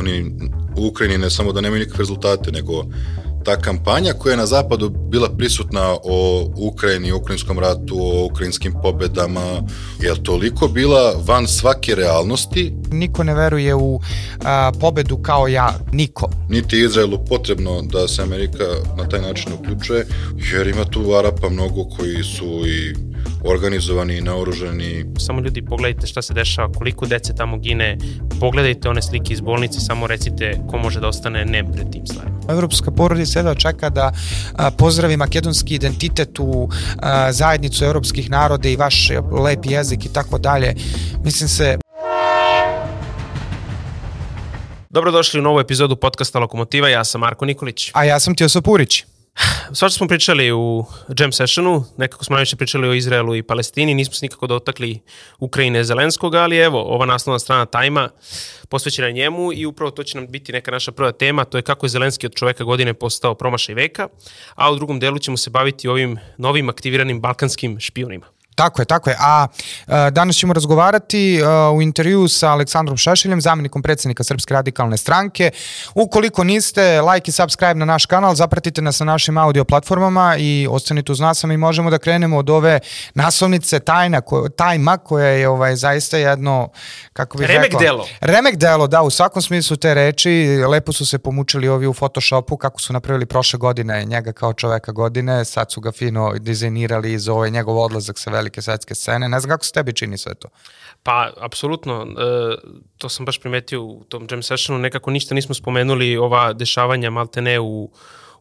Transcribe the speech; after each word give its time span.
oni 0.00 0.32
u 0.76 0.86
Ukrajini 0.86 1.18
ne 1.18 1.30
samo 1.30 1.52
da 1.52 1.60
nemaju 1.60 1.80
nikakve 1.80 1.98
rezultate, 1.98 2.52
nego 2.52 2.84
ta 3.44 3.56
kampanja 3.56 4.12
koja 4.12 4.30
je 4.30 4.36
na 4.36 4.46
zapadu 4.46 4.88
bila 4.88 5.28
prisutna 5.28 5.96
o 6.04 6.50
Ukrajini, 6.56 7.12
ukrajinskom 7.12 7.58
ratu, 7.58 7.96
o 7.98 8.24
ukrajinskim 8.24 8.74
pobedama, 8.82 9.62
je 10.00 10.22
toliko 10.22 10.68
bila 10.68 11.14
van 11.26 11.46
svake 11.46 11.94
realnosti? 11.94 12.74
Niko 12.90 13.24
ne 13.24 13.34
veruje 13.34 13.74
u 13.74 14.00
a, 14.44 14.72
pobedu 14.80 15.16
kao 15.16 15.48
ja, 15.48 15.74
niko. 15.92 16.30
Niti 16.48 16.80
Izraelu 16.80 17.24
potrebno 17.28 17.82
da 17.82 18.08
se 18.08 18.22
Amerika 18.22 18.64
na 18.96 19.08
taj 19.08 19.20
način 19.20 19.52
uključuje, 19.52 20.06
jer 20.52 20.66
ima 20.66 20.84
tu 20.84 21.14
Arapa 21.14 21.48
mnogo 21.48 21.84
koji 21.84 22.24
su 22.24 22.66
i 22.66 23.09
organizovani 23.44 24.16
i 24.16 24.20
naoružani. 24.20 25.04
Samo 25.18 25.40
ljudi 25.40 25.64
pogledajte 25.64 26.06
šta 26.06 26.22
se 26.22 26.34
dešava, 26.34 26.72
koliko 26.72 27.06
dece 27.06 27.34
tamo 27.34 27.58
gine, 27.58 27.98
pogledajte 28.40 28.88
one 28.88 29.02
slike 29.02 29.32
iz 29.32 29.40
bolnice, 29.40 29.80
samo 29.80 30.06
recite 30.06 30.60
ko 30.70 30.78
može 30.78 31.00
da 31.00 31.08
ostane 31.08 31.44
nem 31.44 31.72
pred 31.72 31.90
tim 31.92 32.06
stvarima. 32.06 32.38
Evropska 32.48 32.90
porodica 32.90 33.38
jedva 33.38 33.54
čeka 33.54 33.90
da 33.90 34.12
a, 34.56 34.70
pozdravi 34.70 35.16
makedonski 35.16 35.74
identitet 35.74 36.38
u 36.38 36.68
a, 37.02 37.32
zajednicu 37.32 37.84
evropskih 37.84 38.30
naroda 38.30 38.68
i 38.68 38.76
vaš 38.76 39.10
lep 39.44 39.60
jezik 39.64 40.04
i 40.04 40.12
tako 40.12 40.38
dalje. 40.38 40.74
Mislim 41.24 41.48
se 41.48 41.78
Dobrodošli 44.92 45.40
u 45.40 45.42
novu 45.42 45.60
epizodu 45.60 45.96
podcasta 45.96 46.38
Lokomotiva, 46.38 46.88
ja 46.88 47.04
sam 47.04 47.20
Marko 47.20 47.44
Nikolić. 47.44 47.90
A 47.94 48.04
ja 48.04 48.20
sam 48.20 48.34
Tioso 48.34 48.62
Purić. 48.62 49.04
Svašta 49.72 49.98
smo 49.98 50.08
pričali 50.08 50.52
u 50.52 50.84
jam 51.18 51.32
sessionu, 51.32 51.84
nekako 51.96 52.24
smo 52.24 52.34
najviše 52.34 52.56
pričali 52.56 52.88
o 52.88 52.94
Izraelu 52.94 53.36
i 53.36 53.42
Palestini, 53.42 53.94
nismo 53.94 54.14
se 54.14 54.24
nikako 54.24 54.46
dotakli 54.46 55.00
Ukrajine 55.38 55.84
Zelenskog, 55.84 56.34
ali 56.34 56.56
evo, 56.56 56.82
ova 56.82 57.06
naslovna 57.06 57.38
strana 57.38 57.66
Tajma 57.66 58.08
posvećena 58.68 59.10
njemu 59.10 59.52
i 59.52 59.66
upravo 59.66 59.90
to 59.90 60.02
će 60.02 60.18
nam 60.18 60.26
biti 60.26 60.52
neka 60.52 60.70
naša 60.70 60.92
prva 60.92 61.12
tema, 61.12 61.44
to 61.44 61.58
je 61.58 61.62
kako 61.62 61.86
je 61.86 61.90
Zelenski 61.90 62.26
od 62.26 62.34
čoveka 62.34 62.64
godine 62.64 62.94
postao 62.94 63.34
promašaj 63.34 63.74
veka, 63.74 64.08
a 64.54 64.72
u 64.72 64.76
drugom 64.76 65.00
delu 65.00 65.18
ćemo 65.18 65.36
se 65.36 65.50
baviti 65.50 65.88
ovim 65.88 66.18
novim 66.38 66.68
aktiviranim 66.68 67.20
balkanskim 67.20 67.80
špionima. 67.80 68.26
Tako 68.60 68.82
je, 68.82 68.86
tako 68.86 69.10
je. 69.10 69.16
A, 69.20 69.46
a 69.86 70.10
danas 70.10 70.36
ćemo 70.36 70.52
razgovarati 70.52 71.42
a, 71.44 71.70
u 71.70 71.82
intervju 71.82 72.28
sa 72.28 72.50
Aleksandrom 72.50 72.96
Šešeljem, 72.96 73.40
zamenikom 73.40 73.82
predsednika 73.82 74.24
Srpske 74.24 74.54
radikalne 74.54 74.96
stranke. 74.96 75.50
Ukoliko 75.94 76.44
niste, 76.44 77.00
like 77.00 77.28
i 77.28 77.32
subscribe 77.32 77.74
na 77.74 77.84
naš 77.84 78.06
kanal, 78.06 78.34
zapratite 78.34 78.82
nas 78.82 79.00
na 79.00 79.06
našim 79.06 79.38
audio 79.38 79.64
platformama 79.64 80.36
i 80.38 80.66
ostanite 80.70 81.12
uz 81.12 81.20
nas, 81.20 81.44
a 81.44 81.46
mi 81.46 81.56
možemo 81.56 81.90
da 81.90 81.98
krenemo 81.98 82.38
od 82.38 82.50
ove 82.50 82.80
naslovnice 83.14 83.80
tajna, 83.80 84.20
ko, 84.20 84.48
tajma 84.48 84.98
koja 84.98 85.26
je 85.26 85.48
ovaj, 85.48 85.76
zaista 85.76 86.16
jedno, 86.16 86.68
kako 87.12 87.38
bih 87.38 87.46
Remek 87.46 87.64
rekao... 87.64 87.80
delo. 87.80 88.06
Remek 88.20 88.56
delo, 88.56 88.86
da, 88.86 89.02
u 89.02 89.10
svakom 89.10 89.42
smislu 89.42 89.76
te 89.76 89.94
reči. 89.94 90.62
Lepo 90.68 90.92
su 90.92 91.06
se 91.06 91.18
pomučili 91.18 91.68
ovi 91.68 91.86
u 91.86 91.94
Photoshopu, 91.94 92.56
kako 92.56 92.80
su 92.80 92.92
napravili 92.92 93.26
prošle 93.26 93.58
godine 93.58 94.04
njega 94.04 94.32
kao 94.32 94.52
čoveka 94.52 94.92
godine, 94.92 95.44
sad 95.44 95.72
su 95.72 95.80
ga 95.80 95.92
fino 95.92 96.32
dizajnirali 96.38 97.18
za 97.18 97.32
ovaj 97.32 97.50
njegov 97.50 97.78
odlazak 97.78 98.18
sa 98.18 98.30
velike 98.30 98.49
svetske 98.58 98.94
scene. 98.94 99.28
Ne 99.28 99.40
znam 99.40 99.50
kako 99.50 99.64
se 99.64 99.72
tebi 99.72 99.92
čini 99.92 100.18
sve 100.18 100.34
to. 100.34 100.48
Pa, 101.02 101.30
apsolutno, 101.40 102.02
e, 102.02 102.56
to 102.98 103.08
sam 103.08 103.26
baš 103.26 103.38
primetio 103.40 103.84
u 103.84 104.04
tom 104.08 104.26
jam 104.30 104.42
sessionu, 104.42 104.80
nekako 104.80 105.10
ništa 105.10 105.34
nismo 105.34 105.54
spomenuli 105.54 106.16
ova 106.16 106.52
dešavanja 106.52 107.10
maltene 107.10 107.60
u, 107.60 107.90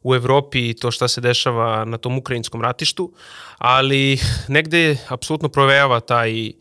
u 0.03 0.15
Evropi 0.15 0.69
i 0.69 0.73
to 0.73 0.91
šta 0.91 1.07
se 1.07 1.21
dešava 1.21 1.85
na 1.85 1.97
tom 1.97 2.17
ukrajinskom 2.17 2.61
ratištu, 2.61 3.11
ali 3.57 4.19
negde 4.47 4.97
apsolutno 5.07 5.49
provejava 5.49 5.99
taj 5.99 6.51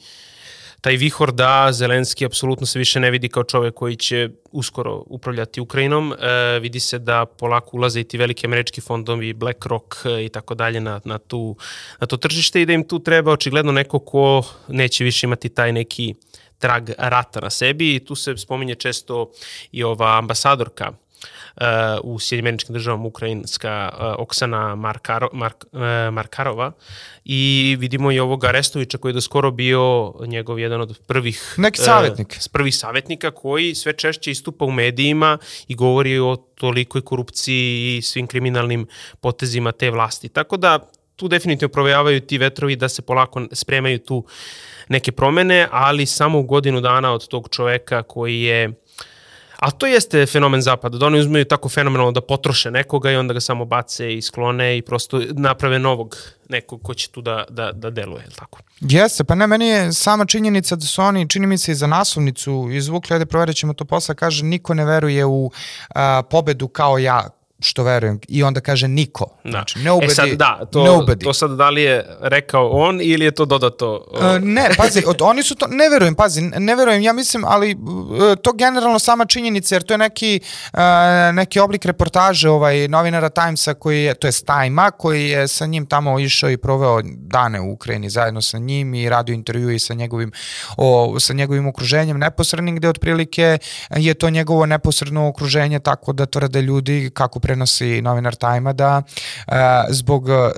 taj 0.80 0.96
vihor 0.96 1.32
da 1.32 1.72
Zelenski 1.72 2.24
apsolutno 2.24 2.66
se 2.66 2.78
više 2.78 3.00
ne 3.00 3.10
vidi 3.10 3.28
kao 3.28 3.44
čovek 3.44 3.74
koji 3.74 3.96
će 3.96 4.28
uskoro 4.52 5.02
upravljati 5.06 5.60
Ukrajinom. 5.60 6.12
E, 6.12 6.58
vidi 6.58 6.80
se 6.80 6.98
da 6.98 7.26
polako 7.26 7.76
ulaze 7.76 8.00
i 8.00 8.04
ti 8.04 8.18
veliki 8.18 8.46
američki 8.46 8.80
fondovi, 8.80 9.32
BlackRock 9.32 9.94
e, 10.04 10.24
i 10.24 10.28
tako 10.28 10.54
dalje 10.54 10.80
na, 10.80 11.00
na, 11.04 11.18
tu, 11.18 11.56
na 12.00 12.06
to 12.06 12.16
tržište 12.16 12.62
i 12.62 12.66
da 12.66 12.72
im 12.72 12.88
tu 12.88 12.98
treba 12.98 13.32
očigledno 13.32 13.72
neko 13.72 13.98
ko 13.98 14.42
neće 14.68 15.04
više 15.04 15.26
imati 15.26 15.48
taj 15.48 15.72
neki 15.72 16.14
trag 16.58 16.90
rata 16.98 17.40
na 17.40 17.50
sebi 17.50 17.94
i 17.94 18.04
tu 18.04 18.14
se 18.14 18.36
spominje 18.36 18.74
često 18.74 19.30
i 19.72 19.84
ova 19.84 20.18
ambasadorka 20.18 20.92
u 22.02 22.20
Sjedinjeničkim 22.20 22.72
državama 22.72 23.04
ukrajinska 23.04 23.90
uh, 23.92 24.14
Oksana 24.18 24.74
Markaro, 24.74 25.28
Mark, 25.32 25.64
uh, 25.72 25.80
Markarova 26.12 26.72
i 27.24 27.76
vidimo 27.78 28.12
i 28.12 28.18
ovog 28.18 28.44
Arestovića 28.44 28.98
koji 28.98 29.10
je 29.10 29.14
do 29.14 29.20
skoro 29.20 29.50
bio 29.50 30.12
njegov 30.26 30.58
jedan 30.58 30.80
od 30.80 30.98
prvih 31.06 31.54
neki 31.56 31.80
savjetnik. 31.80 32.28
Uh, 32.40 32.52
prvih 32.52 32.76
savjetnika 32.76 33.30
koji 33.30 33.74
sve 33.74 33.92
češće 33.92 34.30
istupa 34.30 34.64
u 34.64 34.70
medijima 34.70 35.38
i 35.68 35.74
govori 35.74 36.18
o 36.18 36.36
tolikoj 36.36 37.00
korupciji 37.00 37.96
i 37.96 38.02
svim 38.02 38.26
kriminalnim 38.26 38.86
potezima 39.20 39.72
te 39.72 39.90
vlasti. 39.90 40.28
Tako 40.28 40.56
da 40.56 40.78
tu 41.16 41.28
definitivno 41.28 41.72
provejavaju 41.72 42.20
ti 42.20 42.38
vetrovi 42.38 42.76
da 42.76 42.88
se 42.88 43.02
polako 43.02 43.46
spremaju 43.52 43.98
tu 43.98 44.24
neke 44.88 45.12
promene, 45.12 45.68
ali 45.70 46.06
samo 46.06 46.38
u 46.38 46.42
godinu 46.42 46.80
dana 46.80 47.12
od 47.12 47.28
tog 47.28 47.48
čoveka 47.50 48.02
koji 48.02 48.42
je 48.42 48.72
A 49.58 49.70
to 49.70 49.86
jeste 49.86 50.26
fenomen 50.26 50.62
zapada, 50.62 50.98
da 50.98 51.06
oni 51.06 51.18
uzmeju 51.18 51.44
tako 51.44 51.68
fenomenalno 51.68 52.12
da 52.12 52.20
potroše 52.20 52.70
nekoga 52.70 53.10
i 53.10 53.16
onda 53.16 53.34
ga 53.34 53.40
samo 53.40 53.64
bace 53.64 54.14
i 54.14 54.22
sklone 54.22 54.78
i 54.78 54.82
prosto 54.82 55.22
naprave 55.30 55.78
novog 55.78 56.16
nekog 56.48 56.82
ko 56.82 56.94
će 56.94 57.08
tu 57.10 57.20
da, 57.20 57.44
da, 57.50 57.72
da 57.72 57.90
deluje, 57.90 58.22
je 58.22 58.30
tako? 58.36 58.58
Jeste, 58.80 59.24
pa 59.24 59.34
ne, 59.34 59.46
meni 59.46 59.68
je 59.68 59.92
sama 59.92 60.26
činjenica 60.26 60.76
da 60.76 60.86
su 60.86 61.02
oni, 61.02 61.28
čini 61.28 61.46
mi 61.46 61.58
se 61.58 61.72
i 61.72 61.74
za 61.74 61.86
naslovnicu 61.86 62.68
izvukli, 62.72 63.14
ajde 63.14 63.26
proverit 63.26 63.56
ćemo 63.56 63.72
to 63.72 63.84
posle, 63.84 64.14
kaže 64.14 64.44
niko 64.44 64.74
ne 64.74 64.84
veruje 64.84 65.24
u 65.24 65.50
a, 65.94 66.22
pobedu 66.30 66.68
kao 66.68 66.98
ja, 66.98 67.28
što 67.60 67.82
verujem. 67.82 68.20
I 68.28 68.42
onda 68.42 68.60
kaže 68.60 68.88
niko. 68.88 69.26
Da. 69.44 69.50
Znači, 69.50 69.78
nobody, 69.78 70.10
e 70.10 70.14
sad, 70.14 70.28
da, 70.28 70.60
to, 70.72 70.84
nobody. 70.84 71.24
to 71.24 71.32
sad 71.32 71.50
da 71.50 71.70
li 71.70 71.82
je 71.82 72.06
rekao 72.20 72.70
on 72.70 73.00
ili 73.02 73.24
je 73.24 73.30
to 73.30 73.44
dodato? 73.44 74.06
Uh, 74.10 74.20
ne, 74.42 74.70
pazi, 74.76 75.02
od, 75.06 75.22
oni 75.22 75.42
su 75.42 75.54
to, 75.54 75.66
ne 75.66 75.88
verujem, 75.88 76.14
pazi, 76.14 76.40
ne 76.40 76.74
verujem, 76.74 77.02
ja 77.02 77.12
mislim, 77.12 77.44
ali 77.46 77.74
uh, 77.74 78.34
to 78.42 78.52
generalno 78.52 78.98
sama 78.98 79.26
činjenica, 79.26 79.74
jer 79.74 79.82
to 79.82 79.94
je 79.94 79.98
neki, 79.98 80.40
uh, 80.72 80.78
neki 81.32 81.60
oblik 81.60 81.84
reportaže 81.84 82.50
ovaj, 82.50 82.88
novinara 82.88 83.28
Timesa 83.28 83.74
koji 83.74 84.02
je, 84.02 84.14
to 84.14 84.26
je 84.26 84.32
Stajma, 84.32 84.90
koji 84.90 85.28
je 85.28 85.48
sa 85.48 85.66
njim 85.66 85.86
tamo 85.86 86.18
išao 86.18 86.50
i 86.50 86.56
proveo 86.56 87.00
dane 87.04 87.60
u 87.60 87.72
Ukrajini 87.72 88.10
zajedno 88.10 88.42
sa 88.42 88.58
njim 88.58 88.94
i 88.94 89.08
radio 89.08 89.32
intervju 89.32 89.70
i 89.70 89.78
sa 89.78 89.94
njegovim, 89.94 90.32
o, 90.76 91.20
sa 91.20 91.32
njegovim 91.32 91.66
okruženjem 91.66 92.18
neposrednim, 92.18 92.76
gde 92.76 92.88
otprilike 92.88 93.58
je 93.96 94.14
to 94.14 94.30
njegovo 94.30 94.66
neposredno 94.66 95.28
okruženje, 95.28 95.78
tako 95.78 96.12
da 96.12 96.26
tvrde 96.26 96.62
ljudi 96.62 97.10
kako 97.14 97.40
prenosi 97.48 98.02
novinar 98.02 98.34
Tajma 98.34 98.72
da 98.72 99.02
e, 99.02 99.52
zbog 99.88 100.28
e, 100.28 100.50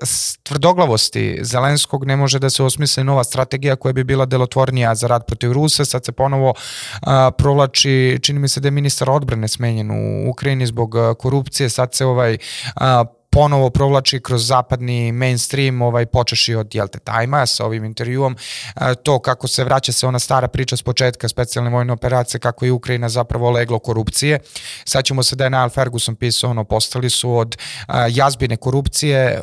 tvrdoglavosti 0.43 1.39
Zelenskog 1.43 2.05
ne 2.07 2.17
može 2.17 2.39
da 2.39 2.51
se 2.51 2.63
osmisli 2.63 3.05
nova 3.05 3.25
strategija 3.25 3.77
koja 3.77 3.93
bi 3.93 4.05
bila 4.05 4.27
delotvornija 4.27 4.95
za 4.95 5.07
rad 5.07 5.27
protiv 5.27 5.53
Rusa. 5.53 5.85
Sad 5.85 6.05
se 6.05 6.13
ponovo 6.13 6.55
a, 7.03 7.31
provlači, 7.31 8.19
čini 8.23 8.39
mi 8.39 8.49
se 8.49 8.61
da 8.61 8.67
je 8.67 8.71
ministar 8.71 9.11
odbrane 9.11 9.49
smenjen 9.49 9.91
u 9.91 10.31
Ukrajini 10.31 10.67
zbog 10.67 10.95
korupcije. 11.19 11.69
Sad 11.69 11.95
se 11.95 12.07
ovaj 12.07 12.39
ponovo 13.33 13.71
provlači 13.71 14.21
kroz 14.21 14.47
zapadni 14.47 15.13
mainstream, 15.13 15.83
ovaj, 15.83 16.07
počeši 16.07 16.55
od 16.55 16.75
Jelte 16.75 16.99
Tajma 16.99 17.47
sa 17.47 17.65
ovim 17.65 17.85
intervjuom, 17.85 18.37
to 19.03 19.19
kako 19.19 19.49
se 19.49 19.65
vraća 19.65 19.93
se 19.93 20.07
ona 20.07 20.19
stara 20.19 20.49
priča 20.49 20.77
s 20.77 20.83
početka 20.83 21.29
specijalne 21.29 21.71
vojne 21.71 21.93
operacije, 21.93 22.41
kako 22.41 22.65
je 22.65 22.73
Ukrajina 22.73 23.09
zapravo 23.09 23.51
leglo 23.51 23.79
korupcije. 23.79 24.39
Sad 24.85 25.05
ćemo 25.05 25.23
se 25.23 25.37
da 25.37 25.45
je 25.45 25.51
Niall 25.51 25.71
Ferguson 25.71 26.17
pisao, 26.17 26.51
ono, 26.51 26.65
postali 26.65 27.11
su 27.11 27.37
od 27.37 27.57
jazbine 28.11 28.57
korupcije, 28.57 29.43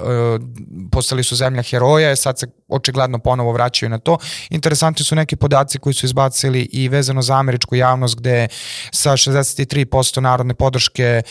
postali 0.92 1.24
su 1.24 1.36
zemlja 1.36 1.64
heroja, 1.64 2.16
sad 2.16 2.40
se 2.40 2.48
očigledno 2.68 3.20
ponovo 3.20 3.52
vraćaju 3.52 3.90
na 3.90 4.00
to. 4.00 4.18
Interesantni 4.50 5.06
su 5.06 5.16
neki 5.16 5.36
podaci 5.36 5.80
koji 5.80 5.94
su 5.94 6.06
izbacili 6.06 6.70
i 6.72 6.90
vezano 6.90 7.22
za 7.22 7.36
američku 7.36 7.76
javnost, 7.76 8.16
gde 8.16 8.48
sa 8.92 9.12
63% 9.12 10.20
narodne 10.20 10.54
podrške 10.54 11.22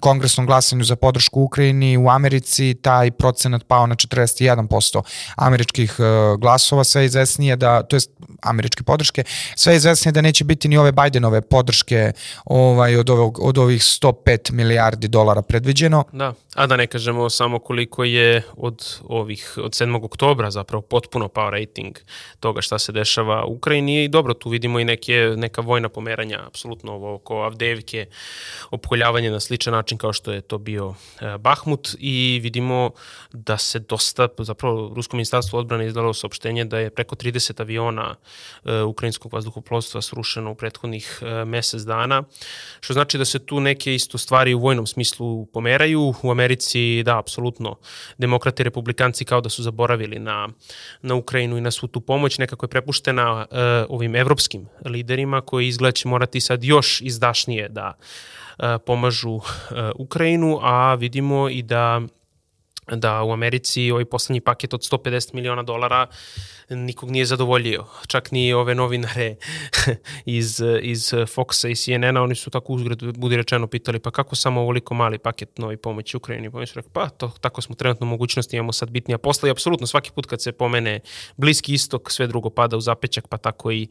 kongresnom 0.00 0.46
glasanju 0.46 0.84
za 0.84 0.96
podršku 0.96 1.48
Ukrajini, 1.52 1.96
u 1.96 2.08
Americi 2.08 2.74
taj 2.82 3.10
procenat 3.10 3.64
pao 3.68 3.86
na 3.86 3.94
41% 3.94 5.02
američkih 5.36 5.96
uh, 5.98 6.40
glasova, 6.40 6.84
sve 6.84 7.04
izvesnije 7.04 7.56
da, 7.56 7.82
to 7.82 7.96
jest 7.96 8.10
američke 8.42 8.82
podrške, 8.82 9.24
sve 9.56 9.76
izvesnije 9.76 10.12
da 10.12 10.20
neće 10.20 10.44
biti 10.44 10.68
ni 10.68 10.76
ove 10.76 10.92
Bidenove 10.92 11.40
podrške 11.40 12.12
ovaj, 12.44 12.96
od, 12.96 13.10
ovog, 13.10 13.38
od 13.42 13.58
ovih 13.58 13.80
105 13.80 14.52
milijardi 14.52 15.08
dolara 15.08 15.42
predviđeno. 15.42 16.04
Da, 16.12 16.32
a 16.54 16.66
da 16.66 16.76
ne 16.76 16.86
kažemo 16.86 17.30
samo 17.30 17.58
koliko 17.58 18.04
je 18.04 18.42
od 18.56 18.98
ovih, 19.04 19.54
od 19.56 19.72
7. 19.72 20.04
oktobra 20.04 20.50
zapravo 20.50 20.82
potpuno 20.82 21.28
pao 21.28 21.50
rating 21.50 21.98
toga 22.40 22.60
šta 22.60 22.78
se 22.78 22.92
dešava 22.92 23.44
u 23.44 23.52
Ukrajini 23.52 24.04
i 24.04 24.08
dobro, 24.08 24.34
tu 24.34 24.50
vidimo 24.50 24.80
i 24.80 24.84
neke, 24.84 25.34
neka 25.36 25.60
vojna 25.60 25.88
pomeranja, 25.88 26.40
apsolutno 26.46 26.92
ovo 26.92 27.14
oko 27.14 27.42
Avdevike, 27.42 28.06
opkoljavanje 28.70 29.30
na 29.30 29.40
sličan 29.40 29.72
način 29.72 29.98
kao 29.98 30.12
što 30.12 30.32
je 30.32 30.40
to 30.40 30.58
bio 30.58 30.94
Bahmut 31.42 31.96
i 31.98 32.40
vidimo 32.42 32.90
da 33.32 33.58
se 33.58 33.78
dosta, 33.78 34.28
zapravo 34.38 34.92
Rusko 34.96 35.16
ministarstvo 35.16 35.58
odbrane 35.58 35.86
izdalo 35.86 36.14
saopštenje 36.14 36.64
da 36.64 36.78
je 36.78 36.90
preko 36.90 37.16
30 37.16 37.60
aviona 37.60 38.14
e, 38.64 38.80
ukrajinskog 38.82 39.32
vazduhoplovstva 39.32 40.02
srušeno 40.02 40.50
u 40.50 40.54
prethodnih 40.54 41.18
e, 41.22 41.44
mesec 41.44 41.82
dana, 41.82 42.22
što 42.80 42.92
znači 42.92 43.18
da 43.18 43.24
se 43.24 43.38
tu 43.38 43.60
neke 43.60 43.94
isto 43.94 44.18
stvari 44.18 44.54
u 44.54 44.60
vojnom 44.60 44.86
smislu 44.86 45.46
pomeraju. 45.46 46.14
U 46.22 46.30
Americi, 46.30 47.02
da, 47.02 47.18
apsolutno, 47.18 47.76
demokrati 48.18 48.62
i 48.62 48.64
republikanci 48.64 49.24
kao 49.24 49.40
da 49.40 49.48
su 49.48 49.62
zaboravili 49.62 50.18
na, 50.18 50.48
na 51.02 51.14
Ukrajinu 51.14 51.58
i 51.58 51.60
na 51.60 51.70
svu 51.70 51.88
tu 51.88 52.00
pomoć, 52.00 52.38
nekako 52.38 52.66
je 52.66 52.70
prepuštena 52.70 53.46
e, 53.50 53.84
ovim 53.88 54.16
evropskim 54.16 54.68
liderima 54.84 55.40
koji 55.40 55.68
izgleda 55.68 55.92
će 55.92 56.08
morati 56.08 56.40
sad 56.40 56.64
još 56.64 57.00
izdašnije 57.00 57.68
da 57.68 57.94
pomažu 58.86 59.36
e, 59.36 59.90
Ukrajinu, 59.98 60.58
a 60.62 60.94
vidimo 60.94 61.48
i 61.48 61.62
da 61.62 62.00
da 62.86 63.22
u 63.22 63.32
Americi 63.32 63.90
ovaj 63.90 64.04
poslednji 64.04 64.40
paket 64.40 64.74
od 64.74 64.80
150 64.80 65.34
miliona 65.34 65.62
dolara 65.62 66.06
nikog 66.76 67.10
nije 67.10 67.24
zadovoljio. 67.24 67.84
Čak 68.06 68.30
ni 68.30 68.52
ove 68.52 68.74
novinare 68.74 69.36
iz, 70.24 70.60
iz 70.82 71.12
Foxa 71.12 71.68
i 71.70 71.76
CNN-a, 71.76 72.22
oni 72.22 72.34
su 72.34 72.50
tako 72.50 72.72
uzgred, 72.72 73.02
budi 73.16 73.36
rečeno, 73.36 73.66
pitali 73.66 73.98
pa 73.98 74.10
kako 74.10 74.36
samo 74.36 74.60
ovoliko 74.60 74.94
mali 74.94 75.18
paket 75.18 75.58
novi 75.58 75.76
pomoći 75.76 76.16
Ukrajini? 76.16 76.50
Pa 76.50 76.66
su 76.66 76.72
rekli, 76.74 76.90
pa 76.92 77.08
to, 77.08 77.32
tako 77.40 77.62
smo 77.62 77.74
trenutno 77.74 78.06
mogućnosti, 78.06 78.56
imamo 78.56 78.72
sad 78.72 78.90
bitnija 78.90 79.18
posla 79.18 79.48
i 79.48 79.50
apsolutno 79.50 79.86
svaki 79.86 80.10
put 80.10 80.26
kad 80.26 80.42
se 80.42 80.52
pomene 80.52 81.00
Bliski 81.36 81.74
istok, 81.74 82.10
sve 82.10 82.26
drugo 82.26 82.50
pada 82.50 82.76
u 82.76 82.80
zapećak, 82.80 83.28
pa 83.28 83.36
tako 83.36 83.70
i, 83.70 83.88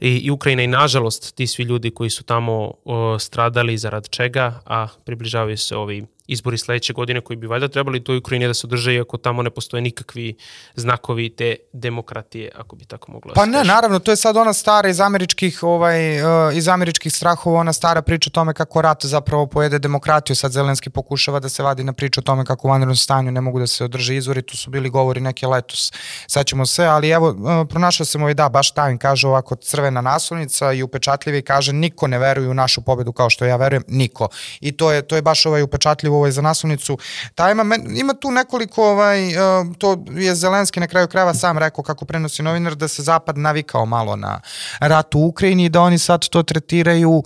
i, 0.00 0.18
i 0.18 0.30
Ukrajina 0.30 0.62
i 0.62 0.66
nažalost 0.66 1.34
ti 1.34 1.46
svi 1.46 1.64
ljudi 1.64 1.90
koji 1.90 2.10
su 2.10 2.24
tamo 2.24 2.74
o, 2.84 3.18
stradali 3.18 3.78
zarad 3.78 4.08
čega, 4.08 4.60
a 4.66 4.88
približavaju 5.04 5.56
se 5.56 5.76
ovi 5.76 6.06
izbori 6.28 6.58
sledeće 6.58 6.92
godine 6.92 7.20
koji 7.20 7.36
bi 7.36 7.46
valjda 7.46 7.68
trebali 7.68 8.04
to 8.04 8.16
Ukrajini 8.16 8.46
da 8.46 8.54
se 8.54 8.66
održe 8.66 8.94
iako 8.94 9.16
tamo 9.16 9.42
ne 9.42 9.50
postoje 9.50 9.80
nikakvi 9.80 10.36
znakovi 10.74 11.30
te 11.30 11.56
demokratije, 11.98 12.50
ako 12.56 12.76
bi 12.76 12.84
tako 12.84 13.12
moglo. 13.12 13.32
Pa 13.34 13.46
ne, 13.46 13.64
naravno, 13.64 13.98
to 13.98 14.10
je 14.10 14.16
sad 14.16 14.36
ona 14.36 14.52
stara 14.52 14.88
iz 14.88 15.00
američkih, 15.00 15.62
ovaj, 15.62 16.22
uh, 16.22 16.56
iz 16.56 16.68
američkih 16.68 17.12
strahova, 17.12 17.60
ona 17.60 17.72
stara 17.72 18.02
priča 18.02 18.30
o 18.30 18.34
tome 18.34 18.54
kako 18.54 18.82
rat 18.82 19.04
zapravo 19.04 19.46
pojede 19.46 19.78
demokratiju. 19.78 20.36
Sad 20.36 20.52
Zelenski 20.52 20.90
pokušava 20.90 21.40
da 21.40 21.48
se 21.48 21.62
vadi 21.62 21.84
na 21.84 21.92
priču 21.92 22.20
o 22.20 22.22
tome 22.22 22.44
kako 22.44 22.68
u 22.68 22.70
vanrednom 22.70 22.96
stanju 22.96 23.30
ne 23.30 23.40
mogu 23.40 23.58
da 23.58 23.66
se 23.66 23.84
održe 23.84 24.16
izvori, 24.16 24.42
tu 24.42 24.56
su 24.56 24.70
bili 24.70 24.90
govori 24.90 25.20
neke 25.20 25.46
letos. 25.46 25.92
Sad 26.26 26.46
ćemo 26.46 26.66
sve, 26.66 26.86
ali 26.86 27.10
evo, 27.10 27.28
uh, 27.28 27.68
pronašao 27.68 28.06
sam 28.06 28.22
ovaj, 28.22 28.34
da, 28.34 28.48
baš 28.48 28.70
tajn, 28.70 28.98
kaže 28.98 29.26
ovako 29.28 29.56
crvena 29.56 30.00
naslovnica 30.00 30.72
i 30.72 30.82
upečatljivi 30.82 31.42
kaže 31.42 31.72
niko 31.72 32.06
ne 32.06 32.18
veruje 32.18 32.48
u 32.48 32.54
našu 32.54 32.80
pobedu 32.80 33.12
kao 33.12 33.30
što 33.30 33.44
ja 33.44 33.56
verujem, 33.56 33.84
niko. 33.88 34.28
I 34.60 34.76
to 34.76 34.92
je, 34.92 35.02
to 35.02 35.16
je 35.16 35.22
baš 35.22 35.46
ovaj 35.46 35.62
upečatljivo 35.62 36.16
ovaj, 36.16 36.30
za 36.30 36.42
naslovnicu 36.42 36.98
Tajma. 37.34 37.64
Ima 37.96 38.14
tu 38.14 38.30
nekoliko, 38.30 38.90
ovaj, 38.90 39.26
uh, 39.26 39.76
to 39.78 40.04
je 40.10 40.34
Zelenski 40.34 40.80
na 40.80 40.86
kraju 40.86 41.08
krajeva 41.08 41.34
sam 41.34 41.58
rekao 41.58 41.84
kako 41.88 42.04
prenosi 42.04 42.42
novinar, 42.42 42.74
da 42.74 42.88
se 42.88 43.02
Zapad 43.02 43.38
navikao 43.38 43.86
malo 43.86 44.16
na 44.16 44.40
rat 44.80 45.14
u 45.14 45.20
Ukrajini 45.20 45.64
i 45.64 45.68
da 45.68 45.80
oni 45.80 45.98
sad 45.98 46.28
to 46.28 46.42
tretiraju 46.42 47.10
uh, 47.10 47.24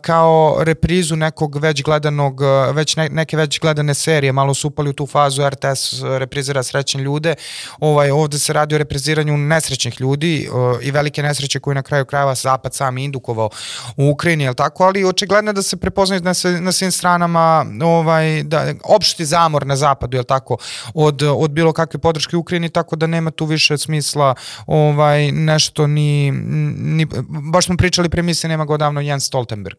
kao 0.00 0.56
reprizu 0.60 1.16
nekog 1.16 1.56
već 1.56 1.82
gledanog, 1.82 2.40
uh, 2.40 2.76
već 2.76 2.96
ne, 2.96 3.08
neke 3.08 3.36
već 3.36 3.60
gledane 3.60 3.94
serije, 3.94 4.32
malo 4.32 4.54
su 4.54 4.68
upali 4.68 4.90
u 4.90 4.92
tu 4.92 5.06
fazu, 5.06 5.42
RTS 5.48 6.02
reprizira 6.02 6.62
srećne 6.62 7.02
ljude, 7.02 7.34
ovaj, 7.80 8.10
ovde 8.10 8.38
se 8.38 8.52
radi 8.52 8.74
o 8.74 8.78
repriziranju 8.78 9.36
nesrećnih 9.36 10.00
ljudi 10.00 10.48
uh, 10.52 10.78
i 10.82 10.90
velike 10.90 11.22
nesreće 11.22 11.60
koje 11.60 11.74
na 11.74 11.82
kraju 11.82 12.04
krajeva 12.04 12.34
Zapad 12.34 12.74
sam 12.74 12.98
indukovao 12.98 13.50
u 13.96 14.10
Ukrajini, 14.10 14.44
je 14.44 14.54
tako, 14.54 14.84
ali 14.84 15.04
očigledno 15.04 15.52
da 15.52 15.62
se 15.62 15.76
prepoznaju 15.76 16.22
na, 16.22 16.32
na 16.60 16.72
svim 16.72 16.92
stranama 16.92 17.66
ovaj, 17.82 18.42
da, 18.42 18.72
opšti 18.84 19.24
zamor 19.24 19.66
na 19.66 19.76
zapadu, 19.76 20.16
je 20.16 20.24
tako, 20.24 20.56
od, 20.94 21.22
od 21.22 21.50
bilo 21.50 21.72
kakve 21.72 22.00
podrške 22.00 22.36
Ukrajini, 22.36 22.68
tako 22.68 22.96
da 22.96 23.06
nema 23.06 23.30
tu 23.30 23.44
više 23.44 23.69
smisla 23.78 24.34
ovaj, 24.66 25.32
nešto 25.32 25.86
ni, 25.86 26.30
ni 26.76 27.06
baš 27.52 27.64
smo 27.64 27.76
pričali 27.76 28.08
pre 28.08 28.22
misle 28.22 28.48
nema 28.48 28.64
ga 28.64 28.74
odavno 28.74 29.00
Jens 29.00 29.24
Stoltenberg. 29.24 29.78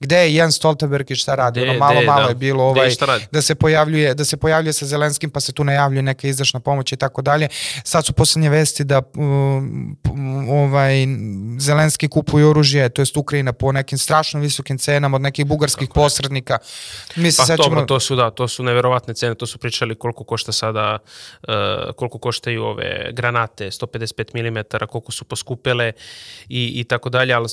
Gde 0.00 0.16
je 0.16 0.34
Jens 0.34 0.56
Stoltenberg 0.56 1.10
i 1.10 1.16
šta 1.16 1.34
radi? 1.34 1.60
De, 1.60 1.70
ono 1.70 1.78
malo 1.78 2.00
de, 2.00 2.06
malo 2.06 2.22
da. 2.22 2.28
je 2.28 2.34
bilo 2.34 2.64
ovaj, 2.64 2.90
da 3.32 3.42
se 3.42 3.54
pojavljuje 3.54 4.14
da 4.14 4.24
se 4.24 4.36
pojavljuje 4.36 4.72
sa 4.72 4.86
Zelenskim 4.86 5.30
pa 5.30 5.40
se 5.40 5.52
tu 5.52 5.64
najavljuje 5.64 6.02
neka 6.02 6.28
izdašna 6.28 6.60
pomoć 6.60 6.92
i 6.92 6.96
tako 6.96 7.22
dalje. 7.22 7.48
Sad 7.84 8.06
su 8.06 8.12
poslednje 8.12 8.50
vesti 8.50 8.84
da 8.84 9.02
um, 9.16 9.96
ovaj 10.48 11.06
Zelenski 11.58 12.08
kupuje 12.08 12.46
oružje, 12.46 12.88
to 12.88 13.02
jest 13.02 13.16
Ukrajina 13.16 13.52
po 13.52 13.72
nekim 13.72 13.98
strašno 13.98 14.40
visokim 14.40 14.78
cenama 14.78 15.16
od 15.16 15.22
nekih 15.22 15.46
bugarskih 15.46 15.88
Kako 15.88 16.00
posrednika. 16.00 16.58
Mi 17.16 17.32
se 17.32 17.36
pa 17.36 17.44
sećamo... 17.46 17.68
dobro, 17.68 17.84
to 17.86 18.00
su 18.00 18.16
da, 18.16 18.30
to 18.30 18.48
su 18.48 18.62
neverovatne 18.62 19.14
cene, 19.14 19.34
to 19.34 19.46
su 19.46 19.58
pričali 19.58 19.94
koliko 19.94 20.24
košta 20.24 20.52
sada 20.52 20.98
uh, 20.98 21.54
koliko 21.96 22.18
koštaju 22.18 22.64
ove 22.64 23.12
granate 23.30 23.70
155 23.70 24.50
mm, 24.50 24.86
koliko 24.86 25.12
su 25.12 25.24
poskupele 25.24 25.92
i, 26.48 26.80
i 26.80 26.84
tako 26.84 27.08
dalje, 27.08 27.34
ali 27.34 27.46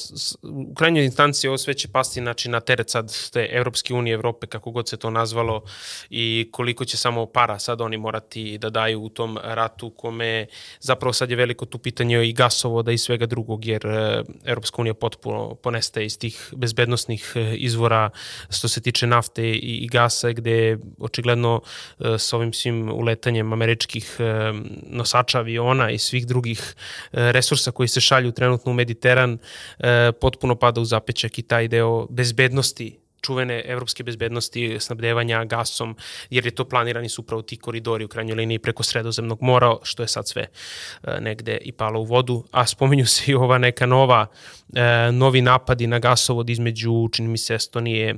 u 0.43 0.73
krajnjoj 0.73 1.05
instanciji 1.05 1.47
ovo 1.47 1.57
sve 1.57 1.73
će 1.73 1.87
pasti 1.87 2.19
znači, 2.19 2.49
na 2.49 2.59
teret 2.59 2.89
sad 2.89 3.13
te 3.31 3.47
Evropske 3.51 3.93
unije, 3.93 4.13
Evrope, 4.13 4.47
kako 4.47 4.71
god 4.71 4.89
se 4.89 4.97
to 4.97 5.09
nazvalo 5.09 5.63
i 6.09 6.49
koliko 6.51 6.85
će 6.85 6.97
samo 6.97 7.25
para 7.25 7.59
sad 7.59 7.81
oni 7.81 7.97
morati 7.97 8.57
da 8.57 8.69
daju 8.69 9.01
u 9.01 9.09
tom 9.09 9.37
ratu 9.43 9.89
kome 9.89 10.47
zapravo 10.79 11.13
sad 11.13 11.29
je 11.29 11.35
veliko 11.35 11.65
tu 11.65 11.77
pitanje 11.77 12.27
i 12.27 12.33
gasovoda 12.33 12.91
i 12.91 12.97
svega 12.97 13.25
drugog, 13.25 13.65
jer 13.65 13.85
e, 13.85 14.23
Evropska 14.45 14.81
unija 14.81 14.93
potpuno 14.93 15.55
ponestaje 15.55 16.05
iz 16.05 16.19
tih 16.19 16.53
bezbednostnih 16.55 17.33
e, 17.35 17.55
izvora 17.55 18.09
što 18.49 18.67
se 18.67 18.81
tiče 18.81 19.07
nafte 19.07 19.43
i, 19.43 19.77
i 19.83 19.87
gasa, 19.87 20.31
gde 20.31 20.77
očigledno 20.99 21.61
e, 21.99 22.17
s 22.17 22.33
ovim 22.33 22.53
svim 22.53 22.91
uletanjem 22.91 23.53
američkih 23.53 24.17
nosača 24.89 25.39
aviona 25.39 25.66
i 25.91 25.97
svih 25.97 26.27
drugih 26.27 26.75
resursa 27.11 27.71
koji 27.71 27.87
se 27.87 28.01
šalju 28.01 28.31
trenutno 28.31 28.71
u 28.71 28.75
Mediteran 28.75 29.37
potpuno 30.21 30.55
pada 30.55 30.81
u 30.81 30.85
zapećak 30.85 31.39
i 31.39 31.41
taj 31.41 31.67
deo 31.67 32.07
bezbednosti 32.09 32.99
čuvene 33.21 33.61
evropske 33.65 34.03
bezbednosti 34.03 34.77
snabdevanja 34.79 35.43
gasom, 35.45 35.95
jer 36.29 36.45
je 36.45 36.55
to 36.55 36.65
planirani 36.65 37.09
su 37.09 37.21
upravo 37.21 37.41
ti 37.41 37.57
koridori 37.57 38.05
u 38.05 38.07
krajnjoj 38.07 38.35
liniji 38.35 38.59
preko 38.59 38.83
sredozemnog 38.83 39.41
mora, 39.41 39.75
što 39.83 40.03
je 40.03 40.07
sad 40.07 40.27
sve 40.27 40.47
e, 40.47 41.21
negde 41.21 41.57
i 41.57 41.71
palo 41.71 41.99
u 41.99 42.05
vodu, 42.05 42.43
a 42.51 42.67
spominju 42.67 43.05
se 43.05 43.31
i 43.31 43.35
ova 43.35 43.57
neka 43.57 43.85
nova, 43.85 44.27
e, 44.75 45.11
novi 45.11 45.41
napadi 45.41 45.87
na 45.87 45.99
gasovod 45.99 46.49
između, 46.49 47.09
čini 47.11 47.27
mi 47.27 47.37
se, 47.37 47.55
Estonije 47.55 48.15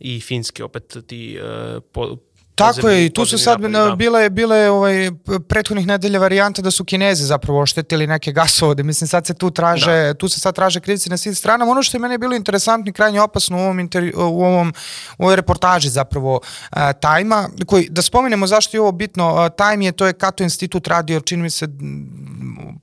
i 0.00 0.20
Finske, 0.20 0.64
opet 0.64 0.96
ti 1.06 1.36
e, 1.36 1.80
po, 1.92 2.16
Tako 2.60 2.88
je, 2.88 3.06
i 3.06 3.10
tu 3.10 3.26
su 3.26 3.38
sad 3.38 3.60
napadi, 3.60 3.90
da. 3.90 3.96
bile, 3.96 4.30
bile 4.30 4.70
ovaj, 4.70 5.10
prethodnih 5.48 5.86
nedelja 5.86 6.18
varijante 6.18 6.62
da 6.62 6.70
su 6.70 6.84
Kinezi 6.84 7.24
zapravo 7.24 7.60
oštetili 7.60 8.06
neke 8.06 8.32
gasovode. 8.32 8.82
Mislim, 8.82 9.08
sad 9.08 9.26
se 9.26 9.34
tu 9.34 9.50
traže, 9.50 9.92
da. 9.92 10.14
tu 10.14 10.28
se 10.28 10.40
sad 10.40 10.54
traže 10.54 10.80
krivci 10.80 11.10
na 11.10 11.16
svim 11.16 11.34
stranama. 11.34 11.72
Ono 11.72 11.82
što 11.82 11.96
je 11.96 12.00
meni 12.00 12.18
bilo 12.18 12.34
interesantno 12.34 12.90
i 12.90 12.92
krajnje 12.92 13.20
opasno 13.20 13.56
u 13.56 13.60
ovom, 13.60 13.80
intervju, 13.80 14.12
u 14.16 14.44
ovom 14.44 14.72
u 15.18 15.24
ovoj 15.24 15.36
reportaži 15.36 15.88
zapravo 15.88 16.34
uh, 16.34 16.78
Tajma, 17.00 17.48
koji, 17.66 17.88
da 17.90 18.02
spomenemo 18.02 18.46
zašto 18.46 18.76
je 18.76 18.80
ovo 18.80 18.92
bitno, 18.92 19.34
uh, 19.34 19.48
Time 19.56 19.84
je, 19.84 19.92
to 19.92 20.06
je 20.06 20.12
Kato 20.12 20.44
institut 20.44 20.88
radio, 20.88 21.20
čini 21.20 21.42
mi 21.42 21.50
se 21.50 21.68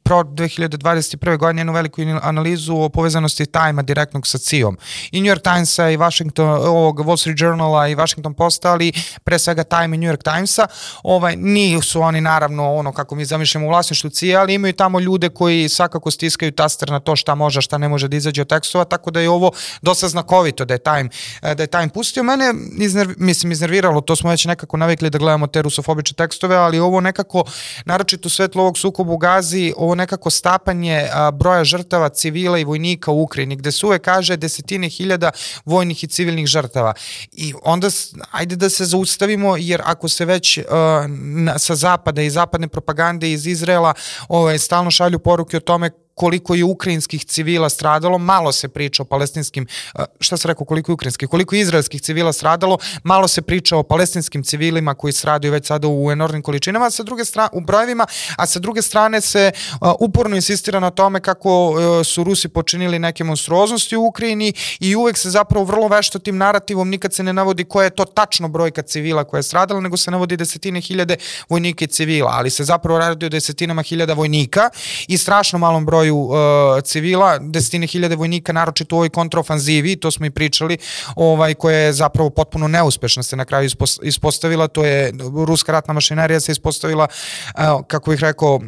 pro 0.08 0.24
2021. 0.24 1.38
godine 1.38 1.60
jednu 1.60 1.74
veliku 1.74 2.02
analizu 2.22 2.76
o 2.76 2.90
povezanosti 2.90 3.46
Time-a 3.46 3.82
direktnog 3.82 4.28
sa 4.28 4.38
CIA-om. 4.38 4.78
I 5.12 5.22
New 5.22 5.36
York 5.36 5.42
Timesa 5.42 5.90
i 5.90 5.98
Washington, 5.98 6.50
ovog 6.50 7.00
Wall 7.00 7.18
Street 7.18 7.42
Journala 7.42 7.88
i 7.88 7.96
Washington 7.96 8.34
Posta, 8.34 8.72
ali 8.72 8.94
pre 9.24 9.40
svega 9.40 9.64
Time 9.64 9.96
i 9.96 10.00
New 10.00 10.12
York 10.12 10.34
Timesa, 10.34 10.68
ovaj, 11.04 11.36
nisu 11.36 12.02
oni 12.02 12.22
naravno 12.22 12.76
ono 12.76 12.92
kako 12.92 13.16
mi 13.16 13.26
zamišljamo 13.26 13.68
u 13.68 13.70
vlasništvu 13.70 14.10
CIA, 14.10 14.40
ali 14.40 14.54
imaju 14.54 14.74
tamo 14.74 15.00
ljude 15.00 15.30
koji 15.30 15.70
svakako 15.70 16.12
stiskaju 16.12 16.52
taster 16.52 16.92
na 16.92 17.00
to 17.00 17.16
šta 17.16 17.36
može, 17.36 17.62
šta 17.62 17.78
ne 17.78 17.90
može 17.90 18.08
da 18.08 18.18
izađe 18.18 18.42
od 18.42 18.48
tekstova, 18.48 18.86
tako 18.86 19.12
da 19.12 19.20
je 19.20 19.30
ovo 19.30 19.52
dosta 19.82 20.08
znakovito 20.08 20.66
da 20.66 20.74
je 20.74 20.78
Time, 20.78 21.10
da 21.42 21.64
je 21.64 21.68
Time 21.68 21.90
pustio. 21.90 22.24
Mene, 22.24 22.54
iznerv, 22.80 23.12
mislim, 23.18 23.52
iznerviralo, 23.52 24.02
to 24.02 24.16
smo 24.16 24.30
već 24.30 24.46
nekako 24.46 24.78
navikli 24.78 25.10
da 25.10 25.18
gledamo 25.18 25.48
te 25.48 25.62
rusofobične 25.62 26.16
tekstove, 26.16 26.56
ali 26.56 26.80
ovo 26.80 27.02
nekako, 27.02 27.44
naročito 27.86 28.30
svetlo 28.30 28.62
ovog 28.62 28.78
sukobu 28.78 29.14
u 29.14 29.18
Gazi, 29.18 29.74
ovo 29.78 29.97
nekako 29.98 30.30
stapanje 30.30 31.10
a, 31.14 31.32
broja 31.32 31.64
žrtava 31.64 32.10
civila 32.10 32.60
i 32.60 32.64
vojnika 32.64 33.12
u 33.12 33.22
Ukrajini, 33.22 33.56
gde 33.56 33.72
se 33.72 33.86
uvek 33.86 34.02
kaže 34.02 34.38
desetine 34.38 34.90
hiljada 34.90 35.32
vojnih 35.66 36.04
i 36.04 36.08
civilnih 36.08 36.48
žrtava. 36.48 36.94
I 37.32 37.54
onda, 37.64 37.90
ajde 38.32 38.56
da 38.56 38.70
se 38.70 38.86
zaustavimo, 38.86 39.58
jer 39.58 39.82
ako 39.86 40.10
se 40.10 40.26
već 40.26 40.58
a, 40.58 41.06
na, 41.10 41.60
sa 41.60 41.76
zapada 41.76 42.22
i 42.22 42.30
zapadne 42.30 42.68
propagande 42.68 43.32
iz 43.32 43.48
Izrela 43.48 43.94
ovaj, 44.30 44.60
stalno 44.60 44.92
šalju 44.92 45.20
poruke 45.20 45.58
o 45.58 45.60
tome 45.60 46.07
koliko 46.18 46.56
je 46.56 46.64
ukrajinskih 46.64 47.26
civila 47.26 47.70
stradalo, 47.70 48.18
malo 48.18 48.52
se 48.52 48.68
priča 48.68 49.04
o 49.04 49.06
palestinskim, 49.06 49.68
uh, 49.96 50.06
šta 50.20 50.38
se 50.38 50.48
rekao, 50.48 50.66
koliko 50.66 50.92
je 50.92 50.94
ukrajinskih, 50.94 51.30
koliko 51.30 51.56
je 51.56 51.62
izraelskih 51.62 52.02
civila 52.02 52.34
stradalo, 52.34 52.78
malo 53.04 53.28
se 53.28 53.42
priča 53.42 53.78
o 53.78 53.84
palestinskim 53.84 54.44
civilima 54.44 54.96
koji 54.96 55.14
stradaju 55.14 55.54
već 55.54 55.68
sada 55.68 55.88
u 55.88 56.12
enormnim 56.12 56.42
količinama, 56.42 56.86
a 56.86 56.90
sa 56.90 57.04
druge 57.04 57.26
strane, 57.26 57.50
u 57.54 57.62
brojevima, 57.62 58.06
a 58.38 58.46
sa 58.46 58.60
druge 58.60 58.82
strane 58.82 59.22
se 59.22 59.52
uh, 59.82 59.92
uporno 60.00 60.36
insistira 60.36 60.80
na 60.80 60.90
tome 60.90 61.20
kako 61.20 61.70
uh, 61.70 62.06
su 62.06 62.24
Rusi 62.24 62.48
počinili 62.48 63.00
neke 63.00 63.24
monstruoznosti 63.24 63.96
u 63.98 64.06
Ukrajini 64.06 64.54
i 64.80 64.96
uvek 64.96 65.18
se 65.18 65.30
zapravo 65.30 65.66
vrlo 65.66 65.88
vešto 65.88 66.20
tim 66.20 66.38
narativom 66.38 66.90
nikad 66.90 67.14
se 67.14 67.24
ne 67.24 67.34
navodi 67.34 67.64
koja 67.64 67.84
je 67.84 67.96
to 67.96 68.06
tačno 68.06 68.48
brojka 68.48 68.82
civila 68.82 69.24
koja 69.24 69.40
je 69.40 69.44
stradala, 69.44 69.82
nego 69.82 69.98
se 69.98 70.12
navodi 70.12 70.38
desetine 70.38 70.82
hiljade 70.82 71.18
vojnika 71.50 71.88
civila, 71.88 72.32
ali 72.34 72.50
se 72.50 72.64
zapravo 72.64 73.00
radi 73.00 73.26
o 73.26 73.30
desetinama 73.30 73.82
hiljada 73.82 74.14
vojnika 74.14 74.70
i 75.08 75.18
strašno 75.18 75.60
malom 75.60 75.86
broju 75.86 76.07
uh, 76.12 76.84
civila, 76.84 77.38
desetine 77.40 77.88
hiljade 77.88 78.16
vojnika, 78.16 78.54
naročito 78.54 78.96
u 78.96 79.00
ovoj 79.00 79.10
kontraofanzivi, 79.10 79.96
to 79.96 80.12
smo 80.12 80.26
i 80.26 80.30
pričali, 80.30 80.78
ovaj, 81.16 81.54
koja 81.54 81.78
je 81.78 81.94
zapravo 81.94 82.30
potpuno 82.30 82.68
neuspešna 82.68 83.24
se 83.24 83.36
na 83.36 83.46
kraju 83.46 83.70
ispostavila, 84.04 84.68
to 84.68 84.86
je 84.86 85.14
ruska 85.48 85.72
ratna 85.72 85.94
mašinerija 85.94 86.40
se 86.40 86.52
ispostavila, 86.52 87.08
uh, 87.08 87.62
kako 87.88 88.12
bih 88.12 88.20
rekao, 88.20 88.56
uh, 88.56 88.62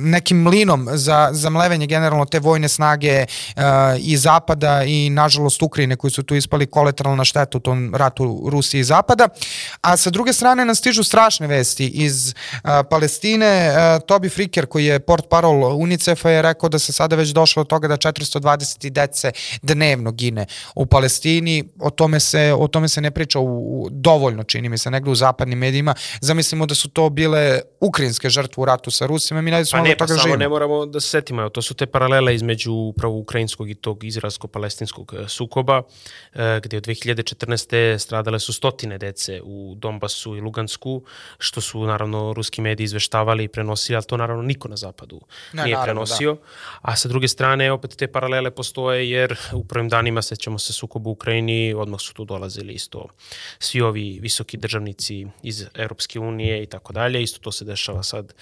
nekim 0.00 0.42
mlinom 0.42 0.88
za, 0.92 1.28
za 1.32 1.50
mlevenje 1.50 1.86
generalno 1.86 2.24
te 2.24 2.38
vojne 2.38 2.68
snage 2.68 3.24
uh, 3.56 3.62
i 3.98 4.16
Zapada 4.16 4.82
i 4.84 5.10
nažalost 5.10 5.62
Ukrajine 5.62 5.96
koji 5.96 6.10
su 6.10 6.22
tu 6.22 6.34
ispali 6.34 6.66
kolateralna 6.66 7.24
šteta 7.24 7.58
u 7.58 7.60
tom 7.60 7.94
ratu 7.94 8.42
Rusije 8.46 8.80
i 8.80 8.84
Zapada. 8.84 9.28
A 9.80 9.96
sa 9.96 10.10
druge 10.10 10.32
strane 10.32 10.64
nam 10.64 10.74
stižu 10.74 11.04
strašne 11.04 11.46
vesti 11.46 11.86
iz 11.86 12.34
uh, 12.34 12.70
Palestine. 12.90 13.70
Uh, 13.70 13.76
Toby 14.06 14.30
Fricker 14.30 14.66
koji 14.66 14.84
je 14.84 15.00
port 15.00 15.28
parol 15.30 15.64
UNICEF-a 16.20 16.30
je 16.30 16.42
rekao 16.42 16.68
da 16.68 16.78
se 16.78 16.92
sada 16.92 17.16
već 17.16 17.30
došlo 17.30 17.60
od 17.60 17.68
toga 17.68 17.88
da 17.88 17.96
420 17.96 18.90
dece 18.90 19.32
dnevno 19.62 20.12
gine 20.12 20.46
u 20.74 20.86
Palestini. 20.86 21.64
O 21.80 21.90
tome 21.90 22.20
se, 22.20 22.54
o 22.58 22.68
tome 22.68 22.88
se 22.88 23.00
ne 23.00 23.10
priča 23.10 23.38
u, 23.38 23.44
u, 23.44 23.88
dovoljno, 23.90 24.44
čini 24.44 24.68
mi 24.68 24.78
se, 24.78 24.90
negde 24.90 25.10
u 25.10 25.14
zapadnim 25.14 25.58
medijima. 25.58 25.94
Zamislimo 26.20 26.66
da 26.66 26.74
su 26.74 26.88
to 26.88 27.10
bile 27.10 27.60
ukrajinske 27.80 28.28
žrtve 28.30 28.60
u 28.60 28.64
ratu 28.64 28.90
sa 28.90 29.06
Rusima. 29.06 29.40
Mi 29.40 29.50
pa 29.50 29.80
ne, 29.80 29.96
pa 29.96 30.06
toga 30.06 30.18
samo 30.18 30.22
živimo. 30.22 30.36
ne 30.36 30.48
moramo 30.48 30.86
da 30.86 31.00
se 31.00 31.08
setimo. 31.08 31.48
To 31.48 31.62
su 31.62 31.74
te 31.74 31.86
paralele 31.86 32.34
između 32.34 32.72
upravo 32.72 33.18
ukrajinskog 33.18 33.70
i 33.70 33.74
tog 33.74 34.04
izraelsko-palestinskog 34.04 35.14
e, 35.14 35.28
sukoba, 35.28 35.82
e, 36.34 36.60
gde 36.62 36.76
od 36.76 36.86
2014. 36.86 37.98
stradale 37.98 38.40
su 38.40 38.52
stotine 38.52 38.98
dece 38.98 39.40
u 39.44 39.74
Donbasu 39.76 40.36
i 40.36 40.40
Lugansku, 40.40 41.02
što 41.38 41.60
su 41.60 41.84
naravno 41.84 42.32
ruski 42.32 42.60
mediji 42.60 42.84
izveštavali 42.84 43.44
i 43.44 43.48
prenosili, 43.48 43.96
ali 43.96 44.04
to 44.04 44.16
naravno 44.16 44.42
niko 44.42 44.68
na 44.68 44.76
zapadu 44.76 45.20
ne, 45.52 45.64
nije 45.64 45.76
naravno, 45.76 46.06
prenosio. 46.18 46.34
Da. 46.34 46.40
A 46.82 46.96
sa 46.96 47.08
druge 47.08 47.28
strane, 47.28 47.72
opet 47.72 47.96
te 47.96 48.06
paralele 48.06 48.50
postoje, 48.50 49.10
jer 49.10 49.36
u 49.52 49.64
prvim 49.64 49.88
danima 49.88 50.22
sećamo 50.22 50.58
se 50.58 50.72
sukobu 50.72 51.10
u 51.10 51.12
Ukrajini, 51.12 51.74
odmah 51.74 52.00
su 52.00 52.14
tu 52.14 52.24
dolazili 52.24 52.72
isto 52.72 53.06
svi 53.58 53.80
ovi 53.80 54.18
visoki 54.22 54.56
državnici 54.56 55.26
iz 55.42 55.66
Europske 55.74 56.20
unije 56.20 56.62
i 56.62 56.66
tako 56.66 56.92
dalje. 56.92 57.22
Isto 57.22 57.38
to 57.40 57.52
se 57.52 57.64
dešava 57.64 58.02
sad 58.02 58.34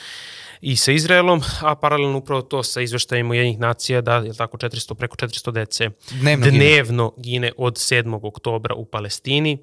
i 0.60 0.76
sa 0.76 0.92
Izraelom, 0.92 1.42
a 1.60 1.74
paralelno 1.74 2.18
upravo 2.18 2.42
to 2.42 2.62
sa 2.62 2.80
izveštajima 2.80 3.34
jednih 3.34 3.58
nacija 3.58 4.00
da 4.00 4.16
je 4.16 4.34
tako 4.34 4.56
400 4.56 4.94
preko 4.94 5.16
400 5.16 5.52
dece 5.52 5.90
dnevno, 6.10 6.46
dnevno 6.46 7.12
gine. 7.16 7.48
gine 7.48 7.52
od 7.56 7.74
7. 7.74 8.18
oktobra 8.22 8.74
u 8.74 8.84
Palestini 8.84 9.58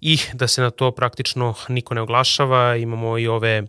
i 0.00 0.18
da 0.32 0.48
se 0.48 0.62
na 0.62 0.70
to 0.70 0.90
praktično 0.90 1.54
niko 1.68 1.94
ne 1.94 2.00
oglašava. 2.00 2.76
Imamo 2.76 3.18
i 3.18 3.28
ove 3.28 3.62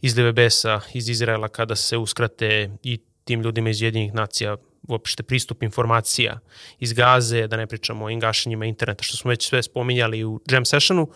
izlive 0.00 0.32
besa 0.32 0.80
iz 0.94 1.08
Izraela 1.08 1.48
kada 1.48 1.76
se 1.76 1.96
uskrate 1.96 2.70
i 2.82 3.00
tim 3.24 3.42
ljudima 3.42 3.70
iz 3.70 3.82
jedinih 3.82 4.14
nacija 4.14 4.56
uopšte 4.88 5.22
pristup 5.22 5.62
informacija 5.62 6.38
iz 6.78 6.92
Gaze, 6.92 7.46
da 7.46 7.56
ne 7.56 7.66
pričamo 7.66 8.04
o 8.04 8.10
ingašenjima 8.10 8.66
interneta, 8.66 9.02
što 9.02 9.16
smo 9.16 9.28
već 9.28 9.48
sve 9.48 9.62
spominjali 9.62 10.24
u 10.24 10.40
jam 10.50 10.64
sessionu, 10.64 11.08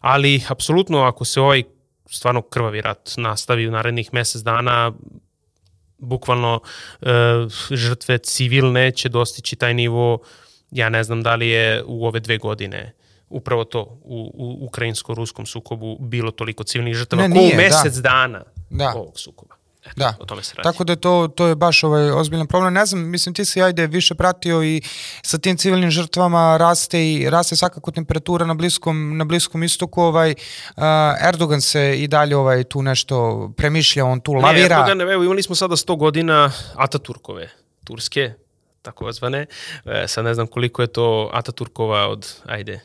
ali 0.00 0.42
apsolutno 0.48 1.02
ako 1.02 1.24
se 1.24 1.40
ovaj 1.40 1.62
stvarno 2.10 2.42
krvavi 2.42 2.80
rat 2.80 3.12
nastavi 3.16 3.68
u 3.68 3.70
narednih 3.70 4.14
mesec 4.14 4.42
dana, 4.42 4.92
bukvalno 5.98 6.60
e, 7.00 7.06
žrtve 7.70 8.18
civilne 8.18 8.90
će 8.90 9.08
dostići 9.08 9.56
taj 9.56 9.74
nivo, 9.74 10.18
ja 10.70 10.88
ne 10.88 11.04
znam 11.04 11.22
da 11.22 11.34
li 11.34 11.48
je 11.48 11.82
u 11.86 12.06
ove 12.06 12.20
dve 12.20 12.38
godine 12.38 12.92
upravo 13.30 13.64
to 13.64 13.80
u, 14.04 14.30
u 14.34 14.66
ukrajinsko-ruskom 14.66 15.46
sukobu 15.46 15.96
bilo 16.00 16.30
toliko 16.30 16.64
civilnih 16.64 16.94
žrtava 16.94 17.28
ne, 17.28 17.34
ko 17.34 17.40
u 17.40 17.56
mesec 17.56 17.94
da. 17.94 18.10
dana 18.10 18.42
da. 18.70 18.92
ovog 18.96 19.18
sukoba. 19.18 19.54
Eto, 19.86 19.94
da. 19.96 20.14
O 20.20 20.24
tome 20.24 20.42
se 20.42 20.54
radi. 20.56 20.62
Tako 20.62 20.84
da 20.84 20.96
to, 20.96 21.28
to 21.36 21.46
je 21.46 21.54
baš 21.54 21.84
ovaj 21.84 22.10
ozbiljan 22.10 22.46
problem. 22.46 22.74
Ne 22.74 22.86
znam, 22.86 23.10
mislim 23.10 23.34
ti 23.34 23.44
si 23.44 23.62
ajde 23.62 23.86
više 23.86 24.14
pratio 24.14 24.62
i 24.62 24.82
sa 25.22 25.38
tim 25.38 25.56
civilnim 25.56 25.90
žrtvama 25.90 26.56
raste 26.56 27.12
i 27.12 27.30
raste 27.30 27.56
svakako 27.56 27.90
temperatura 27.90 28.46
na 28.46 28.54
bliskom 28.54 29.16
na 29.16 29.24
bliskom 29.24 29.62
istoku, 29.62 30.02
ovaj 30.02 30.30
uh, 30.76 30.82
Erdogan 31.28 31.60
se 31.60 31.94
i 31.98 32.08
dalje 32.08 32.36
ovaj 32.36 32.64
tu 32.64 32.82
nešto 32.82 33.48
premišlja, 33.56 34.04
on 34.04 34.20
tu 34.20 34.32
lavira. 34.32 34.76
Ne, 34.76 34.82
Erdogan, 34.82 35.00
evo 35.00 35.24
imali 35.24 35.42
smo 35.42 35.54
sada 35.54 35.76
100 35.76 35.96
godina 35.96 36.52
Ataturkove 36.74 37.48
Turske, 37.84 38.32
tako 38.86 39.12
zvane. 39.12 39.46
E, 39.84 40.08
sad 40.08 40.24
ne 40.24 40.34
znam 40.34 40.46
koliko 40.46 40.82
je 40.82 40.88
to 40.88 41.30
Ataturkova 41.32 42.08
od, 42.08 42.34
ajde, 42.46 42.80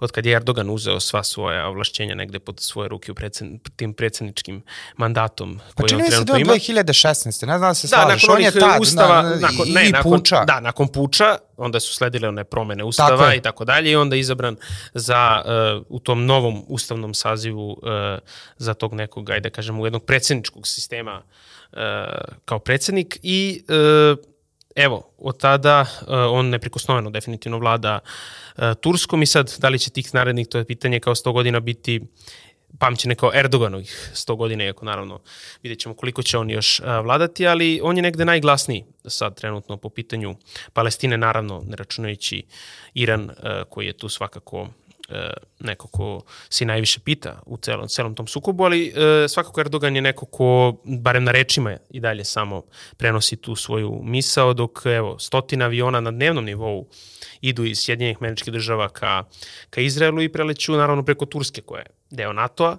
od 0.00 0.12
kad 0.12 0.26
je 0.26 0.36
Erdogan 0.36 0.70
uzeo 0.70 1.00
sva 1.00 1.22
svoja 1.22 1.66
ovlašćenja 1.66 2.14
negde 2.14 2.38
pod 2.38 2.60
svoje 2.60 2.88
ruke 2.88 3.12
u 3.12 3.14
predsen, 3.14 3.58
tim 3.76 3.94
predsedničkim 3.94 4.62
mandatom 4.96 5.60
pa 5.74 5.82
koji 5.82 5.94
on 5.94 6.08
trenutno 6.08 6.36
ima. 6.36 6.52
Pa 6.52 6.58
čini 6.58 6.74
mi 6.74 6.82
se 6.82 6.82
da 6.82 6.92
2016. 6.92 7.46
Ne 7.46 7.58
znam 7.58 7.70
da 7.70 7.74
se 7.74 7.86
da, 7.86 7.96
slažeš. 7.96 8.22
nakon 8.22 8.36
on 8.36 8.42
je 8.42 8.50
tad, 8.52 8.80
ustava, 8.80 9.22
na, 9.22 9.36
nakon, 9.36 9.68
ne, 9.68 9.88
i 9.88 9.92
nakon, 9.92 10.18
puča. 10.18 10.44
Da, 10.44 10.60
nakon 10.60 10.88
puča, 10.88 11.38
onda 11.56 11.80
su 11.80 11.94
sledile 11.94 12.28
one 12.28 12.44
promene 12.44 12.84
ustava 12.84 13.34
i 13.34 13.40
tako 13.40 13.64
dalje 13.64 13.90
i 13.90 13.96
onda 13.96 14.16
je 14.16 14.20
izabran 14.20 14.56
za, 14.94 15.42
uh, 15.44 15.86
u 15.88 15.98
tom 15.98 16.26
novom 16.26 16.64
ustavnom 16.68 17.14
sazivu 17.14 17.70
uh, 17.70 17.78
za 18.56 18.74
tog 18.74 18.94
nekog, 18.94 19.30
ajde 19.30 19.50
kažemo, 19.50 19.86
jednog 19.86 20.04
predsedničkog 20.04 20.66
sistema 20.66 21.22
uh, 21.72 21.78
kao 22.44 22.58
predsednik 22.58 23.18
i 23.22 23.64
uh, 23.68 24.18
evo, 24.78 25.02
od 25.18 25.40
tada 25.40 25.80
uh, 25.80 26.08
on 26.08 26.48
neprikosnoveno 26.48 27.10
definitivno 27.10 27.58
vlada 27.58 27.98
uh, 27.98 28.64
Turskom 28.80 29.22
i 29.22 29.26
sad 29.26 29.54
da 29.58 29.68
li 29.68 29.78
će 29.78 29.90
tih 29.90 30.14
narednih, 30.14 30.48
to 30.48 30.58
je 30.58 30.64
pitanje 30.64 31.00
kao 31.00 31.14
100 31.14 31.32
godina 31.32 31.60
biti 31.60 32.00
pamćene 32.78 33.14
kao 33.14 33.30
Erdoganovih 33.34 34.10
100 34.14 34.36
godina, 34.36 34.64
iako 34.64 34.84
naravno 34.84 35.20
vidjet 35.62 35.80
ćemo 35.80 35.94
koliko 35.94 36.22
će 36.22 36.38
on 36.38 36.50
još 36.50 36.80
uh, 36.80 36.86
vladati, 36.86 37.46
ali 37.46 37.80
on 37.82 37.96
je 37.96 38.02
negde 38.02 38.24
najglasniji 38.24 38.84
sad 39.06 39.40
trenutno 39.40 39.76
po 39.76 39.88
pitanju 39.88 40.36
Palestine, 40.72 41.16
naravno 41.16 41.62
ne 41.66 41.76
računajući 41.76 42.42
Iran 42.94 43.24
uh, 43.24 43.34
koji 43.70 43.86
je 43.86 43.92
tu 43.92 44.08
svakako 44.08 44.68
neko 45.60 45.88
ko 45.88 46.22
se 46.50 46.64
najviše 46.64 47.00
pita 47.00 47.40
u 47.46 47.56
celom, 47.56 47.88
celom 47.88 48.14
tom 48.14 48.26
sukobu, 48.26 48.64
ali 48.64 48.86
e, 48.88 49.28
svakako 49.28 49.60
Erdogan 49.60 49.96
je 49.96 50.02
neko 50.02 50.26
ko, 50.26 50.80
barem 50.84 51.24
na 51.24 51.32
rečima 51.32 51.76
i 51.90 52.00
dalje 52.00 52.24
samo 52.24 52.62
prenosi 52.96 53.36
tu 53.36 53.56
svoju 53.56 54.00
misao, 54.04 54.54
dok 54.54 54.86
evo, 54.86 55.18
stotina 55.18 55.64
aviona 55.64 56.00
na 56.00 56.10
dnevnom 56.10 56.44
nivou 56.44 56.86
idu 57.40 57.64
iz 57.64 57.78
Sjedinjenih 57.78 58.16
američkih 58.20 58.52
država 58.52 58.88
ka, 58.88 59.24
ka 59.70 59.80
Izraelu 59.80 60.22
i 60.22 60.32
preleću 60.32 60.72
naravno 60.72 61.04
preko 61.04 61.26
Turske 61.26 61.60
koja 61.60 61.80
je 61.80 61.90
deo 62.10 62.32
NATO-a. 62.32 62.76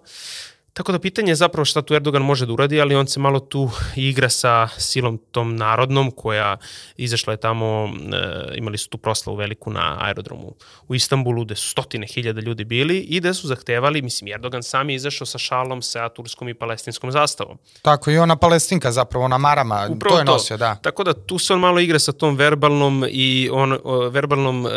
Tako 0.80 0.92
da 0.92 1.00
pitanje 1.00 1.32
je 1.32 1.36
zapravo 1.36 1.66
šta 1.66 1.82
tu 1.82 1.94
Erdogan 1.94 2.22
može 2.22 2.46
da 2.46 2.54
uradi, 2.54 2.82
ali 2.82 2.96
on 2.96 3.08
se 3.08 3.20
malo 3.20 3.40
tu 3.40 3.70
igra 3.96 4.30
sa 4.30 4.68
silom 4.78 5.18
tom 5.32 5.56
narodnom 5.56 6.12
koja 6.12 6.58
izašla 6.98 7.34
je 7.34 7.38
tamo, 7.38 7.90
e, 8.14 8.58
imali 8.58 8.78
su 8.78 8.90
tu 8.90 8.98
proslavu 8.98 9.38
veliku 9.38 9.72
na 9.72 9.98
aerodromu 10.00 10.54
u 10.88 10.96
Istanbulu 10.96 11.46
gde 11.46 11.56
su 11.56 11.70
stotine 11.70 12.08
hiljada 12.08 12.42
ljudi 12.42 12.64
bili 12.64 13.00
i 13.00 13.20
gde 13.20 13.34
su 13.34 13.48
zahtevali, 13.48 14.02
mislim 14.02 14.34
Erdogan 14.34 14.64
sam 14.64 14.90
je 14.90 14.96
izašao 14.96 15.26
sa 15.26 15.38
šalom 15.38 15.82
sa 15.82 16.10
turskom 16.10 16.50
i 16.50 16.54
palestinskom 16.54 17.12
zastavom. 17.12 17.58
Tako 17.82 18.12
i 18.12 18.18
ona 18.18 18.36
palestinka 18.36 18.92
zapravo, 18.92 19.26
ona 19.26 19.38
marama, 19.38 19.88
Upravo 19.90 20.16
to 20.16 20.20
je 20.20 20.26
nosio, 20.26 20.58
da. 20.58 20.76
Tako 20.76 21.04
da 21.04 21.14
tu 21.14 21.40
se 21.40 21.54
on 21.54 21.60
malo 21.60 21.80
igra 21.80 22.00
sa 22.00 22.12
tom 22.12 22.36
verbalnom 22.36 23.06
i 23.10 23.50
on, 23.52 23.78
o, 23.84 24.10
verbalnom 24.10 24.68
e, 24.68 24.70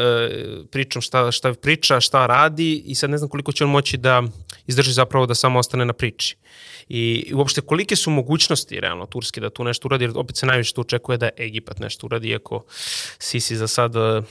pričom 0.70 1.02
šta, 1.02 1.32
šta 1.32 1.54
priča, 1.54 2.00
šta 2.00 2.26
radi 2.26 2.82
i 2.86 2.94
sad 2.94 3.10
ne 3.10 3.18
znam 3.18 3.30
koliko 3.30 3.52
će 3.52 3.64
on 3.64 3.70
moći 3.70 3.96
da 3.96 4.22
izdrži 4.66 4.92
zapravo 4.92 5.26
da 5.26 5.34
samo 5.34 5.58
ostane 5.58 5.84
na 5.84 5.91
priči 5.92 6.36
i 6.88 7.32
uopšte 7.34 7.60
kolike 7.60 7.96
su 7.96 8.10
mogućnosti 8.10 8.80
realno 8.80 9.06
Turske 9.06 9.40
da 9.40 9.50
tu 9.50 9.64
nešto 9.64 9.88
uradi, 9.88 10.04
jer 10.04 10.12
opet 10.14 10.36
se 10.36 10.46
najviše 10.46 10.74
tu 10.74 10.80
očekuje 10.80 11.18
da 11.18 11.28
Egipat 11.36 11.78
nešto 11.78 12.06
uradi, 12.06 12.28
iako 12.28 12.64
Sisi 13.18 13.56
za 13.56 13.68
sad 13.68 13.96
uh, 13.96 14.24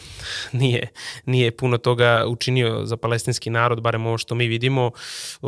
nije, 0.51 0.87
nije 1.25 1.51
puno 1.51 1.77
toga 1.77 2.25
učinio 2.27 2.85
za 2.85 2.97
palestinski 2.97 3.49
narod, 3.49 3.81
barem 3.81 4.05
ovo 4.05 4.17
što 4.17 4.35
mi 4.35 4.47
vidimo, 4.47 4.85
uh, 4.85 4.91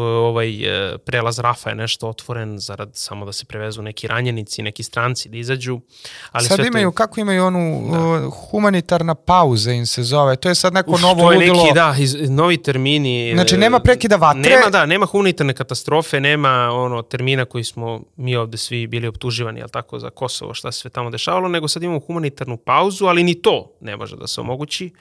ovaj 0.03 0.49
uh, 0.55 0.99
prelaz 1.05 1.39
Rafa 1.39 1.69
je 1.69 1.75
nešto 1.75 2.09
otvoren 2.09 2.59
zarad 2.59 2.91
samo 2.93 3.25
da 3.25 3.31
se 3.31 3.45
prevezu 3.45 3.81
neki 3.81 4.07
ranjenici, 4.07 4.61
neki 4.61 4.83
stranci 4.83 5.29
da 5.29 5.37
izađu. 5.37 5.79
Ali 6.31 6.47
sad 6.47 6.65
imaju, 6.65 6.87
to... 6.91 6.95
kako 6.95 7.19
imaju 7.19 7.45
onu 7.45 7.89
da. 7.91 8.29
humanitarna 8.29 9.15
pauza 9.15 9.71
im 9.71 9.85
se 9.85 10.03
zove, 10.03 10.35
to 10.35 10.49
je 10.49 10.55
sad 10.55 10.73
neko 10.73 10.91
Uf, 10.91 11.01
novo 11.01 11.25
ludilo. 11.25 11.53
To 11.53 11.59
je 11.59 11.63
neki, 11.63 11.75
da, 11.75 11.95
iz, 11.99 12.29
novi 12.29 12.57
termini. 12.57 13.31
Znači 13.33 13.57
nema 13.57 13.79
prekida 13.79 14.15
vatre. 14.15 14.55
Nema, 14.55 14.69
da, 14.69 14.85
nema 14.85 15.05
humanitarne 15.05 15.53
katastrofe 15.53 15.92
katastrofe, 15.93 16.19
nema 16.19 16.71
ono 16.71 17.01
termina 17.01 17.45
koji 17.45 17.63
smo 17.63 18.01
mi 18.15 18.35
ovde 18.35 18.57
svi 18.57 18.87
bili 18.87 19.07
optuživani, 19.07 19.59
jel 19.59 19.69
tako, 19.69 19.99
za 19.99 20.09
Kosovo, 20.09 20.53
šta 20.53 20.71
se 20.71 20.79
sve 20.79 20.89
tamo 20.89 21.09
dešavalo, 21.09 21.49
nego 21.49 21.67
sad 21.67 21.83
imamo 21.83 21.99
humanitarnu 21.99 22.57
pauzu, 22.57 23.05
ali 23.05 23.23
ni 23.23 23.41
to 23.41 23.71
ne 23.81 23.97
može 23.97 24.15
da 24.15 24.27
se 24.27 24.41
omogući. 24.41 24.91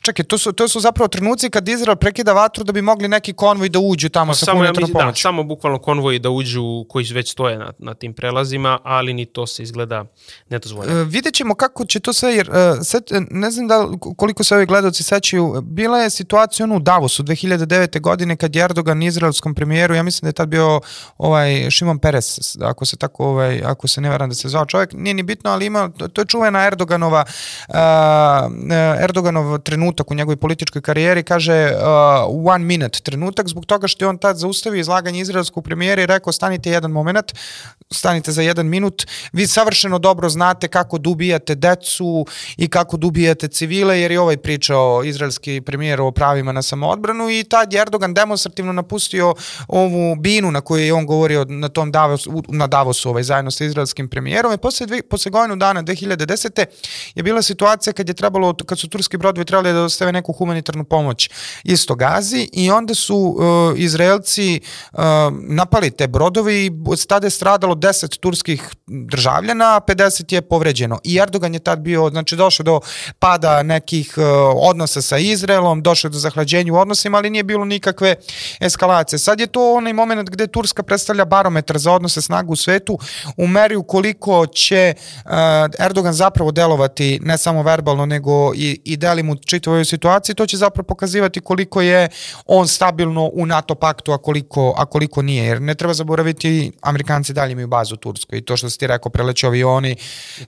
Čekaj, 0.00 0.24
to 0.24 0.38
su, 0.38 0.52
to 0.52 0.68
su 0.68 0.80
zapravo 0.80 1.08
trenuci 1.08 1.50
kad 1.50 1.68
Izrael 1.68 1.96
prekida 1.96 2.32
vatru 2.32 2.64
da 2.64 2.72
bi 2.72 2.82
mogli 2.82 3.08
neki 3.08 3.32
konvoj 3.32 3.68
da 3.68 3.78
uđu 3.78 4.08
tamo 4.08 4.34
sa 4.34 4.44
samo, 4.44 4.64
ja 4.64 4.70
mislim, 4.70 4.86
da, 5.06 5.12
samo 5.14 5.42
bukvalno 5.44 5.78
konvoji 5.78 6.18
da 6.18 6.30
uđu 6.30 6.62
koji 6.88 7.06
već 7.06 7.32
stoje 7.32 7.58
na, 7.58 7.72
na 7.78 7.94
tim 7.94 8.12
prelazima, 8.14 8.78
ali 8.84 9.14
ni 9.14 9.26
to 9.26 9.46
se 9.46 9.62
izgleda 9.62 10.04
ne 10.48 10.58
dozvoljava. 10.58 11.00
E, 11.00 11.04
vidjet 11.04 11.34
ćemo 11.34 11.54
kako 11.54 11.84
će 11.84 12.00
to 12.00 12.12
sve, 12.12 12.30
jer 12.30 12.50
e, 12.50 12.84
set, 12.84 13.12
e, 13.12 13.20
ne 13.30 13.50
znam 13.50 13.68
da 13.68 13.78
li- 13.78 13.96
koliko 14.16 14.44
se 14.44 14.54
ovi 14.54 14.66
gledalci 14.66 15.02
sećaju, 15.02 15.60
bila 15.62 15.98
je 15.98 16.10
situacija 16.10 16.64
ono 16.64 16.76
u 16.76 16.80
Davosu 16.80 17.22
2009. 17.22 18.00
godine 18.00 18.36
kad 18.36 18.56
je 18.56 18.64
Erdogan 18.64 19.02
izraelskom 19.02 19.54
premijeru, 19.54 19.94
ja 19.94 20.02
mislim 20.02 20.20
da 20.22 20.28
je 20.28 20.34
tad 20.34 20.48
bio 20.48 20.80
ovaj 21.18 21.70
Šimon 21.70 21.98
Peres, 21.98 22.38
ako 22.60 22.84
se 22.84 22.96
tako 22.96 23.24
ovaj 23.26 23.62
ako 23.64 23.88
se 23.88 24.00
ne 24.00 24.10
varam 24.10 24.28
da 24.28 24.34
se 24.34 24.48
zvao 24.48 24.66
čovjek, 24.66 24.92
nije 24.92 25.14
ni 25.14 25.22
bitno, 25.22 25.50
ali 25.50 25.66
ima 25.66 25.88
to- 25.90 26.08
to 26.08 26.20
je 26.20 26.26
čuvena 26.26 26.66
Erdoganova 26.66 27.24
uh, 27.68 27.74
Erdoganov 29.00 29.58
trenutak 29.58 29.89
u 30.10 30.14
njegovoj 30.14 30.36
političkoj 30.36 30.82
karijeri, 30.82 31.22
kaže 31.22 31.72
uh, 31.72 32.52
one 32.52 32.64
minute 32.64 33.00
trenutak 33.00 33.48
zbog 33.48 33.66
toga 33.66 33.88
što 33.88 34.04
je 34.04 34.08
on 34.08 34.18
tad 34.18 34.36
zaustavio 34.36 34.80
izlaganje 34.80 35.20
izraelskog 35.20 35.64
premijera 35.64 36.02
i 36.02 36.06
rekao 36.06 36.32
stanite 36.32 36.70
jedan 36.70 36.90
moment, 36.90 37.32
stanite 37.90 38.32
za 38.32 38.42
jedan 38.42 38.66
minut, 38.66 39.06
vi 39.32 39.46
savršeno 39.46 39.98
dobro 39.98 40.28
znate 40.28 40.68
kako 40.68 40.98
da 40.98 41.10
ubijate 41.10 41.54
decu 41.54 42.26
i 42.56 42.68
kako 42.68 42.96
da 42.96 43.06
ubijate 43.06 43.48
civile, 43.48 44.00
jer 44.00 44.10
je 44.10 44.20
ovaj 44.20 44.36
pričao 44.36 45.04
izraelski 45.04 45.60
premijer 45.60 46.00
o 46.00 46.10
pravima 46.10 46.52
na 46.52 46.62
samoodbranu 46.62 47.30
i 47.30 47.44
tad 47.44 47.72
je 47.72 47.80
Erdogan 47.80 48.14
demonstrativno 48.14 48.72
napustio 48.72 49.34
ovu 49.68 50.14
binu 50.14 50.50
na 50.50 50.60
kojoj 50.60 50.86
je 50.86 50.94
on 50.94 51.06
govorio 51.06 51.44
na 51.44 51.68
tom 51.68 51.92
Davos, 51.92 52.28
na 52.48 52.66
Davosu 52.66 53.08
ovaj, 53.08 53.22
zajedno 53.22 53.50
sa 53.50 53.64
izraelskim 53.64 54.08
premijerom 54.08 54.52
i 54.52 54.58
posle, 54.58 55.02
posle 55.02 55.30
godinu 55.30 55.56
dana 55.56 55.82
2010. 55.82 56.64
je 57.14 57.22
bila 57.22 57.42
situacija 57.42 57.92
kad 57.92 58.08
je 58.08 58.14
trebalo, 58.14 58.54
kad 58.66 58.78
su 58.78 58.88
turski 58.88 59.16
brodovi 59.16 59.44
trebali 59.44 59.72
da 59.72 59.79
dostave 59.82 60.12
neku 60.12 60.32
humanitarnu 60.32 60.84
pomoć 60.84 61.30
isto 61.64 61.94
Gazi 61.94 62.48
i 62.52 62.70
onda 62.70 62.94
su 62.94 63.16
uh, 63.16 63.78
Izraelci 63.78 64.60
uh, 64.92 65.00
napali 65.48 65.90
te 65.90 66.08
brodovi 66.08 66.66
i 66.66 66.70
od 66.86 67.06
tada 67.06 67.26
je 67.26 67.30
stradalo 67.30 67.74
10 67.74 68.18
turskih 68.18 68.68
državljana, 68.86 69.76
a 69.76 69.80
50 69.80 70.34
je 70.34 70.42
povređeno. 70.42 70.98
I 71.04 71.16
Erdogan 71.16 71.54
je 71.54 71.60
tad 71.60 71.78
bio, 71.78 72.10
znači 72.10 72.36
došao 72.36 72.64
do 72.64 72.80
pada 73.18 73.62
nekih 73.62 74.14
uh, 74.16 74.24
odnosa 74.56 75.02
sa 75.02 75.18
Izraelom, 75.18 75.82
došao 75.82 76.10
do 76.10 76.18
zahlađenja 76.18 76.72
u 76.72 76.76
odnosima, 76.76 77.18
ali 77.18 77.30
nije 77.30 77.44
bilo 77.44 77.64
nikakve 77.64 78.14
eskalacije. 78.60 79.18
Sad 79.18 79.40
je 79.40 79.46
to 79.46 79.74
onaj 79.74 79.92
moment 79.92 80.30
gde 80.30 80.46
Turska 80.46 80.82
predstavlja 80.82 81.24
barometar 81.24 81.78
za 81.78 81.92
odnose 81.92 82.22
snagu 82.22 82.52
u 82.52 82.56
svetu 82.56 82.98
u 83.36 83.46
meri 83.46 83.76
u 83.76 83.82
koliko 83.82 84.46
će 84.46 84.94
uh, 85.24 85.30
Erdogan 85.78 86.12
zapravo 86.12 86.50
delovati 86.50 87.18
ne 87.22 87.38
samo 87.38 87.62
verbalno 87.62 88.06
nego 88.06 88.54
i, 88.54 88.80
i 88.84 88.96
delimo 88.96 89.32
u 89.32 89.36
čitavoj 89.70 89.84
situaciji, 89.84 90.34
to 90.34 90.46
će 90.46 90.56
zapravo 90.56 90.86
pokazivati 90.86 91.40
koliko 91.40 91.80
je 91.80 92.08
on 92.46 92.68
stabilno 92.68 93.30
u 93.32 93.46
NATO 93.46 93.74
paktu, 93.74 94.12
a 94.12 94.18
koliko, 94.18 94.74
a 94.76 94.86
koliko 94.86 95.22
nije. 95.22 95.44
Jer 95.44 95.60
ne 95.60 95.74
treba 95.74 95.94
zaboraviti, 95.94 96.72
Amerikanci 96.82 97.32
dalje 97.32 97.52
imaju 97.52 97.68
bazu 97.68 97.94
u 97.94 97.98
Turskoj 97.98 98.38
i 98.38 98.42
to 98.42 98.56
što 98.56 98.70
si 98.70 98.78
ti 98.78 98.86
rekao, 98.86 99.10
preleće 99.10 99.46
avioni. 99.46 99.96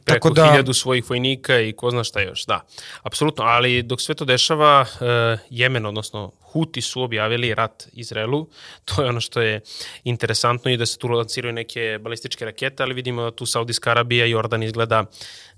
preko 0.04 0.28
tako 0.28 0.34
da, 0.34 0.50
hiljadu 0.50 0.72
svojih 0.72 1.10
vojnika 1.10 1.60
i 1.60 1.72
ko 1.72 1.90
zna 1.90 2.04
šta 2.04 2.20
još, 2.20 2.46
da. 2.46 2.60
Apsolutno, 3.02 3.44
ali 3.44 3.82
dok 3.82 4.00
sve 4.00 4.14
to 4.14 4.24
dešava, 4.24 4.80
uh, 4.80 5.40
Jemen, 5.50 5.86
odnosno 5.86 6.32
Huti 6.52 6.80
su 6.80 7.02
objavili 7.02 7.54
rat 7.54 7.88
Izraelu, 7.92 8.48
to 8.84 9.02
je 9.02 9.08
ono 9.08 9.20
što 9.20 9.40
je 9.40 9.60
interesantno 10.04 10.70
i 10.70 10.76
da 10.76 10.86
se 10.86 10.98
tu 10.98 11.08
lanciraju 11.08 11.52
neke 11.52 11.98
balističke 12.00 12.44
rakete, 12.44 12.82
ali 12.82 12.94
vidimo 12.94 13.22
da 13.22 13.30
tu 13.30 13.46
Saudijska 13.46 13.90
Arabija 13.90 14.26
i 14.26 14.30
Jordan 14.30 14.62
izgleda 14.62 15.04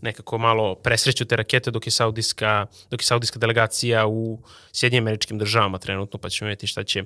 nekako 0.00 0.38
malo 0.38 0.74
presreću 0.74 1.24
te 1.24 1.36
rakete 1.36 1.70
dok 1.70 1.86
je 1.86 1.90
Saudijska, 1.90 2.66
dok 2.90 3.00
je 3.00 3.04
Saudijska 3.04 3.38
delegacija 3.38 4.06
u 4.06 4.38
Sjedinjim 4.72 5.04
američkim 5.04 5.38
državama 5.38 5.78
trenutno, 5.78 6.18
pa 6.18 6.28
ćemo 6.28 6.48
vidjeti 6.48 6.66
šta 6.66 6.84
će 6.84 7.04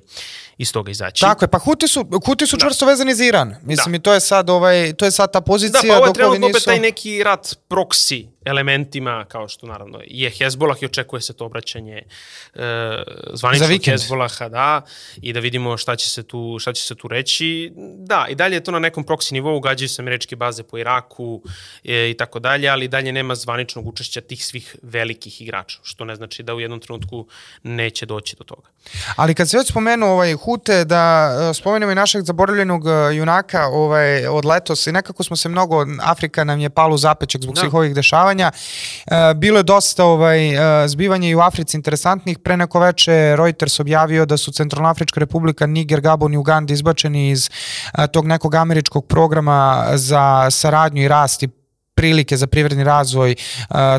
iz 0.57 0.73
toga 0.73 0.91
izaći. 0.91 1.21
Tako 1.21 1.45
je, 1.45 1.49
pa 1.49 1.59
Huti 1.59 1.87
su, 1.87 2.05
Huti 2.25 2.47
su 2.47 2.57
čvrsto 2.57 2.85
vezani 2.85 3.15
za 3.15 3.25
Iran. 3.25 3.55
Mislim, 3.61 3.91
Da. 3.93 3.95
i 3.97 3.99
to 3.99 4.13
je 4.13 4.19
sad, 4.19 4.49
ovaj, 4.49 4.93
to 4.93 5.05
je 5.05 5.11
sad 5.11 5.31
ta 5.33 5.39
Da, 5.39 5.45
pozicija 5.45 5.81
pa 5.87 5.97
ovo 5.97 6.05
je 6.05 6.09
dok 6.09 6.15
trenutno 6.15 6.47
opet 6.47 6.53
nisu... 6.55 6.65
taj 6.65 6.79
neki 6.79 7.23
rat 7.23 7.55
proksi 7.67 8.27
elementima, 8.49 9.25
kao 9.27 9.47
što 9.47 9.67
naravno 9.67 9.99
je 10.07 10.29
Hezbolah 10.29 10.83
i 10.83 10.85
očekuje 10.85 11.21
se 11.21 11.33
to 11.33 11.45
obraćanje 11.45 11.97
e, 11.97 13.03
zvaničnog. 13.33 13.69
Hezbolaha, 13.85 14.49
da, 14.49 14.81
i 15.21 15.33
da 15.33 15.39
vidimo 15.39 15.77
šta 15.77 15.95
će, 15.95 16.09
se 16.09 16.23
tu, 16.23 16.57
šta 16.59 16.73
će 16.73 16.83
se 16.83 16.95
tu 16.95 17.07
reći. 17.07 17.71
Da, 17.97 18.25
i 18.29 18.35
dalje 18.35 18.55
je 18.55 18.63
to 18.63 18.71
na 18.71 18.79
nekom 18.79 19.03
proksi 19.03 19.33
nivou, 19.33 19.59
gađaju 19.59 19.89
se 19.89 20.01
američke 20.01 20.35
baze 20.35 20.63
po 20.63 20.77
Iraku 20.77 21.41
e, 21.83 22.09
i 22.09 22.13
tako 22.13 22.39
dalje, 22.39 22.69
ali 22.69 22.87
dalje 22.87 23.11
nema 23.11 23.35
zvaničnog 23.35 23.87
učešća 23.87 24.21
tih 24.21 24.45
svih 24.45 24.75
velikih 24.81 25.41
igrača, 25.41 25.79
što 25.83 26.05
ne 26.05 26.15
znači 26.15 26.43
da 26.43 26.55
u 26.55 26.59
jednom 26.59 26.79
trenutku 26.79 27.27
neće 27.63 28.05
doći 28.05 28.35
do 28.35 28.43
toga. 28.43 28.67
Ali 29.15 29.35
kad 29.35 29.49
se 29.49 29.57
već 29.57 29.69
spomenu 29.69 30.05
ovaj 30.05 30.33
Hute, 30.33 30.85
da 30.85 31.31
e, 31.51 31.53
spomenemo 31.53 31.91
i 31.91 31.95
našeg 31.95 32.23
zaboravljenog 32.23 32.87
e, 32.87 33.15
junaka 33.15 33.67
ovaj, 33.67 34.27
od 34.27 34.45
letos 34.45 34.87
i 34.87 34.91
nekako 34.91 35.23
smo 35.23 35.35
se 35.35 35.49
mnogo, 35.49 35.85
Afrika 36.03 36.43
nam 36.43 36.59
je 36.59 36.69
palo 36.69 36.95
u 36.95 36.97
zapečak 36.97 37.41
zbog 37.41 37.55
Da. 37.55 37.61
svih 37.61 37.73
ovih 37.73 37.95
dešavanja. 37.95 38.38
E, 38.47 39.33
bilo 39.35 39.59
je 39.59 39.63
dosta 39.63 40.05
ovaj, 40.05 40.49
e, 40.83 40.87
zbivanja 40.87 41.29
i 41.29 41.35
u 41.35 41.39
Africi 41.39 41.77
interesantnih. 41.77 42.39
Pre 42.39 42.57
neko 42.57 42.79
veče 42.79 43.35
Reuters 43.35 43.79
objavio 43.79 44.25
da 44.25 44.37
su 44.37 44.51
Centralnoafrička 44.51 45.19
republika, 45.19 45.65
Niger, 45.65 46.01
Gabon 46.01 46.33
i 46.33 46.37
Uganda 46.37 46.73
izbačeni 46.73 47.29
iz 47.29 47.49
e, 47.49 48.07
tog 48.07 48.27
nekog 48.27 48.55
američkog 48.55 49.05
programa 49.05 49.87
za 49.93 50.47
saradnju 50.51 51.03
i 51.03 51.07
rast 51.07 51.43
i 51.43 51.58
prilike 51.99 52.37
za 52.37 52.47
privredni 52.47 52.83
razvoj, 52.83 53.35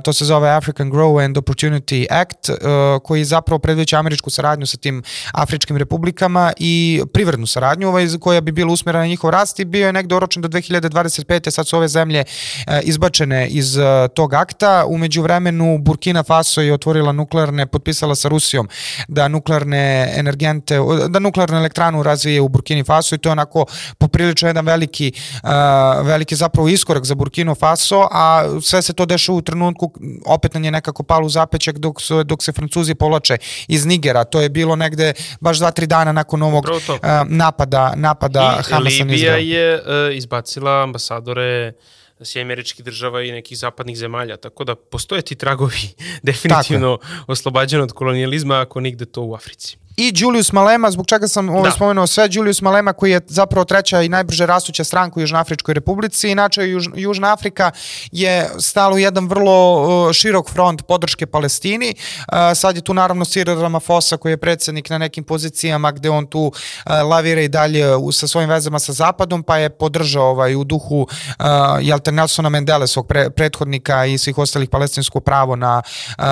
to 0.04 0.12
se 0.12 0.24
zove 0.24 0.50
African 0.50 0.90
Grow 0.92 1.24
and 1.24 1.36
Opportunity 1.36 2.06
Act, 2.10 2.50
koji 3.04 3.24
zapravo 3.24 3.58
predviđa 3.58 3.98
američku 3.98 4.30
saradnju 4.30 4.66
sa 4.66 4.76
tim 4.76 5.02
afričkim 5.32 5.76
republikama 5.76 6.52
i 6.58 7.02
privrednu 7.12 7.46
saradnju 7.46 7.88
ovaj, 7.88 8.06
koja 8.20 8.40
bi 8.40 8.52
bila 8.52 8.72
usmjerena 8.72 9.04
na 9.04 9.08
njihov 9.08 9.30
rast 9.30 9.60
i 9.60 9.64
bio 9.64 9.86
je 9.86 9.92
negde 9.92 10.14
oročen 10.14 10.42
do 10.42 10.48
2025. 10.48 11.50
Sad 11.50 11.68
su 11.68 11.76
ove 11.76 11.88
zemlje 11.88 12.24
izbačene 12.82 13.48
iz 13.48 13.76
tog 14.14 14.34
akta. 14.34 14.84
Umeđu 14.86 15.22
vremenu 15.22 15.78
Burkina 15.78 16.22
Faso 16.22 16.60
je 16.60 16.74
otvorila 16.74 17.12
nuklearne, 17.12 17.66
potpisala 17.66 18.14
sa 18.14 18.28
Rusijom 18.28 18.68
da 19.08 19.28
nuklearne 19.28 20.12
energente, 20.16 20.78
da 21.08 21.18
nuklearnu 21.18 21.56
elektranu 21.56 22.02
razvije 22.02 22.40
u 22.40 22.48
Burkini 22.48 22.84
Faso 22.84 23.14
i 23.14 23.18
to 23.18 23.28
je 23.28 23.32
onako 23.32 23.66
poprilično 23.98 24.48
jedan 24.48 24.66
veliki, 24.66 25.12
veliki 26.02 26.36
zapravo 26.36 26.68
iskorak 26.68 27.04
za 27.04 27.14
Burkino 27.14 27.54
Faso, 27.54 27.89
a 28.10 28.44
sve 28.62 28.82
se 28.82 28.92
to 28.92 29.06
dešava 29.06 29.38
u 29.38 29.42
trenutku, 29.42 29.92
opet 30.26 30.54
nam 30.54 30.64
je 30.64 30.70
nekako 30.70 31.02
palo 31.02 31.26
u 31.26 31.28
zapećak 31.28 31.78
dok, 31.78 32.02
su, 32.02 32.24
dok 32.24 32.42
se 32.42 32.52
Francuzi 32.52 32.94
povlače 32.94 33.36
iz 33.68 33.86
Nigera. 33.86 34.24
To 34.24 34.40
je 34.40 34.48
bilo 34.48 34.76
negde 34.76 35.12
baš 35.40 35.58
dva, 35.58 35.70
tri 35.70 35.86
dana 35.86 36.12
nakon 36.12 36.42
ovog 36.42 36.64
uh, 36.64 36.78
napada, 37.26 37.92
napada 37.96 38.58
I 38.60 38.70
Hamasa 38.70 38.74
na 38.74 39.10
Libija 39.10 39.14
Izrael. 39.14 39.48
je 39.48 39.74
e, 39.74 40.16
izbacila 40.16 40.82
ambasadore 40.82 41.72
Sjedinjenih 42.24 42.46
američkih 42.46 42.84
država 42.84 43.22
i 43.22 43.32
nekih 43.32 43.58
zapadnih 43.58 43.96
zemalja, 43.96 44.36
tako 44.36 44.64
da 44.64 44.74
postoje 44.74 45.22
ti 45.22 45.34
tragovi 45.34 45.94
definitivno 46.22 46.98
oslobađeno 47.26 47.82
od 47.82 47.92
kolonijalizma, 47.92 48.60
ako 48.60 48.80
nigde 48.80 49.04
to 49.04 49.22
u 49.22 49.34
Africi. 49.34 49.79
I 49.96 50.12
Julius 50.16 50.52
Malema, 50.52 50.90
zbog 50.90 51.06
čega 51.06 51.28
sam 51.28 51.48
ovo 51.48 51.64
Da. 51.64 51.70
spomenuo 51.70 52.06
sve, 52.06 52.28
Julius 52.30 52.60
Malema 52.62 52.92
koji 52.92 53.10
je 53.10 53.20
zapravo 53.26 53.64
treća 53.64 54.02
i 54.02 54.08
najbrže 54.08 54.46
rastuća 54.46 54.84
stranka 54.84 55.18
u 55.18 55.20
Južnoafričkoj 55.20 55.74
republici. 55.74 56.30
Inače, 56.30 56.68
Juž, 56.68 56.86
Južna 56.94 57.32
Afrika 57.32 57.70
je 58.12 58.50
stala 58.58 58.94
u 58.94 58.98
jedan 58.98 59.28
vrlo 59.28 59.82
uh, 60.06 60.12
širok 60.12 60.50
front 60.50 60.82
podrške 60.86 61.26
Palestini. 61.26 61.94
Uh, 61.94 62.34
sad 62.54 62.76
je 62.76 62.82
tu 62.82 62.94
naravno 62.94 63.24
Cyril 63.24 63.60
Ramaphosa 63.60 64.16
koji 64.16 64.32
je 64.32 64.36
predsednik 64.36 64.90
na 64.90 64.98
nekim 64.98 65.24
pozicijama 65.24 65.92
gde 65.92 66.10
on 66.10 66.26
tu 66.26 66.40
uh, 66.40 66.52
lavira 67.10 67.40
i 67.40 67.48
dalje 67.48 67.96
u, 67.96 68.12
sa 68.12 68.26
svojim 68.26 68.50
vezama 68.50 68.78
sa 68.78 68.92
Zapadom, 68.92 69.42
pa 69.42 69.56
je 69.56 69.70
podržao 69.70 70.24
ovaj, 70.24 70.54
u 70.54 70.64
duhu 70.64 71.00
uh, 71.00 71.46
jel 71.80 71.98
te 71.98 72.12
Nelsona 72.12 72.48
Mendele, 72.48 72.86
svog 72.86 73.06
pre, 73.06 73.30
prethodnika 73.30 74.06
i 74.06 74.18
svih 74.18 74.38
ostalih 74.38 74.68
palestinsko 74.68 75.20
pravo 75.20 75.56
na 75.56 75.82
uh, 76.18 76.24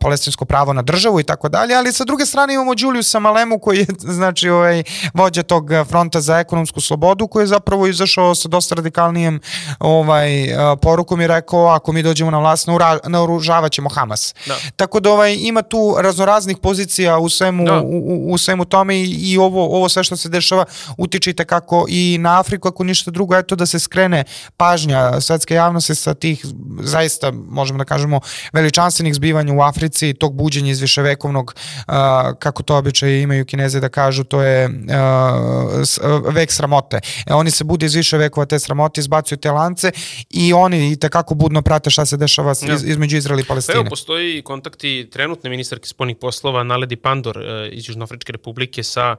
palestinsko 0.00 0.44
pravo 0.44 0.72
na 0.72 0.82
državu 0.82 1.20
i 1.20 1.24
tako 1.24 1.48
dalje, 1.48 1.74
ali 1.74 1.92
sa 1.92 2.04
druge 2.04 2.26
strane 2.26 2.54
imamo 2.54 2.74
Juliusa 3.00 3.18
Malemu 3.18 3.58
koji 3.58 3.78
je 3.78 3.86
znači 4.18 4.48
ovaj 4.48 4.82
vođa 5.14 5.42
tog 5.42 5.72
eh, 5.72 5.84
fronta 5.84 6.20
za 6.20 6.38
ekonomsku 6.38 6.80
slobodu 6.80 7.26
koji 7.26 7.42
je 7.42 7.46
zapravo 7.46 7.86
izašao 7.86 8.34
sa 8.34 8.48
dosta 8.48 8.74
radikalnijem 8.74 9.40
ovaj 9.78 10.44
eh, 10.44 10.76
porukom 10.82 11.20
i 11.20 11.26
rekao 11.26 11.66
ako 11.66 11.92
mi 11.92 12.02
dođemo 12.02 12.30
na 12.30 12.38
vlast 12.38 12.68
naoružavaćemo 13.06 13.88
Hamas. 13.88 14.34
Da. 14.46 14.56
Tako 14.76 15.00
da 15.00 15.10
ovaj 15.10 15.36
ima 15.40 15.62
tu 15.62 15.96
raznoraznih 15.98 16.56
pozicija 16.56 17.18
u 17.18 17.28
svemu 17.28 17.64
Da. 17.64 17.80
u, 17.80 18.32
u, 18.32 18.38
svemu 18.38 18.64
tome 18.64 18.96
i, 18.96 19.32
i 19.32 19.38
ovo 19.38 19.76
ovo 19.76 19.88
sve 19.88 20.04
što 20.04 20.16
se 20.16 20.28
dešava 20.28 20.64
utiče 20.98 21.32
kako 21.32 21.86
i 21.88 22.18
na 22.20 22.40
Afriku 22.40 22.68
ako 22.68 22.84
ništa 22.84 23.10
drugo 23.10 23.36
eto 23.36 23.56
da 23.56 23.66
se 23.66 23.78
skrene 23.78 24.24
pažnja 24.56 25.20
svetske 25.20 25.54
javnosti 25.54 25.94
sa 25.94 26.14
tih 26.14 26.44
zaista 26.80 27.32
možemo 27.32 27.78
da 27.78 27.84
kažemo 27.84 28.20
veličanstvenih 28.52 29.14
zbivanja 29.14 29.54
u 29.54 29.62
Africi 29.62 30.14
tog 30.14 30.34
buđenja 30.34 30.70
iz 30.70 30.80
viševekovnog 30.80 31.54
uh, 31.88 31.94
kako 32.38 32.62
to 32.62 32.80
običaj 32.90 33.20
imaju 33.20 33.44
kineze 33.44 33.80
da 33.80 33.88
kažu 33.88 34.24
to 34.24 34.42
je 34.42 34.66
uh, 34.66 34.74
uh, 36.20 36.34
vek 36.34 36.52
sramote. 36.52 36.96
E, 37.26 37.34
oni 37.34 37.50
se 37.50 37.64
bude 37.64 37.86
iz 37.86 37.94
više 37.94 38.18
vekova 38.18 38.46
te 38.46 38.58
sramote, 38.58 39.00
izbacuju 39.00 39.38
te 39.38 39.50
lance 39.50 39.92
i 40.30 40.52
oni 40.52 40.92
i 40.92 40.96
tekako 40.96 41.34
budno 41.34 41.62
prate 41.62 41.90
šta 41.90 42.06
se 42.06 42.16
dešava 42.16 42.54
Ja. 42.60 42.74
iz, 42.74 42.84
između 42.84 43.16
Izraela 43.16 43.40
i 43.40 43.44
Pa 43.44 43.48
Palestine. 43.48 43.76
evo, 43.76 43.86
postoji 43.86 44.42
kontakti 44.42 45.08
trenutne 45.12 45.50
ministarke 45.50 45.86
spoljnih 45.86 46.16
poslova 46.16 46.64
Naledi 46.64 46.96
Pandor 46.96 47.38
e, 47.38 47.68
iz 47.68 47.88
Južnoafričke 47.88 48.32
republike 48.32 48.82
sa 48.82 49.16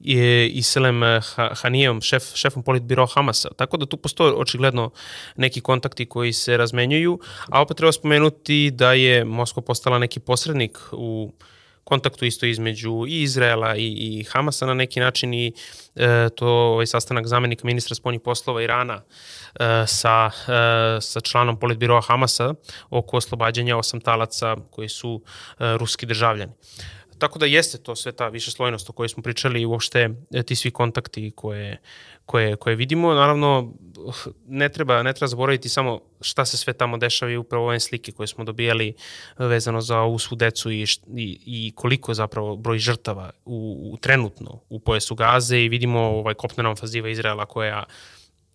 je 0.00 0.48
Iselem 0.48 1.00
Ha- 1.24 1.54
Hanijom, 1.54 2.00
šef, 2.00 2.22
šefom 2.34 2.62
politbiro 2.62 3.06
Hamasa. 3.06 3.48
Tako 3.56 3.76
da 3.76 3.86
tu 3.86 3.96
postoje 3.96 4.32
očigledno 4.32 4.90
neki 5.36 5.60
kontakti 5.60 6.06
koji 6.06 6.32
se 6.32 6.56
razmenjuju, 6.56 7.18
a 7.48 7.62
opet 7.62 7.76
treba 7.76 7.92
spomenuti 7.92 8.70
da 8.70 8.92
je 8.92 9.24
Moskva 9.24 9.62
postala 9.62 9.98
neki 9.98 10.20
posrednik 10.20 10.78
u 10.92 11.32
kontaktu 11.88 12.24
isto 12.24 12.46
između 12.46 13.04
i 13.08 13.22
Izraela 13.22 13.76
i, 13.76 13.86
i 13.86 14.24
Hamasa 14.24 14.66
na 14.66 14.74
neki 14.74 15.00
način 15.00 15.34
i 15.34 15.52
e, 15.96 16.28
to 16.36 16.48
ovaj 16.48 16.86
sastanak 16.86 17.26
zamenika 17.26 17.64
ministra 17.64 17.94
spoljnih 17.94 18.20
poslova 18.20 18.62
Irana 18.62 19.00
e, 19.00 19.84
sa, 19.86 20.30
e, 20.48 21.00
sa 21.00 21.20
članom 21.20 21.56
politbiroa 21.56 22.00
Hamasa 22.00 22.54
oko 22.90 23.16
oslobađanja 23.16 23.76
osam 23.76 24.00
talaca 24.00 24.56
koji 24.70 24.88
su 24.88 25.22
e, 25.24 25.76
ruski 25.76 26.06
državljani. 26.06 26.52
Tako 27.18 27.38
da 27.38 27.46
jeste 27.46 27.78
to 27.78 27.96
sve 27.96 28.12
ta 28.12 28.28
višeslojnost 28.28 28.90
o 28.90 28.92
kojoj 28.92 29.08
smo 29.08 29.22
pričali 29.22 29.60
i 29.60 29.66
uopšte 29.66 30.08
e, 30.30 30.42
ti 30.42 30.56
svi 30.56 30.70
kontakti 30.70 31.32
koje, 31.36 31.80
koje, 32.26 32.56
koje 32.56 32.76
vidimo. 32.76 33.14
Naravno, 33.14 33.72
ne 34.46 34.68
treba, 34.68 35.02
ne 35.02 35.12
treba 35.12 35.26
zaboraviti 35.26 35.68
samo 35.68 36.00
šta 36.20 36.44
se 36.44 36.56
sve 36.56 36.72
tamo 36.72 36.96
dešava 36.96 37.32
i 37.32 37.36
upravo 37.36 37.64
ove 37.64 37.80
slike 37.80 38.12
koje 38.12 38.26
smo 38.26 38.44
dobijali 38.44 38.94
vezano 39.38 39.80
za 39.80 39.98
ovu 39.98 40.18
svu 40.18 40.36
decu 40.36 40.70
i, 40.70 40.82
i, 41.16 41.40
i 41.46 41.72
koliko 41.74 42.14
zapravo 42.14 42.56
broj 42.56 42.78
žrtava 42.78 43.30
u, 43.44 43.90
u 43.92 43.96
trenutno 43.96 44.60
u 44.68 44.80
pojasu 44.80 45.14
Gaze 45.14 45.60
i 45.60 45.68
vidimo 45.68 46.00
ovaj 46.00 46.34
kopnena 46.34 46.70
ofanziva 46.70 47.08
Izraela 47.08 47.46
koja 47.46 47.84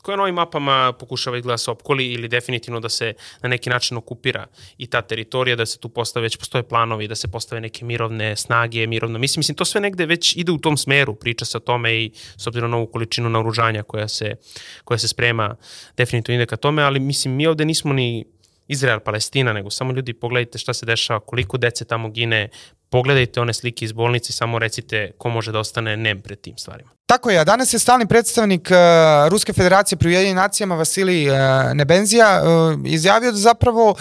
koja 0.04 0.16
na 0.18 0.24
ovim 0.24 0.36
mapama 0.36 0.94
pokušava 1.00 1.38
izgleda 1.38 1.58
se 1.58 1.72
opkoli 1.72 2.06
ili 2.06 2.28
definitivno 2.28 2.80
da 2.80 2.90
se 2.90 3.14
na 3.42 3.50
neki 3.50 3.70
način 3.70 3.98
okupira 3.98 4.46
i 4.78 4.88
ta 4.88 5.02
teritorija, 5.02 5.56
da 5.56 5.66
se 5.66 5.80
tu 5.80 5.90
postave, 5.90 6.24
već 6.24 6.38
postoje 6.38 6.64
planovi, 6.64 7.08
da 7.08 7.16
se 7.16 7.28
postave 7.28 7.62
neke 7.62 7.86
mirovne 7.86 8.36
snage, 8.36 8.88
mirovno, 8.88 9.20
mislim, 9.20 9.40
mislim, 9.40 9.56
to 9.56 9.66
sve 9.66 9.82
negde 9.82 10.06
već 10.06 10.36
ide 10.36 10.52
u 10.52 10.58
tom 10.58 10.78
smeru, 10.78 11.16
priča 11.16 11.46
se 11.46 11.58
o 11.58 11.60
tome 11.60 11.96
i 11.96 12.12
s 12.38 12.48
obzirom 12.48 12.72
na 12.72 12.78
ovu 12.78 12.88
količinu 12.88 13.30
naoružanja 13.30 13.84
koja 13.84 14.08
se, 14.08 14.36
koja 14.84 14.98
se 14.98 15.08
sprema, 15.08 15.56
definitivno 15.98 16.42
ide 16.42 16.46
ka 16.46 16.58
tome, 16.58 16.84
ali 16.84 17.00
mislim, 17.00 17.36
mi 17.36 17.48
ovde 17.48 17.66
nismo 17.66 17.94
ni 17.94 18.26
Izrael, 18.68 19.00
Palestina, 19.00 19.54
nego 19.54 19.70
samo 19.70 19.94
ljudi 19.94 20.14
pogledajte 20.14 20.58
šta 20.58 20.74
se 20.74 20.86
dešava, 20.86 21.20
koliko 21.20 21.58
dece 21.58 21.86
tamo 21.86 22.10
gine, 22.10 22.50
pogledajte 22.90 23.42
one 23.42 23.54
slike 23.54 23.86
iz 23.86 23.92
bolnice 23.92 24.30
i 24.30 24.34
samo 24.34 24.60
recite 24.60 25.12
ko 25.18 25.30
može 25.30 25.52
da 25.52 25.60
ostane 25.60 25.98
nem 25.98 26.22
pred 26.22 26.42
tim 26.42 26.58
stvarima. 26.58 26.90
Tako 27.06 27.30
je, 27.30 27.46
danas 27.46 27.74
je 27.74 27.80
stalni 27.80 28.08
predstavnik 28.08 28.70
uh, 28.72 29.30
Ruske 29.30 29.54
federacije 29.54 29.98
pri 29.98 30.10
Ujedinim 30.10 30.36
nacijama 30.36 30.76
Vasilij 30.76 31.30
uh, 31.30 31.38
Nebenzija 31.74 32.42
uh, 32.44 32.80
izjavio 32.86 33.32
da 33.32 33.38
zapravo 33.38 33.96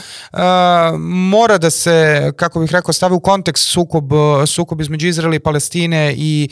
mora 0.98 1.58
da 1.58 1.70
se, 1.70 2.32
kako 2.36 2.60
bih 2.60 2.72
rekao, 2.72 2.92
stavi 2.92 3.14
u 3.14 3.20
kontekst 3.20 3.68
sukob, 3.68 4.04
sukob 4.46 4.80
između 4.80 5.08
Izraela 5.08 5.34
i 5.34 5.38
Palestine 5.38 6.14
i 6.16 6.48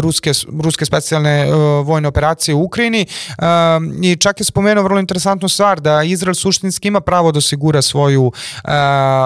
ruske, 0.00 0.32
ruske 0.62 0.84
specijalne 0.84 1.46
vojne 1.84 2.08
operacije 2.08 2.54
u 2.54 2.64
Ukrajini. 2.64 3.06
I 4.02 4.16
čak 4.16 4.40
je 4.40 4.44
spomenuo 4.44 4.84
vrlo 4.84 5.00
interesantnu 5.00 5.48
stvar 5.48 5.80
da 5.80 6.02
Izrael 6.02 6.34
suštinski 6.34 6.88
ima 6.88 7.00
pravo 7.00 7.32
da 7.32 7.38
osigura 7.38 7.82
svoju, 7.82 8.32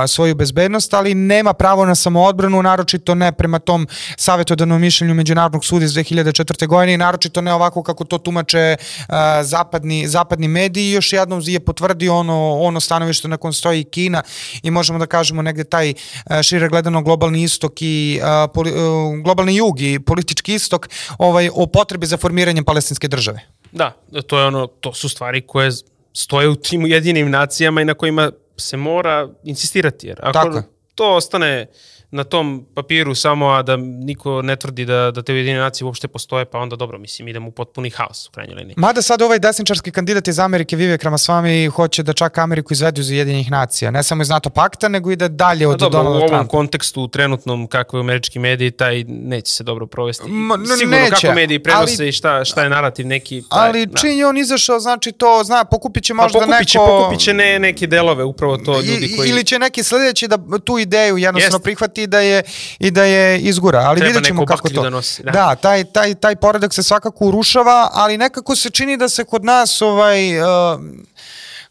svoju 0.07 0.35
bezbednost, 0.35 0.94
ali 0.94 1.14
nema 1.14 1.53
pravo 1.53 1.87
na 1.87 1.94
samoodbranu, 1.94 2.62
naročito 2.62 3.14
ne 3.14 3.33
prema 3.33 3.59
tom 3.59 3.88
savjetodavnom 4.16 4.81
mišljenju 4.81 5.14
Međunarodnog 5.14 5.64
suda 5.64 5.85
iz 5.85 5.92
2004. 6.33 6.66
godine 6.66 6.95
i 6.95 6.97
naročito 6.97 7.40
ne 7.40 7.55
ovako 7.55 7.83
kako 7.83 8.05
to 8.05 8.19
tumače 8.19 8.77
uh, 8.81 9.14
zapadni, 9.43 10.09
zapadni 10.09 10.49
mediji 10.49 10.88
i 10.88 10.93
još 10.93 11.12
jednom 11.12 11.43
je 11.45 11.61
potvrdio 11.61 12.16
ono, 12.16 12.59
ono 12.61 12.81
stanovište 12.81 13.29
na 13.29 13.37
kojem 13.37 13.53
stoji 13.53 13.85
Kina 13.85 14.23
i 14.62 14.71
možemo 14.71 14.99
da 14.99 15.07
kažemo 15.07 15.43
negde 15.43 15.64
taj 15.64 15.90
uh, 15.90 16.43
šire 16.43 16.69
gledano 16.69 17.03
globalni 17.03 17.43
istok 17.43 17.73
i 17.83 18.21
uh, 18.23 18.51
poli, 18.55 18.71
uh, 18.71 19.23
globalni 19.25 19.57
jug 19.57 19.81
i 19.81 20.01
politički 20.01 20.55
istok 20.55 20.88
ovaj, 21.19 21.51
o 21.55 21.66
potrebi 21.66 22.07
za 22.07 22.16
formiranjem 22.16 22.64
palestinske 22.64 23.09
države. 23.09 23.40
Da, 23.73 23.93
to 24.27 24.38
je 24.38 24.47
ono, 24.47 24.66
to 24.66 24.95
su 24.95 25.09
stvari 25.09 25.40
koje 25.47 25.71
stoje 26.12 26.49
u 26.49 26.57
tim 26.57 26.87
jedinim 26.87 27.31
nacijama 27.31 27.81
i 27.81 27.85
na 27.85 27.95
kojima 27.95 28.33
se 28.57 28.77
mora 28.77 29.29
insistirati, 29.45 30.07
jer 30.07 30.21
ako 30.23 30.33
Tako 30.33 30.62
to 30.95 31.14
ostane 31.14 31.66
na 32.12 32.25
tom 32.25 32.66
papiru 32.75 33.14
samo, 33.14 33.49
a 33.49 33.62
da 33.62 33.77
niko 33.77 34.42
ne 34.42 34.57
tvrdi 34.57 34.85
da, 34.85 35.11
da 35.11 35.23
te 35.23 35.33
ujedine 35.33 35.59
nacije 35.59 35.85
uopšte 35.87 36.09
postoje, 36.09 36.44
pa 36.44 36.59
onda 36.59 36.77
dobro, 36.77 36.99
mislim, 36.99 37.29
idemo 37.29 37.49
u 37.49 37.53
potpuni 37.53 37.90
haos 37.90 38.27
u 38.27 38.31
krajnjoj 38.31 38.55
liniji. 38.55 38.75
Mada 38.77 39.03
sad 39.03 39.23
ovaj 39.23 39.38
desničarski 39.38 39.90
kandidat 39.90 40.29
iz 40.29 40.38
Amerike, 40.38 40.77
Vivek 40.77 41.03
Ramaswamy, 41.03 41.40
hoće 41.68 42.03
da 42.03 42.12
čak 42.12 42.38
Ameriku 42.38 42.73
izvedu 42.73 43.01
iz 43.01 43.11
Jedinih 43.11 43.51
nacija. 43.51 43.90
Ne 43.90 44.03
samo 44.03 44.23
iz 44.23 44.29
NATO 44.29 44.51
pakta, 44.51 44.88
nego 44.88 45.11
i 45.11 45.16
da 45.16 45.29
dalje 45.29 45.64
Pa 45.64 45.70
od 45.70 45.79
dobro, 45.79 45.88
u 45.90 45.92
Donalda 45.94 46.18
ovom 46.18 46.29
Trumpa. 46.29 46.49
kontekstu 46.49 47.09
trenutnom 47.09 47.66
kakve 47.66 47.96
je 47.96 48.01
američki 48.01 48.38
mediji, 48.38 48.70
taj 48.70 49.05
neće 49.05 49.53
se 49.53 49.64
dobro 49.64 49.87
provesti. 49.87 50.29
Ma, 50.29 50.55
n- 50.55 50.66
Sigurno 50.68 50.96
neće, 50.96 51.11
kako 51.12 51.35
mediji 51.35 51.59
prenose 51.59 51.96
ali- 51.99 52.09
i 52.09 52.12
šta, 52.12 52.44
šta 52.44 52.62
je 52.62 52.70
narativ 52.70 53.07
neki. 53.07 53.42
taj, 53.42 53.59
Ali 53.61 53.87
da. 53.87 53.99
čim 53.99 54.11
je 54.11 54.27
on 54.27 54.38
izašao, 54.38 54.81
znači 54.81 55.12
to, 55.12 55.42
zna, 55.44 55.64
pokupit 55.64 56.05
će 56.05 56.12
Pa 56.12 56.16
možda 56.16 56.38
pokupit 56.38 56.68
će, 56.68 56.79
neko... 56.79 56.87
pokupit 56.88 57.20
će 57.20 57.35
ne, 57.35 57.59
neke 57.59 57.87
delove, 57.87 58.25
upravo 58.25 58.57
to 58.57 58.81
ljudi 58.81 59.14
koji... 59.16 59.29
Ili 59.29 59.44
će 59.44 59.59
neki 59.59 59.83
sledeći 59.83 60.29
da 60.29 60.38
tu 60.59 60.79
ideju 60.79 61.18
jednostavno 61.18 61.59
prihvati 61.59 61.99
i 62.02 62.06
da 62.06 62.20
je, 62.20 62.42
i 62.78 62.90
da 62.90 63.04
je 63.04 63.38
izgura. 63.38 63.78
Ali 63.78 64.00
Treba 64.00 64.08
vidjet 64.08 64.26
ćemo 64.26 64.40
neko 64.40 64.54
kako 64.54 64.68
to. 64.68 64.82
da 64.82 64.90
nosi, 64.90 65.22
da. 65.22 65.30
da 65.30 65.54
taj, 65.54 65.84
taj, 65.84 66.14
taj 66.14 66.36
poredak 66.36 66.74
se 66.74 66.82
svakako 66.82 67.26
urušava, 67.26 67.90
ali 67.92 68.18
nekako 68.18 68.56
se 68.56 68.70
čini 68.70 68.96
da 68.96 69.08
se 69.08 69.24
kod 69.24 69.44
nas 69.44 69.82
ovaj... 69.82 70.40
Uh, 70.40 70.46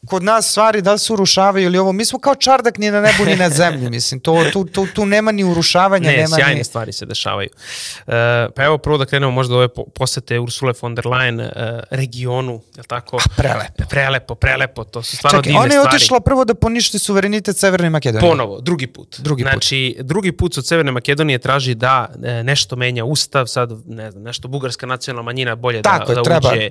kod 0.05 0.23
nas 0.23 0.47
stvari 0.47 0.81
da 0.81 0.93
li 0.93 0.99
se 0.99 1.13
urušavaju 1.13 1.65
ili 1.65 1.77
ovo, 1.77 1.91
mi 1.91 2.05
smo 2.05 2.19
kao 2.19 2.35
čardak 2.35 2.77
ni 2.77 2.91
na 2.91 3.01
nebu 3.01 3.25
ni 3.25 3.35
na 3.35 3.49
zemlji, 3.49 3.89
mislim, 3.97 4.19
to, 4.19 4.45
tu, 4.53 4.65
tu, 4.65 4.87
tu 4.87 5.05
nema 5.05 5.31
ni 5.31 5.43
urušavanja, 5.43 6.09
Ne, 6.09 6.17
nema 6.17 6.35
sjajne 6.35 6.55
ni... 6.55 6.63
stvari 6.63 6.93
se 6.93 7.05
dešavaju. 7.05 7.49
Uh, 7.97 8.13
pa 8.55 8.63
evo 8.63 8.77
prvo 8.77 8.97
da 8.97 9.05
krenemo 9.05 9.31
možda 9.31 9.55
ove 9.55 9.67
po- 9.67 9.85
posete 9.85 10.39
Ursule 10.39 10.73
von 10.81 10.95
der 10.95 11.05
Leyen 11.05 11.41
uh, 11.41 11.49
regionu, 11.91 12.53
je 12.53 12.79
li 12.79 12.87
tako? 12.87 13.17
prelepo. 13.37 13.83
Prelepo, 13.89 14.35
prelepo, 14.35 14.83
to 14.83 15.03
su 15.03 15.17
stvarno 15.17 15.39
Čekaj, 15.39 15.49
divne 15.49 15.59
ona 15.59 15.73
je 15.73 15.79
stvari. 15.79 15.95
otišla 15.95 16.19
prvo 16.19 16.45
da 16.45 16.53
poništi 16.53 16.99
suverenitet 16.99 17.57
Severne 17.57 17.89
Makedonije. 17.89 18.29
Ponovo, 18.29 18.61
drugi 18.61 18.87
put. 18.87 19.15
Drugi 19.19 19.43
put. 19.43 19.51
znači, 19.51 19.97
drugi 20.01 20.31
put 20.31 20.57
od 20.57 20.67
Severne 20.67 20.91
Makedonije 20.91 21.39
traži 21.39 21.75
da 21.75 22.07
e, 22.23 22.43
nešto 22.43 22.75
menja 22.75 23.05
ustav, 23.05 23.45
sad 23.47 23.69
ne 23.87 24.11
znam, 24.11 24.23
nešto 24.23 24.47
bugarska 24.47 24.85
nacionalna 24.85 25.25
manjina 25.25 25.55
bolje 25.55 25.81
Tako 25.81 26.05
da, 26.05 26.11
je, 26.11 26.15
da 26.15 26.23
treba. 26.23 26.49
uđe 26.49 26.69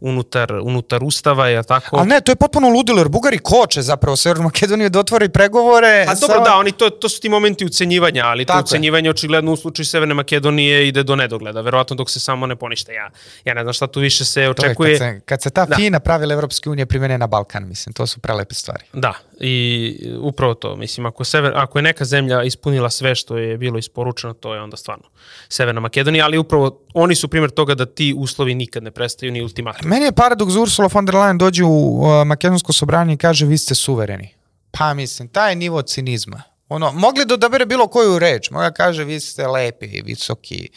unutar, 0.00 0.52
unutar 0.54 1.04
ustava, 1.04 1.48
je 1.48 1.58
li 1.58 1.64
tako? 1.64 1.96
Ali 1.96 2.08
ne, 2.08 2.20
to 2.20 2.32
je 2.32 2.36
potpuno 2.36 2.65
ludilo, 2.68 2.98
jer 2.98 3.08
Bugari 3.08 3.38
koče 3.40 3.82
zapravo 3.82 4.16
Severnu 4.16 4.44
Makedoniju 4.44 4.90
da 4.90 5.00
otvori 5.00 5.28
pregovore. 5.28 6.04
Pa 6.06 6.16
sa- 6.16 6.26
dobro, 6.26 6.40
da, 6.40 6.54
oni 6.54 6.72
to, 6.72 6.90
to 6.90 7.08
su 7.08 7.20
ti 7.20 7.28
momenti 7.28 7.64
ucenjivanja, 7.64 8.24
ali 8.24 8.44
to 8.44 8.46
Tako 8.46 8.58
je. 8.58 8.62
ucenjivanje 8.62 9.10
očigledno 9.10 9.52
u 9.52 9.56
slučaju 9.56 9.86
Severne 9.86 10.14
Makedonije 10.14 10.88
ide 10.88 11.02
do 11.02 11.16
nedogleda, 11.16 11.60
verovatno 11.60 11.96
dok 11.96 12.10
se 12.10 12.20
samo 12.20 12.46
ne 12.46 12.56
ponište. 12.56 12.92
Ja, 12.92 13.10
ja 13.44 13.54
ne 13.54 13.62
znam 13.62 13.72
šta 13.72 13.86
tu 13.86 14.00
više 14.00 14.24
se 14.24 14.34
To 14.34 14.40
je 14.40 14.50
očekuje. 14.50 14.90
kad, 14.90 15.08
se, 15.08 15.20
kad 15.20 15.42
se 15.42 15.50
ta 15.50 15.64
Da. 15.66 15.76
fina 15.76 16.00
pravila 16.00 16.34
Evropske 16.34 16.70
unije 16.70 16.86
primene 16.86 17.18
na 17.18 17.26
Balkan, 17.26 17.68
mislim, 17.68 17.92
to 17.92 18.06
su 18.06 18.20
prelepe 18.20 18.54
stvari. 18.54 18.84
Da, 18.92 19.14
i 19.40 19.98
upravo 20.20 20.54
to, 20.54 20.76
mislim, 20.76 21.06
ako, 21.06 21.24
sever, 21.24 21.52
ako 21.54 21.78
je 21.78 21.82
neka 21.82 22.04
zemlja 22.04 22.42
ispunila 22.42 22.90
sve 22.90 23.14
što 23.14 23.36
je 23.36 23.58
bilo 23.58 23.78
isporučeno, 23.78 24.32
to 24.32 24.54
je 24.54 24.60
onda 24.60 24.76
stvarno 24.76 25.04
Severna 25.48 25.80
Makedonija, 25.80 26.24
ali 26.24 26.38
upravo 26.38 26.80
oni 26.94 27.14
su 27.14 27.28
primjer 27.28 27.50
toga 27.50 27.74
da 27.74 27.86
ti 27.86 28.14
uslovi 28.18 28.54
nikad 28.54 28.82
ne 28.82 28.90
prestaju 28.90 29.32
ni 29.32 29.42
ultimatum. 29.42 29.88
Meni 29.88 30.04
je 30.04 30.12
paradoks 30.12 30.54
da 30.54 30.60
Ursula 30.60 30.88
von 30.92 31.06
der 31.06 31.14
Leyen 31.14 31.38
dođe 31.38 31.64
u 31.64 31.68
uh, 31.68 32.26
makedonsko 32.26 32.72
sobranje 32.72 33.14
i 33.14 33.16
kaže 33.16 33.46
vi 33.46 33.58
ste 33.58 33.74
suvereni. 33.74 34.28
Pa 34.70 34.94
mislim, 34.94 35.28
taj 35.28 35.56
nivo 35.56 35.82
cinizma. 35.82 36.42
Ono, 36.68 36.92
mogli 36.92 37.24
da 37.24 37.34
odabere 37.34 37.66
bilo 37.66 37.86
koju 37.88 38.18
reč. 38.18 38.50
Moja 38.50 38.70
kaže 38.70 39.04
vi 39.04 39.20
ste 39.20 39.46
lepi, 39.46 40.02
visoki, 40.04 40.68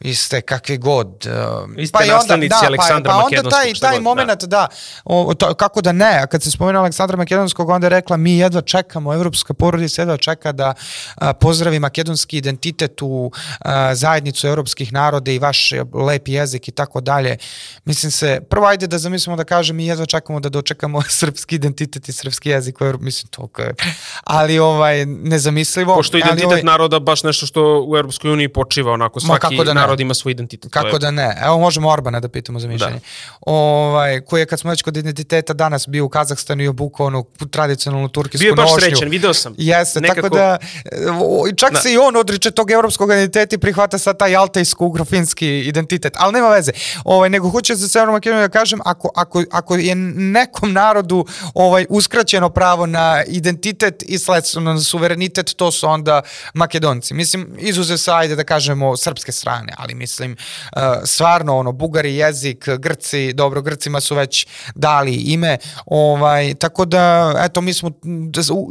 vi 0.00 0.14
ste 0.14 0.40
kakvi 0.40 0.76
god. 0.78 1.26
uh, 1.26 1.70
Vi 1.76 1.86
ste 1.86 2.06
nastavnici 2.06 2.66
Aleksandra 2.66 3.12
pa, 3.12 3.18
pa 3.18 3.24
onda 3.24 3.50
taj, 3.50 3.72
taj 3.80 3.94
god, 3.94 4.02
moment, 4.02 4.44
da, 4.44 4.68
o, 5.04 5.34
to, 5.34 5.54
kako 5.54 5.80
da 5.80 5.92
ne, 5.92 6.18
a 6.22 6.26
kad 6.26 6.42
se 6.42 6.50
spomenuo 6.50 6.80
Aleksandra 6.82 7.16
Makedonskog, 7.16 7.68
onda 7.68 7.86
je 7.86 7.90
rekla 7.90 8.16
mi 8.16 8.38
jedva 8.38 8.60
čekamo, 8.60 9.14
evropska 9.14 9.54
porodica 9.54 10.02
jedva 10.02 10.16
čeka 10.16 10.52
da 10.52 10.74
a, 11.14 11.32
pozdravi 11.32 11.78
makedonski 11.78 12.36
identitet 12.36 13.02
u 13.02 13.30
a, 13.60 13.94
zajednicu 13.94 14.46
evropskih 14.46 14.92
naroda 14.92 15.30
i 15.30 15.38
vaš 15.38 15.72
e, 15.72 15.84
lepi 15.94 16.32
jezik 16.32 16.68
i 16.68 16.72
tako 16.72 17.00
dalje. 17.00 17.36
Mislim 17.84 18.12
se, 18.12 18.40
prvo 18.50 18.66
ajde 18.66 18.86
da 18.86 18.98
zamislimo 18.98 19.36
da 19.36 19.44
kažem 19.44 19.76
mi 19.76 19.86
jedva 19.86 20.06
čekamo 20.06 20.40
da 20.40 20.48
dočekamo 20.48 21.02
srpski 21.20 21.54
identitet 21.54 22.08
i 22.08 22.12
srpski 22.12 22.50
jezik 22.50 22.80
u 22.80 22.84
Evropi, 22.84 23.04
mislim 23.04 23.28
to 23.30 23.48
je, 23.58 23.74
ali 24.24 24.58
ovaj, 24.58 25.06
nezamislivo. 25.06 25.94
Pošto 25.94 26.16
je 26.16 26.22
ali, 26.22 26.28
identitet 26.28 26.52
ovaj, 26.52 26.62
naroda 26.62 26.98
baš 26.98 27.22
nešto 27.22 27.46
što 27.46 27.84
u 27.88 27.96
Europskoj 27.96 28.32
uniji 28.32 28.48
počiva 28.48 28.92
onako 28.92 29.20
Ma, 29.22 29.26
svaki 29.26 29.40
kako 29.40 29.64
da 29.64 29.74
ne, 29.74 29.83
narod 29.84 30.00
ima 30.00 30.14
svoj 30.14 30.30
identitet. 30.30 30.72
Kako 30.72 30.86
je- 30.88 30.98
da 30.98 31.10
ne? 31.10 31.36
Evo 31.42 31.58
možemo 31.58 31.88
Orbana 31.88 32.20
da 32.20 32.28
pitamo 32.28 32.60
za 32.60 32.68
mišljenje. 32.68 33.00
Ovaj, 33.42 34.20
koji 34.20 34.40
je 34.40 34.46
kad 34.46 34.60
smo 34.60 34.70
već 34.70 34.82
kod 34.82 34.96
identiteta 34.96 35.52
danas 35.54 35.88
bio 35.88 36.04
u 36.04 36.08
Kazahstanu 36.08 36.62
i 36.62 36.68
obukao 36.68 37.06
onu 37.06 37.24
tradicionalnu 37.50 38.08
turkijsku 38.08 38.42
Bio 38.42 38.50
je 38.50 38.54
baš 38.54 38.70
nošnju. 38.70 38.80
srećan, 38.80 39.08
video 39.08 39.34
sam. 39.34 39.54
Jeste, 39.58 40.00
Nekako- 40.00 40.20
tako 40.22 40.34
da 40.34 40.58
čak 41.56 41.72
Da. 41.72 41.80
se 41.80 41.92
i 41.92 41.98
on 41.98 42.16
odriče 42.16 42.50
tog 42.50 42.70
evropskog 42.70 43.10
identiteta 43.10 43.56
i 43.56 43.60
prihvata 43.60 43.98
sad 43.98 44.18
taj 44.18 44.36
altejsko-ugrofinski 44.36 45.46
identitet, 45.60 46.12
ali 46.16 46.32
nema 46.32 46.48
veze. 46.48 46.72
Ovaj, 47.04 47.30
nego 47.30 47.50
hoću 47.50 47.74
za 47.74 47.88
Severnu 47.88 48.12
Makedoniju 48.12 48.42
da 48.42 48.48
kažem, 48.50 48.80
ako, 48.84 49.10
ako, 49.14 49.44
ako 49.50 49.76
je 49.76 49.94
nekom 49.94 50.72
narodu 50.72 51.26
ovaj, 51.54 51.86
uskraćeno 51.88 52.50
pravo 52.50 52.86
na 52.86 53.24
identitet 53.26 54.02
i 54.02 54.18
sledstvo 54.18 54.60
na 54.62 54.80
suverenitet, 54.80 55.46
to 55.48 55.72
su 55.72 55.88
onda 55.88 56.22
Makedonci. 56.54 57.14
Mislim, 57.14 57.56
izuzev 57.58 57.96
sa, 57.96 58.16
ajde 58.16 58.36
da 58.36 58.44
kažemo, 58.44 58.96
srpske 58.96 59.32
strane, 59.32 59.72
ali 59.76 59.94
mislim, 59.94 60.36
uh, 60.76 60.82
stvarno, 61.04 61.56
ono, 61.56 61.72
Bugari, 61.72 62.16
jezik, 62.16 62.68
Grci, 62.78 63.32
dobro, 63.32 63.62
Grcima 63.62 64.00
su 64.00 64.14
već 64.14 64.46
dali 64.74 65.14
ime, 65.14 65.58
ovaj, 65.86 66.54
tako 66.54 66.84
da, 66.84 67.34
eto, 67.38 67.60
mi 67.60 67.74
smo 67.74 67.90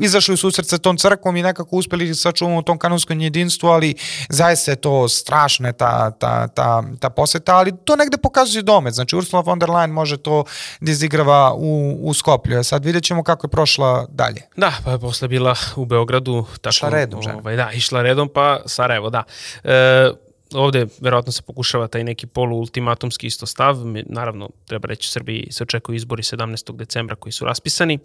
izašli 0.02 0.34
u 0.34 0.38
susret 0.38 0.68
sa 0.68 0.78
tom 0.78 0.98
crkvom 0.98 1.36
i 1.36 1.44
nekako 1.44 1.76
uspeli 1.76 2.16
sačuvamo 2.16 2.62
tom 2.62 2.78
kanonskom 2.78 3.22
jedinstvu, 3.22 3.68
ali 3.68 3.96
zaista 4.30 4.72
je 4.72 4.76
to 4.76 5.10
strašna 5.10 5.68
je 5.68 5.74
ta, 5.74 6.12
ta, 6.12 6.48
ta, 6.48 6.84
ta 7.00 7.10
poseta, 7.10 7.56
ali 7.56 7.74
to 7.86 7.96
negde 7.96 8.18
pokazuje 8.18 8.62
domet, 8.64 8.94
znači 8.94 9.16
Ursula 9.16 9.42
von 9.42 9.60
der 9.60 9.70
Leyen 9.70 9.92
može 9.92 10.18
to 10.18 10.44
da 10.80 10.92
izigrava 10.92 11.54
u, 11.54 11.98
u 12.02 12.14
Skoplju, 12.14 12.60
a 12.60 12.64
sad 12.64 12.86
vidjet 12.86 13.04
ćemo 13.04 13.24
kako 13.24 13.48
je 13.48 13.52
prošla 13.52 14.06
dalje. 14.10 14.42
Da, 14.58 14.74
pa 14.86 14.92
je 14.92 15.00
posle 15.00 15.28
bila 15.28 15.56
u 15.76 15.86
Beogradu. 15.86 16.46
Tako, 16.62 16.74
Išla 16.74 16.90
redom, 16.90 17.22
žena. 17.22 17.38
Ovaj, 17.38 17.56
da, 17.56 17.72
išla 17.72 18.02
redom, 18.02 18.30
pa 18.34 18.60
Sarajevo, 18.66 19.10
da. 19.10 19.24
E, 19.64 20.12
ovde 20.54 20.88
verovatno 21.00 21.32
se 21.32 21.42
pokušava 21.42 21.88
taj 21.88 22.04
neki 22.04 22.28
poluultimatumski 22.28 23.28
isto 23.28 23.46
stav. 23.46 23.78
Naravno, 24.06 24.50
treba 24.66 24.88
reći, 24.88 25.12
Srbiji 25.12 25.48
se 25.52 25.64
očekuju 25.64 25.96
izbori 25.96 26.24
17. 26.24 26.76
decembra 26.76 27.16
koji 27.16 27.34
su 27.34 27.46
raspisani. 27.46 28.00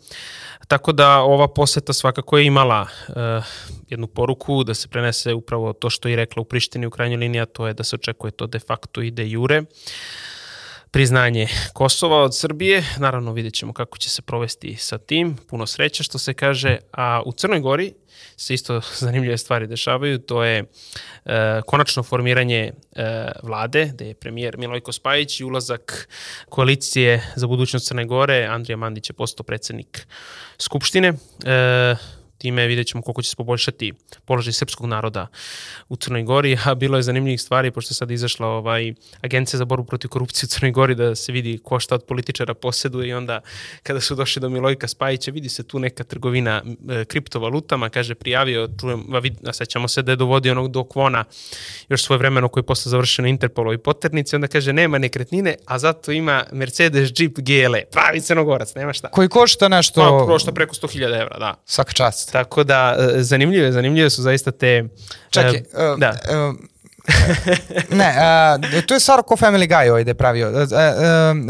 Tako 0.68 0.92
da 0.92 1.18
ova 1.18 1.48
poseta 1.48 1.92
svakako 1.92 2.38
je 2.38 2.46
imala 2.46 2.86
e, 3.08 3.12
jednu 3.88 4.06
poruku 4.06 4.64
da 4.64 4.74
se 4.74 4.88
prenese 4.88 5.34
upravo 5.34 5.72
to 5.72 5.90
što 5.90 6.08
je 6.08 6.16
rekla 6.16 6.40
u 6.40 6.44
Prištini 6.44 6.86
u 6.86 6.90
krajnjoj 6.90 7.16
liniji, 7.16 7.46
to 7.52 7.66
je 7.66 7.74
da 7.74 7.84
se 7.84 7.96
očekuje 7.96 8.30
to 8.30 8.46
de 8.46 8.58
facto 8.58 9.02
i 9.02 9.10
de 9.10 9.30
jure 9.30 9.62
priznanje 10.90 11.48
Kosova 11.72 12.22
od 12.22 12.36
Srbije. 12.36 12.84
Naravno 12.98 13.32
vidjet 13.32 13.54
ćemo 13.54 13.72
kako 13.72 13.98
će 13.98 14.10
se 14.10 14.22
provesti 14.22 14.76
sa 14.76 14.98
tim. 14.98 15.36
Puno 15.48 15.66
sreće 15.66 16.02
što 16.02 16.18
se 16.18 16.34
kaže. 16.34 16.76
A 16.92 17.22
u 17.26 17.32
Crnoj 17.32 17.60
Gori 17.60 17.94
se 18.38 18.54
isto 18.54 18.80
zanimljive 19.00 19.38
stvari 19.38 19.66
dešavaju. 19.66 20.18
To 20.18 20.44
je 20.44 20.64
e, 21.24 21.60
konačno 21.66 22.02
formiranje 22.02 22.72
e, 22.96 23.28
vlade, 23.42 23.90
gde 23.94 24.06
je 24.06 24.14
premijer 24.14 24.58
Milojko 24.58 24.92
Spajić 24.92 25.40
i 25.40 25.44
ulazak 25.44 26.08
koalicije 26.48 27.32
za 27.36 27.46
budućnost 27.46 27.86
Crne 27.86 28.04
Gore. 28.04 28.46
Andrija 28.50 28.76
Mandić 28.76 29.10
je 29.10 29.14
postao 29.14 29.44
predsednik 29.44 30.06
Skupštine. 30.58 31.12
E, 31.46 31.94
time 32.38 32.66
vidjet 32.66 32.86
ćemo 32.86 33.02
koliko 33.02 33.22
će 33.22 33.30
se 33.30 33.36
poboljšati 33.36 33.92
položaj 34.24 34.52
srpskog 34.52 34.86
naroda 34.86 35.26
u 35.88 35.96
Crnoj 35.96 36.22
Gori, 36.22 36.58
a 36.64 36.74
bilo 36.74 36.96
je 36.96 37.02
zanimljivih 37.02 37.40
stvari, 37.40 37.70
pošto 37.70 37.92
je 37.92 37.96
sad 37.96 38.10
izašla 38.10 38.46
ovaj, 38.46 38.94
agencija 39.22 39.58
za 39.58 39.64
borbu 39.64 39.86
protiv 39.86 40.08
korupcije 40.08 40.46
u 40.46 40.48
Crnoj 40.48 40.70
Gori, 40.70 40.94
da 40.94 41.14
se 41.14 41.32
vidi 41.32 41.58
ko 41.64 41.80
šta 41.80 41.94
od 41.94 42.04
političara 42.04 42.54
poseduje 42.54 43.08
i 43.08 43.12
onda 43.12 43.40
kada 43.82 44.00
su 44.00 44.14
došli 44.14 44.40
do 44.40 44.48
Milojka 44.48 44.88
Spajića, 44.88 45.30
vidi 45.30 45.48
se 45.48 45.62
tu 45.62 45.78
neka 45.78 46.04
trgovina 46.04 46.62
e, 46.90 47.04
kriptovalutama, 47.04 47.88
kaže 47.88 48.14
prijavio, 48.14 48.68
čujem, 48.80 49.14
a, 49.14 49.18
vid, 49.18 49.34
a 49.46 49.52
sećamo 49.52 49.88
se 49.88 50.02
da 50.02 50.12
je 50.12 50.16
dovodio 50.16 50.52
onog 50.52 50.70
do 50.70 50.84
Kvona 50.84 51.24
još 51.88 52.04
svoje 52.04 52.18
vremeno 52.18 52.48
koji 52.48 52.62
je 52.62 52.66
posle 52.66 52.90
završio 52.90 53.22
na 53.22 53.28
Interpolovoj 53.28 53.78
poternici, 53.78 54.36
onda 54.36 54.48
kaže 54.48 54.72
nema 54.72 54.98
nekretnine, 54.98 55.56
a 55.66 55.78
zato 55.78 56.12
ima 56.12 56.44
Mercedes 56.52 57.10
Jeep 57.18 57.38
GLE, 57.38 57.84
pravi 57.92 58.20
crnogorac, 58.20 58.74
nema 58.74 58.92
šta. 58.92 59.10
Koji 59.10 59.28
košta 59.28 59.68
nešto... 59.68 60.00
Pa, 60.00 60.32
košta 60.32 60.52
preko 60.52 60.74
100.000 60.74 61.20
evra, 61.20 61.38
da. 61.38 61.54
Svaka 61.64 61.92
čast. 61.92 62.27
Tako 62.32 62.64
da, 62.64 62.96
e, 62.98 63.22
zanimljive, 63.22 63.72
zanimljive 63.72 64.10
su 64.10 64.22
zaista 64.22 64.50
te... 64.50 64.88
Čekaj, 65.30 65.54
e, 65.54 65.62
uh, 65.72 65.98
da. 65.98 66.10
uh, 66.10 66.56
ne, 67.90 68.14
uh, 68.74 68.82
to 68.82 68.94
je 68.94 69.00
stvarno 69.00 69.22
ko 69.22 69.36
Family 69.36 69.68
Guy 69.68 69.88
ovaj 69.88 70.04
da 70.04 70.10
je 70.10 70.14
pravio. 70.14 70.48
Uh, 70.48 70.54
uh, 70.54 70.60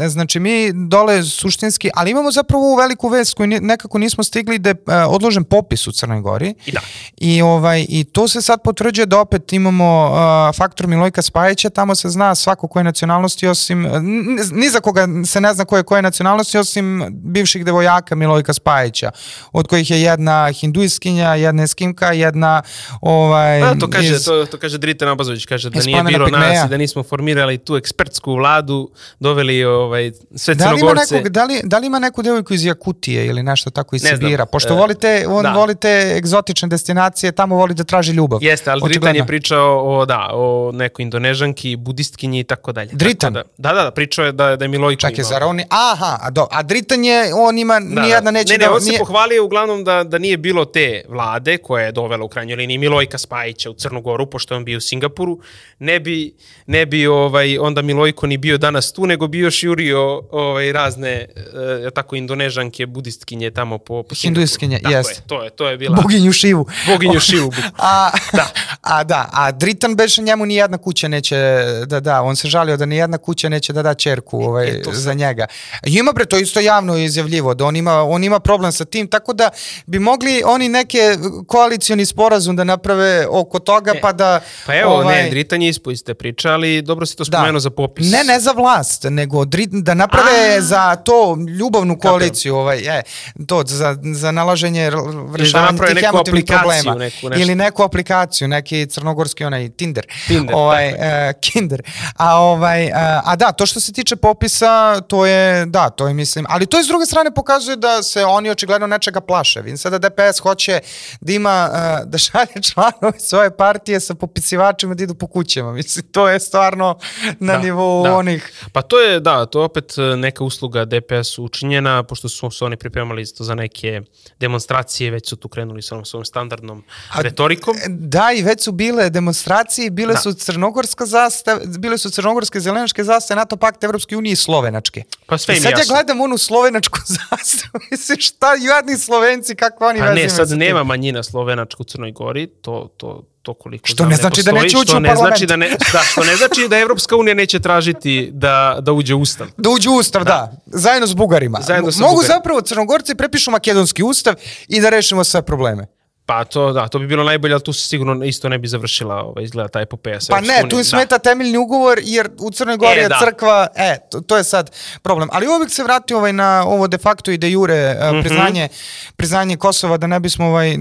znači 0.07 0.39
mi 0.39 0.51
dole 0.73 1.23
suštinski, 1.23 1.89
ali 1.93 2.11
imamo 2.11 2.31
zapravo 2.31 2.63
ovu 2.63 2.75
veliku 2.75 3.07
vest 3.07 3.33
koju 3.33 3.47
nekako 3.47 3.97
nismo 3.97 4.23
stigli 4.23 4.59
da 4.59 4.69
je 4.69 4.75
odložen 5.05 5.43
popis 5.43 5.87
u 5.87 5.91
Crnoj 5.91 6.21
Gori. 6.21 6.53
I 6.65 6.71
da. 6.71 6.79
I, 7.17 7.41
ovaj, 7.41 7.85
I 7.89 8.03
to 8.03 8.27
se 8.27 8.41
sad 8.41 8.59
potvrđuje 8.63 9.05
da 9.05 9.19
opet 9.19 9.53
imamo 9.53 10.05
uh, 10.05 10.55
faktor 10.55 10.87
Milojka 10.87 11.21
Spajića, 11.21 11.69
tamo 11.69 11.95
se 11.95 12.09
zna 12.09 12.35
svako 12.35 12.67
koje 12.67 12.83
nacionalnosti 12.83 13.47
osim, 13.47 13.85
n- 13.85 14.25
ni 14.51 14.69
za 14.69 14.79
koga 14.79 15.07
se 15.25 15.41
ne 15.41 15.53
zna 15.53 15.65
koje 15.65 15.83
koje 15.83 16.01
nacionalnosti 16.01 16.57
osim 16.57 17.05
bivših 17.13 17.65
devojaka 17.65 18.15
Milojka 18.15 18.53
Spajića, 18.53 19.11
od 19.51 19.67
kojih 19.67 19.91
je 19.91 20.01
jedna 20.01 20.51
hinduiskinja, 20.51 21.35
jedna 21.35 21.63
eskimka, 21.63 22.11
jedna 22.11 22.61
ovaj, 23.01 23.61
Pa, 23.61 23.75
to 23.75 23.89
kaže, 23.89 24.15
iz- 24.15 24.25
to, 24.25 24.45
to 24.45 24.57
kaže 24.57 24.77
Drita 24.77 25.05
Nabazović, 25.05 25.45
kaže 25.49 25.69
da 25.69 25.79
nije 25.79 26.03
bilo 26.03 26.27
nas 26.27 26.65
i 26.65 26.69
da 26.69 26.77
nismo 26.77 27.03
formirali 27.03 27.57
tu 27.59 27.75
ekspertsku 27.75 28.33
vladu, 28.33 28.89
doveli 29.19 29.63
ovaj, 29.65 30.11
sve 30.35 30.55
Da 30.55 30.63
crnogorce. 30.65 31.15
nekog, 31.15 31.29
da, 31.29 31.43
li, 31.45 31.61
da 31.63 31.77
li 31.77 31.87
ima 31.87 31.99
neku 31.99 32.21
devojku 32.21 32.53
iz 32.53 32.65
Jakutije 32.65 33.25
ili 33.25 33.43
nešto 33.43 33.69
tako 33.69 33.95
iz 33.95 34.03
Ne 34.03 34.09
znam. 34.09 34.19
Sibira? 34.21 34.45
Pošto 34.45 34.73
E, 34.73 34.77
volite, 34.77 35.25
on 35.27 35.43
da. 35.43 35.51
volite 35.51 35.89
egzotične 36.17 36.67
destinacije, 36.67 37.31
tamo 37.31 37.55
voli 37.55 37.73
da 37.73 37.83
traži 37.83 38.11
ljubav. 38.11 38.39
Jeste, 38.43 38.69
ali 38.69 38.79
Dritan 38.79 38.89
Očigledno. 38.91 39.17
je 39.17 39.27
pričao 39.27 39.67
o, 39.89 40.05
da, 40.05 40.29
o 40.33 40.71
nekoj 40.73 41.03
indonežanki, 41.03 41.75
budistkinji 41.75 42.39
i 42.39 42.43
tako 42.43 42.71
dalje. 42.71 42.89
Dritan? 42.93 43.33
Tako 43.33 43.49
Da, 43.57 43.73
da, 43.73 43.83
da, 43.83 43.91
pričao 43.91 44.25
je 44.25 44.31
da, 44.31 44.55
da 44.55 44.65
je 44.65 44.69
Milojko 44.69 44.99
Čekaj, 44.99 45.15
imao. 45.15 45.29
zar 45.29 45.43
on... 45.43 45.59
Aha, 45.69 46.17
a, 46.21 46.29
do, 46.29 46.47
a 46.51 46.63
Dritan 46.63 47.03
je, 47.03 47.19
on 47.35 47.57
ima, 47.57 47.73
Da, 47.75 48.01
nijedna 48.01 48.21
da. 48.21 48.31
neće 48.31 48.53
ne, 48.53 48.57
ne, 48.57 48.65
da... 48.65 48.73
on 48.73 48.81
se 48.81 48.87
nije- 48.87 48.99
pohvalio 48.99 49.45
uglavnom 49.45 49.83
da, 49.83 50.03
da 50.03 50.17
nije 50.17 50.37
bilo 50.37 50.65
te 50.65 51.01
vlade 51.09 51.57
koja 51.57 51.85
je 51.85 51.91
dovela 51.91 52.25
u 52.25 52.29
krajnjoj 52.29 52.55
liniji 52.55 52.77
Milojka 52.77 53.17
Spajića 53.17 53.69
u 53.69 53.73
Crnu 53.73 54.01
Goru, 54.01 54.25
pošto 54.27 54.53
je 54.53 54.57
on 54.57 54.65
bio 54.65 54.77
u 54.77 54.81
Singapuru, 54.81 55.38
ne 55.79 55.99
bi, 55.99 56.35
ne 56.67 56.85
bi 56.85 57.07
ovaj, 57.07 57.57
onda 57.57 57.81
Milojko 57.81 58.27
ni 58.27 58.37
bio 58.37 58.57
danas 58.57 58.93
tu, 58.93 59.05
nego 59.05 59.27
bi 59.27 59.39
još 59.39 59.63
jurio 59.63 60.21
ovaj, 60.31 60.71
razne 60.71 61.11
e, 61.11 61.89
tako 61.93 62.15
indonežanke, 62.15 62.85
budistkinje 62.85 63.51
tamo 63.51 63.77
po, 63.77 64.03
po. 64.03 64.15
Hinduistkinje, 64.15 64.79
Tako 64.83 64.95
jeste. 64.95 65.13
je, 65.13 65.27
to 65.27 65.43
je, 65.43 65.49
to 65.49 65.69
je 65.69 65.77
bila 65.77 65.95
Boginju 65.95 66.31
Šivu. 66.31 66.67
boginju 66.87 67.19
Šivu. 67.29 67.51
A, 67.77 68.11
da. 68.33 68.47
a 68.81 69.03
da, 69.03 69.29
a 69.31 69.51
Dritan 69.51 69.95
beše 69.95 70.21
njemu 70.21 70.45
ni 70.45 70.55
jedna 70.55 70.77
kuća 70.77 71.07
neće 71.07 71.37
da 71.85 71.99
da, 71.99 72.21
on 72.21 72.35
se 72.35 72.47
žalio 72.47 72.77
da 72.77 72.85
ni 72.85 72.97
jedna 72.97 73.17
kuća 73.17 73.49
neće 73.49 73.73
da 73.73 73.83
da 73.83 73.93
ćerku 73.93 74.43
ovaj, 74.43 74.67
E, 74.67 74.81
to 74.81 74.91
za 74.93 75.13
njega. 75.13 75.47
Ima 75.85 76.11
bre, 76.11 76.25
to 76.25 76.37
isto 76.37 76.59
javno 76.59 76.97
izjavljivo, 76.97 77.53
da 77.53 77.65
on 77.65 77.75
ima, 77.75 78.03
on 78.03 78.23
ima 78.23 78.39
problem 78.39 78.71
sa 78.71 78.85
tim, 78.85 79.07
tako 79.07 79.33
da 79.33 79.49
bi 79.85 79.99
mogli 79.99 80.41
oni 80.45 80.69
neke 80.69 81.17
koalicioni 81.47 82.05
sporazum 82.05 82.55
da 82.55 82.63
naprave 82.63 83.27
oko 83.29 83.59
toga, 83.59 83.93
E, 83.95 84.01
pa 84.01 84.11
da... 84.11 84.39
Pa 84.65 84.75
evo, 84.75 84.91
ovaj, 84.93 85.23
ne, 85.23 85.28
Dritan 85.29 85.61
je 85.61 85.69
ispo 85.69 85.91
iz 85.91 86.03
te 86.03 86.13
priče, 86.13 86.49
ali 86.49 86.81
dobro 86.81 87.05
si 87.05 87.17
to 87.17 87.25
spomenuo 87.25 87.59
za 87.59 87.69
popis. 87.69 88.11
Ne, 88.11 88.23
ne 88.23 88.39
za 88.39 88.51
vlast, 88.51 89.03
nego 89.09 89.45
dri- 89.45 89.81
da 89.81 89.93
naprave 89.93 90.57
A. 90.57 90.61
za 90.61 90.95
to 90.95 91.37
ljubavnu 91.59 91.99
koaliciju, 91.99 92.55
ovaj, 92.55 92.79
je, 92.79 93.03
to, 93.47 93.63
za, 93.65 93.97
za 94.13 94.31
nalaženje 94.31 94.85
r- 94.85 94.93
rešavanje 95.35 95.71
naprave 95.71 95.93
tih 95.93 96.03
neku 96.03 96.15
emotivnih 96.15 96.45
problema. 96.47 96.95
neku 96.95 97.29
nešto. 97.29 97.41
Ili 97.41 97.55
neku 97.55 97.83
aplikaciju, 97.83 98.47
neki 98.47 98.87
crnogorski 98.87 99.45
onaj 99.45 99.69
Tinder. 99.69 100.07
Tinder, 100.27 100.55
ovaj, 100.55 100.89
e, 100.89 101.33
Kinder. 101.41 101.81
A, 102.15 102.35
ovaj, 102.39 102.85
e, 102.85 102.91
a 103.23 103.35
da, 103.35 103.51
to 103.51 103.65
što 103.65 103.79
se 103.79 103.93
tiče 103.93 104.15
popisa, 104.15 105.01
to 105.01 105.25
je, 105.25 105.65
da, 105.65 105.89
to 105.89 106.07
je 106.07 106.13
mislim, 106.13 106.45
ali 106.49 106.65
to 106.65 106.77
je 106.77 106.83
s 106.83 106.87
druge 106.87 107.05
strane 107.05 107.31
pokazuje 107.31 107.77
da 107.77 108.03
se 108.03 108.25
oni 108.25 108.49
očigledno 108.49 108.87
nečega 108.87 109.21
plaše. 109.21 109.61
Vidim 109.61 109.77
sada 109.77 109.97
DPS 110.09 110.39
hoće 110.39 110.79
da 111.21 111.33
ima, 111.33 111.69
e, 111.73 112.05
da 112.05 112.17
šalje 112.17 112.61
članove 112.73 113.19
svoje 113.19 113.57
partije 113.57 113.99
sa 113.99 114.13
popisivačima 114.13 114.95
da 114.95 115.03
idu 115.09 115.15
po 115.15 115.27
kućama. 115.27 115.73
Mislim, 115.73 116.05
to 116.05 116.29
je 116.29 116.39
stvarno 116.39 116.99
na 117.39 117.53
Da, 117.53 117.59
nivou 117.59 118.03
da. 118.03 118.15
onih 118.15 118.51
Pa 118.71 118.81
to 118.81 118.99
je, 118.99 119.19
da, 119.19 119.45
to 119.45 119.59
je 119.59 119.65
opet 119.65 119.97
e, 119.97 120.01
neka 120.01 120.43
usluga 120.43 120.85
DPS-u 120.85 121.43
učinjena, 121.43 122.03
pošto 122.03 122.29
su 122.29 122.51
se 122.51 122.65
oni 122.65 122.77
pripremali 122.77 123.21
isto 123.21 123.43
za 123.43 123.55
neke 123.55 124.01
demonstracije, 124.39 125.11
već 125.11 125.29
su 125.29 125.35
tu 125.35 125.47
krenuli 125.47 125.81
sa 125.81 125.95
onom 125.95 126.05
svojom 126.05 126.25
standardnom 126.25 126.83
A- 127.11 127.21
retorikom. 127.21 127.75
Da, 127.87 128.31
i 128.31 128.41
već 128.41 128.63
su 128.63 128.71
bile 128.71 129.09
demonstracije, 129.09 129.89
bile 129.91 130.13
Da. 130.13 130.19
su 130.19 130.33
crnogorska 130.33 131.05
zastava, 131.05 131.59
bile 131.67 131.97
su 131.97 132.09
crnogorske 132.09 132.59
zelenačke 132.59 133.03
zastave, 133.03 133.35
NATO 133.37 133.55
pakt 133.57 133.83
Evropske 133.83 134.17
unije 134.17 134.33
i 134.33 134.37
slovenačke. 134.37 135.03
Pa 135.25 135.37
sve 135.37 135.55
I 135.55 135.59
sad 135.59 135.71
jasno. 135.71 135.83
ja 135.83 135.95
gledam 135.95 136.21
onu 136.21 136.37
slovenačku 136.37 136.99
zastavu, 137.29 137.83
mislim 137.91 138.17
šta 138.19 138.47
jadni 138.55 138.97
Slovenci, 138.97 139.55
kakve 139.55 139.87
oni 139.87 140.01
A 140.01 140.05
veze 140.05 140.15
ne, 140.15 140.29
sad 140.29 140.49
nema 140.49 140.83
manjina 140.83 141.23
slovenačka 141.23 141.77
u 141.79 141.85
Crnoj 141.85 142.11
Gori, 142.11 142.47
to, 142.47 142.89
to, 142.97 143.23
to 143.41 143.53
koliko 143.53 143.87
Što 143.87 143.95
znam 143.95 144.09
ne 144.09 144.15
znači 144.15 144.43
da 144.43 144.51
postoji, 144.51 144.63
neće 144.63 144.77
ući 144.77 144.95
u 144.95 144.99
ne 144.99 145.07
parlament. 145.09 145.29
znači 145.29 145.45
da, 145.45 145.55
ne, 145.55 145.69
da, 145.93 145.99
što 145.99 146.23
ne 146.23 146.35
znači 146.35 146.67
da 146.69 146.77
Evropska 146.77 147.15
unija 147.15 147.33
neće 147.33 147.59
tražiti 147.59 148.29
da, 148.33 148.77
da 148.81 148.91
uđe 148.91 149.13
u 149.13 149.21
ustav. 149.21 149.47
Da 149.57 149.69
uđu 149.69 149.91
u 149.91 149.95
ustav, 149.95 150.23
da. 150.23 150.51
Zajedno 150.65 151.07
s 151.07 151.13
Bugarima. 151.13 151.59
Zajedno 151.61 151.91
sa 151.91 151.99
Mogu 152.01 152.15
Bugarima. 152.15 152.35
zapravo 152.35 152.61
Crnogorci 152.61 153.15
prepišu 153.15 153.51
makedonski 153.51 154.03
ustav 154.03 154.33
i 154.67 154.81
da 154.81 154.89
rešimo 154.89 155.23
sve 155.23 155.41
probleme. 155.41 155.87
Pa 156.29 156.43
to, 156.43 156.73
da, 156.73 156.87
to 156.87 156.99
bi 156.99 157.07
bilo 157.07 157.23
najbolje, 157.23 157.53
ali 157.53 157.63
tu 157.63 157.73
se 157.73 157.87
sigurno 157.87 158.25
isto 158.25 158.49
ne 158.49 158.57
bi 158.57 158.67
završila 158.67 159.15
ovaj, 159.15 159.43
izgleda 159.43 159.69
ta 159.69 159.81
epopeja. 159.81 160.19
Pa 160.29 160.41
ne, 160.41 160.63
tu 160.69 160.77
im 160.77 160.83
smeta 160.83 161.17
da. 161.17 161.23
temeljni 161.23 161.57
ugovor, 161.57 161.99
jer 162.03 162.29
u 162.39 162.51
Crnoj 162.51 162.77
Gori 162.77 162.99
e, 162.99 163.03
je 163.03 163.09
da. 163.09 163.17
crkva, 163.19 163.67
e, 163.75 163.97
to, 164.11 164.21
to, 164.21 164.37
je 164.37 164.43
sad 164.43 164.71
problem. 165.01 165.29
Ali 165.31 165.47
uvijek 165.47 165.71
se 165.71 165.83
vrati 165.83 166.13
ovaj, 166.13 166.33
na 166.33 166.63
ovo 166.67 166.87
de 166.87 166.97
facto 166.97 167.31
i 167.31 167.37
de 167.37 167.49
jure 167.51 167.93
mm 167.93 167.97
-hmm. 167.97 168.21
priznanje, 168.21 168.67
priznanje 169.15 169.57
Kosova, 169.57 169.97
da 169.97 170.07
ne 170.07 170.19
bismo 170.19 170.45
ovaj, 170.45 170.77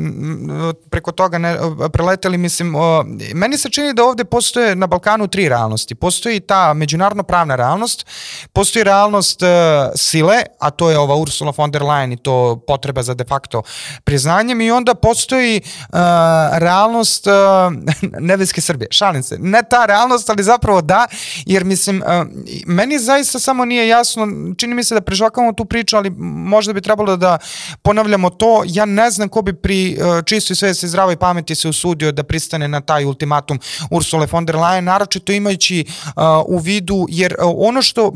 preko 0.91 1.13
toga 1.13 1.39
ne, 1.39 1.57
preleteli, 1.93 2.39
mislim, 2.39 2.75
o, 2.75 3.05
meni 3.35 3.59
se 3.59 3.71
čini 3.71 3.95
da 3.95 4.05
ovde 4.05 4.25
postoje 4.25 4.77
na 4.77 4.87
Balkanu 4.87 5.29
tri 5.29 5.49
realnosti. 5.49 5.95
Postoji 5.95 6.41
ta 6.41 6.75
međunarodno 6.75 7.23
pravna 7.23 7.57
realnost, 7.57 8.07
postoji 8.53 8.85
realnost 8.85 9.43
uh, 9.43 9.49
sile, 9.95 10.43
a 10.59 10.71
to 10.71 10.91
je 10.91 10.99
ova 10.99 11.17
Ursula 11.17 11.53
von 11.57 11.71
der 11.71 11.83
Leyen 11.83 12.13
i 12.13 12.17
to 12.17 12.65
potreba 12.67 13.03
za 13.03 13.15
de 13.15 13.25
facto 13.25 13.63
priznanjem 14.05 14.61
i 14.61 14.71
onda 14.71 14.95
postoji 14.95 15.38
uh, 15.39 15.99
realnost 16.53 17.27
uh, 17.27 17.33
nebeske 18.29 18.61
Srbije. 18.61 18.89
Šalim 18.91 19.23
se. 19.23 19.39
Ne 19.39 19.63
ta 19.71 19.87
realnost, 19.87 20.31
ali 20.31 20.43
zapravo 20.43 20.81
da, 20.81 21.07
jer 21.47 21.65
mislim, 21.65 22.03
uh, 22.03 22.27
meni 22.67 22.99
zaista 22.99 23.39
samo 23.39 23.65
nije 23.65 23.89
jasno, 23.89 24.27
čini 24.59 24.75
mi 24.75 24.85
se 24.85 24.95
da 24.95 25.01
prežvakamo 25.01 25.53
tu 25.53 25.65
priču, 25.65 25.97
ali 25.97 26.11
možda 26.21 26.73
bi 26.73 26.81
trebalo 26.81 27.17
da 27.17 27.39
ponavljamo 27.83 28.31
to. 28.31 28.63
Ja 28.67 28.85
ne 28.85 29.11
znam 29.11 29.29
ko 29.29 29.43
bi 29.43 29.53
pri 29.53 29.99
uh, 30.01 30.25
čistoj 30.25 30.57
svesti 30.57 30.89
zdravoj 30.89 31.17
pameti 31.17 31.55
se 31.55 31.69
usudio 31.69 32.13
da 32.13 32.23
pristane 32.23 32.69
na 32.69 32.81
taj 32.81 33.05
ultimatum 33.05 33.61
Ursula 33.91 34.27
von 34.33 34.47
der 34.47 34.57
Leyen, 34.57 34.81
naročito 34.81 35.33
imajući 35.33 35.85
uh, 35.89 36.13
u 36.47 36.59
vidu, 36.59 37.07
jer 37.09 37.35
uh, 37.43 37.55
ono 37.57 37.83
što, 37.83 38.07
uh, 38.07 38.15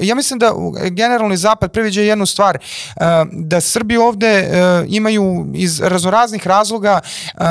ja 0.00 0.14
mislim 0.14 0.38
da 0.38 0.52
generalni 0.90 1.36
zapad 1.36 1.72
previđa 1.72 2.00
jednu 2.00 2.26
stvar, 2.26 2.58
uh, 2.58 3.02
da 3.32 3.60
Srbi 3.60 3.96
ovde 3.96 4.48
uh, 4.48 4.86
imaju 4.88 5.46
iz 5.54 5.80
razoraznih 5.80 6.35
razloga 6.44 7.00
uh, 7.34 7.42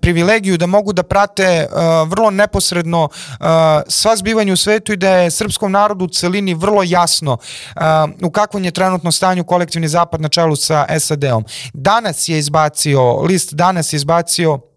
privilegiju 0.00 0.58
da 0.58 0.66
mogu 0.66 0.92
da 0.92 1.02
prate 1.02 1.66
uh, 1.70 2.08
vrlo 2.08 2.30
neposredno 2.30 3.04
uh, 3.04 3.46
sva 3.88 4.16
zbivanja 4.16 4.52
u 4.52 4.56
svetu 4.56 4.92
i 4.92 4.96
da 4.96 5.10
je 5.10 5.30
srpskom 5.30 5.72
narodu 5.72 6.04
u 6.04 6.08
celini 6.08 6.54
vrlo 6.54 6.82
jasno 6.82 7.32
uh, 7.32 7.82
u 8.22 8.30
kakvom 8.30 8.64
je 8.64 8.70
trenutno 8.70 9.12
stanju 9.12 9.44
kolektivni 9.44 9.88
zapad 9.88 10.20
na 10.20 10.28
čelu 10.28 10.56
sa 10.56 10.86
SAD-om. 10.98 11.44
Danas 11.72 12.28
je 12.28 12.38
izbacio, 12.38 13.20
list 13.22 13.54
danas 13.54 13.92
je 13.92 13.96
izbacio 13.96 14.69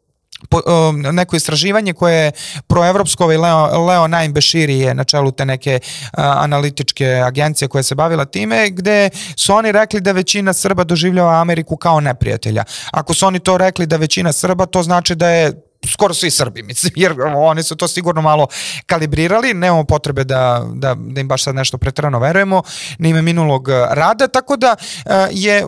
po, 0.50 0.62
um, 0.66 1.02
neko 1.02 1.36
istraživanje 1.36 1.94
koje 1.94 2.26
je 2.26 2.32
proevropsko, 2.68 3.24
ovaj 3.24 3.38
Leo, 3.38 3.86
Leo 3.86 4.08
Naim 4.08 4.34
Beširi 4.34 4.80
je 4.80 4.94
na 4.94 5.04
čelu 5.04 5.32
te 5.32 5.46
neke 5.46 5.80
uh, 5.84 6.10
analitičke 6.18 7.06
agencije 7.06 7.68
koja 7.68 7.84
se 7.84 7.96
bavila 7.96 8.26
time, 8.26 8.70
gde 8.70 9.10
su 9.36 9.54
oni 9.54 9.72
rekli 9.72 10.02
da 10.02 10.12
većina 10.12 10.54
Srba 10.54 10.84
doživljava 10.84 11.42
Ameriku 11.42 11.78
kao 11.78 12.00
neprijatelja. 12.00 12.64
Ako 12.92 13.14
su 13.14 13.26
oni 13.26 13.40
to 13.40 13.58
rekli 13.58 13.86
da 13.86 13.98
većina 13.98 14.34
Srba, 14.34 14.66
to 14.66 14.84
znači 14.84 15.16
da 15.16 15.30
je 15.30 15.73
skoro 15.88 16.14
svi 16.14 16.32
Srbi, 16.32 16.64
mislim, 16.64 16.94
jer 16.96 17.22
oni 17.36 17.64
su 17.64 17.76
to 17.76 17.88
sigurno 17.88 18.22
malo 18.22 18.48
kalibrirali, 18.86 19.54
nemamo 19.54 19.84
potrebe 19.84 20.24
da, 20.24 20.66
da, 20.74 20.96
da 20.98 21.22
im 21.22 21.28
baš 21.28 21.44
sad 21.44 21.56
nešto 21.56 21.78
pretrano 21.78 22.20
verujemo, 22.20 22.62
na 22.98 23.10
ime 23.10 23.22
minulog 23.22 23.70
rada, 23.90 24.28
tako 24.28 24.58
da 24.58 24.76
e, 25.06 25.28
je 25.32 25.66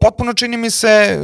potpuno 0.00 0.34
čini 0.34 0.56
mi 0.56 0.70
se 0.70 0.88
e, 0.88 1.18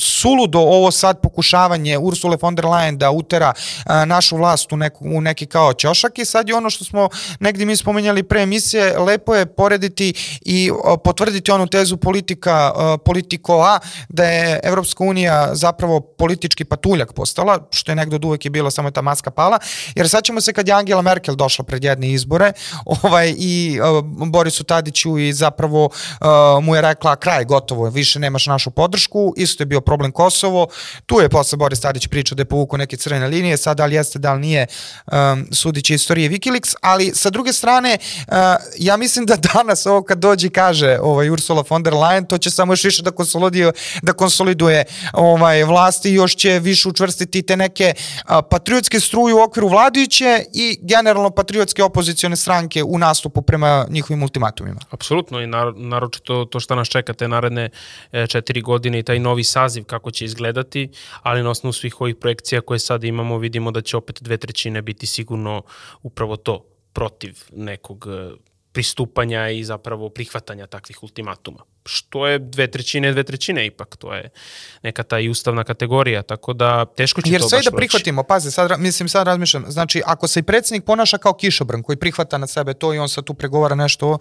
suludo 0.00 0.58
ovo 0.58 0.90
sad 0.90 1.20
pokušavanje 1.22 1.98
Ursule 1.98 2.36
von 2.40 2.54
der 2.54 2.64
Leyen 2.64 2.96
da 2.96 3.10
utera 3.10 3.52
e, 3.52 4.06
našu 4.06 4.36
vlast 4.36 4.72
u, 4.72 4.76
neku, 4.76 5.04
u 5.04 5.20
neki 5.20 5.46
kao 5.46 5.72
ćošak. 5.72 6.18
I 6.18 6.24
sad 6.24 6.48
je 6.48 6.54
ono 6.54 6.70
što 6.70 6.84
smo 6.84 7.08
negdje 7.40 7.66
mi 7.66 7.76
spomenjali 7.76 8.22
pre 8.22 8.42
emisije, 8.42 8.98
lepo 8.98 9.34
je 9.34 9.46
porediti 9.46 10.14
i 10.40 10.70
potvrditi 11.04 11.50
onu 11.50 11.66
tezu 11.66 11.96
politika, 11.96 12.72
politiko 13.04 13.60
A, 13.62 13.78
da 14.08 14.24
je 14.24 14.60
Evropska 14.62 15.04
unija 15.04 15.54
zapravo 15.54 16.00
politički 16.00 16.64
patuljak 16.64 17.12
postala, 17.12 17.68
što 17.78 17.92
je 17.92 17.96
negde 17.96 18.16
od 18.16 18.24
uvek 18.24 18.44
je 18.44 18.50
bilo, 18.50 18.70
samo 18.70 18.88
je 18.88 18.92
ta 18.92 19.02
maska 19.02 19.30
pala, 19.30 19.58
jer 19.94 20.08
sad 20.08 20.24
ćemo 20.24 20.40
se 20.40 20.52
kad 20.52 20.68
je 20.68 20.74
Angela 20.74 21.02
Merkel 21.02 21.34
došla 21.34 21.64
pred 21.64 21.84
jedne 21.84 22.12
izbore 22.12 22.52
ovaj, 23.02 23.34
i 23.38 23.80
uh, 23.80 24.04
Borisu 24.28 24.64
Tadiću 24.64 25.18
i 25.18 25.32
zapravo 25.32 25.84
uh, 25.84 26.64
mu 26.64 26.74
je 26.74 26.82
rekla 26.82 27.16
kraj, 27.16 27.44
gotovo, 27.44 27.90
više 27.90 28.18
nemaš 28.18 28.46
našu 28.46 28.70
podršku, 28.70 29.34
isto 29.36 29.62
je 29.62 29.66
bio 29.66 29.80
problem 29.80 30.12
Kosovo, 30.12 30.68
tu 31.06 31.20
je 31.20 31.28
posle 31.28 31.56
Boris 31.56 31.80
Tadić 31.80 32.06
pričao 32.06 32.36
da 32.36 32.40
je 32.40 32.44
povukao 32.44 32.76
neke 32.76 32.96
crvene 32.96 33.26
linije, 33.26 33.56
sad 33.56 33.76
da 33.76 33.86
li 33.86 33.94
jeste, 33.94 34.18
da 34.18 34.32
li 34.32 34.40
nije 34.40 34.66
um, 35.06 35.46
sudići 35.52 35.94
istorije 35.94 36.30
Wikileaks, 36.30 36.74
ali 36.80 37.12
sa 37.14 37.30
druge 37.30 37.52
strane, 37.52 37.98
uh, 38.28 38.34
ja 38.78 38.96
mislim 38.96 39.26
da 39.26 39.36
danas 39.54 39.86
ovo 39.86 40.02
kad 40.02 40.18
dođe 40.18 40.50
kaže 40.50 40.98
ovaj, 41.02 41.30
Ursula 41.30 41.64
von 41.70 41.82
der 41.82 41.94
Leyen, 41.94 42.26
to 42.26 42.38
će 42.38 42.50
samo 42.50 42.72
još 42.72 42.84
više 42.84 43.02
da 43.02 43.10
konsoliduje, 43.10 43.72
da 44.02 44.12
konsoliduje 44.12 44.84
ovaj, 45.12 45.64
vlasti 45.64 46.10
i 46.10 46.14
još 46.14 46.36
će 46.36 46.58
više 46.58 46.88
učvrstiti 46.88 47.42
te 47.42 47.56
neke 47.56 47.67
a, 48.24 48.42
patriotske 48.42 49.00
struje 49.00 49.34
u 49.34 49.42
okviru 49.42 49.68
vladajuće 49.68 50.44
i 50.54 50.78
generalno 50.82 51.30
patriotske 51.30 51.82
opozicione 51.82 52.36
stranke 52.36 52.82
u 52.82 52.98
nastupu 52.98 53.42
prema 53.42 53.86
njihovim 53.90 54.22
ultimatumima. 54.22 54.80
Apsolutno 54.90 55.40
i 55.40 55.46
naročito 55.76 56.44
to 56.44 56.60
što 56.60 56.74
nas 56.74 56.88
čeka 56.88 57.12
te 57.12 57.28
naredne 57.28 57.70
e, 58.12 58.26
četiri 58.26 58.60
godine 58.60 58.98
i 58.98 59.02
taj 59.02 59.18
novi 59.18 59.44
saziv 59.44 59.84
kako 59.84 60.10
će 60.10 60.24
izgledati, 60.24 60.90
ali 61.22 61.42
na 61.42 61.50
osnovu 61.50 61.72
svih 61.72 62.00
ovih 62.00 62.16
projekcija 62.16 62.60
koje 62.60 62.78
sad 62.78 63.04
imamo 63.04 63.38
vidimo 63.38 63.70
da 63.70 63.80
će 63.80 63.96
opet 63.96 64.22
dve 64.22 64.36
trećine 64.36 64.82
biti 64.82 65.06
sigurno 65.06 65.62
upravo 66.02 66.36
to 66.36 66.64
protiv 66.92 67.38
nekog 67.52 68.06
e, 68.08 68.30
pristupanja 68.72 69.48
i 69.48 69.64
zapravo 69.64 70.08
prihvatanja 70.08 70.66
takvih 70.66 71.02
ultimatuma 71.02 71.62
što 71.88 72.26
je 72.26 72.38
dve 72.38 72.66
trećine, 72.66 73.12
dve 73.12 73.22
trećine 73.22 73.66
ipak, 73.66 73.96
to 73.96 74.14
je 74.14 74.30
neka 74.82 75.02
ta 75.02 75.18
i 75.18 75.28
ustavna 75.28 75.64
kategorija, 75.64 76.22
tako 76.22 76.52
da 76.52 76.84
teško 76.84 77.22
će 77.22 77.32
Jer 77.32 77.40
to 77.40 77.48
sve 77.48 77.58
baš 77.58 77.64
da 77.64 77.76
prihvatimo, 77.76 78.22
pazi, 78.22 78.50
sad, 78.50 78.80
mislim, 78.80 79.08
sad 79.08 79.26
razmišljam, 79.26 79.64
znači, 79.68 80.02
ako 80.06 80.28
se 80.28 80.40
i 80.40 80.42
predsjednik 80.42 80.84
ponaša 80.84 81.18
kao 81.18 81.32
kišobran 81.32 81.82
koji 81.82 81.96
prihvata 81.96 82.38
na 82.38 82.46
sebe 82.46 82.74
to 82.74 82.94
i 82.94 82.98
on 82.98 83.08
sad 83.08 83.24
tu 83.24 83.34
pregovara 83.34 83.74
nešto, 83.74 84.18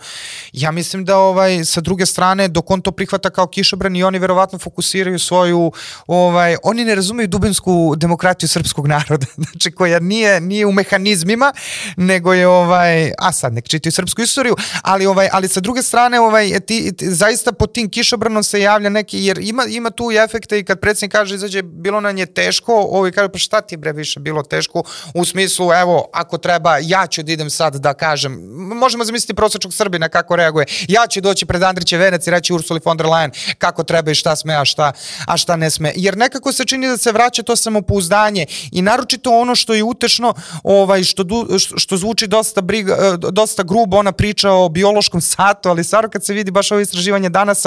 ja 0.53 0.71
mislim 0.71 1.05
da 1.05 1.17
ovaj, 1.17 1.65
sa 1.65 1.81
druge 1.81 2.05
strane, 2.05 2.47
dok 2.47 2.71
on 2.71 2.81
to 2.81 2.91
prihvata 2.91 3.29
kao 3.29 3.47
kišobran 3.47 3.95
i 3.95 4.03
oni 4.03 4.19
verovatno 4.19 4.59
fokusiraju 4.59 5.19
svoju, 5.19 5.71
ovaj, 6.07 6.55
oni 6.63 6.85
ne 6.85 6.95
razumeju 6.95 7.27
dubinsku 7.27 7.95
demokratiju 7.97 8.49
srpskog 8.49 8.87
naroda, 8.87 9.25
znači 9.51 9.71
koja 9.71 9.99
nije, 9.99 10.41
nije 10.41 10.65
u 10.65 10.71
mehanizmima, 10.71 11.53
nego 11.97 12.33
je, 12.33 12.47
ovaj, 12.47 13.11
a 13.17 13.31
sad 13.31 13.53
nek 13.53 13.67
čitaju 13.67 13.91
srpsku 13.91 14.21
istoriju, 14.21 14.55
ali, 14.81 15.05
ovaj, 15.05 15.29
ali 15.31 15.47
sa 15.47 15.59
druge 15.59 15.83
strane, 15.83 16.19
ovaj, 16.19 16.59
ti, 16.59 16.95
ti 16.97 17.13
zaista 17.13 17.51
pod 17.57 17.73
tim 17.73 17.89
kišobranom 17.89 18.43
se 18.43 18.61
javlja 18.61 18.89
neki, 18.89 19.25
jer 19.25 19.39
ima, 19.41 19.63
ima 19.69 19.89
tu 19.89 20.11
efekte 20.11 20.59
i 20.59 20.63
kad 20.63 20.79
predsjednik 20.79 21.11
kaže 21.11 21.35
izađe, 21.35 21.61
bilo 21.61 22.01
nam 22.01 22.17
je 22.17 22.25
teško, 22.25 22.73
ovi 22.73 23.11
kaže 23.11 23.29
pa 23.29 23.37
šta 23.37 23.61
ti 23.61 23.77
bre 23.77 23.91
više 23.91 24.19
bilo 24.19 24.43
teško, 24.43 24.83
u 25.13 25.25
smislu 25.25 25.73
evo, 25.73 26.09
ako 26.13 26.37
treba, 26.37 26.77
ja 26.81 27.07
ću 27.07 27.23
da 27.23 27.31
idem 27.31 27.49
sad 27.49 27.75
da 27.75 27.93
kažem, 27.93 28.33
možemo 28.57 29.05
zamisliti 29.05 29.33
prosječnog 29.33 29.73
Srbina 29.73 30.09
kako 30.09 30.35
reaguje, 30.35 30.65
ja 30.87 31.07
ću 31.07 31.21
doći 31.21 31.45
pred 31.45 31.63
Andriće 31.63 31.97
Venac 31.97 32.27
i 32.27 32.31
reći 32.31 32.53
Ursuli 32.53 32.81
von 32.85 32.97
der 32.97 33.07
Leyen 33.07 33.55
kako 33.57 33.83
treba 33.83 34.11
i 34.11 34.15
šta 34.15 34.35
sme, 34.35 34.55
a 34.55 34.65
šta, 34.65 34.91
a 35.27 35.37
šta 35.37 35.55
ne 35.55 35.69
sme, 35.69 35.93
jer 35.95 36.17
nekako 36.17 36.51
se 36.51 36.65
čini 36.65 36.87
da 36.87 36.97
se 36.97 37.11
vraća 37.11 37.43
to 37.43 37.55
samopouzdanje 37.55 38.45
i 38.71 38.81
naročito 38.81 39.31
ono 39.31 39.55
što 39.55 39.73
je 39.73 39.83
utešno, 39.83 40.33
ovaj, 40.63 41.03
što, 41.03 41.23
du, 41.23 41.47
što 41.59 41.97
zvuči 41.97 42.27
dosta, 42.27 42.61
briga, 42.61 43.17
dosta 43.17 43.63
grubo, 43.63 43.97
ona 43.97 44.11
priča 44.11 44.51
o 44.51 44.69
biološkom 44.69 45.21
satu, 45.21 45.69
ali 45.69 45.83
stvarno 45.83 46.09
kad 46.09 46.25
se 46.25 46.33
vidi 46.33 46.51
baš 46.51 46.71
ovo 46.71 46.81
istraživanje 46.81 47.29
danas 47.29 47.46
danas 47.47 47.65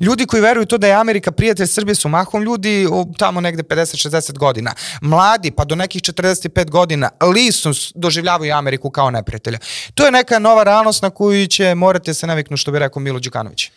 ljudi 0.00 0.26
koji 0.26 0.42
veruju 0.42 0.66
to 0.66 0.78
da 0.78 0.86
je 0.86 0.94
Amerika 0.94 1.32
prijatelj 1.32 1.66
Srbije 1.66 1.94
su 1.94 2.08
mahom 2.08 2.42
ljudi 2.42 2.86
tamo 3.18 3.40
negde 3.40 3.62
50-60 3.62 4.38
godina. 4.38 4.74
Mladi 5.00 5.50
pa 5.50 5.64
do 5.64 5.74
nekih 5.74 6.02
45 6.02 6.70
godina 6.70 7.10
lisno 7.34 7.72
doživljavaju 7.94 8.54
Ameriku 8.54 8.90
kao 8.90 9.10
neprijatelja. 9.10 9.58
To 9.94 10.04
je 10.04 10.10
neka 10.10 10.38
nova 10.38 10.62
realnost 10.62 11.02
na 11.02 11.10
koju 11.10 11.46
će 11.46 11.74
morate 11.74 12.10
da 12.10 12.14
se 12.14 12.26
naviknu 12.26 12.56
što 12.56 12.72
bi 12.72 12.78
rekao 12.78 13.00
Milo 13.00 13.20
Đukanović. 13.20 13.70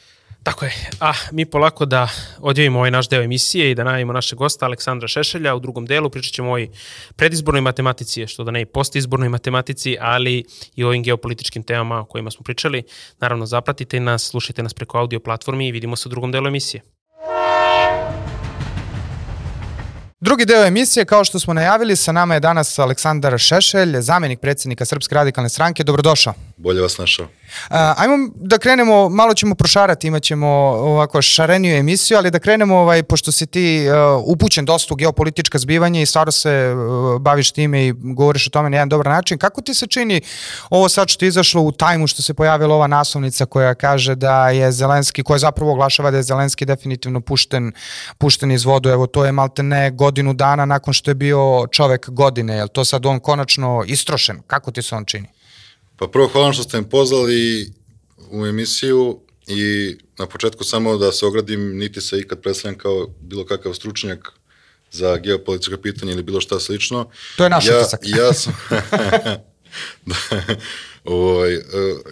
Tako 0.46 0.66
je. 0.66 0.72
A 1.00 1.14
mi 1.32 1.46
polako 1.46 1.86
da 1.86 2.08
odjavimo 2.40 2.80
ovaj 2.80 2.92
naš 2.92 3.10
deo 3.10 3.22
emisije 3.22 3.72
i 3.72 3.76
da 3.76 3.84
najavimo 3.84 4.14
našeg 4.14 4.38
gosta 4.38 4.66
Aleksandra 4.66 5.08
Šešelja. 5.08 5.56
U 5.56 5.60
drugom 5.60 5.86
delu 5.86 6.10
pričat 6.10 6.34
ćemo 6.34 6.54
o 6.54 6.58
predizbornoj 7.16 7.62
matematici, 7.62 8.28
što 8.28 8.44
da 8.44 8.52
ne 8.52 8.62
i 8.62 8.66
postizbornoj 8.66 9.30
matematici, 9.30 9.98
ali 10.00 10.44
i 10.76 10.84
o 10.84 10.88
ovim 10.88 11.04
geopolitičkim 11.04 11.64
temama 11.64 12.00
o 12.00 12.06
kojima 12.06 12.32
smo 12.32 12.44
pričali. 12.44 12.84
Naravno, 13.20 13.46
zapratite 13.46 14.00
nas, 14.00 14.24
slušajte 14.24 14.64
nas 14.64 14.74
preko 14.74 14.98
audio 14.98 15.20
platformi 15.20 15.68
i 15.68 15.72
vidimo 15.72 15.96
se 15.96 16.10
u 16.10 16.12
drugom 16.12 16.32
delu 16.32 16.48
emisije. 16.48 16.82
Drugi 20.20 20.46
deo 20.46 20.66
emisije, 20.66 21.06
kao 21.06 21.24
što 21.24 21.40
smo 21.40 21.54
najavili, 21.54 21.96
sa 21.96 22.12
nama 22.12 22.34
je 22.34 22.40
danas 22.40 22.80
Aleksandar 22.80 23.40
Šešelj, 23.40 24.02
zamenik 24.02 24.40
predsjednika 24.40 24.86
Srpske 24.86 25.16
radikalne 25.16 25.50
stranke. 25.50 25.84
Dobrodošao. 25.84 26.34
Bolje 26.58 26.82
vas 26.82 26.98
našao. 26.98 27.28
ajmo 27.70 28.30
da 28.36 28.58
krenemo, 28.58 29.10
malo 29.10 29.34
ćemo 29.34 29.56
prošarati, 29.56 30.08
imat 30.08 30.24
ćemo 30.24 30.48
ovako 30.48 31.22
šareniju 31.22 31.76
emisiju, 31.76 32.18
ali 32.18 32.32
da 32.32 32.40
krenemo, 32.40 32.76
ovaj, 32.76 33.04
pošto 33.04 33.32
si 33.32 33.46
ti 33.46 33.88
uh, 33.88 34.24
upućen 34.26 34.66
dosta 34.66 34.94
u 34.94 34.98
geopolitička 34.98 35.60
zbivanja 35.60 36.02
i 36.02 36.06
stvarno 36.06 36.32
se 36.32 36.74
uh, 36.74 37.22
baviš 37.22 37.52
time 37.52 37.88
i 37.88 37.94
govoriš 37.98 38.48
o 38.48 38.50
tome 38.50 38.70
na 38.70 38.78
jedan 38.78 38.90
dobar 38.90 39.08
način. 39.08 39.38
Kako 39.38 39.62
ti 39.62 39.74
se 39.74 39.88
čini 39.88 40.22
ovo 40.70 40.90
sad 40.90 41.10
što 41.10 41.26
je 41.26 41.30
izašlo 41.30 41.62
u 41.62 41.72
tajmu 41.72 42.08
što 42.08 42.22
se 42.22 42.34
pojavila 42.34 42.76
ova 42.76 42.88
naslovnica 42.88 43.46
koja 43.46 43.74
kaže 43.76 44.16
da 44.16 44.50
je 44.50 44.72
Zelenski, 44.72 45.24
koja 45.24 45.38
zapravo 45.38 45.72
oglašava 45.72 46.12
da 46.12 46.18
je 46.18 46.24
Zelenski 46.24 46.66
definitivno 46.66 47.22
pušten, 47.22 47.72
pušten 48.18 48.52
iz 48.52 48.66
vodu, 48.66 48.90
evo 48.90 49.08
to 49.08 49.26
je 49.26 49.32
malte 49.32 49.64
ne 49.64 49.92
godinu 49.92 50.34
dana 50.34 50.66
nakon 50.66 50.94
što 50.94 51.12
je 51.12 51.16
bio 51.16 51.68
čovek 51.72 52.10
godine, 52.10 52.56
je 52.56 52.68
to 52.68 52.86
sad 52.86 53.06
on 53.06 53.20
konačno 53.20 53.84
istrošen? 53.88 54.42
Kako 54.48 54.72
ti 54.72 54.82
se 54.82 54.96
on 54.96 55.06
čini? 55.06 55.35
Pa 55.98 56.08
prvo 56.08 56.28
hvala 56.28 56.54
što 56.54 56.64
ste 56.64 56.82
me 56.82 56.90
pozvali 56.90 57.74
u 58.32 58.46
emisiju 58.46 59.20
i 59.48 59.96
na 60.18 60.26
početku 60.26 60.64
samo 60.64 60.98
da 60.98 61.12
se 61.12 61.26
ogradim, 61.26 61.78
niti 61.78 62.02
se 62.02 62.20
ikad 62.20 62.42
predstavljam 62.42 62.78
kao 62.78 63.08
bilo 63.22 63.46
kakav 63.46 63.74
stručnjak 63.74 64.32
za 64.92 65.18
geopolitička 65.18 65.78
pitanja 65.78 66.12
ili 66.12 66.24
bilo 66.24 66.42
šta 66.42 66.60
slično. 66.60 67.10
To 67.38 67.44
je 67.44 67.50
naš 67.50 67.68
ja, 67.68 67.80
utisak. 67.80 68.00
Ja 68.04 68.34
sam... 68.34 68.54
da, 70.06 70.16
ovaj, 71.06 71.54
e, 71.54 71.62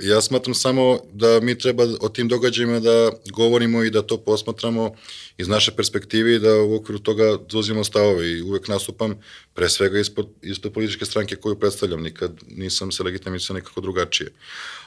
ja 0.01 0.21
smatram 0.21 0.53
samo 0.53 0.99
da 1.13 1.39
mi 1.39 1.57
treba 1.57 1.83
o 2.01 2.09
tim 2.09 2.27
događajima 2.27 2.79
da 2.79 3.11
govorimo 3.33 3.83
i 3.83 3.89
da 3.89 4.01
to 4.01 4.17
posmatramo 4.17 4.95
iz 5.37 5.47
naše 5.47 5.71
perspektive 5.71 6.35
i 6.35 6.39
da 6.39 6.61
u 6.61 6.75
okviru 6.75 6.99
toga 6.99 7.37
zauzimo 7.51 7.83
stavove. 7.83 8.29
I 8.31 8.41
uvek 8.41 8.67
nastupam 8.67 9.19
pre 9.53 9.69
svega 9.69 9.99
ispod, 9.99 10.27
ispod 10.41 10.73
političke 10.73 11.05
stranke 11.05 11.35
koju 11.35 11.59
predstavljam, 11.59 12.03
nikad 12.03 12.31
nisam 12.47 12.91
se 12.91 13.03
legitimisao 13.03 13.53
nekako 13.53 13.81
drugačije. 13.81 14.31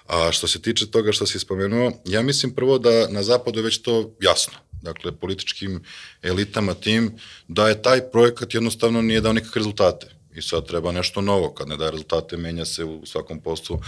A 0.07 0.33
što 0.33 0.47
se 0.47 0.63
tiče 0.63 0.87
toga 0.87 1.13
što 1.13 1.27
si 1.27 1.39
spomenuo, 1.39 1.93
ja 2.05 2.23
mislim 2.23 2.55
prvo 2.55 2.79
da 2.79 3.09
na 3.09 3.23
zapadu 3.23 3.59
je 3.59 3.63
već 3.63 3.79
to 3.79 4.15
jasno, 4.21 4.55
dakle 4.83 5.13
političkim 5.13 5.83
elitama 6.23 6.75
tim, 6.75 7.13
da 7.49 7.69
je 7.69 7.83
taj 7.83 8.11
projekat 8.11 8.55
jednostavno 8.55 9.03
nije 9.03 9.21
dao 9.21 9.33
nikakve 9.33 9.59
rezultate 9.59 10.16
i 10.37 10.43
sad 10.43 10.67
treba 10.67 10.93
nešto 10.93 11.21
novo, 11.21 11.55
kad 11.55 11.69
ne 11.69 11.77
daje 11.77 11.91
rezultate 11.91 12.37
menja 12.37 12.65
se 12.65 12.85
u 12.85 13.07
svakom 13.07 13.41
poslu, 13.41 13.81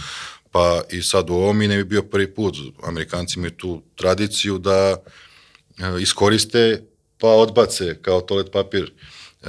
pa 0.51 0.81
i 0.91 1.01
sad 1.01 1.29
u 1.29 1.33
ovom 1.33 1.61
i 1.61 1.67
ne 1.67 1.77
bi 1.77 1.83
bio 1.83 2.01
prvi 2.01 2.33
put, 2.33 2.55
Amerikanci 2.83 3.39
imaju 3.39 3.51
tu 3.51 3.81
tradiciju 3.95 4.57
da 4.57 4.97
e, 4.97 6.01
iskoriste 6.01 6.83
pa 7.17 7.27
odbace 7.27 8.01
kao 8.01 8.21
toalet 8.21 8.51
papir 8.51 8.91
e, 9.41 9.47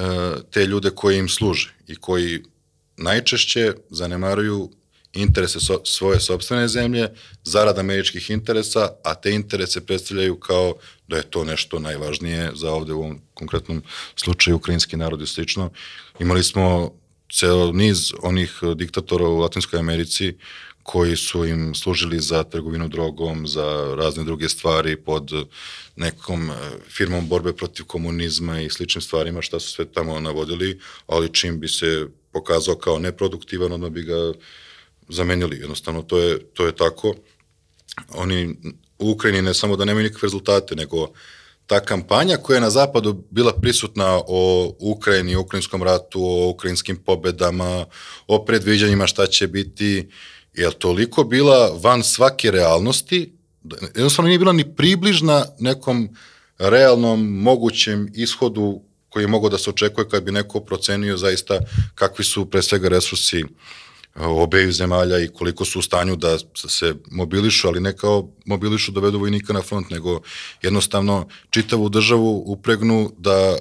te 0.51 0.67
ljude 0.67 0.91
koji 0.91 1.19
im 1.19 1.29
služe 1.29 1.75
i 1.87 1.97
koji 1.97 2.43
najčešće 2.97 3.73
zanemaruju 3.91 4.71
interese 5.13 5.61
so, 5.61 5.81
svoje 5.85 6.21
sobstvene 6.21 6.69
zemlje, 6.69 7.09
zarad 7.45 7.79
američkih 7.79 8.31
interesa, 8.31 8.89
a 9.05 9.15
te 9.15 9.33
interese 9.33 9.87
predstavljaju 9.87 10.41
kao 10.41 10.75
da 11.09 11.17
je 11.17 11.31
to 11.31 11.45
nešto 11.45 11.79
najvažnije 11.79 12.51
za 12.55 12.73
ovde 12.73 12.93
u 12.93 12.99
ovom 12.99 13.21
konkretnom 13.35 13.83
slučaju 14.17 14.57
ukrajinski 14.57 14.97
narod 14.97 15.23
i 15.23 15.27
slično. 15.27 15.71
Imali 16.21 16.43
smo 16.45 16.93
ceo 17.33 17.73
niz 17.73 18.13
onih 18.23 18.61
diktatora 18.77 19.25
u 19.25 19.39
Latinskoj 19.39 19.79
Americi 19.79 20.35
koji 20.83 21.17
su 21.17 21.45
im 21.45 21.75
služili 21.75 22.21
za 22.21 22.45
trgovinu 22.45 22.89
drogom, 22.89 23.47
za 23.47 23.95
razne 23.99 24.25
druge 24.25 24.49
stvari 24.49 24.97
pod 24.97 25.33
nekom 25.97 26.51
e, 26.51 26.55
firmom 26.89 27.29
borbe 27.29 27.53
protiv 27.53 27.87
komunizma 27.87 28.61
i 28.61 28.71
sličnim 28.71 29.03
stvarima 29.03 29.43
šta 29.43 29.61
su 29.61 29.71
sve 29.71 29.85
tamo 29.85 30.21
navodili, 30.21 30.81
ali 31.07 31.33
čim 31.33 31.61
bi 31.61 31.69
se 31.69 32.07
pokazao 32.33 32.75
kao 32.75 32.99
neproduktivan, 32.99 33.73
onda 33.73 33.89
bi 33.89 34.03
ga 34.03 34.33
zamenili. 35.09 35.57
Jednostavno, 35.57 36.03
to 36.03 36.19
je, 36.19 36.39
to 36.39 36.67
je 36.67 36.77
tako. 36.77 37.15
Oni 38.09 38.57
u 38.99 39.11
Ukrajini 39.11 39.43
ne 39.43 39.55
samo 39.55 39.77
da 39.77 39.85
nemaju 39.85 40.05
nikakve 40.05 40.27
rezultate, 40.27 40.77
nego 40.77 41.13
ta 41.71 41.81
kampanja 41.81 42.37
koja 42.37 42.57
je 42.57 42.61
na 42.61 42.71
zapadu 42.71 43.25
bila 43.31 43.53
prisutna 43.53 44.21
o 44.27 44.73
Ukrajini, 44.81 45.37
ukrajinskom 45.37 45.83
ratu, 45.83 46.25
o 46.25 46.49
ukrajinskim 46.49 46.97
pobedama, 46.97 47.87
o 48.27 48.45
predviđanjima 48.45 49.07
šta 49.07 49.27
će 49.27 49.47
biti, 49.47 50.09
je 50.55 50.71
toliko 50.71 51.25
bila 51.25 51.79
van 51.83 52.03
svake 52.03 52.51
realnosti, 52.51 53.33
jednostavno 53.95 54.27
nije 54.29 54.39
bila 54.39 54.53
ni 54.53 54.75
približna 54.77 55.45
nekom 55.59 56.09
realnom 56.59 57.41
mogućem 57.43 58.09
ishodu 58.15 58.83
koji 59.09 59.23
je 59.23 59.29
mogao 59.29 59.51
da 59.51 59.59
se 59.59 59.71
očekuje 59.71 60.09
kad 60.09 60.23
bi 60.23 60.33
neko 60.33 60.61
procenio 60.61 61.17
zaista 61.17 61.61
kakvi 61.95 62.25
su 62.25 62.51
pre 62.51 62.63
svega 62.63 62.89
resursi 62.89 63.45
obeju 64.15 64.73
zemalja 64.73 65.19
i 65.19 65.29
koliko 65.29 65.65
su 65.65 65.79
u 65.79 65.83
stanju 65.83 66.17
da 66.17 66.39
se 66.55 66.95
mobilišu, 67.11 67.69
ali 67.69 67.81
ne 67.81 67.97
kao 67.97 68.29
mobilišu 68.47 68.93
dovedu 68.93 69.19
vojnika 69.19 69.53
na 69.53 69.63
front, 69.63 69.91
nego 69.91 70.21
jednostavno 70.63 71.29
čitavu 71.51 71.89
državu 71.89 72.43
upregnu 72.47 73.13
da, 73.19 73.59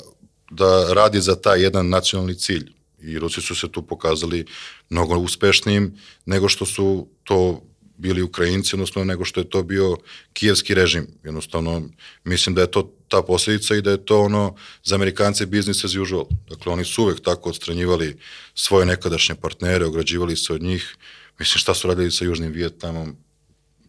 da 0.51 0.93
radi 0.93 1.21
za 1.21 1.35
taj 1.35 1.61
jedan 1.61 1.89
nacionalni 1.89 2.35
cilj. 2.35 2.71
I 3.01 3.19
Rusi 3.19 3.41
su 3.41 3.55
se 3.55 3.71
tu 3.71 3.81
pokazali 3.81 4.45
mnogo 4.89 5.17
uspešnijim 5.17 5.97
nego 6.25 6.49
što 6.49 6.65
su 6.65 7.07
to 7.23 7.61
bili 7.99 8.21
Ukrajinci, 8.21 8.75
odnosno 8.75 9.03
nego 9.03 9.25
što 9.25 9.39
je 9.39 9.49
to 9.49 9.63
bio 9.63 9.97
kijevski 10.33 10.73
režim. 10.73 11.07
Jednostavno, 11.23 11.81
mislim 12.23 12.55
da 12.55 12.61
je 12.61 12.71
to 12.71 12.93
ta 13.07 13.21
posljedica 13.21 13.75
i 13.75 13.81
da 13.81 13.91
je 13.91 14.05
to 14.05 14.21
ono 14.21 14.55
za 14.83 14.95
Amerikance 14.95 15.45
business 15.45 15.85
as 15.85 15.95
usual. 15.95 16.25
Dakle, 16.49 16.73
oni 16.73 16.85
su 16.85 17.03
uvek 17.03 17.19
tako 17.21 17.49
odstranjivali 17.49 18.17
svoje 18.55 18.85
nekadašnje 18.85 19.35
partnere, 19.35 19.85
ograđivali 19.85 20.35
se 20.35 20.53
od 20.53 20.61
njih. 20.61 20.95
Mislim, 21.39 21.59
šta 21.59 21.73
su 21.73 21.87
radili 21.87 22.11
sa 22.11 22.25
Južnim 22.25 22.51
Vijetnamom 22.51 23.15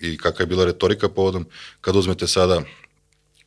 i 0.00 0.16
kakva 0.16 0.42
je 0.42 0.46
bila 0.46 0.64
retorika 0.64 1.08
povodom 1.08 1.46
kad 1.80 1.96
uzmete 1.96 2.26
sada 2.26 2.62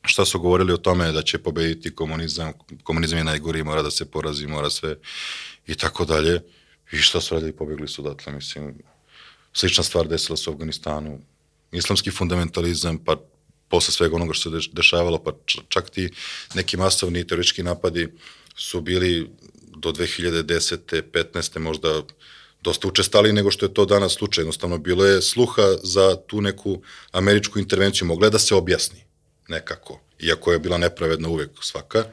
šta 0.06 0.26
su 0.26 0.40
govorili 0.40 0.74
o 0.74 0.78
tome 0.78 1.12
da 1.12 1.22
će 1.22 1.38
pobediti 1.38 1.96
komunizam, 1.96 2.54
komunizam 2.84 3.18
je 3.18 3.24
najgori, 3.24 3.64
mora 3.64 3.82
da 3.82 3.92
se 3.92 4.06
porazi, 4.06 4.48
mora 4.48 4.70
sve 4.70 4.96
i 5.68 5.76
tako 5.76 6.06
dalje. 6.06 6.42
I 6.92 6.98
šta 6.98 7.22
su 7.22 7.36
radili, 7.36 7.52
pobegli 7.52 7.88
su 7.88 8.02
odatle, 8.02 8.34
mislim, 8.34 8.76
slična 9.54 9.84
stvar 9.84 10.08
desila 10.08 10.38
se 10.38 10.50
u 10.50 10.54
Afganistanu, 10.54 11.20
islamski 11.72 12.12
fundamentalizam, 12.12 12.98
pa 12.98 13.16
posle 13.68 13.94
svega 13.94 14.16
onoga 14.16 14.34
što 14.34 14.62
se 14.62 14.70
dešavalo, 14.72 15.24
pa 15.24 15.32
čak 15.68 15.90
ti 15.90 16.10
neki 16.54 16.78
masovni 16.78 17.28
terorički 17.28 17.64
napadi 17.64 18.08
su 18.56 18.82
bili 18.82 19.30
do 19.76 19.92
2010. 19.92 21.02
15. 21.12 21.60
možda 21.60 22.02
dosta 22.62 22.88
učestali 22.88 23.34
nego 23.34 23.52
što 23.52 23.66
je 23.66 23.74
to 23.74 23.86
danas 23.86 24.14
slučaj. 24.14 24.42
Jednostavno, 24.42 24.78
bilo 24.78 25.06
je 25.06 25.22
sluha 25.22 25.64
za 25.84 26.16
tu 26.28 26.42
neku 26.42 26.82
američku 27.12 27.60
intervenciju. 27.60 28.08
Mogla 28.08 28.30
da 28.30 28.40
se 28.40 28.56
objasni 28.56 29.04
nekako, 29.48 30.00
iako 30.20 30.52
je 30.52 30.60
bila 30.60 30.78
nepravedna 30.78 31.30
uvek 31.30 31.50
svaka, 31.62 32.06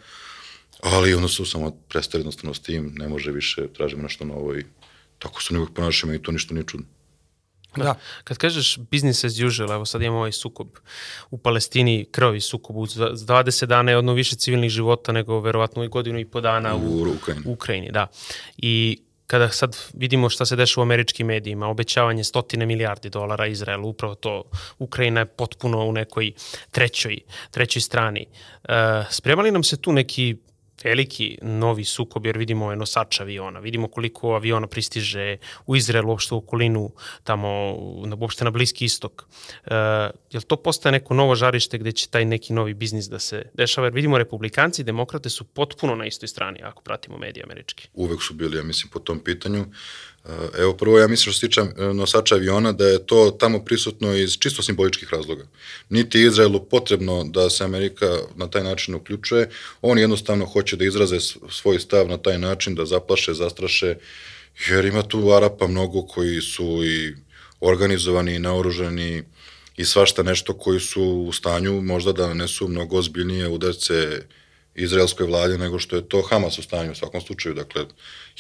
ali 0.83 1.15
onda 1.15 1.29
su 1.29 1.45
samo 1.45 1.71
prestali 1.89 2.21
jednostavno 2.21 2.55
s 2.55 2.61
tim, 2.61 2.95
ne 2.97 3.09
može 3.09 3.33
više, 3.33 3.69
tražimo 3.77 4.03
nešto 4.03 4.25
novo 4.25 4.57
i 4.57 4.65
tako 5.19 5.43
su 5.43 5.57
uvek 5.57 5.71
ponašamo 5.75 6.15
i 6.15 6.23
to 6.23 6.33
ništa 6.33 6.55
nije 6.55 6.65
čudno. 6.67 6.87
Da. 7.77 7.95
Kad 8.25 8.39
kažeš 8.39 8.79
business 8.79 9.25
as 9.25 9.41
usual, 9.41 9.73
evo 9.73 9.85
sad 9.85 10.03
imamo 10.03 10.19
ovaj 10.19 10.33
sukob 10.33 10.69
u 11.31 11.39
Palestini, 11.39 12.07
krvi 12.11 12.41
sukob, 12.41 12.77
u 12.77 12.87
20 12.87 13.67
dana 13.67 13.91
je 13.91 13.99
odno 13.99 14.13
više 14.13 14.37
civilnih 14.37 14.71
života 14.71 15.13
nego 15.13 15.41
verovatno 15.41 15.85
i 15.85 15.89
godinu 15.89 16.19
i 16.19 16.25
po 16.25 16.41
dana 16.41 16.77
u, 16.77 16.79
u 16.79 17.15
Ukrajini. 17.17 17.45
U 17.47 17.53
Ukrajini 17.53 17.91
da. 17.93 18.07
I 18.57 18.99
kada 19.31 19.49
sad 19.49 19.77
vidimo 19.95 20.29
šta 20.29 20.47
se 20.47 20.57
dešava 20.57 20.83
u 20.83 20.87
američkim 20.87 21.27
medijima, 21.27 21.69
obećavanje 21.69 22.25
stotine 22.25 22.67
milijardi 22.67 23.11
dolara 23.11 23.47
Izraelu, 23.47 23.89
upravo 23.89 24.15
to, 24.15 24.43
Ukrajina 24.79 25.21
je 25.21 25.27
potpuno 25.27 25.85
u 25.85 25.93
nekoj 25.93 26.33
trećoj, 26.71 27.19
trećoj 27.51 27.83
strani. 27.83 28.27
E, 28.69 29.05
spremali 29.11 29.51
nam 29.51 29.63
se 29.63 29.77
tu 29.77 29.93
neki 29.93 30.37
veliki 30.85 31.39
novi 31.43 31.85
sukob, 31.85 32.27
jer 32.27 32.39
vidimo 32.39 32.65
ovaj 32.65 32.77
nosač 32.77 33.21
aviona, 33.21 33.61
vidimo 33.61 33.89
koliko 33.89 34.35
aviona 34.35 34.67
pristiže 34.67 35.37
u 35.67 35.77
Izrael, 35.77 36.09
uopšte 36.09 36.35
u 36.35 36.39
okolinu, 36.39 36.91
tamo, 37.25 37.49
uopšte 38.21 38.45
na 38.45 38.51
Bliski 38.51 38.85
istok. 38.85 39.27
E, 39.67 39.75
jel 40.31 40.43
to 40.43 40.57
postaje 40.57 40.93
neko 40.93 41.15
novo 41.15 41.35
žarište 41.35 41.79
gde 41.79 41.93
će 41.93 42.09
taj 42.09 42.25
neki 42.25 42.53
novi 42.53 42.75
biznis 42.75 43.09
da 43.09 43.19
se 43.19 43.43
dešava? 43.55 43.87
Jer 43.87 43.95
vidimo, 43.95 44.19
republikanci 44.19 44.83
i 44.83 44.85
demokrate 44.85 45.31
su 45.31 45.45
potpuno 45.45 45.95
na 45.95 46.07
istoj 46.07 46.29
strani, 46.29 46.63
ako 46.63 46.83
pratimo 46.83 47.19
medije 47.19 47.45
američki. 47.45 47.89
Uvek 47.95 48.23
su 48.23 48.35
bili, 48.35 48.57
ja 48.57 48.63
mislim, 48.63 48.91
po 48.91 48.99
tom 48.99 49.25
pitanju. 49.25 49.67
Evo, 50.59 50.73
prvo 50.77 50.99
ja 50.99 51.09
mislim 51.09 51.33
što 51.33 51.41
se 51.41 51.47
tiče 51.47 51.61
eh, 51.61 51.95
nosača 51.95 52.35
aviona 52.35 52.73
da 52.73 52.87
je 52.87 53.07
to 53.07 53.37
tamo 53.41 53.65
prisutno 53.65 54.17
iz 54.17 54.39
čisto 54.39 54.63
simboličkih 54.63 55.09
razloga. 55.13 55.45
Niti 55.89 56.23
Izraelu 56.23 56.65
potrebno 56.65 57.25
da 57.25 57.51
se 57.51 57.65
Amerika 57.65 58.19
na 58.37 58.51
taj 58.51 58.65
način 58.65 58.95
uključuje, 58.95 59.51
oni 59.83 60.01
jednostavno 60.01 60.47
hoće 60.47 60.77
da 60.77 60.85
izraze 60.85 61.21
svoj 61.51 61.81
stav 61.81 62.09
na 62.09 62.17
taj 62.17 62.39
način, 62.39 62.75
da 62.75 62.85
zaplaše, 62.85 63.35
zastraše, 63.35 63.95
jer 64.69 64.85
ima 64.85 65.03
tu 65.03 65.33
Arapa 65.33 65.67
mnogo 65.67 66.03
koji 66.03 66.41
su 66.41 66.85
i 66.85 67.17
organizovani 67.61 68.35
i 68.35 68.39
naoružani 68.39 69.23
i 69.77 69.85
svašta 69.85 70.23
nešto 70.23 70.55
koji 70.55 70.81
su 70.81 71.03
u 71.03 71.33
stanju 71.33 71.81
možda 71.83 72.13
da 72.13 72.29
nanesu 72.29 72.69
mnogo 72.69 72.99
ozbiljnije 72.99 73.49
udarce 73.49 74.23
izraelskoj 74.83 75.27
vladi 75.27 75.59
nego 75.59 75.79
što 75.79 75.97
je 75.97 76.09
to 76.09 76.23
Hamas 76.23 76.59
u 76.59 76.63
stanju 76.63 76.93
u 76.93 76.95
svakom 76.95 77.21
slučaju. 77.21 77.55
Dakle, 77.55 77.85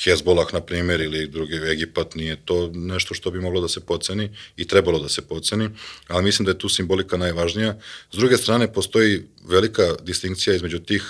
Hezbollah, 0.04 0.46
na 0.52 0.60
primjer, 0.60 1.00
ili 1.00 1.26
drugi 1.26 1.56
Egipat, 1.56 2.14
nije 2.14 2.36
to 2.44 2.70
nešto 2.74 3.14
što 3.14 3.30
bi 3.30 3.40
moglo 3.40 3.60
da 3.60 3.68
se 3.68 3.80
poceni 3.80 4.30
i 4.56 4.66
trebalo 4.66 4.98
da 4.98 5.08
se 5.08 5.22
poceni, 5.22 5.68
ali 6.08 6.24
mislim 6.24 6.44
da 6.46 6.50
je 6.50 6.58
tu 6.58 6.68
simbolika 6.68 7.16
najvažnija. 7.16 7.78
S 8.12 8.16
druge 8.16 8.36
strane, 8.36 8.72
postoji 8.72 9.22
velika 9.44 9.94
distinkcija 10.02 10.56
između 10.56 10.78
tih 10.78 11.02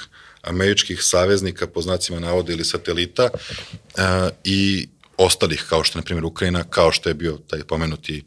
američkih 0.42 1.02
saveznika, 1.02 1.66
po 1.66 1.82
znacima 1.82 2.20
navoda 2.20 2.52
ili 2.52 2.64
satelita, 2.64 3.30
uh, 3.32 4.02
i 4.44 4.88
ostalih, 5.16 5.64
kao 5.68 5.84
što 5.84 5.98
je, 5.98 6.00
na 6.00 6.04
primjer, 6.04 6.24
Ukrajina, 6.24 6.64
kao 6.64 6.92
što 6.92 7.08
je 7.08 7.14
bio 7.14 7.38
taj 7.46 7.64
pomenuti 7.64 8.24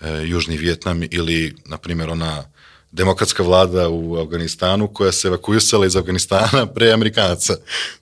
uh, 0.00 0.06
Južni 0.24 0.56
Vjetnam 0.56 1.02
ili, 1.10 1.54
na 1.64 1.78
primjer, 1.78 2.10
ona 2.10 2.44
demokratska 2.92 3.42
vlada 3.42 3.88
u 3.88 4.16
Afganistanu 4.16 4.88
koja 4.88 5.12
se 5.12 5.28
evakuisala 5.28 5.86
iz 5.86 5.96
Afganistana 5.96 6.66
pre 6.74 6.92
Amerikanaca. 6.92 7.54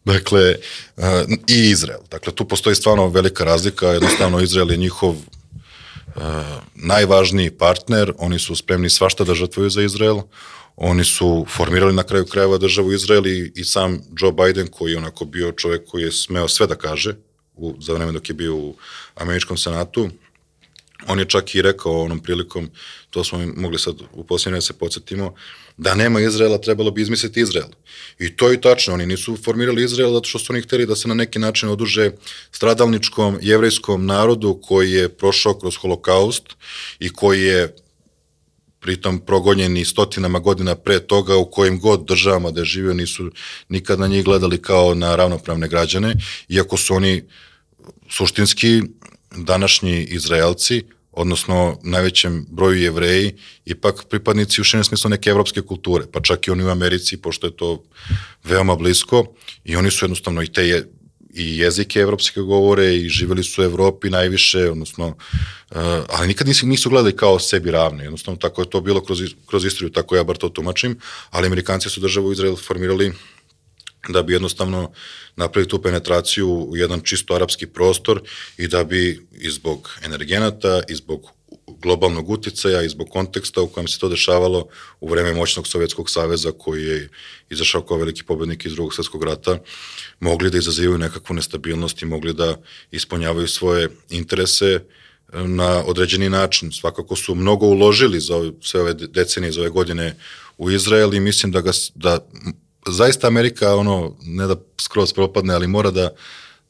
Dakle, 0.05 0.57
uh, 0.97 1.05
i 1.47 1.70
Izrael. 1.70 2.01
Dakle, 2.11 2.32
tu 2.32 2.45
postoji 2.45 2.76
stvarno 2.76 3.09
velika 3.09 3.45
razlika. 3.45 3.86
Jednostavno, 3.86 4.41
Izrael 4.41 4.70
je 4.70 4.76
njihov 4.76 5.11
uh, 5.11 6.22
najvažniji 6.74 7.51
partner. 7.51 8.12
Oni 8.18 8.38
su 8.38 8.57
spremni 8.57 8.91
svašta 8.91 9.24
da 9.24 9.34
žrtvuju 9.34 9.70
za 9.70 9.82
Izrael. 9.82 10.20
Oni 10.76 11.05
su 11.05 11.47
formirali 11.49 11.93
na 11.93 12.03
kraju 12.03 12.26
krajeva 12.26 12.59
državu 12.59 12.93
Izrael 12.93 13.26
i, 13.26 13.53
i 13.55 13.64
sam 13.64 14.01
Joe 14.20 14.32
Biden 14.32 14.66
koji 14.66 14.93
je 14.93 14.99
onako 14.99 15.24
bio 15.24 15.53
čovek 15.53 15.86
koji 15.88 16.03
je 16.03 16.12
smeo 16.12 16.49
sve 16.49 16.66
da 16.66 16.74
kaže 16.74 17.14
u, 17.55 17.74
za 17.80 17.95
vreme 17.95 18.12
dok 18.12 18.28
je 18.28 18.34
bio 18.34 18.57
u 18.57 18.74
američkom 19.14 19.57
senatu. 19.57 20.11
On 21.07 21.18
je 21.18 21.24
čak 21.24 21.55
i 21.55 21.62
rekao 21.62 22.03
onom 22.03 22.20
prilikom, 22.20 22.70
to 23.11 23.24
smo 23.24 23.38
mogli 23.57 23.78
sad 23.78 23.94
u 24.12 24.24
posljednje 24.24 24.61
se 24.61 24.72
podsjetimo, 24.72 25.34
da 25.76 25.94
nema 25.94 26.20
Izraela, 26.20 26.59
trebalo 26.59 26.90
bi 26.90 27.03
izmisliti 27.03 27.40
Izrael. 27.40 27.68
I 28.18 28.36
to 28.36 28.51
je 28.51 28.61
tačno, 28.61 28.94
oni 28.94 29.07
nisu 29.07 29.36
formirali 29.44 29.84
Izrael 29.84 30.12
zato 30.12 30.28
što 30.28 30.38
su 30.38 30.53
oni 30.53 30.62
hteli 30.62 30.86
da 30.86 30.96
se 30.96 31.09
na 31.09 31.14
neki 31.14 31.38
način 31.38 31.68
oduže 31.68 32.11
stradalničkom 32.53 33.38
jevrejskom 33.42 34.07
narodu 34.07 34.61
koji 34.62 34.92
je 34.92 35.09
prošao 35.09 35.55
kroz 35.55 35.76
holokaust 35.76 36.44
i 36.98 37.09
koji 37.09 37.42
je 37.42 37.74
pritom 38.80 39.20
progonjeni 39.20 39.84
stotinama 39.84 40.38
godina 40.38 40.74
pre 40.74 41.01
toga 41.01 41.36
u 41.36 41.51
kojim 41.51 41.80
god 41.80 42.05
državama 42.05 42.51
da 42.51 42.61
je 42.61 42.64
živio 42.64 42.94
nisu 42.94 43.30
nikad 43.68 44.01
na 44.01 44.07
njih 44.07 44.24
gledali 44.24 44.62
kao 44.62 44.94
na 44.94 45.16
ravnopravne 45.16 45.68
građane, 45.68 46.14
iako 46.48 46.76
su 46.76 46.94
oni 46.94 47.22
suštinski 48.11 48.82
današnji 49.37 50.05
Izraelci, 50.05 50.83
odnosno 51.12 51.78
najvećem 51.83 52.47
broju 52.51 52.83
jevreji, 52.83 53.33
ipak 53.64 54.05
pripadnici 54.11 54.61
u 54.61 54.64
širem 54.64 54.85
smislu 54.85 55.11
neke 55.11 55.31
evropske 55.31 55.62
kulture, 55.62 56.05
pa 56.12 56.20
čak 56.20 56.47
i 56.47 56.51
oni 56.51 56.64
u 56.64 56.70
Americi, 56.70 57.16
pošto 57.16 57.47
je 57.47 57.57
to 57.57 57.83
veoma 58.45 58.76
blisko, 58.76 59.24
i 59.64 59.76
oni 59.76 59.91
su 59.91 60.05
jednostavno 60.05 60.43
i 60.43 60.53
te 60.53 60.68
je, 60.68 60.87
i 61.35 61.59
jezike 61.59 62.01
evropske 62.01 62.41
govore 62.41 62.97
i 62.97 63.09
živeli 63.09 63.45
su 63.45 63.62
u 63.62 63.64
Evropi 63.64 64.11
najviše, 64.11 64.70
odnosno, 64.70 65.07
uh, 65.07 65.76
ali 66.09 66.28
nikad 66.28 66.47
nisu, 66.47 66.66
nisu 66.66 66.91
gledali 66.91 67.16
kao 67.16 67.39
sebi 67.39 67.70
ravne, 67.70 68.05
jednostavno 68.05 68.39
tako 68.39 68.62
je 68.62 68.70
to 68.70 68.81
bilo 68.81 69.05
kroz, 69.05 69.22
kroz 69.47 69.64
istoriju, 69.64 69.93
tako 69.93 70.16
ja 70.16 70.24
bar 70.24 70.37
to 70.37 70.49
tumačim, 70.49 70.99
ali 71.31 71.47
Amerikanci 71.47 71.91
su 71.91 72.01
državu 72.01 72.33
Izrael 72.33 72.57
formirali 72.57 73.12
da 74.09 74.22
bi 74.22 74.32
jednostavno 74.32 74.92
napravili 75.36 75.68
tu 75.68 75.82
penetraciju 75.82 76.48
u 76.48 76.76
jedan 76.76 77.01
čisto 77.01 77.34
arapski 77.34 77.66
prostor 77.66 78.22
i 78.57 78.68
da 78.68 78.84
bi 78.84 79.26
i 79.32 79.51
zbog 79.51 79.98
energenata 80.05 80.82
i 80.88 80.94
zbog 80.94 81.30
globalnog 81.82 82.30
uticaja 82.30 82.82
i 82.82 82.88
zbog 82.88 83.09
konteksta 83.09 83.62
u 83.62 83.68
kojem 83.68 83.88
se 83.88 83.98
to 83.98 84.09
dešavalo 84.09 84.66
u 85.01 85.09
vreme 85.09 85.34
moćnog 85.34 85.66
Sovjetskog 85.66 86.11
saveza 86.11 86.53
koji 86.59 86.84
je 86.84 87.09
izašao 87.51 87.82
kao 87.82 87.96
veliki 87.96 88.22
pobednik 88.22 88.66
iz 88.66 88.72
drugog 88.72 88.94
svetskog 88.94 89.24
rata, 89.24 89.59
mogli 90.20 90.51
da 90.51 90.59
izazivaju 90.59 90.98
nekakvu 90.98 91.34
nestabilnost 91.34 92.03
i 92.03 92.07
mogli 92.07 92.34
da 92.34 92.57
ispunjavaju 92.90 93.48
svoje 93.48 93.88
interese 94.11 94.66
e, 94.66 94.82
na 95.32 95.84
određeni 95.86 96.28
način. 96.28 96.72
Svakako 96.72 97.16
su 97.16 97.34
mnogo 97.34 97.66
uložili 97.66 98.20
za 98.20 98.53
sve 98.62 98.80
ove 98.80 98.94
decenije, 98.94 99.53
za 99.53 99.61
ove 99.61 99.70
godine 99.70 100.16
u 100.59 100.70
Izrael 100.70 101.14
i 101.14 101.20
mislim 101.20 101.53
da, 101.53 101.61
ga, 101.61 101.70
da 101.94 102.26
zaista 102.89 103.26
Amerika 103.26 103.74
ono, 103.74 104.16
ne 104.22 104.47
da 104.47 104.57
skroz 104.81 105.12
propadne, 105.12 105.55
ali 105.55 105.66
mora 105.66 105.91
da 105.91 106.11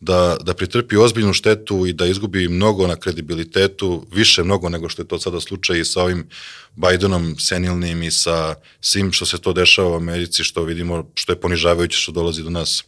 da, 0.00 0.36
da 0.42 0.54
pritrpi 0.54 0.96
ozbiljnu 0.96 1.32
štetu 1.32 1.86
i 1.86 1.92
da 1.92 2.06
izgubi 2.06 2.48
mnogo 2.48 2.86
na 2.86 2.96
kredibilitetu, 2.96 4.06
više 4.12 4.42
mnogo 4.44 4.68
nego 4.68 4.88
što 4.88 5.02
je 5.02 5.08
to 5.08 5.18
sada 5.18 5.40
slučaj 5.40 5.80
i 5.80 5.84
sa 5.84 6.02
ovim 6.02 6.28
Bidenom 6.76 7.36
senilnim 7.38 8.02
i 8.02 8.10
sa 8.10 8.54
svim 8.80 9.12
što 9.12 9.26
se 9.26 9.38
to 9.38 9.52
dešava 9.52 9.88
u 9.88 9.96
Americi, 9.96 10.44
što 10.44 10.62
vidimo, 10.62 11.10
što 11.14 11.32
je 11.32 11.40
ponižavajuće 11.40 11.98
što 11.98 12.12
dolazi 12.12 12.42
do 12.42 12.50
nas 12.50 12.84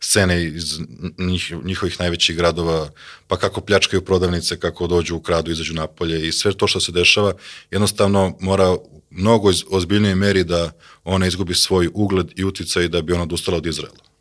scene 0.00 0.44
iz 0.44 0.80
njih, 1.18 1.52
njihovih 1.64 2.00
najvećih 2.00 2.36
gradova, 2.36 2.90
pa 3.26 3.36
kako 3.36 3.60
pljačkaju 3.60 4.04
prodavnice, 4.04 4.60
kako 4.60 4.86
dođu 4.86 5.16
u 5.16 5.20
kradu, 5.20 5.50
izađu 5.50 5.74
napolje 5.74 6.28
i 6.28 6.32
sve 6.32 6.52
to 6.52 6.66
što 6.66 6.80
se 6.80 6.92
dešava, 6.92 7.32
jednostavno 7.70 8.36
mora 8.40 8.76
mnogo 9.10 9.50
ozbiljnije 9.70 10.14
meri 10.14 10.44
da 10.44 10.72
ona 11.04 11.26
izgubi 11.26 11.54
svoj 11.54 11.88
ugled 11.94 12.32
i 12.36 12.44
uticaj 12.44 12.88
da 12.88 13.02
bi 13.02 13.12
ona 13.12 13.22
odustala 13.22 13.56
od 13.56 13.66
Izraela. 13.66 14.14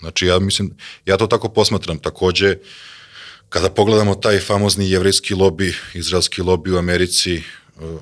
Znači, 0.00 0.26
ja 0.26 0.38
mislim, 0.38 0.76
ja 1.06 1.16
to 1.16 1.26
tako 1.26 1.48
posmatram. 1.48 1.98
Takođe, 1.98 2.56
kada 3.48 3.70
pogledamo 3.70 4.14
taj 4.14 4.38
famozni 4.38 4.90
jevrijski 4.90 5.34
lobby, 5.34 5.74
izraelski 5.94 6.42
lobby 6.42 6.74
u 6.74 6.78
Americi, 6.78 7.42
uh, 7.76 8.00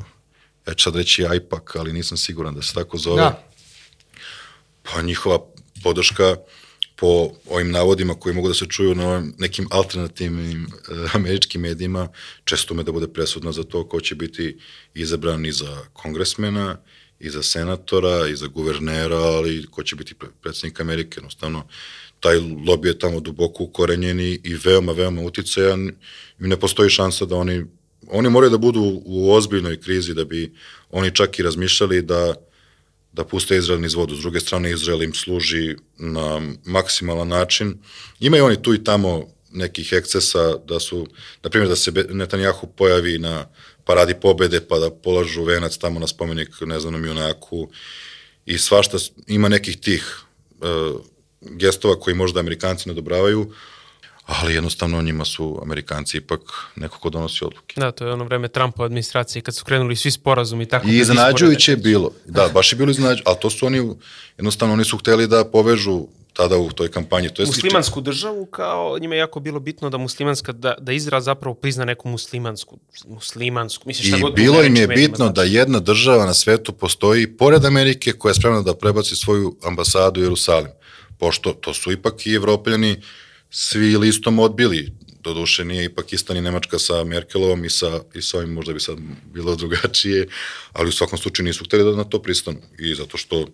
ja 0.67 0.75
ću 0.75 0.83
sad 0.83 0.97
reći 0.97 1.27
AIPAC, 1.27 1.63
ali 1.75 1.93
nisam 1.93 2.17
siguran 2.17 2.55
da 2.55 2.63
se 2.63 2.75
tako 2.75 2.99
zove, 2.99 3.23
da. 3.23 3.49
pa 4.83 5.03
njihova 5.03 5.39
podrška 5.83 6.37
po 6.97 7.31
ovim 7.51 7.71
navodima 7.71 8.15
koji 8.15 8.35
mogu 8.35 8.49
da 8.49 8.55
se 8.55 8.67
čuju 8.67 8.95
na 8.95 9.23
nekim 9.39 9.69
alternativnim 9.71 10.67
uh, 10.67 11.15
američkim 11.15 11.61
medijima, 11.61 12.09
često 12.45 12.75
me 12.75 12.83
da 12.83 12.93
bude 12.93 13.09
presudna 13.09 13.53
za 13.53 13.63
to 13.63 13.89
ko 13.89 14.01
će 14.01 14.15
biti 14.15 14.59
izabran 14.95 15.47
i 15.47 15.53
za 15.53 15.79
kongresmena, 15.93 16.79
i 17.23 17.31
za 17.31 17.43
senatora, 17.43 18.29
i 18.29 18.37
za 18.37 18.47
guvernera, 18.47 19.17
ali 19.17 19.67
ko 19.71 19.83
će 19.83 19.97
biti 19.97 20.15
predsednik 20.43 20.81
Amerike, 20.81 21.17
jednostavno 21.17 21.69
taj 22.21 22.37
lobby 22.37 22.87
je 22.87 22.99
tamo 22.99 23.21
duboko 23.21 23.65
ukorenjen 23.65 24.21
i, 24.21 24.59
veoma, 24.65 24.93
veoma 24.93 25.23
uticajan 25.23 25.89
i 26.41 26.49
ne 26.49 26.57
postoji 26.57 26.91
šansa 26.91 27.25
da 27.25 27.37
oni, 27.37 27.65
oni 28.09 28.31
moraju 28.31 28.51
da 28.51 28.59
budu 28.59 29.03
u 29.05 29.33
ozbiljnoj 29.33 29.81
krizi 29.81 30.15
da 30.15 30.25
bi 30.25 30.53
oni 30.91 31.15
čak 31.15 31.39
i 31.39 31.43
razmišljali 31.43 32.03
da 32.03 32.35
da 33.13 33.25
puste 33.25 33.57
Izrael 33.57 33.81
niz 33.81 33.95
vodu. 33.95 34.17
S 34.17 34.21
druge 34.21 34.41
strane, 34.41 34.71
Izrael 34.71 35.03
im 35.03 35.15
služi 35.15 35.77
na 35.99 36.41
maksimalan 36.65 37.29
način. 37.29 37.79
Imaju 38.21 38.45
oni 38.45 38.63
tu 38.63 38.75
i 38.75 38.85
tamo 38.85 39.27
nekih 39.53 39.93
ekscesa 39.93 40.57
da 40.57 40.81
su, 40.81 41.07
na 41.43 41.51
primjer, 41.51 41.69
da 41.69 41.77
se 41.77 41.93
Netanjahu 42.11 42.67
pojavi 42.67 43.19
na 43.19 43.47
paradi 43.85 44.15
pobede 44.15 44.61
pa 44.61 44.79
da 44.79 44.91
polažu 44.91 45.45
venac 45.45 45.77
tamo 45.77 46.01
na 46.01 46.07
spomenik, 46.07 46.49
ne 46.61 46.81
znam, 46.81 47.03
na 47.03 47.09
junaku 47.09 47.69
i 48.47 48.59
svašta 48.59 48.99
ima 49.27 49.49
nekih 49.49 49.77
tih 49.77 50.21
uh, 50.61 51.01
gestova 51.41 52.01
koji 52.01 52.15
možda 52.15 52.41
Amerikanci 52.41 52.89
ne 52.89 52.95
dobravaju, 52.95 53.53
ali 54.27 54.55
jednostavno 54.55 55.03
njima 55.03 55.25
su 55.25 55.59
Amerikanci 55.63 56.17
ipak 56.17 56.41
neko 56.77 56.99
ko 56.99 57.11
donosi 57.11 57.45
odluke. 57.45 57.81
Da, 57.81 57.91
to 57.93 58.07
je 58.07 58.13
ono 58.13 58.25
vreme 58.25 58.49
Trumpova 58.49 58.87
administracije 58.87 59.43
kad 59.43 59.57
su 59.57 59.65
krenuli 59.65 59.97
svi 59.97 60.11
sporazumi 60.11 60.63
i 60.63 60.67
tako. 60.67 60.89
I 60.89 60.99
iznenađujuće 60.99 61.73
je 61.73 61.77
bilo, 61.77 62.13
da, 62.27 62.49
baš 62.55 62.73
je 62.73 62.77
bilo 62.77 62.91
iznenađujuće, 62.91 63.23
ali 63.27 63.37
to 63.41 63.51
su 63.51 63.67
oni, 63.67 63.95
jednostavno 64.37 64.75
oni 64.75 64.85
su 64.85 64.99
hteli 64.99 65.27
da 65.27 65.45
povežu 65.45 66.07
tada 66.33 66.57
u 66.57 66.73
toj 66.73 66.91
kampanji. 66.91 67.29
To 67.29 67.43
je 67.43 67.47
muslimansku 67.47 67.93
sliče... 67.93 68.05
državu 68.05 68.47
kao 68.47 68.99
njima 68.99 69.15
je 69.15 69.19
jako 69.19 69.41
bilo 69.41 69.61
bitno 69.61 69.91
da 69.91 69.99
muslimanska, 69.99 70.53
da, 70.53 70.75
da 70.81 70.93
Izrael 70.93 71.23
zapravo 71.23 71.55
prizna 71.55 71.85
neku 71.85 72.09
muslimansku, 72.09 72.79
muslimansku, 73.07 73.83
misliš 73.87 74.09
šta 74.09 74.17
I 74.17 74.21
god 74.21 74.35
bilo 74.35 74.63
im 74.63 74.77
je 74.77 74.87
bitno 74.87 75.17
znači. 75.17 75.35
da 75.35 75.43
jedna 75.43 75.81
država 75.81 76.27
na 76.27 76.35
svetu 76.35 76.73
postoji 76.73 77.37
pored 77.37 77.65
Amerike 77.65 78.13
koja 78.13 78.31
je 78.31 78.35
spremna 78.35 78.63
da 78.63 78.75
prebaci 78.75 79.17
svoju 79.17 79.57
ambasadu 79.63 80.21
u 80.21 80.25
Jerusalim. 80.25 80.71
Pošto 81.19 81.53
to 81.53 81.75
su 81.75 81.93
ipak 81.93 82.27
i 82.27 82.35
evropljani 82.35 83.03
svi 83.51 83.97
listom 83.97 84.39
odbili 84.39 84.93
doduše 85.23 85.65
nije 85.65 85.85
ipak 85.85 86.13
ista 86.13 86.35
ni 86.35 86.41
Nemačka 86.41 86.79
sa 86.79 87.05
Merkelovom 87.05 87.65
i 87.65 87.71
sa, 87.71 88.01
i 88.15 88.23
sa 88.23 88.39
ovim 88.39 88.53
možda 88.53 88.73
bi 88.73 88.81
sad 88.81 88.99
bilo 89.35 89.57
drugačije, 89.57 90.29
ali 90.73 90.89
u 90.89 90.93
svakom 90.93 91.19
slučaju 91.19 91.45
nisu 91.47 91.65
hteli 91.65 91.85
da 91.85 91.97
na 91.97 92.05
to 92.05 92.23
pristanu 92.23 92.59
i 92.79 92.95
zato 92.95 93.17
što 93.17 93.47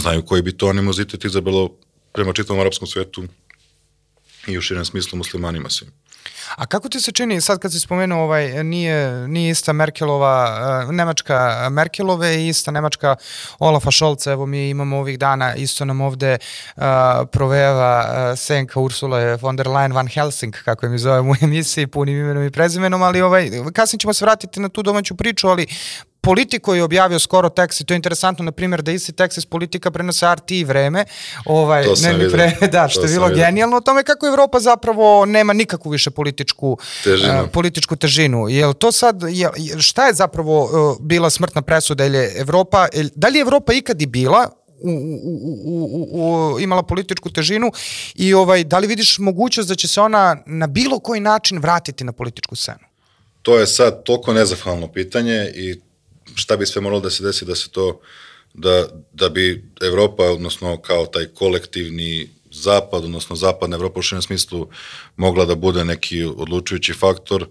znaju 0.00 0.24
koji 0.24 0.42
bi 0.42 0.56
to 0.56 0.68
animozitet 0.68 1.24
izabralo 1.24 1.70
prema 2.12 2.32
čitavom 2.32 2.60
arapskom 2.60 2.88
svetu 2.88 3.24
i 4.46 4.58
u 4.58 4.60
širem 4.60 4.84
smislu 4.84 5.18
muslimanima 5.18 5.70
svim. 5.70 5.90
A 6.56 6.66
kako 6.66 6.88
ti 6.88 7.00
se 7.00 7.12
čini, 7.12 7.40
sad 7.40 7.58
kad 7.58 7.72
si 7.72 7.80
spomenuo, 7.80 8.22
ovaj, 8.22 8.64
nije, 8.64 9.28
nije 9.28 9.50
ista 9.50 9.72
Merkelova, 9.72 10.84
uh, 10.84 10.94
Nemačka 10.94 11.68
Merkelove 11.70 12.36
i 12.36 12.48
ista 12.48 12.70
Nemačka 12.70 13.16
Olafa 13.58 13.90
Šolca, 13.90 14.32
evo 14.32 14.46
mi 14.46 14.68
imamo 14.68 14.98
ovih 14.98 15.18
dana, 15.18 15.54
isto 15.54 15.84
nam 15.84 16.00
ovde 16.00 16.38
uh, 16.76 16.82
proveva 17.32 18.04
uh, 18.04 18.38
senka 18.38 18.80
Ursula 18.80 19.34
von 19.34 19.56
der 19.56 19.66
Leyen 19.66 19.94
van 19.94 20.08
Helsing, 20.08 20.54
kako 20.64 20.86
je 20.86 20.90
mi 20.90 20.98
zovem 20.98 21.30
u 21.30 21.34
emisiji, 21.42 21.86
punim 21.86 22.16
imenom 22.16 22.44
i 22.44 22.50
prezimenom, 22.50 23.02
ali 23.02 23.20
ovaj, 23.20 23.50
kasnije 23.72 24.00
ćemo 24.00 24.12
se 24.12 24.24
vratiti 24.24 24.60
na 24.60 24.68
tu 24.68 24.82
domaću 24.82 25.16
priču, 25.16 25.48
ali 25.48 25.66
Politico 26.26 26.74
je 26.74 26.82
objavio 26.82 27.18
skoro 27.18 27.48
tekst 27.48 27.80
i 27.80 27.84
to 27.84 27.94
je 27.94 27.96
interesantno, 27.96 28.44
na 28.44 28.52
primjer, 28.52 28.82
da 28.82 28.92
isti 28.92 29.12
tekst 29.12 29.38
iz 29.38 29.46
Politika 29.46 29.90
prenose 29.90 30.26
RT 30.34 30.50
i 30.50 30.64
vreme, 30.64 31.04
ovaj, 31.44 31.84
To 31.84 31.94
ne 32.02 32.12
vidio. 32.12 32.30
pre, 32.30 32.52
da, 32.72 32.88
što 32.88 33.00
To 33.00 33.06
je 33.06 33.12
bilo 33.12 33.28
genijalno 33.28 33.76
o 33.76 33.80
tome 33.80 34.02
kako 34.02 34.26
Evropa 34.26 34.60
zapravo 34.60 35.26
nema 35.26 35.52
nikakvu 35.52 35.90
više 35.90 36.10
političku 36.10 36.78
Težinu. 37.04 37.32
a, 37.32 37.46
političku 37.46 37.96
težinu. 37.96 38.48
Jel 38.48 38.74
to 38.74 38.92
sad, 38.92 39.22
jel, 39.22 39.50
jel- 39.52 39.80
šta 39.80 40.06
je 40.06 40.14
zapravo 40.14 40.64
uh, 40.64 40.70
bila 41.00 41.30
smrtna 41.30 41.62
presuda 41.62 42.04
ili 42.04 42.18
je 42.18 42.32
Evropa, 42.36 42.88
jel- 42.92 43.10
da 43.14 43.28
li 43.28 43.38
je 43.38 43.42
Evropa 43.42 43.72
ikad 43.72 44.02
i 44.02 44.06
bila 44.06 44.48
u, 44.80 44.90
u, 44.90 45.30
u, 45.64 46.08
u, 46.12 46.54
u, 46.54 46.60
imala 46.60 46.82
političku 46.82 47.30
težinu 47.30 47.72
i 48.14 48.34
ovaj, 48.34 48.64
da 48.64 48.78
li 48.78 48.86
vidiš 48.86 49.18
mogućnost 49.18 49.68
da 49.68 49.74
će 49.74 49.88
se 49.88 50.00
ona 50.00 50.36
na 50.46 50.66
bilo 50.66 50.98
koji 50.98 51.20
način 51.20 51.58
vratiti 51.58 52.04
na 52.04 52.12
političku 52.12 52.56
scenu? 52.56 52.84
To 53.42 53.58
je 53.58 53.66
sad 53.66 54.02
toliko 54.02 54.32
nezahvalno 54.32 54.88
pitanje 54.88 55.52
i 55.54 55.80
šta 56.36 56.56
bi 56.56 56.66
sve 56.66 56.82
moralo 56.82 57.00
da 57.00 57.10
se 57.10 57.24
desi 57.24 57.44
da 57.44 57.54
se 57.54 57.70
to, 57.70 58.00
da, 58.54 58.86
da 59.12 59.28
bi 59.28 59.64
Evropa, 59.80 60.22
odnosno 60.22 60.76
kao 60.76 61.06
taj 61.06 61.26
kolektivni 61.26 62.28
zapad, 62.50 63.04
odnosno 63.04 63.36
zapadna 63.36 63.76
Evropa 63.76 63.98
u 63.98 64.02
širem 64.02 64.22
smislu 64.22 64.68
mogla 65.16 65.44
da 65.44 65.54
bude 65.54 65.84
neki 65.84 66.24
odlučujući 66.24 66.92
faktor, 66.92 67.46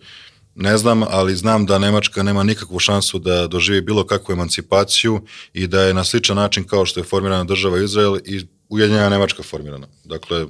ne 0.55 0.77
znam, 0.77 1.03
ali 1.03 1.35
znam 1.35 1.65
da 1.65 1.77
Nemačka 1.77 2.23
nema 2.23 2.43
nikakvu 2.43 2.79
šansu 2.79 3.19
da 3.19 3.47
doživi 3.47 3.81
bilo 3.81 4.05
kakvu 4.05 4.33
emancipaciju 4.33 5.21
i 5.53 5.67
da 5.67 5.81
je 5.81 5.93
na 5.93 6.03
sličan 6.03 6.35
način 6.35 6.63
kao 6.63 6.85
što 6.85 6.99
je 6.99 7.03
formirana 7.03 7.43
država 7.43 7.83
Izrael 7.83 8.17
i 8.25 8.45
Ujedinjena 8.69 9.09
Nemačka 9.09 9.43
formirana. 9.43 9.87
Dakle, 10.03 10.45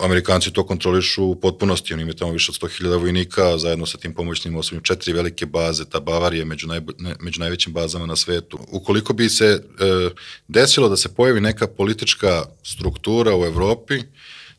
Amerikanci 0.00 0.52
to 0.52 0.66
kontrolišu 0.66 1.24
u 1.24 1.34
potpunosti, 1.34 1.94
oni 1.94 2.02
imaju 2.02 2.16
tamo 2.16 2.32
više 2.32 2.52
od 2.52 2.70
100.000 2.70 3.00
vojnika, 3.00 3.58
zajedno 3.58 3.86
sa 3.86 3.98
tim 3.98 4.14
pomoćnim 4.14 4.56
osobnim 4.56 4.82
četiri 4.82 5.12
velike 5.12 5.46
baze, 5.46 5.84
ta 5.84 6.00
Bavarija 6.00 6.44
među, 6.44 6.66
najbo, 6.66 6.92
ne, 6.98 7.14
među 7.20 7.40
najvećim 7.40 7.72
bazama 7.72 8.06
na 8.06 8.16
svetu. 8.16 8.58
Ukoliko 8.72 9.12
bi 9.12 9.28
se 9.28 9.44
e, 9.46 9.60
desilo 10.48 10.88
da 10.88 10.96
se 10.96 11.14
pojavi 11.14 11.40
neka 11.40 11.66
politička 11.66 12.44
struktura 12.62 13.36
u 13.36 13.44
Evropi, 13.44 14.02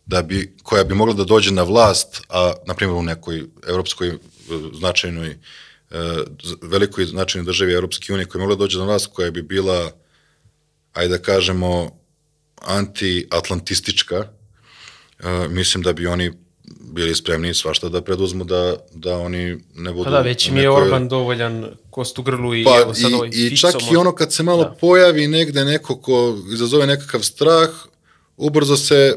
da 0.05 0.21
bi, 0.21 0.55
koja 0.63 0.83
bi 0.83 0.95
mogla 0.95 1.13
da 1.13 1.23
dođe 1.23 1.51
na 1.51 1.63
vlast, 1.63 2.21
a 2.29 2.53
na 2.67 2.73
primjer 2.73 2.97
u 2.97 3.03
nekoj 3.03 3.43
evropskoj 3.67 4.07
e, 4.07 4.17
značajnoj, 4.73 5.29
e, 5.29 5.37
velikoj 6.61 7.05
značajnoj 7.05 7.45
državi 7.45 7.73
Evropske 7.73 8.13
unije, 8.13 8.25
koja 8.25 8.39
je 8.39 8.41
mogla 8.41 8.55
da 8.55 8.59
dođe 8.59 8.79
na 8.79 8.85
vlast, 8.85 9.09
koja 9.13 9.31
bi 9.31 9.41
bila, 9.41 9.91
ajde 10.93 11.17
da 11.17 11.23
kažemo, 11.23 11.99
anti-atlantistička, 12.61 14.38
mislim 15.49 15.83
da 15.83 15.93
bi 15.93 16.07
oni 16.07 16.31
bili 16.83 17.15
spremni 17.15 17.53
svašta 17.53 17.89
da 17.89 18.01
preduzmu 18.01 18.43
da, 18.43 18.75
da 18.93 19.15
oni 19.15 19.57
ne 19.75 19.91
budu... 19.91 20.03
Pa 20.03 20.09
da, 20.09 20.21
već 20.21 20.49
mi 20.49 20.57
je 20.57 20.63
nekoj- 20.63 20.77
Orban 20.77 21.07
dovoljan 21.07 21.65
kost 21.89 22.19
u 22.19 22.23
grlu 22.23 22.55
i 22.55 22.63
Pa 22.63 22.77
evo 22.77 22.93
sad 22.93 23.13
ovaj 23.13 23.29
i, 23.29 23.45
i 23.45 23.49
Fico 23.49 23.61
čak 23.61 23.81
i 23.81 23.85
možda. 23.85 23.99
ono 23.99 24.11
kad 24.11 24.33
se 24.33 24.43
malo 24.43 24.63
Da. 24.63 24.69
pojavi 24.71 25.27
negde 25.27 25.65
neko 25.65 25.95
ko 25.97 26.37
izazove 26.53 26.87
nekakav 26.87 27.21
strah, 27.21 27.69
ubrzo 28.37 28.77
se 28.77 28.95
e, 28.95 29.15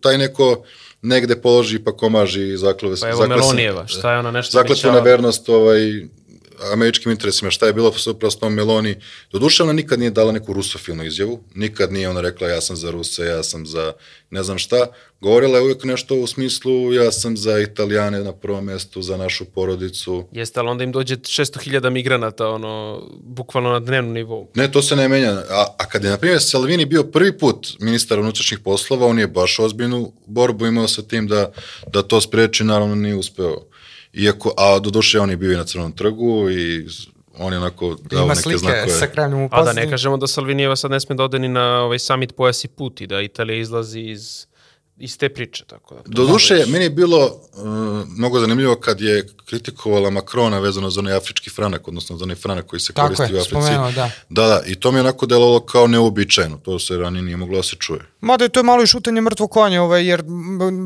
taj 0.00 0.18
neko 0.18 0.62
negde 1.02 1.36
položi 1.36 1.78
pa 1.78 1.92
komaži 1.92 2.42
i 2.44 2.56
zaklove 2.56 2.96
Pa 2.96 3.08
evo 3.08 3.16
zakle 3.16 3.26
se- 3.28 3.40
Melonijeva, 3.40 3.86
šta 3.86 4.12
je 4.12 4.18
ona 4.18 4.30
nešto 4.30 4.52
zakletvu 4.52 4.92
na 4.92 5.00
vernost 5.00 5.48
ovaj, 5.48 6.06
američkim 6.72 7.12
interesima, 7.12 7.50
šta 7.50 7.66
je 7.66 7.72
bilo 7.72 7.92
s 8.30 8.36
tom 8.40 8.54
Meloni. 8.54 8.96
Doduše 9.32 9.62
ona 9.62 9.72
nikad 9.72 9.98
nije 9.98 10.10
dala 10.10 10.32
neku 10.32 10.52
rusofilnu 10.52 11.04
izjavu, 11.04 11.40
nikad 11.54 11.92
nije 11.92 12.08
ona 12.08 12.20
rekla 12.20 12.48
ja 12.48 12.60
sam 12.60 12.76
za 12.76 12.90
Ruse, 12.90 13.24
ja 13.24 13.42
sam 13.42 13.66
za 13.66 13.92
ne 14.30 14.42
znam 14.42 14.58
šta. 14.58 14.86
Govorila 15.20 15.58
je 15.58 15.62
uvijek 15.64 15.84
nešto 15.84 16.14
u 16.14 16.26
smislu 16.26 16.92
ja 16.92 17.12
sam 17.12 17.36
za 17.36 17.58
Italijane 17.58 18.24
na 18.24 18.32
prvom 18.32 18.64
mestu, 18.64 19.02
za 19.02 19.16
našu 19.16 19.44
porodicu. 19.44 20.28
Jeste, 20.32 20.60
ali 20.60 20.68
onda 20.68 20.84
im 20.84 20.92
dođe 20.92 21.16
600.000 21.16 21.90
migranata, 21.90 22.48
ono, 22.48 23.02
bukvalno 23.22 23.72
na 23.72 23.80
dnevnom 23.80 24.12
nivou. 24.14 24.48
Ne, 24.54 24.72
to 24.72 24.82
se 24.82 24.96
ne 24.96 25.08
menja. 25.08 25.32
A, 25.50 25.66
a 25.78 25.88
kad 25.88 26.04
je, 26.04 26.10
na 26.10 26.16
primjer, 26.16 26.42
Salvini 26.42 26.84
bio 26.84 27.04
prvi 27.04 27.38
put 27.38 27.76
ministar 27.80 28.18
unutrašnjih 28.18 28.60
poslova, 28.60 29.06
on 29.06 29.18
je 29.18 29.26
baš 29.26 29.58
ozbiljnu 29.58 30.12
borbu 30.26 30.66
imao 30.66 30.88
sa 30.88 31.02
tim 31.02 31.26
da, 31.26 31.52
da 31.92 32.02
to 32.02 32.20
spreči, 32.20 32.64
naravno 32.64 32.94
nije 32.94 33.14
uspeo. 33.14 33.73
Iako, 34.14 34.52
a 34.56 34.78
do 34.78 34.90
duše 34.90 35.20
on 35.20 35.30
je 35.30 35.36
bio 35.36 35.52
i 35.52 35.56
na 35.56 35.64
Crnom 35.64 35.92
trgu 35.92 36.50
i 36.50 36.86
on 37.38 37.52
je 37.52 37.58
onako 37.58 37.96
dao 38.10 38.24
Ima 38.24 38.28
neke 38.28 38.40
slike 38.40 38.58
znakove. 38.58 38.88
sa 38.88 39.06
krajnjom 39.06 39.42
u 39.42 39.48
A 39.52 39.64
da 39.64 39.72
ne 39.72 39.90
kažemo 39.90 40.16
da 40.16 40.26
Salvinijeva 40.26 40.76
sad 40.76 40.90
ne 40.90 41.00
sme 41.00 41.14
da 41.14 41.24
ode 41.24 41.38
ni 41.38 41.48
na 41.48 41.80
ovaj 41.80 41.98
summit 41.98 42.36
pojas 42.36 42.64
i 42.64 42.68
put 42.68 43.00
i 43.00 43.06
da 43.06 43.20
Italija 43.20 43.60
izlazi 43.60 44.00
iz, 44.00 44.46
iz 44.96 45.18
te 45.18 45.28
priče. 45.28 45.64
Tako 45.66 45.94
da, 45.94 46.02
to 46.02 46.08
Do 46.10 46.26
duše, 46.26 46.54
mogu 46.54 46.60
reći. 46.60 46.72
meni 46.72 46.84
je 46.84 46.90
bilo 46.90 47.26
uh, 47.26 47.62
mnogo 48.18 48.40
zanimljivo 48.40 48.76
kad 48.76 49.00
je 49.00 49.26
kritikovala 49.44 50.10
Makrona 50.10 50.58
vezano 50.58 50.90
za 50.90 51.00
onaj 51.00 51.16
afrički 51.16 51.50
franak, 51.50 51.88
odnosno 51.88 52.16
za 52.16 52.24
onaj 52.24 52.36
franak 52.36 52.66
koji 52.66 52.80
se 52.80 52.92
Tako 52.92 53.06
koristi 53.06 53.34
je, 53.34 53.38
u 53.38 53.40
Africi. 53.40 53.50
spomenuo, 53.50 53.92
da. 53.92 54.10
Da, 54.28 54.46
da, 54.46 54.62
i 54.66 54.74
to 54.74 54.92
mi 54.92 54.98
je 54.98 55.00
onako 55.00 55.26
delovalo 55.26 55.60
kao 55.60 55.86
neobičajno, 55.86 56.56
to 56.56 56.78
se 56.78 56.96
ranije 56.96 57.22
nije 57.22 57.36
moglo 57.36 57.56
da 57.56 57.62
se 57.62 57.76
čuje. 57.76 58.00
Mada 58.20 58.44
je 58.44 58.48
to 58.48 58.62
malo 58.62 58.82
i 58.82 58.86
šutanje 58.86 59.20
mrtvo 59.20 59.46
konje, 59.48 59.80
ovaj, 59.80 60.06
jer 60.06 60.22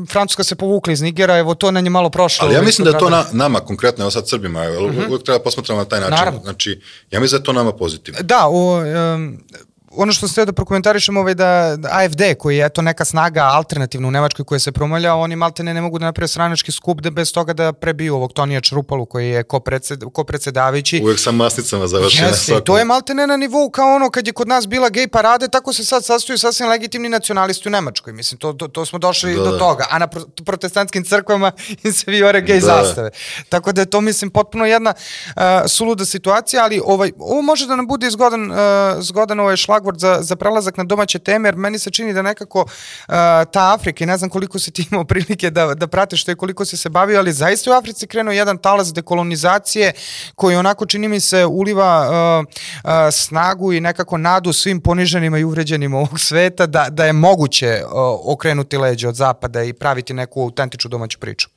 Francuska 0.09 0.43
se 0.43 0.55
povukla 0.55 0.93
iz 0.93 1.01
Nigera, 1.01 1.37
evo 1.37 1.55
to 1.55 1.71
na 1.71 1.81
nje 1.81 1.89
malo 1.89 2.09
prošlo. 2.09 2.45
Ali 2.45 2.53
ja 2.53 2.59
ovaj, 2.59 2.65
mislim 2.65 2.85
da 2.85 2.91
je 2.91 2.99
to 2.99 3.09
na, 3.09 3.25
nama 3.31 3.59
konkretno, 3.59 4.03
evo 4.03 4.11
sad 4.11 4.29
Srbima, 4.29 4.63
evo, 4.65 4.85
uvijek 5.07 5.23
treba 5.23 5.39
posmatramo 5.39 5.81
na 5.81 5.85
taj 5.85 5.99
način. 5.99 6.13
Mhm. 6.13 6.19
Naravno. 6.19 6.39
Znači, 6.43 6.81
ja 7.11 7.19
mislim 7.19 7.37
da 7.37 7.41
je 7.41 7.45
to 7.45 7.53
nama 7.53 7.71
pozitivno. 7.71 8.19
Da, 8.23 8.47
o, 8.47 8.79
um, 9.15 9.43
ono 9.91 10.13
što 10.13 10.27
ste 10.27 10.45
da 10.45 10.53
prokomentarišem 10.53 11.17
ovaj 11.17 11.33
da, 11.33 11.77
AFD 11.91 12.21
koji 12.39 12.57
je 12.57 12.65
eto 12.65 12.81
neka 12.81 13.05
snaga 13.05 13.43
alternativna 13.43 14.07
u 14.07 14.11
Nemačkoj 14.11 14.45
koja 14.45 14.59
se 14.59 14.71
promalja, 14.71 15.15
oni 15.15 15.35
maltene 15.35 15.73
ne 15.73 15.81
mogu 15.81 15.99
da 15.99 16.05
naprave 16.05 16.27
stranački 16.27 16.71
skup 16.71 17.01
da 17.01 17.09
bez 17.09 17.33
toga 17.33 17.53
da 17.53 17.73
prebiju 17.73 18.15
ovog 18.15 18.33
Tonija 18.33 18.61
Črupalu 18.61 19.05
koji 19.05 19.29
je 19.29 19.43
ko, 19.43 19.59
predsed, 19.59 20.03
ko 20.13 20.23
predsedavajući. 20.23 21.01
Uvijek 21.03 21.19
sa 21.19 21.31
masnicama 21.31 21.87
završena 21.87 22.27
Jeste, 22.27 22.53
i 22.53 22.63
to 22.65 22.77
je 22.77 22.85
maltene 22.85 23.27
na 23.27 23.37
nivou 23.37 23.69
kao 23.69 23.95
ono 23.95 24.09
kad 24.09 24.27
je 24.27 24.33
kod 24.33 24.47
nas 24.47 24.67
bila 24.67 24.89
gej 24.89 25.07
parade, 25.07 25.47
tako 25.47 25.73
se 25.73 25.85
sad 25.85 26.05
sastoju 26.05 26.37
sasvim 26.37 26.69
legitimni 26.69 27.09
nacionalisti 27.09 27.69
u 27.69 27.71
Nemačkoj. 27.71 28.13
Mislim, 28.13 28.39
to, 28.39 28.53
to, 28.53 28.67
to 28.67 28.85
smo 28.85 28.99
došli 28.99 29.35
Da, 29.35 29.43
do 29.43 29.51
da. 29.51 29.59
toga. 29.59 29.85
A 29.89 29.99
na 29.99 30.07
pro, 30.07 30.21
protestantskim 30.45 31.03
crkvama 31.03 31.51
im 31.83 31.93
se 31.93 32.11
vijore 32.11 32.41
gej 32.41 32.59
Da. 32.59 32.65
zastave. 32.65 33.09
Tako 33.49 33.71
da 33.71 33.81
je 33.81 33.85
to, 33.85 34.01
mislim, 34.01 34.31
potpuno 34.31 34.65
jedna 34.65 34.93
uh, 34.93 35.41
suluda 35.67 36.05
situacija, 36.05 36.63
ali 36.63 36.81
ovaj, 36.85 37.11
ovo 37.19 37.41
može 37.41 37.67
da 37.67 37.75
nam 37.75 37.87
bude 37.87 38.09
zgodan, 38.09 38.51
uh, 38.51 38.57
zgodan 38.99 39.39
ovaj 39.39 39.55
šlagvord 39.79 39.99
za, 39.99 40.17
za 40.21 40.35
prelazak 40.35 40.77
na 40.77 40.83
domaće 40.83 41.19
teme, 41.19 41.47
jer 41.47 41.55
meni 41.55 41.79
se 41.79 41.91
čini 41.91 42.13
da 42.13 42.21
nekako 42.21 42.61
uh, 42.61 43.13
ta 43.51 43.73
Afrika, 43.73 44.03
i 44.03 44.07
ne 44.07 44.17
znam 44.17 44.29
koliko 44.29 44.59
si 44.59 44.71
ti 44.71 44.87
imao 44.91 45.05
prilike 45.05 45.49
da, 45.49 45.73
da 45.75 45.87
pratiš 45.87 46.23
to 46.23 46.31
i 46.31 46.35
koliko 46.35 46.65
si 46.65 46.77
se 46.77 46.89
bavio, 46.89 47.19
ali 47.19 47.33
zaista 47.33 47.71
u 47.71 47.73
Africi 47.73 48.07
krenuo 48.07 48.33
jedan 48.33 48.57
talas 48.57 48.93
dekolonizacije 48.93 49.93
koji 50.35 50.55
onako 50.55 50.85
čini 50.85 51.07
mi 51.07 51.19
se 51.19 51.45
uliva 51.45 52.09
uh, 52.09 52.45
uh, 52.83 52.91
snagu 53.11 53.73
i 53.73 53.81
nekako 53.81 54.17
nadu 54.17 54.53
svim 54.53 54.81
poniženima 54.81 55.37
i 55.37 55.43
uvređenima 55.43 55.97
ovog 55.97 56.19
sveta 56.19 56.65
da, 56.65 56.87
da 56.89 57.05
je 57.05 57.13
moguće 57.13 57.81
uh, 57.83 57.91
okrenuti 58.33 58.77
leđe 58.77 59.07
od 59.07 59.15
zapada 59.15 59.63
i 59.63 59.73
praviti 59.73 60.13
neku 60.13 60.41
autentičnu 60.41 60.89
domaću 60.89 61.19
priču. 61.19 61.49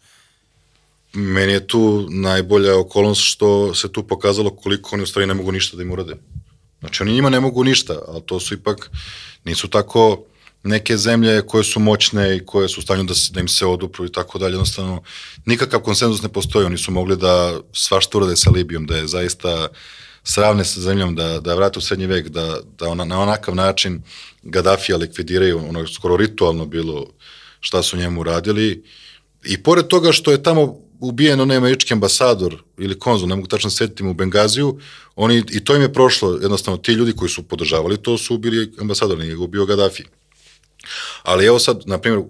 Meni 1.15 1.53
je 1.53 1.67
tu 1.67 2.07
najbolja 2.11 2.79
okolnost 2.79 3.21
što 3.25 3.75
se 3.75 3.93
tu 3.93 4.03
pokazalo 4.03 4.51
koliko 4.51 4.91
oni 4.93 5.03
u 5.03 5.07
stvari 5.07 5.27
ne 5.27 5.35
mogu 5.35 5.53
ništa 5.53 5.77
da 5.77 5.83
im 5.83 5.93
urade. 5.93 6.15
Znači 6.83 7.03
oni 7.03 7.13
njima 7.13 7.31
ne 7.31 7.41
mogu 7.41 7.65
ništa, 7.65 7.99
ali 8.09 8.23
to 8.27 8.41
su 8.41 8.55
ipak, 8.55 8.91
nisu 9.45 9.69
tako 9.69 10.25
neke 10.63 10.97
zemlje 10.97 11.43
koje 11.47 11.65
su 11.65 11.81
moćne 11.81 12.37
i 12.37 12.47
koje 12.47 12.69
su 12.69 12.81
u 12.81 12.83
stanju 12.83 13.05
da, 13.05 13.15
da 13.31 13.41
im 13.41 13.49
se 13.49 13.67
odupru 13.67 14.07
i 14.07 14.13
tako 14.13 14.39
dalje. 14.39 14.53
Jednostavno, 14.53 15.03
nikakav 15.47 15.81
konsenzus 15.81 16.23
ne 16.23 16.29
postoji. 16.29 16.67
Oni 16.67 16.79
su 16.79 16.93
mogli 16.93 17.17
da 17.17 17.61
svašta 17.73 18.19
urade 18.19 18.37
sa 18.37 18.51
Libijom, 18.51 18.87
da 18.87 18.97
je 18.97 19.07
zaista 19.07 19.69
sravne 20.25 20.65
sa 20.65 20.81
zemljom, 20.81 21.15
da, 21.15 21.41
da 21.41 21.55
vrate 21.55 21.79
u 21.79 21.83
srednji 21.83 22.07
vek, 22.07 22.29
da, 22.29 22.59
da 22.79 22.89
ona, 22.89 23.05
na 23.05 23.21
onakav 23.21 23.55
način 23.55 24.03
Gaddafija 24.43 24.97
likvidiraju, 24.97 25.69
ono 25.69 25.87
skoro 25.87 26.17
ritualno 26.17 26.67
bilo 26.67 27.07
šta 27.61 27.83
su 27.83 27.97
njemu 27.97 28.23
radili. 28.23 28.85
I 29.45 29.63
pored 29.63 29.87
toga 29.87 30.13
što 30.13 30.31
je 30.31 30.43
tamo 30.43 30.79
ubijen 31.03 31.41
onaj 31.41 31.57
američki 31.57 31.95
ambasador 31.95 32.63
ili 32.79 32.99
konzul, 32.99 33.29
ne 33.29 33.37
mogu 33.37 33.49
tačno 33.49 33.71
setiti 33.71 34.05
u 34.05 34.15
Bengaziju, 34.15 34.79
oni, 35.17 35.43
i 35.51 35.65
to 35.65 35.77
im 35.77 35.83
je 35.83 35.93
prošlo, 35.93 36.39
jednostavno 36.43 36.79
ti 36.79 36.93
ljudi 36.93 37.13
koji 37.13 37.29
su 37.29 37.43
podržavali 37.43 38.03
to 38.03 38.19
su 38.19 38.35
ubili 38.35 38.73
ambasador, 38.81 39.19
nije 39.19 39.37
ga 39.37 39.43
ubio 39.43 39.67
Gaddafi. 39.67 40.03
Ali 41.23 41.47
evo 41.47 41.59
sad, 41.59 41.83
na 41.87 41.99
primjer, 41.99 42.25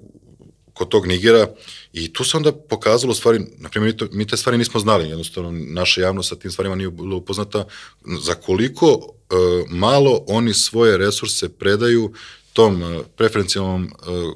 kod 0.73 0.89
tog 0.89 1.07
Nigera, 1.07 1.47
i 1.93 2.13
tu 2.13 2.25
se 2.25 2.37
onda 2.37 2.53
pokazalo 2.53 3.15
stvari, 3.15 3.41
na 3.59 3.69
primjer, 3.69 4.09
mi 4.13 4.27
te 4.27 4.37
stvari 4.37 4.59
nismo 4.59 4.81
znali, 4.81 5.09
jednostavno 5.09 5.51
naša 5.53 6.01
javnost 6.01 6.29
sa 6.29 6.37
tim 6.37 6.51
stvarima 6.51 6.75
nije 6.75 6.91
bila 6.91 7.17
upoznata, 7.17 7.65
za 8.21 8.35
koliko 8.35 8.87
e, 8.87 9.35
malo 9.71 10.25
oni 10.27 10.55
svoje 10.55 10.99
resurse 10.99 11.49
predaju 11.49 12.13
tom 12.53 12.83
e, 12.83 13.03
preferencijalnom 13.17 13.85
e, 13.85 13.91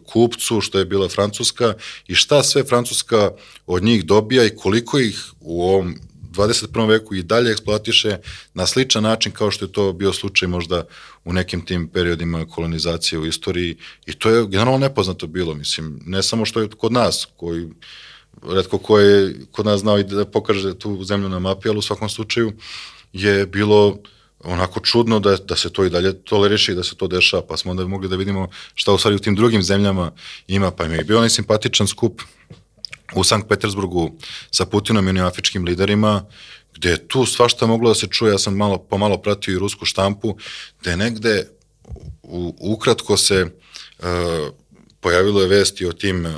kupcu, 0.07 0.61
što 0.61 0.79
je 0.79 0.85
bila 0.85 1.09
Francuska, 1.09 1.75
i 2.09 2.15
šta 2.15 2.43
sve 2.43 2.65
Francuska 2.65 3.31
od 3.67 3.83
njih 3.83 4.05
dobija 4.05 4.45
i 4.45 4.57
koliko 4.57 4.99
ih 4.99 5.25
u 5.41 5.63
ovom 5.63 5.95
21. 6.37 6.89
veku 6.89 7.15
i 7.15 7.23
dalje 7.23 7.51
eksploatiše 7.51 8.19
na 8.55 8.67
sličan 8.67 9.03
način 9.03 9.33
kao 9.33 9.51
što 9.51 9.65
je 9.65 9.73
to 9.73 9.93
bio 9.93 10.13
slučaj 10.13 10.49
možda 10.49 10.85
u 11.25 11.33
nekim 11.33 11.67
tim 11.67 11.89
periodima 11.89 12.47
kolonizacije 12.47 13.19
u 13.19 13.27
istoriji 13.27 13.77
i 14.07 14.13
to 14.13 14.31
je 14.31 14.47
generalno 14.47 14.79
nepoznato 14.79 15.27
bilo, 15.27 15.55
mislim, 15.55 16.01
ne 16.07 16.23
samo 16.23 16.45
što 16.45 16.61
je 16.61 16.69
kod 16.69 16.93
nas, 16.93 17.29
koji 17.37 17.69
redko 18.43 18.79
ko 18.79 18.99
je 18.99 19.35
kod 19.51 19.67
nas 19.67 19.81
znao 19.81 19.99
i 19.99 20.05
da 20.05 20.25
pokaže 20.25 20.79
tu 20.79 21.05
zemlju 21.05 21.29
na 21.29 21.39
mapi, 21.39 21.69
ali 21.69 21.79
u 21.79 21.83
svakom 21.83 22.09
slučaju 22.09 22.53
je 23.13 23.47
bilo 23.47 23.99
onako 24.47 24.81
čudno 24.81 25.21
da, 25.21 25.37
da 25.37 25.57
se 25.57 25.73
to 25.73 25.85
i 25.85 25.91
dalje 25.91 26.13
toleriše 26.25 26.73
i 26.73 26.75
da 26.75 26.83
se 26.83 26.97
to 26.97 27.07
dešava, 27.07 27.43
pa 27.49 27.57
smo 27.57 27.71
onda 27.71 27.87
mogli 27.87 28.09
da 28.09 28.17
vidimo 28.17 28.49
šta 28.75 28.93
u 28.93 28.99
stvari 28.99 29.17
u 29.17 29.19
tim 29.19 29.35
drugim 29.35 29.63
zemljama 29.63 30.13
ima, 30.49 30.71
pa 30.71 30.85
im 30.85 30.93
je 30.93 31.05
bio 31.05 31.17
onaj 31.17 31.31
simpatičan 31.31 31.87
skup 31.87 32.23
u 33.15 33.25
Sankt 33.25 33.49
Petersburgu 33.49 34.11
sa 34.51 34.67
Putinom 34.67 35.07
i 35.07 35.11
onim 35.11 35.25
afričkim 35.25 35.65
liderima, 35.65 36.25
gde 36.75 36.91
je 36.91 37.09
tu 37.09 37.27
svašta 37.27 37.67
moglo 37.67 37.91
da 37.91 37.95
se 37.95 38.07
čuje, 38.07 38.33
ja 38.33 38.39
sam 38.39 38.57
malo, 38.57 38.79
pomalo 38.79 39.19
pratio 39.19 39.55
i 39.55 39.59
rusku 39.59 39.85
štampu, 39.85 40.37
gde 40.81 40.97
negde 40.97 41.49
u, 42.23 42.55
ukratko 42.61 43.17
se 43.17 43.47
uh, 43.99 44.07
pojavilo 45.01 45.43
je 45.43 45.49
vesti 45.49 45.87
o 45.87 45.93
tim 45.93 46.27
uh, 46.27 46.33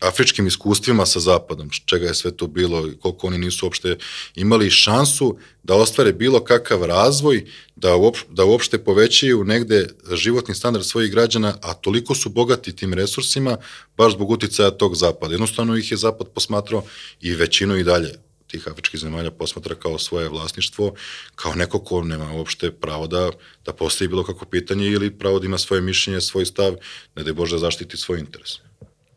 afričkim 0.00 0.46
iskustvima 0.46 1.06
sa 1.06 1.20
Zapadom, 1.20 1.70
čega 1.84 2.06
je 2.06 2.14
sve 2.14 2.30
to 2.30 2.46
bilo 2.46 2.88
i 2.88 2.96
koliko 3.00 3.26
oni 3.26 3.38
nisu 3.38 3.66
uopšte 3.66 3.96
imali 4.34 4.70
šansu 4.70 5.36
da 5.62 5.74
ostvare 5.74 6.12
bilo 6.12 6.44
kakav 6.44 6.84
razvoj, 6.84 7.44
da, 7.76 7.96
uop, 7.96 8.16
da 8.28 8.44
uopšte 8.44 8.78
povećaju 8.78 9.44
negde 9.44 9.88
životni 10.12 10.54
standard 10.54 10.84
svojih 10.84 11.10
građana, 11.10 11.54
a 11.62 11.74
toliko 11.74 12.14
su 12.14 12.28
bogati 12.28 12.76
tim 12.76 12.94
resursima 12.94 13.56
baš 13.96 14.12
zbog 14.12 14.30
uticaja 14.30 14.70
tog 14.70 14.96
Zapada. 14.96 15.34
Jednostavno 15.34 15.76
ih 15.76 15.90
je 15.90 15.96
Zapad 15.96 16.28
posmatrao 16.34 16.84
i 17.20 17.34
većinu 17.34 17.76
i 17.76 17.84
dalje 17.84 18.28
tih 18.48 18.68
afričkih 18.68 19.00
zemalja 19.00 19.30
posmatra 19.30 19.74
kao 19.74 19.98
svoje 19.98 20.28
vlasništvo, 20.28 20.94
kao 21.34 21.54
neko 21.54 21.78
ko 21.78 22.02
nema 22.04 22.32
uopšte 22.32 22.70
pravo 22.70 23.06
da, 23.06 23.30
da 23.64 23.72
postavi 23.72 24.08
bilo 24.08 24.24
kako 24.24 24.44
pitanje 24.44 24.86
ili 24.86 25.10
pravo 25.10 25.38
da 25.38 25.46
ima 25.46 25.58
svoje 25.58 25.82
mišljenje, 25.82 26.20
svoj 26.20 26.46
stav, 26.46 26.76
ne 27.16 27.22
da 27.22 27.30
je 27.30 27.34
Bože 27.34 27.58
zaštiti 27.58 27.96
svoj 27.96 28.18
interes. 28.18 28.67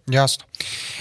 Jasno. 0.08 0.46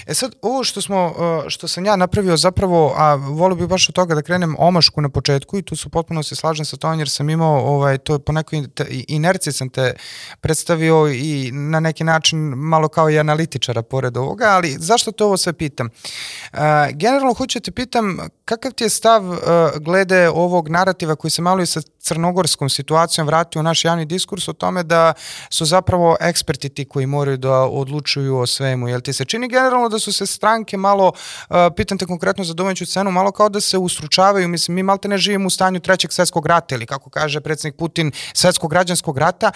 E 0.07 0.13
sad, 0.13 0.35
ovo 0.41 0.63
što 0.63 0.81
smo, 0.81 1.05
uh, 1.05 1.49
što 1.49 1.67
sam 1.67 1.85
ja 1.85 1.95
napravio 1.95 2.37
zapravo, 2.37 2.93
a 2.97 3.15
volio 3.15 3.55
bih 3.55 3.67
baš 3.67 3.89
od 3.89 3.95
toga 3.95 4.15
da 4.15 4.21
krenem 4.21 4.55
omašku 4.59 5.01
na 5.01 5.09
početku 5.09 5.57
i 5.57 5.61
tu 5.61 5.75
su 5.75 5.89
potpuno 5.89 6.23
se 6.23 6.35
slažem 6.35 6.65
sa 6.65 6.77
tom 6.77 6.99
jer 6.99 7.09
sam 7.09 7.29
imao, 7.29 7.59
ovaj, 7.59 7.97
to 7.97 8.19
po 8.19 8.31
nekoj 8.31 8.63
inerciji 9.07 9.53
sam 9.53 9.69
te 9.69 9.93
predstavio 10.41 11.07
i 11.07 11.51
na 11.51 11.79
neki 11.79 12.03
način 12.03 12.39
malo 12.55 12.87
kao 12.87 13.09
i 13.09 13.19
analitičara 13.19 13.81
pored 13.81 14.17
ovoga, 14.17 14.45
ali 14.45 14.75
zašto 14.79 15.11
to 15.11 15.25
ovo 15.25 15.37
sve 15.37 15.53
pitam? 15.53 15.89
Uh, 16.53 16.59
generalno 16.93 17.33
hoću 17.33 17.59
da 17.59 17.63
te 17.63 17.71
pitam 17.71 18.17
kakav 18.45 18.71
ti 18.71 18.83
je 18.83 18.89
stav 18.89 19.29
uh, 19.29 19.37
glede 19.79 20.29
ovog 20.29 20.69
narativa 20.69 21.15
koji 21.15 21.31
se 21.31 21.41
malo 21.41 21.61
i 21.61 21.65
sa 21.65 21.81
crnogorskom 21.99 22.69
situacijom 22.69 23.27
vratio 23.27 23.59
u 23.59 23.63
naš 23.63 23.85
javni 23.85 24.05
diskurs 24.05 24.47
o 24.47 24.53
tome 24.53 24.83
da 24.83 25.13
su 25.49 25.65
zapravo 25.65 26.15
eksperti 26.19 26.69
ti 26.69 26.85
koji 26.85 27.05
moraju 27.05 27.37
da 27.37 27.53
odlučuju 27.53 28.37
o 28.37 28.45
svemu. 28.45 28.90
Jel 28.91 29.01
ti 29.01 29.13
se 29.13 29.25
čini 29.25 29.47
generalno 29.47 29.89
da 29.89 29.99
su 29.99 30.13
se 30.13 30.25
stranke 30.25 30.77
malo, 30.77 31.11
uh, 31.49 31.55
pitam 31.75 31.97
te 31.97 32.05
konkretno 32.05 32.43
za 32.43 32.53
domaću 32.53 32.85
cenu, 32.85 33.11
malo 33.11 33.31
kao 33.31 33.49
da 33.49 33.61
se 33.61 33.77
ustručavaju, 33.77 34.47
mislim, 34.47 34.75
mi 34.75 34.83
malte 34.83 35.07
ne 35.07 35.17
živimo 35.17 35.47
u 35.47 35.49
stanju 35.49 35.79
trećeg 35.79 36.11
svetskog 36.11 36.45
rata 36.45 36.75
ili 36.75 36.85
kako 36.85 37.09
kaže 37.09 37.41
predsednik 37.41 37.75
Putin, 37.75 38.11
svetskog 38.33 38.69
građanskog 38.69 39.17
rata, 39.17 39.51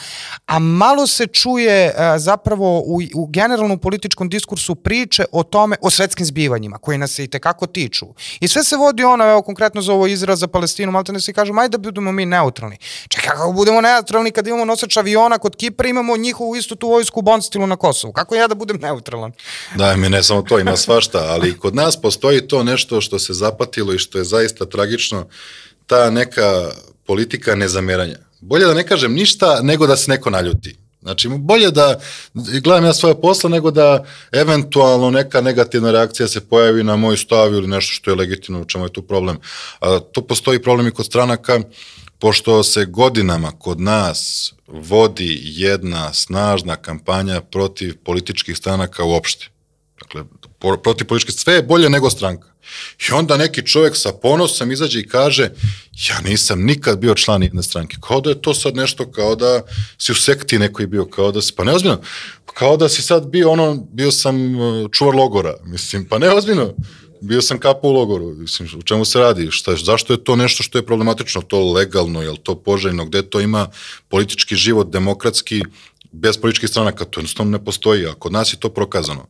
a 0.45 0.59
malo 0.59 1.07
se 1.07 1.27
čuje 1.27 1.87
uh, 1.87 2.01
zapravo 2.17 2.79
u, 2.79 2.99
u 3.15 3.27
generalnom 3.27 3.79
političkom 3.79 4.29
diskursu 4.29 4.75
priče 4.75 5.25
o 5.31 5.43
tome, 5.43 5.75
o 5.81 5.89
svetskim 5.89 6.25
zbivanjima 6.25 6.77
koji 6.77 6.97
nas 6.97 7.11
se 7.11 7.23
i 7.23 7.27
tekako 7.27 7.67
tiču. 7.67 8.05
I 8.39 8.47
sve 8.47 8.63
se 8.63 8.77
vodi 8.77 9.03
ono, 9.03 9.29
evo 9.29 9.41
konkretno 9.41 9.81
za 9.81 9.93
ovo 9.93 10.07
Izrael 10.07 10.35
za 10.35 10.47
Palestinu, 10.47 10.91
malte 10.91 11.13
ne 11.13 11.19
se 11.19 11.33
kažu, 11.33 11.53
ajde 11.59 11.77
da 11.77 11.77
budemo 11.77 12.11
mi 12.11 12.25
neutralni. 12.25 12.77
Čekaj, 13.07 13.29
kako 13.29 13.51
budemo 13.51 13.81
neutralni 13.81 14.31
kad 14.31 14.47
imamo 14.47 14.65
nosač 14.65 14.97
aviona 14.97 15.37
kod 15.37 15.55
Kipra, 15.55 15.89
imamo 15.89 16.17
njihovu 16.17 16.55
istu 16.55 16.75
tu 16.75 16.87
vojsku 16.87 17.19
u 17.19 17.23
Bonstilu 17.23 17.67
na 17.67 17.75
Kosovu. 17.75 18.13
Kako 18.13 18.35
ja 18.35 18.47
da 18.47 18.55
budem 18.55 18.77
neutralan? 18.81 19.24
Da, 19.75 19.95
mi 19.95 20.09
ne 20.09 20.23
samo 20.23 20.41
to, 20.41 20.59
ima 20.59 20.77
svašta, 20.77 21.25
ali 21.29 21.57
kod 21.57 21.75
nas 21.75 22.01
postoji 22.01 22.47
to 22.47 22.63
nešto 22.63 23.01
što 23.01 23.19
se 23.19 23.33
zapatilo 23.33 23.93
i 23.93 23.99
što 23.99 24.17
je 24.17 24.23
zaista 24.23 24.65
tragično, 24.65 25.27
ta 25.87 26.09
neka 26.09 26.71
politika 27.05 27.55
nezameranja. 27.55 28.17
Bolje 28.41 28.65
da 28.65 28.73
ne 28.73 28.87
kažem 28.87 29.13
ništa 29.13 29.59
nego 29.61 29.87
da 29.87 29.97
se 29.97 30.11
neko 30.11 30.29
naljuti. 30.29 30.75
Znači, 31.01 31.29
bolje 31.29 31.71
da 31.71 31.99
gledam 32.33 32.85
ja 32.85 32.93
svoje 32.93 33.21
posla 33.21 33.49
nego 33.49 33.71
da 33.71 34.05
eventualno 34.31 35.11
neka 35.11 35.41
negativna 35.41 35.91
reakcija 35.91 36.27
se 36.27 36.41
pojavi 36.41 36.83
na 36.83 36.95
moj 36.95 37.17
stav 37.17 37.53
ili 37.53 37.67
nešto 37.67 37.93
što 37.93 38.11
je 38.11 38.15
legitimno, 38.15 38.61
u 38.61 38.65
čemu 38.65 38.85
je 38.85 38.93
tu 38.93 39.01
problem. 39.01 39.37
A, 39.79 39.99
to 40.11 40.21
postoji 40.21 40.61
problem 40.61 40.87
i 40.87 40.91
kod 40.91 41.05
stranaka, 41.05 41.59
pošto 42.19 42.63
se 42.63 42.85
godinama 42.85 43.51
kod 43.51 43.81
nas 43.81 44.53
vodi 44.67 45.39
jedna 45.43 46.13
snažna 46.13 46.75
kampanja 46.75 47.41
protiv 47.41 47.97
političkih 48.03 48.57
stranaka 48.57 49.03
uopšte. 49.03 49.47
Dakle, 49.99 50.23
protiv 50.83 51.07
političke, 51.07 51.31
sve 51.31 51.53
je 51.53 51.63
bolje 51.63 51.89
nego 51.89 52.09
stranka. 52.09 52.47
I 53.09 53.13
onda 53.13 53.37
neki 53.37 53.67
čovjek 53.67 53.95
sa 53.95 54.11
ponosom 54.13 54.71
izađe 54.71 54.99
i 54.99 55.07
kaže, 55.07 55.49
ja 56.09 56.21
nisam 56.21 56.63
nikad 56.63 56.99
bio 56.99 57.15
član 57.15 57.43
jedne 57.43 57.63
stranke. 57.63 57.97
Kao 58.01 58.21
da 58.21 58.29
je 58.29 58.41
to 58.41 58.53
sad 58.53 58.75
nešto, 58.75 59.11
kao 59.11 59.35
da 59.35 59.61
si 59.97 60.11
u 60.11 60.15
sekti 60.15 60.59
neko 60.59 60.87
bio, 60.87 61.05
kao 61.05 61.31
da 61.31 61.41
si, 61.41 61.53
pa 61.55 61.63
neozbiljno, 61.63 62.01
kao 62.45 62.77
da 62.77 62.89
si 62.89 63.01
sad 63.01 63.27
bio 63.27 63.51
ono, 63.51 63.87
bio 63.91 64.11
sam 64.11 64.55
uh, 64.55 64.91
čuvar 64.91 65.15
logora, 65.15 65.55
mislim, 65.63 66.05
pa 66.05 66.17
neozbiljno, 66.17 66.73
bio 67.25 67.41
sam 67.41 67.59
kapa 67.59 67.87
u 67.87 67.91
logoru, 67.91 68.25
mislim, 68.25 68.69
u 68.77 68.81
čemu 68.81 69.05
se 69.05 69.19
radi, 69.19 69.47
šta, 69.51 69.75
zašto 69.75 70.13
je 70.13 70.23
to 70.23 70.35
nešto 70.35 70.63
što 70.63 70.77
je 70.77 70.85
problematično, 70.85 71.41
to 71.41 71.71
legalno, 71.71 72.21
je 72.21 72.35
to 72.43 72.55
poželjno, 72.55 73.05
gde 73.05 73.21
to 73.21 73.41
ima 73.41 73.67
politički 74.09 74.55
život, 74.55 74.89
demokratski, 74.89 75.61
bez 76.11 76.37
političkih 76.37 76.69
stranaka, 76.69 77.05
to 77.05 77.19
jednostavno 77.19 77.51
ne 77.51 77.65
postoji, 77.65 78.07
a 78.07 78.13
kod 78.13 78.31
nas 78.31 78.53
je 78.53 78.59
to 78.59 78.69
prokazano. 78.69 79.27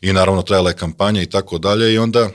I 0.00 0.12
naravno 0.12 0.42
trajala 0.42 0.70
je 0.70 0.76
kampanja 0.76 1.22
i 1.22 1.30
tako 1.30 1.58
dalje 1.58 1.94
i 1.94 1.98
onda 1.98 2.30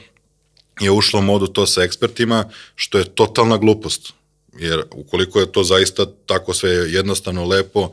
je 0.80 0.92
ušlo 0.92 1.22
modu 1.22 1.48
to 1.48 1.66
sa 1.66 1.84
ekspertima, 1.84 2.50
što 2.76 2.98
je 2.98 3.16
totalna 3.16 3.58
glupost. 3.58 4.14
Jer 4.60 4.84
ukoliko 4.92 5.40
je 5.40 5.52
to 5.52 5.64
zaista 5.64 6.06
tako 6.26 6.54
sve 6.54 6.70
jednostavno, 6.70 7.46
lepo, 7.46 7.92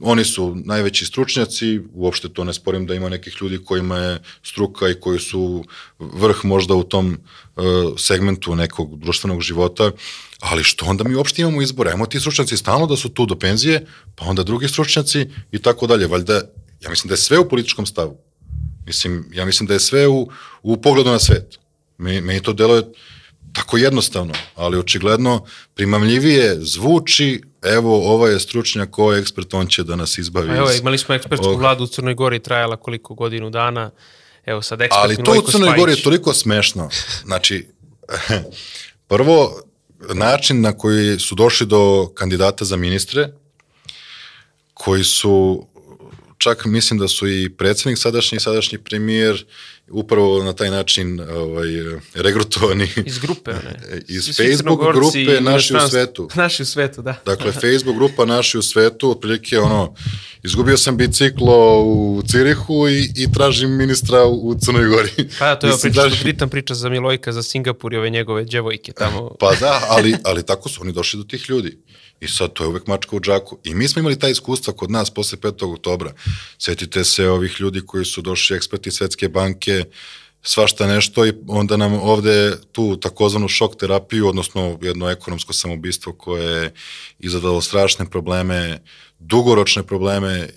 oni 0.00 0.24
su 0.24 0.56
najveći 0.64 1.06
stručnjaci, 1.06 1.80
uopšte 1.94 2.28
to 2.28 2.44
ne 2.44 2.54
sporim 2.54 2.86
da 2.86 2.94
ima 2.94 3.08
nekih 3.08 3.36
ljudi 3.40 3.64
kojima 3.64 3.98
je 3.98 4.22
struka 4.42 4.88
i 4.88 5.00
koji 5.00 5.18
su 5.18 5.64
vrh 5.98 6.44
možda 6.44 6.74
u 6.74 6.82
tom 6.82 7.18
uh, 7.56 7.64
segmentu 7.98 8.54
nekog 8.56 8.98
društvenog 8.98 9.40
života, 9.40 9.90
ali 10.40 10.64
što 10.64 10.86
onda 10.86 11.04
mi 11.04 11.14
uopšte 11.14 11.42
imamo 11.42 11.62
izbore? 11.62 11.90
Ajmo 11.90 12.06
ti 12.06 12.20
stručnjaci 12.20 12.56
stalno 12.56 12.86
da 12.86 12.96
su 12.96 13.08
tu 13.08 13.26
do 13.26 13.38
penzije, 13.38 13.86
pa 14.14 14.24
onda 14.24 14.42
drugi 14.42 14.68
stručnjaci 14.68 15.26
i 15.52 15.58
tako 15.58 15.86
dalje. 15.86 16.06
Valjda, 16.06 16.40
ja 16.80 16.90
mislim 16.90 17.08
da 17.08 17.12
je 17.12 17.18
sve 17.18 17.38
u 17.38 17.48
političkom 17.48 17.86
stavu. 17.86 18.18
Mislim, 18.86 19.26
ja 19.32 19.44
mislim 19.44 19.66
da 19.66 19.74
je 19.74 19.80
sve 19.80 20.08
u, 20.08 20.28
u 20.62 20.76
pogledu 20.76 21.10
na 21.10 21.18
svet. 21.18 21.58
Meni 21.98 22.42
to 22.42 22.52
deluje 22.52 22.82
tako 23.52 23.76
jednostavno, 23.76 24.34
ali 24.54 24.78
očigledno 24.78 25.44
primamljivije 25.74 26.56
zvuči, 26.60 27.42
evo, 27.62 28.12
ovo 28.12 28.26
je 28.26 28.40
stručnjak, 28.40 28.98
ovo 28.98 29.12
je 29.12 29.20
ekspert, 29.20 29.54
on 29.54 29.66
će 29.66 29.82
da 29.82 29.96
nas 29.96 30.18
izbavi. 30.18 30.50
A 30.50 30.56
evo, 30.56 30.70
imali 30.80 30.98
smo 30.98 31.14
ekspertsku 31.14 31.46
ovog... 31.46 31.60
vladu 31.60 31.84
u 31.84 31.86
Crnoj 31.86 32.14
Gori, 32.14 32.38
trajala 32.38 32.76
koliko 32.76 33.14
godinu 33.14 33.50
dana, 33.50 33.90
evo 34.44 34.62
sad 34.62 34.80
ekspert 34.80 35.04
Ali 35.04 35.16
to 35.16 35.32
u 35.32 35.50
Crnoj 35.50 35.66
Spajić. 35.66 35.80
Gori 35.80 35.92
je 35.92 36.02
toliko 36.02 36.34
smešno. 36.34 36.88
Znači, 37.24 37.68
prvo, 39.08 39.62
način 40.14 40.60
na 40.60 40.72
koji 40.72 41.18
su 41.18 41.34
došli 41.34 41.66
do 41.66 42.12
kandidata 42.14 42.64
za 42.64 42.76
ministre, 42.76 43.28
koji 44.74 45.04
su, 45.04 45.66
čak 46.42 46.64
mislim 46.64 46.98
da 46.98 47.08
su 47.08 47.28
i 47.28 47.50
predsednik 47.50 47.98
sadašnji 47.98 48.36
i 48.36 48.40
sadašnji 48.40 48.78
premijer 48.78 49.44
upravo 49.90 50.44
na 50.44 50.52
taj 50.52 50.70
način 50.70 51.20
ovaj, 51.20 51.68
regrutovani. 52.14 52.88
Iz 53.06 53.18
grupe, 53.18 53.52
ne? 53.52 53.80
Iz 54.16 54.24
Svi 54.24 54.32
Facebook 54.32 54.80
grupe 54.94 55.40
Naši 55.40 55.76
u 55.76 55.80
svetu. 55.90 56.28
Naši 56.34 56.62
u 56.62 56.66
svetu, 56.66 57.02
da. 57.02 57.14
Dakle, 57.26 57.52
Facebook 57.52 57.96
grupa 57.96 58.24
Naši 58.24 58.58
u 58.58 58.62
svetu, 58.62 59.10
otprilike 59.10 59.58
ono, 59.58 59.94
izgubio 60.42 60.76
sam 60.76 60.96
biciklo 60.96 61.82
u 61.82 62.22
Cirihu 62.26 62.88
i, 62.88 63.10
i 63.16 63.32
tražim 63.32 63.70
ministra 63.76 64.24
u 64.24 64.54
Crnoj 64.60 64.86
Gori. 64.86 65.28
Pa 65.38 65.46
da, 65.46 65.58
to 65.58 65.66
je 65.66 65.72
priča, 65.82 66.00
tražim... 66.00 66.18
pritam 66.22 66.48
priča 66.48 66.74
za 66.74 66.88
Milojka, 66.88 67.32
za 67.32 67.42
Singapur 67.42 67.92
i 67.92 67.96
ove 67.96 68.10
njegove 68.10 68.44
djevojke 68.44 68.92
tamo. 68.92 69.30
Pa 69.40 69.54
da, 69.60 69.80
ali, 69.88 70.14
ali 70.24 70.46
tako 70.46 70.68
su 70.68 70.80
oni 70.82 70.92
došli 70.92 71.18
do 71.18 71.24
tih 71.24 71.50
ljudi. 71.50 71.78
I 72.22 72.28
sad 72.28 72.52
to 72.52 72.64
je 72.64 72.68
uvek 72.68 72.86
mačka 72.86 73.16
u 73.16 73.20
džaku. 73.20 73.58
I 73.64 73.74
mi 73.74 73.88
smo 73.88 74.00
imali 74.00 74.18
ta 74.18 74.28
iskustva 74.28 74.72
kod 74.72 74.90
nas 74.90 75.10
posle 75.10 75.38
5. 75.38 75.72
oktobra. 75.72 76.12
Sjetite 76.58 77.04
se 77.04 77.28
ovih 77.28 77.56
ljudi 77.60 77.80
koji 77.86 78.04
su 78.04 78.22
došli 78.22 78.56
eksperti 78.56 78.90
Svetske 78.90 79.28
banke, 79.28 79.84
svašta 80.42 80.86
nešto 80.86 81.26
i 81.26 81.32
onda 81.46 81.76
nam 81.76 81.92
ovde 81.92 82.56
tu 82.72 82.96
takozvanu 82.96 83.48
šok 83.48 83.76
terapiju, 83.76 84.28
odnosno 84.28 84.78
jedno 84.82 85.10
ekonomsko 85.10 85.52
samobistvo 85.52 86.12
koje 86.12 86.62
je 86.62 86.72
izadalo 87.18 87.60
strašne 87.60 88.10
probleme, 88.10 88.82
dugoročne 89.18 89.82
probleme 89.82 90.48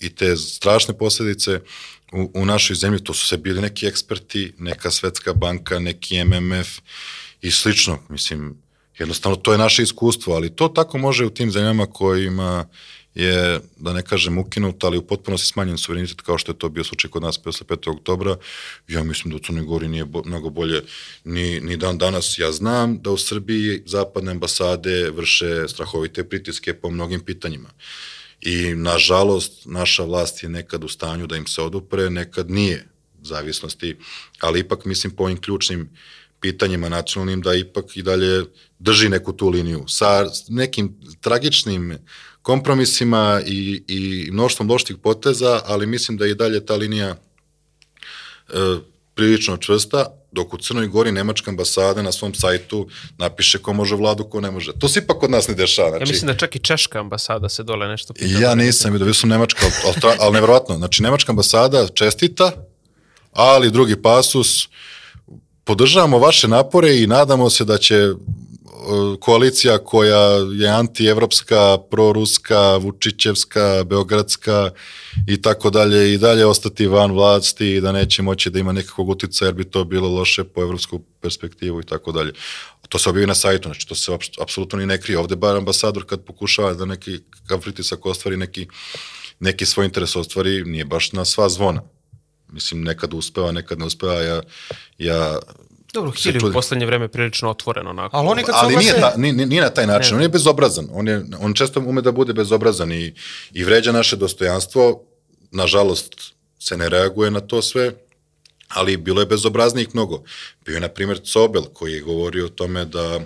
i, 0.00 0.14
te 0.14 0.36
strašne 0.36 0.98
posledice 0.98 1.60
u, 2.12 2.30
u 2.34 2.46
našoj 2.46 2.76
zemlji, 2.76 3.04
to 3.04 3.14
su 3.14 3.26
se 3.26 3.36
bili 3.36 3.60
neki 3.60 3.86
eksperti, 3.86 4.54
neka 4.58 4.90
svetska 4.90 5.32
banka, 5.32 5.78
neki 5.78 6.24
MMF 6.24 6.78
i 7.40 7.50
slično, 7.50 7.98
mislim, 8.08 8.63
Jednostavno, 8.98 9.36
to 9.36 9.52
je 9.52 9.58
naše 9.58 9.82
iskustvo, 9.82 10.34
ali 10.34 10.56
to 10.56 10.68
tako 10.68 10.98
može 10.98 11.26
u 11.26 11.30
tim 11.30 11.50
zemljama 11.50 11.86
kojima 11.86 12.66
je, 13.14 13.60
da 13.76 13.92
ne 13.92 14.02
kažem 14.02 14.38
ukinut, 14.38 14.84
ali 14.84 14.98
u 14.98 15.06
potpunosti 15.06 15.46
smanjen 15.46 15.78
suverenitet 15.78 16.20
kao 16.20 16.38
što 16.38 16.52
je 16.52 16.58
to 16.58 16.68
bio 16.68 16.84
slučaj 16.84 17.10
kod 17.10 17.22
nas 17.22 17.38
posle 17.38 17.66
5. 17.66 17.90
oktobra, 17.90 18.36
ja 18.88 19.02
mislim 19.02 19.30
da 19.30 19.36
u 19.36 19.38
Crnoj 19.38 19.64
Gori 19.64 19.88
nije 19.88 20.04
bo, 20.04 20.22
mnogo 20.24 20.50
bolje 20.50 20.82
ni, 21.24 21.60
ni 21.60 21.76
dan 21.76 21.98
danas. 21.98 22.38
Ja 22.38 22.52
znam 22.52 22.98
da 22.98 23.10
u 23.10 23.16
Srbiji 23.16 23.82
zapadne 23.86 24.30
ambasade 24.30 25.10
vrše 25.10 25.68
strahovite 25.68 26.28
pritiske 26.28 26.74
po 26.74 26.90
mnogim 26.90 27.20
pitanjima. 27.20 27.68
I, 28.40 28.74
nažalost, 28.74 29.52
naša 29.64 30.04
vlast 30.04 30.42
je 30.42 30.48
nekad 30.48 30.84
u 30.84 30.88
stanju 30.88 31.26
da 31.26 31.36
im 31.36 31.46
se 31.46 31.62
odupre, 31.62 32.10
nekad 32.10 32.50
nije 32.50 32.86
zavisnosti, 33.22 33.96
ali 34.40 34.60
ipak 34.60 34.84
mislim 34.84 35.12
po 35.16 35.22
ovim 35.22 35.40
ključnim 35.40 35.90
pitanjima 36.40 36.88
nacionalnim 36.88 37.40
da 37.40 37.54
ipak 37.54 37.96
i 37.96 38.02
dalje 38.02 38.44
drži 38.84 39.08
neku 39.08 39.32
tu 39.32 39.48
liniju 39.48 39.84
sa 39.88 40.26
nekim 40.48 40.96
tragičnim 41.20 41.98
kompromisima 42.42 43.40
i, 43.46 43.82
i 43.88 44.28
mnoštvom 44.32 44.70
loštih 44.70 44.96
poteza, 44.96 45.60
ali 45.66 45.86
mislim 45.86 46.18
da 46.18 46.24
je 46.24 46.30
i 46.30 46.34
dalje 46.34 46.66
ta 46.66 46.74
linija 46.74 47.08
e, 47.08 47.16
prilično 49.14 49.56
čvrsta, 49.56 50.06
dok 50.32 50.54
u 50.54 50.58
Crnoj 50.58 50.86
Gori 50.86 51.12
Nemačka 51.12 51.50
ambasada 51.50 52.02
na 52.02 52.12
svom 52.12 52.34
sajtu 52.34 52.88
napiše 53.18 53.58
ko 53.58 53.72
može 53.72 53.96
vladu, 53.96 54.24
ko 54.24 54.40
ne 54.40 54.50
može. 54.50 54.72
To 54.72 54.88
se 54.88 55.00
ipak 55.00 55.18
kod 55.18 55.30
nas 55.30 55.48
ne 55.48 55.54
dešava. 55.54 55.90
Znači, 55.90 56.02
Ja 56.02 56.12
mislim 56.12 56.26
da 56.26 56.36
čak 56.36 56.56
i 56.56 56.58
Češka 56.58 57.00
ambasada 57.00 57.48
se 57.48 57.62
dole 57.62 57.88
nešto 57.88 58.14
pita. 58.14 58.40
Ja 58.40 58.54
nisam 58.54 58.92
vidio, 58.92 59.04
vidio 59.04 59.14
sam 59.14 59.30
Nemačka, 59.30 59.66
ali, 59.84 59.94
ali, 60.02 60.16
ali 60.20 60.32
nevjerojatno. 60.32 60.76
Znači, 60.76 61.02
Nemačka 61.02 61.32
ambasada 61.32 61.88
čestita, 61.88 62.52
ali 63.32 63.70
drugi 63.70 64.02
pasus, 64.02 64.68
podržavamo 65.64 66.18
vaše 66.18 66.48
napore 66.48 66.96
i 66.96 67.06
nadamo 67.06 67.50
se 67.50 67.64
da 67.64 67.78
će 67.78 68.12
koalicija 69.20 69.78
koja 69.78 70.28
je 70.52 70.68
antievropska, 70.68 71.78
proruska, 71.90 72.76
Vučićevska, 72.76 73.84
beogradska 73.86 74.70
i 75.28 75.42
tako 75.42 75.70
dalje 75.70 76.14
i 76.14 76.18
dalje 76.18 76.46
ostati 76.46 76.86
van 76.86 77.12
vlasti 77.12 77.74
i 77.74 77.80
da 77.80 77.92
neće 77.92 78.22
moći 78.22 78.50
da 78.50 78.58
ima 78.58 78.72
nekakvog 78.72 79.08
uticaja 79.08 79.46
jer 79.46 79.54
bi 79.54 79.64
to 79.64 79.84
bilo 79.84 80.08
loše 80.08 80.44
po 80.44 80.62
evropsku 80.62 81.00
perspektivu 81.20 81.80
i 81.80 81.86
tako 81.86 82.12
dalje. 82.12 82.32
To 82.88 82.98
se 82.98 83.10
objavi 83.10 83.26
na 83.26 83.34
sajtu, 83.34 83.68
znači 83.68 83.88
to 83.88 83.94
se 83.94 84.12
apsolutno 84.40 84.78
ni 84.78 84.86
ne 84.86 85.00
krije. 85.00 85.18
Ovde 85.18 85.36
bar 85.36 85.56
ambasador 85.56 86.04
kad 86.06 86.24
pokušava 86.24 86.74
da 86.74 86.84
neki 86.84 87.18
kao 87.46 87.58
pritisak 87.58 88.06
ostvari, 88.06 88.36
neki, 88.36 88.66
neki 89.40 89.66
svoj 89.66 89.86
interes 89.86 90.16
ostvari, 90.16 90.64
nije 90.64 90.84
baš 90.84 91.12
na 91.12 91.24
sva 91.24 91.48
zvona. 91.48 91.82
Mislim, 92.52 92.82
nekad 92.82 93.14
uspeva, 93.14 93.52
nekad 93.52 93.78
ne 93.78 93.84
uspeva. 93.84 94.14
Ja, 94.14 94.42
ja 94.98 95.38
Dobro, 95.94 96.10
Hiri 96.10 96.38
u 96.46 96.52
poslednje 96.52 96.86
vreme 96.86 97.08
prilično 97.08 97.50
otvoreno. 97.50 97.90
Onako. 97.90 98.16
Ali 98.16 98.28
oni 98.28 98.42
kad 98.42 98.54
se 98.54 98.60
ali 98.62 98.76
nije, 98.76 98.94
oglase- 98.94 99.00
ta, 99.00 99.16
nije, 99.16 99.46
nije 99.46 99.62
na 99.62 99.70
taj 99.70 99.86
način, 99.86 100.16
on 100.16 100.22
je 100.22 100.28
bezobrazan, 100.28 100.88
on, 100.92 101.08
je, 101.08 101.24
on 101.40 101.54
često 101.54 101.80
ume 101.80 102.02
da 102.02 102.12
bude 102.12 102.32
bezobrazan 102.32 102.92
i, 102.92 103.14
i 103.52 103.64
vređa 103.64 103.92
naše 103.92 104.16
dostojanstvo, 104.16 105.02
nažalost 105.50 106.14
se 106.58 106.76
ne 106.76 106.88
reaguje 106.88 107.30
na 107.30 107.40
to 107.40 107.62
sve, 107.62 107.92
ali 108.68 108.96
bilo 108.96 109.20
je 109.20 109.26
bezobraznijih 109.26 109.88
mnogo. 109.94 110.22
Bio 110.64 110.74
je, 110.74 110.80
na 110.80 110.88
primjer, 110.88 111.20
Cobel 111.24 111.62
koji 111.62 111.92
je 111.92 112.00
govorio 112.00 112.46
o 112.46 112.48
tome 112.48 112.84
da 112.84 113.20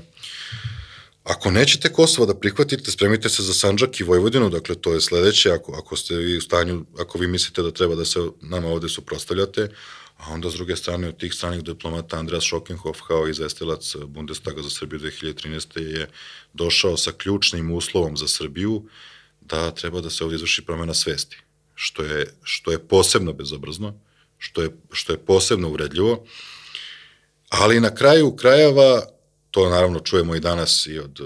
Ako 1.28 1.50
nećete 1.50 1.92
Kosovo 1.92 2.26
da 2.26 2.34
prihvatite, 2.34 2.90
spremite 2.90 3.28
se 3.28 3.42
za 3.42 3.54
Sanđak 3.54 4.00
i 4.00 4.04
Vojvodinu, 4.04 4.48
dakle 4.48 4.74
to 4.74 4.92
je 4.92 5.00
sledeće, 5.00 5.50
ako, 5.52 5.72
ako 5.72 5.96
ste 5.96 6.16
vi 6.16 6.36
u 6.36 6.40
stanju, 6.40 6.84
ako 6.98 7.18
vi 7.18 7.26
mislite 7.26 7.62
da 7.62 7.70
treba 7.70 7.94
da 7.94 8.04
se 8.04 8.20
nama 8.40 8.68
ovde 8.68 8.88
suprostavljate, 8.88 9.68
a 10.18 10.32
onda 10.32 10.50
s 10.50 10.54
druge 10.54 10.76
strane 10.76 11.08
od 11.08 11.16
tih 11.16 11.34
stranih 11.34 11.62
diplomata 11.62 12.18
Andreas 12.18 12.44
Schokenhoff 12.44 13.00
kao 13.08 13.28
izvestilac 13.28 13.96
Bundestaga 14.06 14.62
za 14.62 14.70
Srbiju 14.70 15.00
2013. 15.00 15.80
je 15.80 16.08
došao 16.52 16.96
sa 16.96 17.12
ključnim 17.12 17.70
uslovom 17.72 18.16
za 18.16 18.28
Srbiju 18.28 18.82
da 19.40 19.70
treba 19.70 20.00
da 20.00 20.10
se 20.10 20.24
ovde 20.24 20.36
izvrši 20.36 20.64
promena 20.64 20.94
svesti, 20.94 21.38
što 21.74 22.02
je, 22.02 22.34
što 22.42 22.72
je 22.72 22.88
posebno 22.88 23.32
bezobrazno, 23.32 24.00
što 24.38 24.62
je, 24.62 24.70
što 24.92 25.12
je 25.12 25.18
posebno 25.18 25.68
uvredljivo, 25.68 26.24
ali 27.48 27.80
na 27.80 27.94
kraju 27.94 28.36
krajeva 28.36 29.02
to 29.50 29.70
naravno 29.70 30.00
čujemo 30.00 30.34
i 30.34 30.40
danas 30.40 30.86
i 30.86 30.98
od 30.98 31.20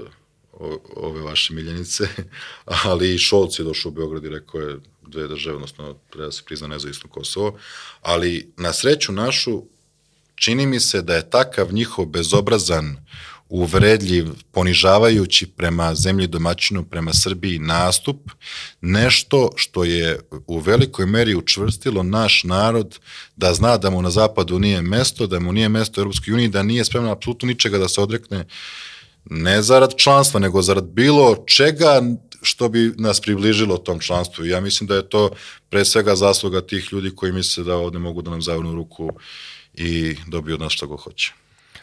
ove 0.97 1.21
vaše 1.21 1.55
miljenice, 1.55 2.09
ali 2.85 3.15
i 3.15 3.19
Šolc 3.19 3.59
je 3.59 3.65
došao 3.65 3.91
u 3.91 3.95
Beograd 3.95 4.25
i 4.25 4.29
rekao 4.29 4.61
je 4.61 4.81
dve 5.07 5.29
države, 5.29 5.57
odnosno 5.57 5.97
treba 6.11 6.27
da 6.27 6.33
se 6.33 6.43
prizna 6.47 6.69
nezavisno 6.69 7.11
Kosovo, 7.11 7.59
ali 8.03 8.53
na 8.57 8.73
sreću 8.73 9.13
našu 9.13 9.63
čini 10.35 10.67
mi 10.67 10.81
se 10.81 11.03
da 11.03 11.15
je 11.15 11.31
takav 11.31 11.73
njihov 11.73 12.07
bezobrazan, 12.07 12.97
uvredljiv, 13.53 14.27
ponižavajući 14.53 15.47
prema 15.47 15.95
zemlji 15.95 16.27
domaćinu, 16.27 16.85
prema 16.85 17.13
Srbiji 17.13 17.59
nastup, 17.59 18.31
nešto 18.81 19.51
što 19.57 19.85
je 19.85 20.21
u 20.47 20.59
velikoj 20.59 21.07
meri 21.07 21.35
učvrstilo 21.35 22.03
naš 22.03 22.45
narod 22.45 22.99
da 23.37 23.55
zna 23.55 23.77
da 23.77 23.91
mu 23.91 24.03
na 24.03 24.11
zapadu 24.11 24.59
nije 24.59 24.83
mesto, 24.83 25.27
da 25.27 25.41
mu 25.41 25.53
nije 25.53 25.69
mesto 25.69 26.01
u 26.01 26.03
Europskoj 26.03 26.35
uniji, 26.35 26.49
da 26.49 26.63
nije 26.63 26.85
spreman 26.85 27.11
apsolutno 27.11 27.47
ničega 27.47 27.79
da 27.79 27.89
se 27.89 28.01
odrekne 28.01 28.47
ne 29.25 29.63
zarad 29.63 29.95
članstva, 29.97 30.41
nego 30.41 30.63
zarad 30.63 30.85
bilo 30.85 31.45
čega 31.47 32.03
što 32.43 32.69
bi 32.69 32.95
nas 32.99 33.21
približilo 33.21 33.77
tom 33.77 34.01
članstvu. 34.01 34.45
Ja 34.45 34.61
mislim 34.61 34.89
da 34.89 34.95
je 34.95 35.09
to 35.09 35.31
pre 35.71 35.85
svega 35.85 36.17
zasluga 36.17 36.61
tih 36.61 36.93
ljudi 36.93 37.11
koji 37.17 37.33
misle 37.33 37.65
da 37.65 37.77
ovde 37.77 37.99
mogu 37.99 38.23
da 38.23 38.31
nam 38.31 38.43
zavrnu 38.43 38.75
ruku 38.75 39.11
i 39.75 40.17
dobiju 40.27 40.55
od 40.55 40.61
nas 40.61 40.73
što 40.73 40.87
go 40.87 40.97
hoće. 40.97 41.33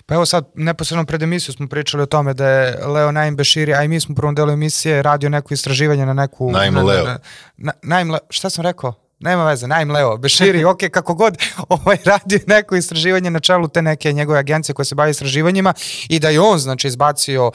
Pa 0.06 0.16
evo 0.16 0.26
sad, 0.26 0.46
neposredno 0.56 1.06
pred 1.06 1.24
emisiju 1.24 1.54
smo 1.54 1.68
pričali 1.68 2.04
o 2.04 2.06
tome 2.06 2.34
da 2.34 2.48
je 2.48 2.88
Leo 2.88 3.12
Naim 3.12 3.36
Beširi, 3.36 3.74
a 3.74 3.84
i 3.84 3.88
mi 3.88 4.00
smo 4.00 4.14
u 4.14 4.16
prvom 4.16 4.36
delu 4.36 4.52
emisije 4.52 5.02
radio 5.02 5.30
neko 5.30 5.54
istraživanje 5.54 6.06
na 6.06 6.14
neku... 6.14 6.52
Naim 6.52 6.74
na, 6.74 6.84
Leo. 6.84 7.06
Na, 7.06 7.20
na, 7.58 7.72
Naim 7.82 8.12
Leo, 8.12 8.20
šta 8.30 8.50
sam 8.50 8.64
rekao? 8.66 9.09
Nema 9.20 9.46
veze, 9.46 9.68
Naim 9.68 9.92
Leo, 9.92 10.18
Beširi, 10.18 10.66
ok, 10.66 10.80
kako 10.92 11.14
god 11.14 11.38
ovaj, 11.70 11.98
radio 12.06 12.40
neko 12.48 12.76
istraživanje 12.76 13.30
na 13.30 13.40
čelu 13.40 13.68
te 13.68 13.82
neke 13.82 14.14
njegove 14.14 14.40
agencije 14.40 14.76
koje 14.76 14.86
se 14.86 14.96
bavi 14.96 15.12
istraživanjima 15.12 15.74
i 16.10 16.20
da 16.20 16.30
je 16.30 16.40
on, 16.40 16.60
znači, 16.60 16.88
izbacio 16.88 17.48
uh, 17.48 17.52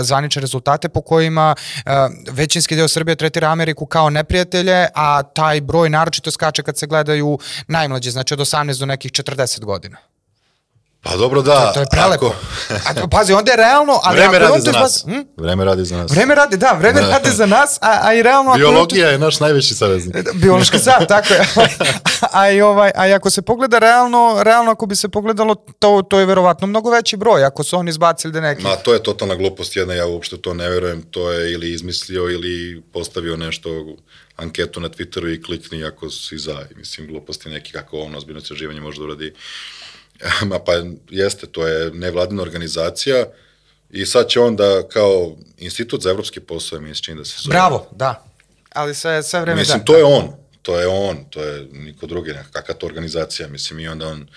zvanične 0.00 0.40
rezultate 0.40 0.88
po 0.88 1.00
kojima 1.00 1.54
uh, 1.54 1.92
većinski 2.30 2.76
deo 2.76 2.88
Srbije 2.88 3.16
tretira 3.16 3.48
Ameriku 3.48 3.86
kao 3.86 4.10
neprijatelje, 4.10 4.86
a 4.94 5.22
taj 5.22 5.60
broj 5.60 5.90
naročito 5.90 6.30
skače 6.30 6.62
kad 6.62 6.78
se 6.78 6.86
gledaju 6.86 7.38
najmlađe, 7.68 8.10
znači 8.10 8.34
od 8.34 8.40
18 8.40 8.80
do 8.80 8.86
nekih 8.86 9.12
40 9.12 9.64
godina. 9.64 9.96
Pa 11.02 11.16
dobro 11.16 11.42
da. 11.42 11.72
To 11.72 11.80
je 11.80 11.86
prelepo. 11.90 12.26
ako- 12.68 12.90
A, 12.90 12.94
to, 12.94 13.08
pazi, 13.08 13.32
onda 13.32 13.50
je 13.50 13.56
realno... 13.56 14.00
Ali 14.04 14.16
Vreme 14.16 14.38
radi 14.38 14.52
to 14.54 14.60
za 14.62 14.72
nas. 14.72 15.04
Hm? 15.04 15.20
Vreme 15.36 15.64
radi 15.64 15.84
za 15.84 15.96
nas. 15.96 16.10
Vreme 16.10 16.34
radi, 16.34 16.56
da, 16.56 16.72
vreme 16.72 17.00
Da. 17.00 17.08
radi 17.08 17.30
za 17.30 17.46
nas, 17.46 17.78
a, 17.80 17.98
a 18.02 18.14
i 18.14 18.22
realno... 18.22 18.50
ako 18.50 18.58
je 18.58 18.64
to- 18.64 18.70
Biologija 18.70 19.18
naš 19.18 19.40
najveći 19.40 19.74
saveznik. 19.74 20.16
Biološki 20.34 20.78
sat, 20.78 21.08
tako 21.08 21.34
je. 21.34 21.40
a, 22.32 22.50
i 22.50 22.60
ovaj, 22.60 22.90
a 22.94 23.08
i 23.08 23.12
ako 23.12 23.30
se 23.30 23.42
pogleda 23.42 23.78
realno, 23.78 24.42
realno 24.42 24.70
ako 24.70 24.86
bi 24.86 24.96
se 24.96 25.08
pogledalo, 25.08 25.54
to, 25.54 26.02
to 26.02 26.18
je 26.18 26.26
verovatno 26.26 26.66
mnogo 26.66 26.90
veći 26.90 27.16
broj, 27.16 27.44
ako 27.44 27.64
su 27.64 27.76
oni 27.76 27.90
izbacili 27.90 28.32
da 28.32 28.40
neki... 28.40 28.62
Ma, 28.62 28.76
to 28.76 28.92
je 28.92 29.02
totalna 29.02 29.34
glupost 29.34 29.76
jedna, 29.76 29.94
ja 29.94 30.06
uopšte 30.06 30.36
to 30.38 30.54
ne 30.54 30.68
verujem, 30.68 31.02
to 31.02 31.32
je 31.32 31.52
ili 31.52 31.72
izmislio 31.72 32.22
ili 32.22 32.82
postavio 32.92 33.36
nešto, 33.36 33.70
anketu 34.36 34.80
na 34.80 34.88
Twitteru 34.88 35.34
i 35.34 35.42
klikni 35.42 35.84
ako 35.84 36.10
si 36.10 36.38
za, 36.38 36.62
mislim, 36.76 37.06
gluposti 37.06 37.48
neki 37.48 37.72
kako 37.72 37.98
on 37.98 38.14
ozbiljno 38.14 38.40
istraživanje 38.40 38.80
može 38.80 38.98
da 38.98 39.04
uradi. 39.04 39.34
Ma 40.50 40.58
pa 40.58 40.72
jeste, 41.10 41.46
to 41.46 41.66
je 41.66 41.90
nevladina 41.90 42.42
organizacija 42.42 43.26
i 43.90 44.06
sad 44.06 44.28
će 44.28 44.40
on 44.40 44.56
da 44.56 44.88
kao 44.88 45.36
institut 45.58 46.02
za 46.02 46.10
evropske 46.10 46.40
poslove, 46.40 46.84
mi 46.84 46.94
se 46.94 47.02
čini 47.02 47.18
da 47.18 47.24
se 47.24 47.36
zove. 47.38 47.52
Bravo, 47.52 47.88
da. 47.90 48.24
Ali 48.72 48.94
sve, 48.94 49.22
sve 49.22 49.40
vreme 49.40 49.60
Mislim, 49.60 49.78
da. 49.78 49.84
to 49.84 49.96
je 49.96 50.04
on, 50.04 50.32
to 50.62 50.80
je 50.80 50.86
on, 50.86 51.24
to 51.30 51.42
je 51.42 51.68
niko 51.72 52.06
drugi, 52.06 52.34
kakva 52.52 52.74
to 52.74 52.86
organizacija, 52.86 53.48
mislim, 53.48 53.80
i 53.80 53.88
onda 53.88 54.08
on, 54.08 54.28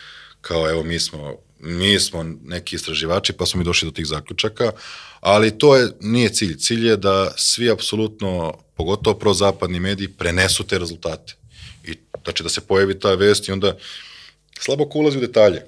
kao, 0.41 0.69
evo, 0.69 0.83
mi 0.83 0.99
smo, 0.99 1.35
mi 1.59 1.99
smo 1.99 2.23
neki 2.43 2.75
istraživači, 2.75 3.33
pa 3.33 3.45
smo 3.45 3.57
mi 3.57 3.65
došli 3.65 3.85
do 3.85 3.91
tih 3.91 4.05
zaključaka, 4.05 4.71
ali 5.19 5.57
to 5.57 5.75
je, 5.75 5.89
nije 5.99 6.29
cilj. 6.29 6.57
Cilj 6.57 6.87
je 6.87 6.97
da 6.97 7.33
svi 7.37 7.71
apsolutno, 7.71 8.53
pogotovo 8.75 9.19
prozapadni 9.19 9.79
mediji, 9.79 10.07
prenesu 10.07 10.63
te 10.63 10.79
rezultate. 10.79 11.35
I, 11.83 11.97
znači, 12.23 12.43
da 12.43 12.49
se 12.49 12.61
pojavi 12.61 12.99
ta 12.99 13.13
vest 13.13 13.47
i 13.47 13.51
onda 13.51 13.77
slabo 14.63 14.89
ko 14.89 14.99
ulazi 14.99 15.17
u 15.17 15.21
detalje. 15.21 15.65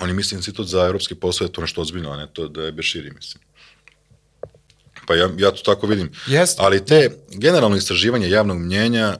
Oni 0.00 0.12
misle 0.12 0.36
institut 0.36 0.66
za 0.66 0.86
evropske 0.86 1.14
poslove, 1.14 1.52
to 1.52 1.60
nešto 1.60 1.80
ozbiljno, 1.80 2.10
a 2.10 2.16
ne 2.16 2.26
to 2.32 2.48
da 2.48 2.62
je 2.62 2.72
Beširi, 2.72 3.10
mislim. 3.10 3.42
Pa 5.06 5.14
ja, 5.14 5.30
ja 5.38 5.50
to 5.50 5.62
tako 5.64 5.86
vidim. 5.86 6.10
Jeste. 6.26 6.62
Ali 6.62 6.84
te 6.84 7.10
generalno 7.30 7.76
istraživanje 7.76 8.30
javnog 8.30 8.58
mnjenja 8.58 9.16
e, 9.16 9.18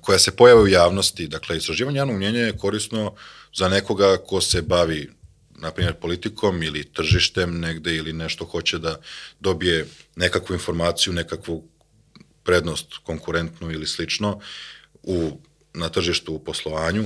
koja 0.00 0.18
se 0.18 0.36
pojave 0.36 0.60
u 0.60 0.68
javnosti, 0.68 1.28
dakle, 1.28 1.56
istraživanje 1.56 1.98
javnog 1.98 2.16
mnjenja 2.16 2.40
je 2.40 2.56
korisno 2.56 3.14
za 3.54 3.68
nekoga 3.68 4.16
ko 4.16 4.40
se 4.40 4.62
bavi 4.62 5.10
na 5.58 5.70
primjer 5.70 5.94
politikom 5.94 6.62
ili 6.62 6.84
tržištem 6.84 7.60
negde 7.60 7.96
ili 7.96 8.12
nešto 8.12 8.44
hoće 8.44 8.78
da 8.78 9.00
dobije 9.40 9.86
nekakvu 10.16 10.54
informaciju, 10.54 11.12
nekakvu 11.12 11.64
prednost 12.44 12.86
konkurentnu 13.02 13.70
ili 13.70 13.86
slično 13.86 14.40
u, 15.02 15.40
na 15.74 15.88
tržištu 15.88 16.34
u 16.34 16.38
poslovanju 16.38 17.04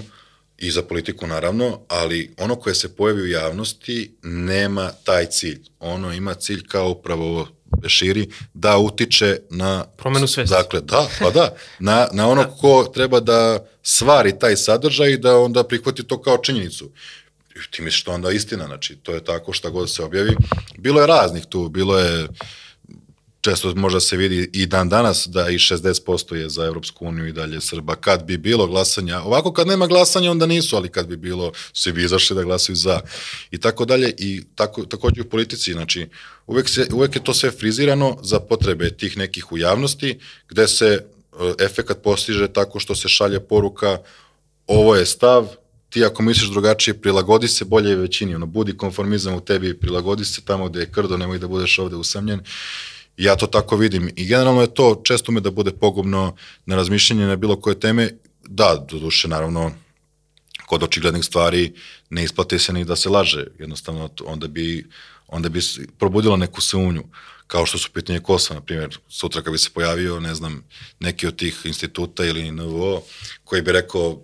i 0.58 0.70
za 0.70 0.82
politiku 0.82 1.26
naravno, 1.26 1.80
ali 1.88 2.34
ono 2.38 2.56
koje 2.56 2.74
se 2.74 2.96
pojavi 2.96 3.22
u 3.22 3.26
javnosti 3.26 4.16
nema 4.22 4.90
taj 5.04 5.26
cilj. 5.26 5.60
Ono 5.80 6.12
ima 6.12 6.34
cilj 6.34 6.62
kao 6.68 6.90
upravo 6.90 7.28
ovo 7.28 7.48
preširi, 7.80 8.28
da 8.54 8.78
utiče 8.78 9.38
na... 9.50 9.84
Promenu 9.96 10.26
svesti. 10.26 10.54
Dakle, 10.54 10.80
da, 10.80 11.08
pa 11.20 11.30
da, 11.30 11.54
na, 11.78 12.08
na 12.12 12.28
ono 12.28 12.50
ko 12.60 12.90
treba 12.94 13.20
da 13.20 13.66
stvari 13.82 14.38
taj 14.38 14.56
sadržaj 14.56 15.12
i 15.12 15.18
da 15.18 15.38
onda 15.38 15.64
prihvati 15.64 16.04
to 16.04 16.22
kao 16.22 16.38
činjenicu. 16.38 16.90
Ti 17.70 17.82
misliš 17.82 18.04
to 18.04 18.12
onda 18.12 18.30
istina, 18.30 18.66
znači 18.66 18.96
to 18.96 19.12
je 19.12 19.24
tako 19.24 19.52
šta 19.52 19.70
god 19.70 19.90
se 19.90 20.02
objavi. 20.02 20.36
Bilo 20.78 21.00
je 21.00 21.06
raznih 21.06 21.46
tu, 21.46 21.68
bilo 21.68 21.98
je 21.98 22.28
često 23.44 23.74
možda 23.74 24.00
se 24.00 24.16
vidi 24.16 24.50
i 24.52 24.66
dan 24.66 24.88
danas 24.88 25.26
da 25.26 25.48
i 25.48 25.58
60% 25.58 26.34
je 26.34 26.48
za 26.48 26.64
Evropsku 26.64 27.06
uniju 27.06 27.26
i 27.26 27.32
dalje 27.32 27.60
Srba. 27.60 27.94
Kad 27.94 28.24
bi 28.24 28.36
bilo 28.36 28.66
glasanja, 28.66 29.20
ovako 29.22 29.52
kad 29.52 29.66
nema 29.66 29.86
glasanja 29.86 30.30
onda 30.30 30.46
nisu, 30.46 30.76
ali 30.76 30.88
kad 30.88 31.06
bi 31.06 31.16
bilo, 31.16 31.52
svi 31.72 31.92
bi 31.92 32.04
izašli 32.04 32.36
da 32.36 32.42
glasaju 32.42 32.76
za 32.76 33.00
i 33.50 33.58
tako 33.58 33.84
dalje. 33.84 34.14
I 34.18 34.42
tako, 34.54 34.84
takođe 34.84 35.22
u 35.22 35.28
politici, 35.28 35.72
znači 35.72 36.06
uvek, 36.46 36.68
se, 36.68 36.88
uvek 36.92 37.16
je 37.16 37.24
to 37.24 37.34
sve 37.34 37.50
frizirano 37.50 38.16
za 38.22 38.40
potrebe 38.40 38.90
tih 38.90 39.18
nekih 39.18 39.52
u 39.52 39.58
javnosti, 39.58 40.18
gde 40.48 40.68
se 40.68 40.86
e, 40.86 41.64
efekat 41.64 42.02
postiže 42.02 42.48
tako 42.48 42.80
što 42.80 42.94
se 42.94 43.08
šalje 43.08 43.40
poruka 43.40 43.98
ovo 44.66 44.96
je 44.96 45.06
stav, 45.06 45.48
ti 45.90 46.04
ako 46.04 46.22
misliš 46.22 46.50
drugačije, 46.50 47.00
prilagodi 47.00 47.48
se 47.48 47.64
bolje 47.64 47.96
većini, 47.96 48.34
ono, 48.34 48.46
budi 48.46 48.76
konformizam 48.76 49.34
u 49.34 49.40
tebi, 49.40 49.78
prilagodi 49.78 50.24
se 50.24 50.40
tamo 50.44 50.68
gde 50.68 50.80
je 50.80 50.90
krdo, 50.90 51.16
nemoj 51.16 51.38
da 51.38 51.48
budeš 51.48 51.78
ovde 51.78 51.96
usamljen 51.96 52.40
Ja 53.16 53.36
to 53.36 53.46
tako 53.46 53.76
vidim 53.76 54.10
i 54.16 54.26
generalno 54.26 54.60
je 54.60 54.74
to 54.74 55.02
često 55.04 55.32
me 55.32 55.40
da 55.40 55.50
bude 55.50 55.70
pogubno 55.70 56.36
na 56.66 56.76
razmišljanje 56.76 57.26
na 57.26 57.36
bilo 57.36 57.60
koje 57.60 57.80
teme. 57.80 58.10
Da, 58.48 58.86
do 58.90 58.98
duše, 58.98 59.28
naravno, 59.28 59.72
kod 60.66 60.82
očiglednih 60.82 61.24
stvari 61.24 61.72
ne 62.10 62.24
isplate 62.24 62.58
se 62.58 62.72
ni 62.72 62.84
da 62.84 62.96
se 62.96 63.08
laže. 63.08 63.46
Jednostavno, 63.58 64.10
onda 64.24 64.48
bi, 64.48 64.86
onda 65.28 65.48
bi 65.48 65.60
probudilo 65.98 66.36
neku 66.36 66.60
sumnju 66.60 67.04
kao 67.46 67.66
što 67.66 67.78
su 67.78 67.90
pitanje 67.92 68.20
Kosova, 68.20 68.60
na 68.60 68.66
primjer, 68.66 68.98
sutra 69.08 69.42
kad 69.42 69.52
bi 69.52 69.58
se 69.58 69.70
pojavio, 69.74 70.20
ne 70.20 70.34
znam, 70.34 70.64
neki 71.00 71.26
od 71.26 71.36
tih 71.36 71.60
instituta 71.64 72.24
ili 72.24 72.50
NVO, 72.50 73.02
koji 73.44 73.62
bi 73.62 73.72
rekao 73.72 74.22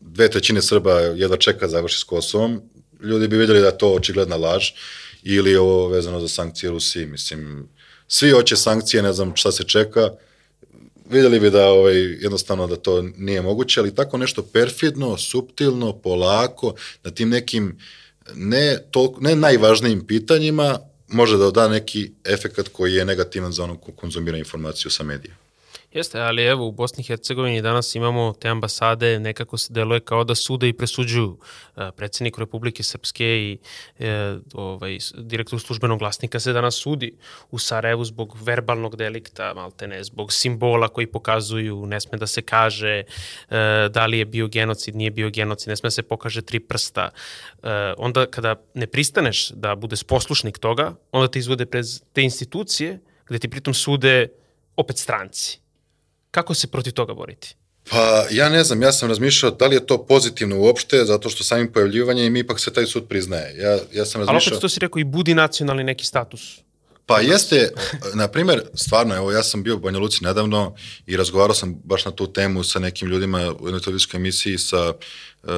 dve 0.00 0.30
trećine 0.30 0.62
Srba 0.62 0.92
jedva 1.00 1.36
čeka 1.36 1.68
završi 1.68 1.98
s 2.00 2.04
Kosovom, 2.04 2.62
ljudi 3.00 3.28
bi 3.28 3.36
vidjeli 3.36 3.60
da 3.60 3.66
je 3.66 3.78
to 3.78 3.92
očigledna 3.94 4.36
laž 4.36 4.70
ili 5.22 5.56
ovo 5.56 5.88
vezano 5.88 6.20
za 6.20 6.28
sankcije 6.28 6.70
Rusiji, 6.70 7.06
mislim, 7.06 7.68
svi 8.08 8.30
hoće 8.30 8.56
sankcije, 8.56 9.02
ne 9.02 9.12
znam 9.12 9.36
šta 9.36 9.52
se 9.52 9.64
čeka, 9.64 10.10
videli 11.10 11.40
bi 11.40 11.50
da 11.50 11.68
ovaj, 11.68 11.96
jednostavno 11.96 12.66
da 12.66 12.76
to 12.76 13.02
nije 13.16 13.42
moguće, 13.42 13.80
ali 13.80 13.94
tako 13.94 14.18
nešto 14.18 14.42
perfidno, 14.42 15.16
suptilno, 15.18 15.92
polako, 15.92 16.74
na 17.04 17.10
tim 17.10 17.28
nekim 17.28 17.78
ne, 18.34 18.78
to, 18.90 19.14
ne 19.20 19.36
najvažnijim 19.36 20.06
pitanjima 20.06 20.78
može 21.08 21.36
da 21.36 21.50
da 21.50 21.68
neki 21.68 22.10
efekat 22.24 22.68
koji 22.68 22.94
je 22.94 23.04
negativan 23.04 23.52
za 23.52 23.64
onog 23.64 23.80
ko 23.80 23.92
konzumira 23.92 24.38
informaciju 24.38 24.90
sa 24.90 25.04
medija. 25.04 25.34
Jeste, 25.92 26.20
ali 26.20 26.44
evo 26.44 26.66
u 26.66 26.72
Bosni 26.72 27.00
i 27.00 27.04
Hercegovini 27.04 27.62
danas 27.62 27.94
imamo 27.94 28.34
te 28.40 28.48
ambasade, 28.48 29.18
nekako 29.20 29.56
se 29.56 29.72
deluje 29.72 30.00
kao 30.00 30.24
da 30.24 30.34
sude 30.34 30.68
i 30.68 30.72
presuđuju. 30.72 31.38
E, 31.76 31.90
predsednik 31.96 32.38
Republike 32.38 32.82
Srpske 32.82 33.24
i 33.24 33.58
e, 33.98 34.36
ovaj, 34.52 34.98
direktor 35.16 35.60
službenog 35.60 35.98
glasnika 35.98 36.40
se 36.40 36.52
danas 36.52 36.74
sudi 36.74 37.16
u 37.50 37.58
Sarajevu 37.58 38.04
zbog 38.04 38.36
verbalnog 38.42 38.96
delikta, 38.96 39.54
maltene, 39.54 40.04
zbog 40.04 40.32
simbola 40.32 40.88
koji 40.88 41.06
pokazuju, 41.06 41.86
ne 41.86 42.00
sme 42.00 42.18
da 42.18 42.26
se 42.26 42.42
kaže 42.42 42.88
e, 42.88 43.04
da 43.90 44.06
li 44.06 44.18
je 44.18 44.24
bio 44.24 44.48
genocid, 44.48 44.96
nije 44.96 45.10
bio 45.10 45.30
genocid, 45.30 45.68
ne 45.68 45.76
sme 45.76 45.86
da 45.86 45.90
se 45.90 46.02
pokaže 46.02 46.42
tri 46.42 46.60
prsta. 46.60 47.10
E, 47.62 47.68
onda 47.98 48.26
kada 48.26 48.56
ne 48.74 48.86
pristaneš 48.86 49.48
da 49.50 49.74
budeš 49.74 50.02
poslušnik 50.02 50.58
toga, 50.58 50.94
onda 51.12 51.28
te 51.28 51.38
izvode 51.38 51.66
prez 51.66 52.02
te 52.12 52.22
institucije 52.22 53.00
gde 53.26 53.38
ti 53.38 53.48
pritom 53.48 53.74
sude 53.74 54.28
opet 54.76 54.98
stranci 54.98 55.67
Kako 56.30 56.54
se 56.54 56.66
protiv 56.66 56.92
toga 56.92 57.14
boriti? 57.14 57.54
Pa 57.90 58.24
ja 58.30 58.48
ne 58.48 58.64
znam, 58.64 58.82
ja 58.82 58.92
sam 58.92 59.08
razmišljao 59.08 59.52
da 59.52 59.66
li 59.66 59.76
je 59.76 59.86
to 59.86 60.06
pozitivno 60.06 60.58
uopšte, 60.60 61.04
zato 61.04 61.30
što 61.30 61.44
samim 61.44 61.72
pojavljivanjem 61.72 62.36
ipak 62.36 62.60
se 62.60 62.72
taj 62.72 62.86
sud 62.86 63.08
priznaje. 63.08 63.56
Ja, 63.58 63.70
ja 63.70 64.04
sam 64.04 64.20
razmišljao... 64.20 64.30
Ali 64.30 64.46
opet 64.46 64.60
to 64.60 64.68
si 64.68 64.80
rekao 64.80 65.00
i 65.00 65.04
budi 65.04 65.34
nacionalni 65.34 65.84
neki 65.84 66.04
status. 66.04 66.58
Pa 67.06 67.20
jeste, 67.20 67.72
na 68.14 68.28
primer, 68.28 68.62
stvarno, 68.74 69.16
evo 69.16 69.32
ja 69.32 69.42
sam 69.42 69.62
bio 69.62 69.76
u 69.76 69.78
Banja 69.78 69.98
Luci 69.98 70.24
nedavno 70.24 70.74
i 71.06 71.16
razgovarao 71.16 71.54
sam 71.54 71.74
baš 71.84 72.04
na 72.04 72.10
tu 72.10 72.32
temu 72.32 72.64
sa 72.64 72.78
nekim 72.78 73.08
ljudima 73.08 73.38
u 73.60 73.66
jednoj 73.66 73.80
televizijskoj 73.80 74.18
emisiji 74.18 74.58
sa 74.58 74.92
uh, 75.42 75.50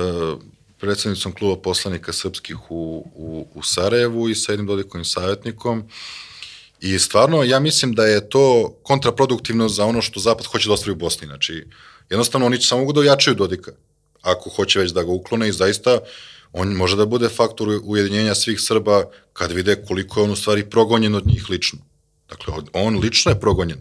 predsednicom 0.79 1.33
kluba 1.33 1.63
poslanika 1.63 2.13
srpskih 2.13 2.71
u, 2.71 3.11
u, 3.15 3.47
u 3.55 3.63
Sarajevu 3.63 4.29
i 4.29 4.35
sa 4.35 4.53
jednim 4.53 4.67
dodikovim 4.67 5.05
savjetnikom 5.05 5.89
I 6.81 6.99
stvarno, 6.99 7.43
ja 7.43 7.61
mislim 7.61 7.93
da 7.93 8.05
je 8.05 8.29
to 8.29 8.77
kontraproduktivno 8.83 9.69
za 9.69 9.85
ono 9.85 10.03
što 10.03 10.21
Zapad 10.21 10.47
hoće 10.47 10.69
da 10.69 10.75
ostavi 10.75 10.93
u 10.93 10.97
Bosni. 10.97 11.27
Znači, 11.27 11.67
jednostavno 12.11 12.47
oni 12.47 12.59
će 12.59 12.69
samo 12.69 12.81
mogu 12.81 12.93
da 12.93 13.01
ojačaju 13.01 13.35
Dodika, 13.35 13.73
ako 14.23 14.51
hoće 14.51 14.79
već 14.79 14.93
da 14.93 15.03
ga 15.03 15.11
uklone 15.11 15.49
i 15.49 15.53
zaista 15.53 15.99
on 16.53 16.69
može 16.69 16.97
da 16.97 17.07
bude 17.07 17.29
faktor 17.29 17.69
ujedinjenja 17.85 18.35
svih 18.35 18.61
Srba 18.61 19.05
kad 19.33 19.53
vide 19.53 19.85
koliko 19.89 20.21
je 20.21 20.25
on 20.25 20.31
u 20.31 20.37
stvari 20.37 20.71
progonjen 20.71 21.15
od 21.15 21.27
njih 21.27 21.51
lično. 21.51 21.79
Dakle, 22.29 22.55
on 22.73 22.99
lično 22.99 23.33
je 23.33 23.41
progonjen. 23.41 23.79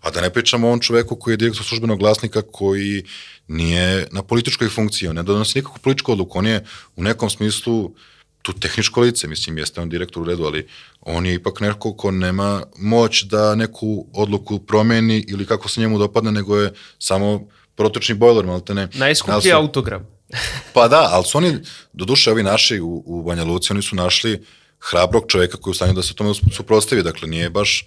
A 0.00 0.10
da 0.10 0.20
ne 0.20 0.30
pričamo 0.30 0.68
o 0.68 0.72
on 0.72 0.80
čoveku 0.80 1.16
koji 1.16 1.32
je 1.32 1.36
direktor 1.36 1.66
službenog 1.66 1.98
glasnika 1.98 2.42
koji 2.42 3.04
nije 3.48 4.06
na 4.10 4.22
političkoj 4.22 4.68
funkciji, 4.68 5.08
on 5.08 5.16
ne 5.16 5.22
donosi 5.22 5.58
nikakvu 5.58 5.78
političku 5.82 6.12
odluku, 6.12 6.38
on 6.38 6.46
je 6.46 6.64
u 6.96 7.02
nekom 7.02 7.30
smislu 7.30 7.94
tu 8.42 8.52
tehničko 8.52 9.00
lice, 9.00 9.28
mislim, 9.28 9.58
jeste 9.58 9.80
on 9.80 9.88
direktor 9.88 10.22
u 10.22 10.24
redu, 10.24 10.44
ali 10.44 10.66
on 11.00 11.26
je 11.26 11.34
ipak 11.34 11.60
neko 11.60 11.92
ko 11.92 12.10
nema 12.10 12.62
moć 12.78 13.22
da 13.22 13.54
neku 13.54 14.06
odluku 14.12 14.58
promeni 14.58 15.24
ili 15.28 15.46
kako 15.46 15.68
se 15.68 15.80
njemu 15.80 15.98
dopadne, 15.98 16.32
nego 16.32 16.56
je 16.56 16.72
samo 16.98 17.48
protočni 17.74 18.14
bojler, 18.14 18.46
malo 18.46 18.60
te 18.60 18.74
ne. 18.74 18.88
Najskuplji 18.94 19.50
su, 19.50 19.56
autogram. 19.56 20.06
pa 20.74 20.88
da, 20.88 21.08
ali 21.12 21.24
su 21.24 21.38
oni, 21.38 21.58
do 21.92 22.04
duše 22.04 22.30
ovi 22.30 22.42
naši 22.42 22.80
u, 22.80 23.02
u 23.06 23.22
Banja 23.22 23.44
Luci, 23.44 23.72
oni 23.72 23.82
su 23.82 23.96
našli 23.96 24.44
hrabrog 24.80 25.24
čoveka 25.28 25.56
koji 25.56 25.70
je 25.70 25.72
u 25.72 25.74
stanju 25.74 25.92
da 25.92 26.02
se 26.02 26.14
tome 26.14 26.34
suprostavi, 26.52 27.02
dakle 27.02 27.28
nije 27.28 27.50
baš 27.50 27.86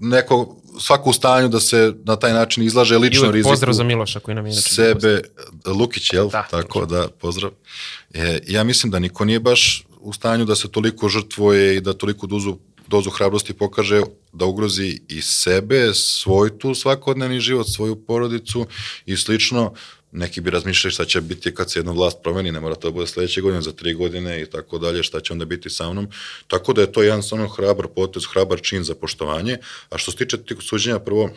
neko, 0.00 0.56
svako 0.80 1.10
u 1.10 1.12
stanju 1.12 1.48
da 1.48 1.60
se 1.60 1.94
na 2.04 2.16
taj 2.16 2.32
način 2.32 2.64
izlaže 2.64 2.98
lično 2.98 3.30
riziku. 3.30 3.50
Pozdrav 3.50 3.74
za 3.74 3.84
Miloša 3.84 4.20
koji 4.20 4.34
nam 4.34 4.46
je 4.46 4.52
inače. 4.52 4.74
Sebe, 4.74 5.22
Lukić, 5.66 6.12
jel? 6.12 6.28
Da, 6.28 6.46
Tako 6.50 6.80
Lukić. 6.80 6.92
da, 6.92 7.08
pozdrav. 7.08 7.50
E, 8.14 8.38
ja 8.46 8.64
mislim 8.64 8.90
da 8.90 8.98
niko 8.98 9.24
nije 9.24 9.40
baš 9.40 9.84
u 10.00 10.12
stanju 10.12 10.44
da 10.44 10.54
se 10.54 10.70
toliko 10.70 11.08
žrtvoje 11.08 11.76
i 11.76 11.80
da 11.80 11.92
toliko 11.92 12.26
dozu, 12.26 12.56
dozu 12.86 13.10
hrabrosti 13.10 13.52
pokaže 13.52 14.02
da 14.32 14.44
ugrozi 14.44 15.00
i 15.08 15.22
sebe, 15.22 15.94
svoj 15.94 16.58
tu 16.58 16.74
svakodnevni 16.74 17.40
život, 17.40 17.66
svoju 17.68 17.96
porodicu 17.96 18.66
i 19.06 19.16
slično. 19.16 19.72
Neki 20.12 20.40
bi 20.40 20.50
razmišljali 20.50 20.92
šta 20.92 21.04
će 21.04 21.20
biti 21.20 21.54
kad 21.54 21.70
se 21.70 21.78
jedna 21.78 21.92
vlast 21.92 22.18
promeni, 22.22 22.52
ne 22.52 22.60
mora 22.60 22.74
to 22.74 22.88
da 22.88 22.92
bude 22.92 23.06
sledeće 23.06 23.40
godine, 23.40 23.62
za 23.62 23.72
tri 23.72 23.94
godine 23.94 24.42
i 24.42 24.46
tako 24.46 24.78
dalje, 24.78 25.02
šta 25.02 25.20
će 25.20 25.32
onda 25.32 25.44
biti 25.44 25.70
sa 25.70 25.92
mnom. 25.92 26.08
Tako 26.46 26.72
da 26.72 26.80
je 26.80 26.92
to 26.92 27.02
jedan 27.02 27.22
stvarno 27.22 27.48
hrabar 27.48 27.86
potez, 27.94 28.22
hrabar 28.32 28.60
čin 28.60 28.84
za 28.84 28.94
poštovanje. 28.94 29.58
A 29.90 29.98
što 29.98 30.10
se 30.10 30.16
tiče 30.16 30.42
tih 30.42 30.56
suđenja, 30.60 30.98
prvo, 30.98 31.30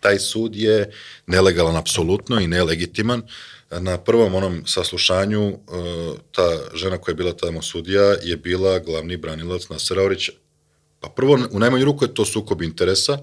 taj 0.00 0.18
sud 0.18 0.56
je 0.56 0.92
nelegalan 1.26 1.76
apsolutno 1.76 2.40
i 2.40 2.46
nelegitiman. 2.46 3.22
Na 3.70 3.98
prvom 3.98 4.34
onom 4.34 4.62
saslušanju 4.66 5.48
e, 5.48 5.56
ta 6.32 6.48
žena 6.74 6.98
koja 6.98 7.12
je 7.12 7.16
bila 7.16 7.32
tamo 7.32 7.62
sudija 7.62 8.02
je 8.22 8.36
bila 8.36 8.78
glavni 8.78 9.16
branilac 9.16 9.68
Nasera 9.68 10.02
Orića. 10.02 10.32
Pa 11.00 11.08
prvo, 11.08 11.38
u 11.50 11.58
najmanju 11.58 11.84
ruku 11.84 12.04
je 12.04 12.14
to 12.14 12.24
sukob 12.24 12.62
interesa, 12.62 13.18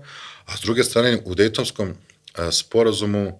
a 0.45 0.57
s 0.57 0.61
druge 0.61 0.83
strane 0.83 1.21
u 1.25 1.35
Dejtonskom 1.35 1.89
e, 1.89 2.51
sporazumu 2.51 3.39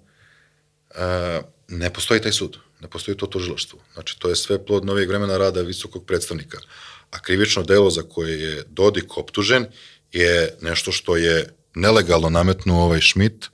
ne 1.67 1.93
postoji 1.93 2.21
taj 2.21 2.31
sud, 2.31 2.57
ne 2.81 2.87
postoji 2.87 3.17
to 3.17 3.27
tužilaštvo. 3.27 3.79
Znači, 3.93 4.19
to 4.19 4.29
je 4.29 4.35
sve 4.35 4.65
plod 4.65 4.85
novih 4.85 5.07
vremena 5.07 5.37
rada 5.37 5.61
visokog 5.61 6.05
predstavnika. 6.05 6.57
A 7.11 7.19
krivično 7.19 7.63
delo 7.63 7.89
za 7.89 8.03
koje 8.03 8.41
je 8.41 8.63
Dodik 8.69 9.17
optužen 9.17 9.65
je 10.11 10.57
nešto 10.61 10.91
što 10.91 11.17
je 11.17 11.55
nelegalno 11.75 12.29
nametnuo 12.29 12.83
ovaj 12.83 13.01
Schmidt, 13.01 13.45
e, 13.45 13.49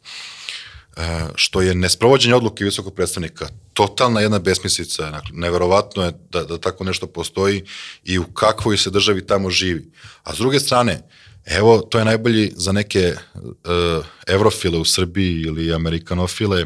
što 1.36 1.62
je 1.62 1.76
nesprovođenje 1.76 2.36
odluke 2.36 2.64
visokog 2.64 2.96
predstavnika. 2.96 3.48
Totalna 3.74 4.22
jedna 4.22 4.40
besmislica. 4.40 5.12
Dakle, 5.12 5.30
neverovatno 5.34 6.04
je 6.04 6.12
da, 6.30 6.44
da 6.44 6.58
tako 6.58 6.84
nešto 6.84 7.08
postoji 7.08 7.64
i 8.04 8.20
u 8.20 8.26
kakvoj 8.34 8.78
se 8.78 8.90
državi 8.90 9.28
tamo 9.28 9.50
živi. 9.50 9.92
A 10.24 10.36
s 10.36 10.38
druge 10.38 10.60
strane, 10.60 11.02
evo, 11.46 11.82
to 11.82 12.00
je 12.00 12.06
najbolji 12.06 12.52
za 12.56 12.72
neke 12.72 13.14
uh, 13.36 14.06
evrofile 14.28 14.78
u 14.78 14.86
Srbiji 14.86 15.42
ili 15.42 15.74
amerikanofile 15.74 16.66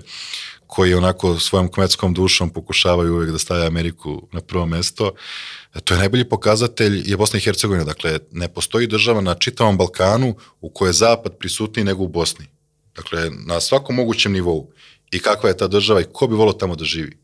koji 0.72 0.94
onako 0.94 1.40
svojom 1.40 1.72
kmetskom 1.72 2.14
dušom 2.14 2.50
pokušavaju 2.50 3.14
uvek 3.14 3.32
da 3.32 3.38
stave 3.38 3.66
Ameriku 3.66 4.28
na 4.32 4.42
prvo 4.42 4.66
mesto. 4.66 5.12
To 5.84 5.94
je 5.94 5.98
najbolji 5.98 6.30
pokazatelj 6.30 7.02
je 7.06 7.18
Bosna 7.18 7.38
i 7.38 7.42
Hercegovina. 7.42 7.84
Dakle, 7.84 8.20
ne 8.32 8.48
postoji 8.48 8.88
država 8.88 9.22
na 9.22 9.36
čitavom 9.36 9.78
Balkanu 9.78 10.36
u 10.62 10.70
kojoj 10.70 10.90
je 10.90 10.94
Zapad 10.94 11.38
prisutniji 11.38 11.86
nego 11.86 12.04
u 12.04 12.08
Bosni. 12.08 12.46
Dakle, 12.96 13.30
na 13.48 13.62
svakom 13.62 13.96
mogućem 13.96 14.32
nivou. 14.32 14.72
I 15.12 15.20
kakva 15.20 15.50
je 15.50 15.58
ta 15.58 15.68
država 15.68 16.02
i 16.02 16.08
ko 16.14 16.28
bi 16.28 16.36
volio 16.36 16.54
tamo 16.54 16.76
da 16.76 16.86
živi. 16.86 17.18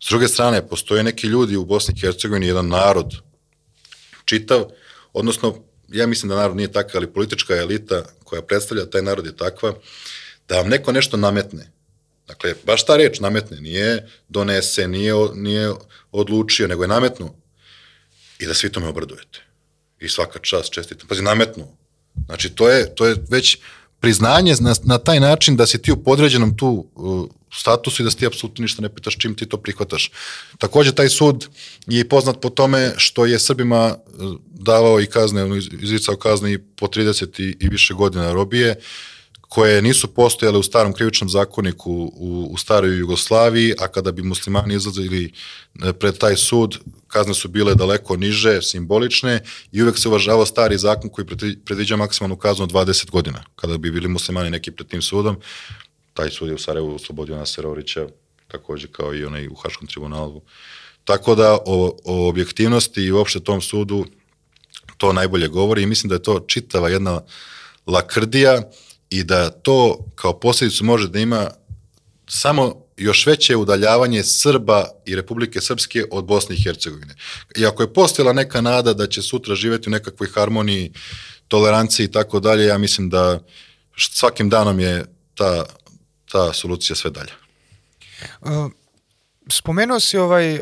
S 0.00 0.08
druge 0.08 0.28
strane, 0.28 0.68
postoje 0.68 1.02
neki 1.02 1.26
ljudi 1.26 1.56
u 1.56 1.64
Bosni 1.64 1.94
i 1.96 2.00
Hercegovini, 2.00 2.46
jedan 2.46 2.68
narod 2.68 3.16
čitav, 4.24 4.64
odnosno 5.12 5.54
ja 5.88 6.06
mislim 6.06 6.28
da 6.28 6.36
narod 6.36 6.56
nije 6.56 6.72
takav, 6.72 6.96
ali 6.96 7.12
politička 7.12 7.56
elita 7.56 8.02
koja 8.24 8.42
predstavlja 8.42 8.90
taj 8.90 9.02
narod 9.02 9.26
je 9.26 9.36
takva, 9.36 9.74
da 10.48 10.56
vam 10.56 10.68
neko 10.68 10.92
nešto 10.92 11.16
nametne. 11.16 11.79
Dakle, 12.30 12.54
baš 12.66 12.86
ta 12.86 12.96
reč 12.96 13.20
nametne, 13.20 13.60
nije 13.60 14.06
donese, 14.28 14.88
nije, 14.88 15.14
nije 15.34 15.72
odlučio, 16.12 16.68
nego 16.68 16.84
je 16.84 16.88
nametnuo. 16.88 17.34
I 18.38 18.46
da 18.46 18.54
svi 18.54 18.72
tome 18.72 18.88
obradujete. 18.88 19.42
I 20.00 20.08
svaka 20.08 20.38
čast 20.38 20.72
čestitam. 20.72 21.08
Pazi, 21.08 21.22
nametnuo. 21.22 21.68
Znači, 22.26 22.50
to 22.50 22.68
je, 22.68 22.94
to 22.94 23.06
je 23.06 23.16
već 23.30 23.58
priznanje 24.00 24.54
na, 24.60 24.74
na 24.84 24.98
taj 24.98 25.20
način 25.20 25.56
da 25.56 25.66
si 25.66 25.82
ti 25.82 25.92
u 25.92 26.02
podređenom 26.04 26.56
tu 26.56 26.86
uh, 26.94 27.28
statusu 27.52 28.02
i 28.02 28.04
da 28.04 28.10
si 28.10 28.16
ti 28.16 28.26
apsolutno 28.26 28.62
ništa 28.62 28.82
ne 28.82 28.94
pitaš 28.94 29.18
čim 29.18 29.34
ti 29.34 29.48
to 29.48 29.56
prihvataš. 29.56 30.10
Takođe, 30.58 30.94
taj 30.94 31.08
sud 31.08 31.48
je 31.86 32.08
poznat 32.08 32.40
po 32.40 32.50
tome 32.50 32.92
što 32.96 33.26
je 33.26 33.38
Srbima 33.38 33.96
uh, 33.96 34.36
davao 34.46 35.00
i 35.00 35.06
kazne, 35.06 35.48
izricao 35.82 36.16
kazne 36.16 36.52
i 36.52 36.58
po 36.58 36.86
30 36.86 37.42
i, 37.42 37.56
i 37.60 37.68
više 37.68 37.94
godina 37.94 38.32
robije, 38.32 38.80
koje 39.50 39.82
nisu 39.82 40.14
postojale 40.14 40.58
u 40.58 40.62
starom 40.62 40.92
krivičnom 40.92 41.28
zakoniku 41.28 41.92
u, 42.16 42.48
u 42.50 42.56
staroj 42.56 42.98
Jugoslaviji, 42.98 43.74
a 43.78 43.88
kada 43.88 44.12
bi 44.12 44.22
muslimani 44.22 44.74
izlazili 44.74 45.32
e, 45.82 45.92
pred 45.92 46.18
taj 46.18 46.36
sud, 46.36 46.78
kazne 47.08 47.34
su 47.34 47.48
bile 47.48 47.74
daleko 47.74 48.16
niže, 48.16 48.62
simbolične 48.62 49.40
i 49.72 49.82
uvek 49.82 49.98
se 49.98 50.08
uvažavao 50.08 50.46
stari 50.46 50.78
zakon 50.78 51.10
koji 51.10 51.26
predviđa 51.64 51.96
maksimalnu 51.96 52.36
kaznu 52.36 52.64
od 52.64 52.72
20 52.72 53.10
godina. 53.10 53.42
Kada 53.56 53.78
bi 53.78 53.90
bili 53.90 54.08
muslimani 54.08 54.50
neki 54.50 54.70
pred 54.70 54.88
tim 54.88 55.02
sudom, 55.02 55.40
taj 56.14 56.30
sud 56.30 56.48
je 56.48 56.54
u 56.54 56.58
Sarajevu 56.58 56.94
oslobodio 56.94 57.36
Nasera 57.36 57.68
Orića, 57.68 58.06
takođe 58.48 58.86
kao 58.86 59.14
i 59.14 59.24
onaj 59.24 59.48
u 59.48 59.54
Haškom 59.54 59.86
tribunalu. 59.86 60.42
Tako 61.04 61.34
da 61.34 61.58
o, 61.66 61.96
o 62.04 62.28
objektivnosti 62.28 63.02
i 63.02 63.12
uopšte 63.12 63.40
tom 63.40 63.60
sudu 63.60 64.06
to 64.96 65.12
najbolje 65.12 65.48
govori 65.48 65.82
i 65.82 65.86
mislim 65.86 66.08
da 66.08 66.14
je 66.14 66.22
to 66.22 66.40
čitava 66.40 66.88
jedna 66.88 67.20
lakrdija 67.86 68.62
i 69.10 69.24
da 69.24 69.50
to 69.50 69.98
kao 70.14 70.40
posljedicu 70.40 70.84
može 70.84 71.08
da 71.08 71.18
ima 71.18 71.50
samo 72.28 72.74
još 72.96 73.26
veće 73.26 73.56
udaljavanje 73.56 74.22
Srba 74.22 74.88
i 75.06 75.16
Republike 75.16 75.60
Srpske 75.60 76.04
od 76.10 76.24
Bosne 76.24 76.56
i 76.56 76.62
Hercegovine. 76.62 77.14
I 77.56 77.66
ako 77.66 77.82
je 77.82 77.92
postojala 77.92 78.32
neka 78.32 78.60
nada 78.60 78.92
da 78.92 79.06
će 79.06 79.22
sutra 79.22 79.54
živeti 79.54 79.88
u 79.88 79.92
nekakvoj 79.92 80.28
harmoniji, 80.34 80.92
toleranciji 81.48 82.04
i 82.04 82.10
tako 82.10 82.40
dalje, 82.40 82.66
ja 82.66 82.78
mislim 82.78 83.10
da 83.10 83.40
svakim 83.96 84.48
danom 84.48 84.80
je 84.80 85.04
ta, 85.34 85.64
ta 86.32 86.52
solucija 86.52 86.96
sve 86.96 87.10
dalje. 87.10 87.32
Uh, 88.40 88.70
spomenuo 89.50 90.00
si 90.00 90.18
ovaj 90.18 90.54
uh, 90.54 90.60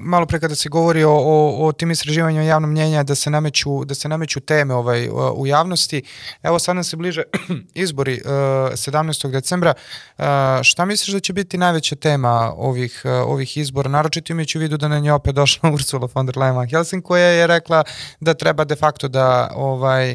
malo 0.00 0.26
pre 0.26 0.40
kada 0.40 0.54
se 0.54 0.68
govori 0.68 1.04
o, 1.04 1.12
o, 1.12 1.66
o 1.66 1.72
tim 1.72 1.90
istraživanjima 1.90 2.44
javnog 2.44 2.70
mnjenja 2.70 3.02
da 3.02 3.14
se 3.14 3.30
nameću, 3.30 3.84
da 3.84 3.94
se 3.94 4.08
nameću 4.08 4.40
teme 4.40 4.74
ovaj, 4.74 5.08
u 5.34 5.46
javnosti. 5.46 6.02
Evo 6.42 6.58
sad 6.58 6.74
nam 6.74 6.84
se 6.84 6.96
bliže 6.96 7.22
izbori 7.74 8.20
uh, 8.24 8.30
17. 8.30 9.30
decembra. 9.30 9.74
Uh, 10.18 10.24
šta 10.62 10.84
misliš 10.84 11.14
da 11.14 11.20
će 11.20 11.32
biti 11.32 11.58
najveća 11.58 11.96
tema 11.96 12.52
ovih, 12.56 13.02
uh, 13.04 13.10
ovih 13.10 13.56
izbora? 13.56 13.90
Naročito 13.90 14.32
imajući 14.32 14.58
u 14.58 14.60
vidu 14.60 14.76
da 14.76 14.88
na 14.88 14.98
nje 14.98 15.12
opet 15.12 15.34
došla 15.34 15.70
Ursula 15.74 16.08
von 16.14 16.26
der 16.26 16.34
Leyen 16.34 16.70
Helsin 16.70 17.02
koja 17.02 17.26
je 17.26 17.46
rekla 17.46 17.84
da 18.20 18.34
treba 18.34 18.64
de 18.64 18.76
facto 18.76 19.08
da 19.08 19.50
ovaj, 19.54 20.14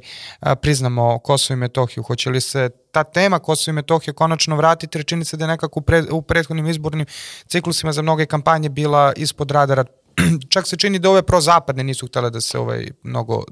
priznamo 0.62 1.20
Kosovo 1.20 1.56
i 1.56 1.60
Metohiju. 1.60 2.04
Hoće 2.04 2.30
li 2.30 2.42
se 2.42 2.70
ta 2.96 3.04
tema 3.04 3.40
Kosovo 3.40 3.74
i 3.74 3.76
Metohije 3.76 4.14
konačno 4.14 4.56
vratiti, 4.56 4.98
rečini 4.98 5.26
se 5.26 5.38
da 5.38 5.44
je 5.44 5.48
nekako 5.48 5.80
u, 5.80 5.84
pre, 5.84 6.04
u 6.12 6.22
prethodnim 6.22 6.68
izbornim 6.68 7.06
ciklusima 7.48 7.92
za 7.92 8.02
mnoge 8.02 8.26
kampanje 8.26 8.70
bila 8.70 9.14
ispod 9.18 9.52
radara. 9.52 9.84
Čak 10.54 10.68
se 10.68 10.78
čini 10.78 11.00
da 11.00 11.10
ove 11.10 11.24
prozapadne 11.24 11.84
nisu 11.84 12.08
htjele 12.08 12.30
da 12.30 12.42
se 12.42 12.60
ovaj 12.60 12.88
mnogo 13.04 13.44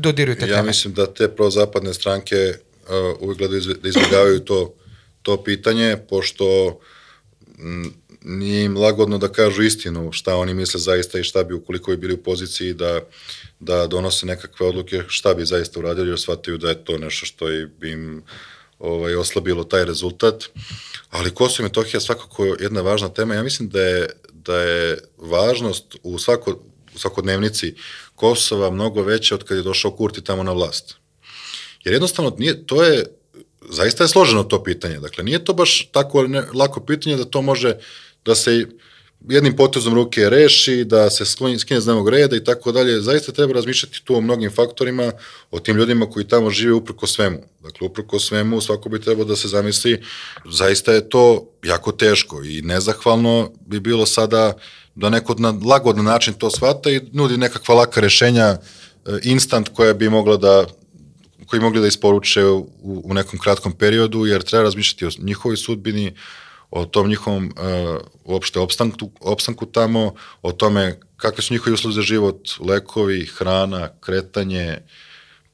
dodiruju 0.00 0.36
te 0.36 0.40
ja 0.40 0.46
teme. 0.46 0.58
Ja 0.58 0.62
mislim 0.62 0.94
da 0.94 1.06
te 1.06 1.28
prozapadne 1.28 1.94
stranke 1.94 2.36
uh, 2.56 3.20
uvijek 3.20 3.38
gledaju 3.38 3.60
da 3.82 3.88
izbjegavaju 3.88 4.40
to, 4.40 4.74
to 5.22 5.42
pitanje, 5.44 5.96
pošto 6.08 6.78
m, 7.58 7.92
nije 8.24 8.64
im 8.64 8.76
lagodno 8.76 9.18
da 9.18 9.28
kažu 9.28 9.62
istinu 9.62 10.12
šta 10.12 10.36
oni 10.36 10.54
misle 10.54 10.80
zaista 10.80 11.18
i 11.18 11.24
šta 11.24 11.44
bi 11.44 11.54
ukoliko 11.54 11.90
bi 11.90 11.96
bili 11.96 12.14
u 12.14 12.22
poziciji 12.22 12.74
da, 12.74 13.00
da 13.60 13.86
donose 13.86 14.26
nekakve 14.26 14.66
odluke 14.66 15.02
šta 15.08 15.34
bi 15.34 15.46
zaista 15.46 15.78
uradili 15.78 16.08
jer 16.08 16.20
shvataju 16.20 16.58
da 16.58 16.68
je 16.68 16.84
to 16.84 16.98
nešto 16.98 17.26
što 17.26 17.46
bi 17.78 17.90
im 17.92 18.22
ovaj, 18.78 19.14
oslabilo 19.14 19.64
taj 19.64 19.84
rezultat. 19.84 20.44
Ali 21.10 21.34
Kosovo 21.34 21.64
i 21.64 21.68
Metohija 21.68 22.00
svakako 22.00 22.44
jedna 22.44 22.80
važna 22.80 23.08
tema. 23.08 23.34
Ja 23.34 23.42
mislim 23.42 23.68
da 23.68 23.80
je, 23.80 24.08
da 24.32 24.60
je 24.60 24.98
važnost 25.16 25.96
u, 26.02 26.18
svako, 26.18 26.50
u 26.94 26.98
svakodnevnici 26.98 27.74
Kosova 28.14 28.70
mnogo 28.70 29.02
veća 29.02 29.34
od 29.34 29.44
kad 29.44 29.56
je 29.56 29.62
došao 29.62 29.90
Kurti 29.90 30.24
tamo 30.24 30.42
na 30.42 30.52
vlast. 30.52 30.94
Jer 31.84 31.92
jednostavno 31.92 32.36
nije, 32.38 32.66
to 32.66 32.84
je 32.84 33.04
zaista 33.70 34.04
je 34.04 34.08
složeno 34.08 34.44
to 34.44 34.62
pitanje. 34.62 35.00
Dakle, 35.00 35.24
nije 35.24 35.44
to 35.44 35.52
baš 35.52 35.88
tako 35.92 36.26
ne, 36.26 36.42
lako 36.54 36.80
pitanje 36.80 37.16
da 37.16 37.24
to 37.24 37.42
može 37.42 37.76
da 38.24 38.34
se 38.34 38.66
jednim 39.28 39.56
potezom 39.56 39.94
ruke 39.94 40.30
reši, 40.30 40.84
da 40.84 41.10
se 41.10 41.24
skine 41.26 41.80
z 41.80 41.84
dnevnog 41.84 42.08
reda 42.08 42.36
i 42.36 42.44
tako 42.44 42.72
dalje. 42.72 43.00
Zaista 43.00 43.32
treba 43.32 43.52
razmišljati 43.52 44.04
tu 44.04 44.16
o 44.16 44.20
mnogim 44.20 44.50
faktorima, 44.50 45.12
o 45.50 45.60
tim 45.60 45.76
ljudima 45.76 46.10
koji 46.10 46.28
tamo 46.28 46.50
žive 46.50 46.72
uprko 46.72 47.06
svemu. 47.06 47.38
Dakle, 47.62 47.86
uprko 47.86 48.18
svemu 48.18 48.60
svako 48.60 48.88
bi 48.88 49.00
trebao 49.00 49.24
da 49.24 49.36
se 49.36 49.48
zamisli, 49.48 50.02
zaista 50.50 50.92
je 50.92 51.08
to 51.08 51.48
jako 51.62 51.92
teško 51.92 52.42
i 52.44 52.62
nezahvalno 52.62 53.50
bi 53.66 53.80
bilo 53.80 54.06
sada 54.06 54.52
da 54.94 55.08
neko 55.10 55.34
na 55.38 55.54
lagodan 55.64 56.04
način 56.04 56.34
to 56.34 56.50
shvata 56.50 56.90
i 56.90 57.00
nudi 57.12 57.36
nekakva 57.36 57.74
laka 57.74 58.00
rešenja 58.00 58.46
e, 58.46 58.58
instant 59.22 59.68
koja 59.68 59.94
bi 59.94 60.08
mogla 60.08 60.36
da 60.36 60.66
koji 61.46 61.60
mogli 61.60 61.80
da 61.80 61.86
isporuče 61.86 62.44
u, 62.44 62.68
u 62.82 63.14
nekom 63.14 63.38
kratkom 63.38 63.72
periodu, 63.72 64.26
jer 64.26 64.42
treba 64.42 64.62
razmišljati 64.62 65.06
o 65.06 65.10
njihovoj 65.18 65.56
sudbini, 65.56 66.14
o 66.70 66.84
tom 66.84 67.08
njihovom 67.08 67.44
uh, 67.46 68.00
uopšte 68.24 68.58
opstanku, 68.58 69.10
opstanku 69.20 69.66
tamo, 69.66 70.14
o 70.42 70.52
tome 70.52 71.00
kakve 71.16 71.42
su 71.42 71.54
njihovi 71.54 71.74
uslovi 71.74 71.94
za 71.94 72.02
život, 72.02 72.48
lekovi, 72.60 73.26
hrana, 73.26 73.88
kretanje, 74.00 74.78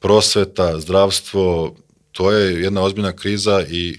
prosveta, 0.00 0.80
zdravstvo, 0.80 1.76
to 2.12 2.32
je 2.32 2.62
jedna 2.62 2.82
ozbiljna 2.82 3.12
kriza 3.12 3.64
i, 3.70 3.98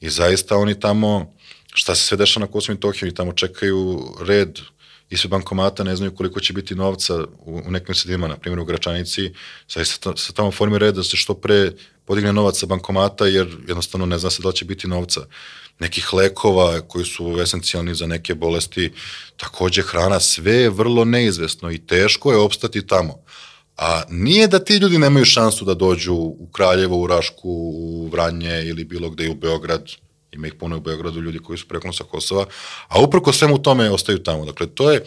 i 0.00 0.10
zaista 0.10 0.56
oni 0.56 0.80
tamo, 0.80 1.32
šta 1.72 1.94
se 1.94 2.06
sve 2.06 2.16
dešava 2.16 2.46
na 2.46 2.52
Kosovo 2.52 2.76
i 2.76 2.80
Tohiju, 2.80 3.14
tamo 3.14 3.32
čekaju 3.32 4.14
red 4.20 4.58
ispred 5.10 5.30
bankomata, 5.30 5.84
ne 5.84 5.96
znaju 5.96 6.14
koliko 6.14 6.40
će 6.40 6.52
biti 6.52 6.74
novca 6.74 7.24
u, 7.38 7.62
u 7.66 7.70
nekim 7.70 7.94
sredima, 7.94 8.28
na 8.28 8.36
primjer 8.36 8.60
u 8.60 8.64
Gračanici, 8.64 9.32
zaista 9.68 10.16
se 10.16 10.32
tamo 10.32 10.50
formi 10.50 10.78
red 10.78 10.94
da 10.94 11.02
se 11.02 11.16
što 11.16 11.34
pre 11.34 11.72
podigne 12.04 12.32
novac 12.32 12.58
sa 12.58 12.66
bankomata, 12.66 13.26
jer 13.26 13.56
jednostavno 13.68 14.06
ne 14.06 14.18
zna 14.18 14.30
se 14.30 14.42
da 14.42 14.48
li 14.48 14.56
će 14.56 14.64
biti 14.64 14.88
novca 14.88 15.26
nekih 15.80 16.12
lekova 16.12 16.80
koji 16.80 17.04
su 17.04 17.40
esencijalni 17.42 17.94
za 17.94 18.06
neke 18.06 18.34
bolesti, 18.34 18.92
takođe 19.36 19.82
hrana, 19.82 20.20
sve 20.20 20.52
je 20.52 20.70
vrlo 20.70 21.04
neizvesno 21.04 21.70
i 21.70 21.78
teško 21.78 22.32
je 22.32 22.38
opstati 22.38 22.86
tamo. 22.86 23.14
A 23.76 24.02
nije 24.08 24.46
da 24.46 24.58
ti 24.64 24.76
ljudi 24.76 24.98
nemaju 24.98 25.24
šansu 25.24 25.64
da 25.64 25.74
dođu 25.74 26.14
u 26.14 26.48
Kraljevo, 26.52 26.98
u 26.98 27.06
Rašku, 27.06 27.50
u 27.74 28.08
Vranje 28.12 28.62
ili 28.64 28.84
bilo 28.84 29.10
gde 29.10 29.30
u 29.30 29.34
Beograd, 29.34 29.88
ima 30.32 30.46
ih 30.46 30.54
puno 30.54 30.76
u 30.76 30.80
Beogradu 30.80 31.20
ljudi 31.20 31.38
koji 31.38 31.58
su 31.58 31.68
preklon 31.68 31.92
sa 31.92 32.04
Kosova, 32.04 32.46
a 32.88 33.00
uprko 33.00 33.32
svemu 33.32 33.62
tome 33.62 33.90
ostaju 33.90 34.22
tamo. 34.22 34.44
Dakle, 34.44 34.66
to 34.66 34.92
je 34.92 35.04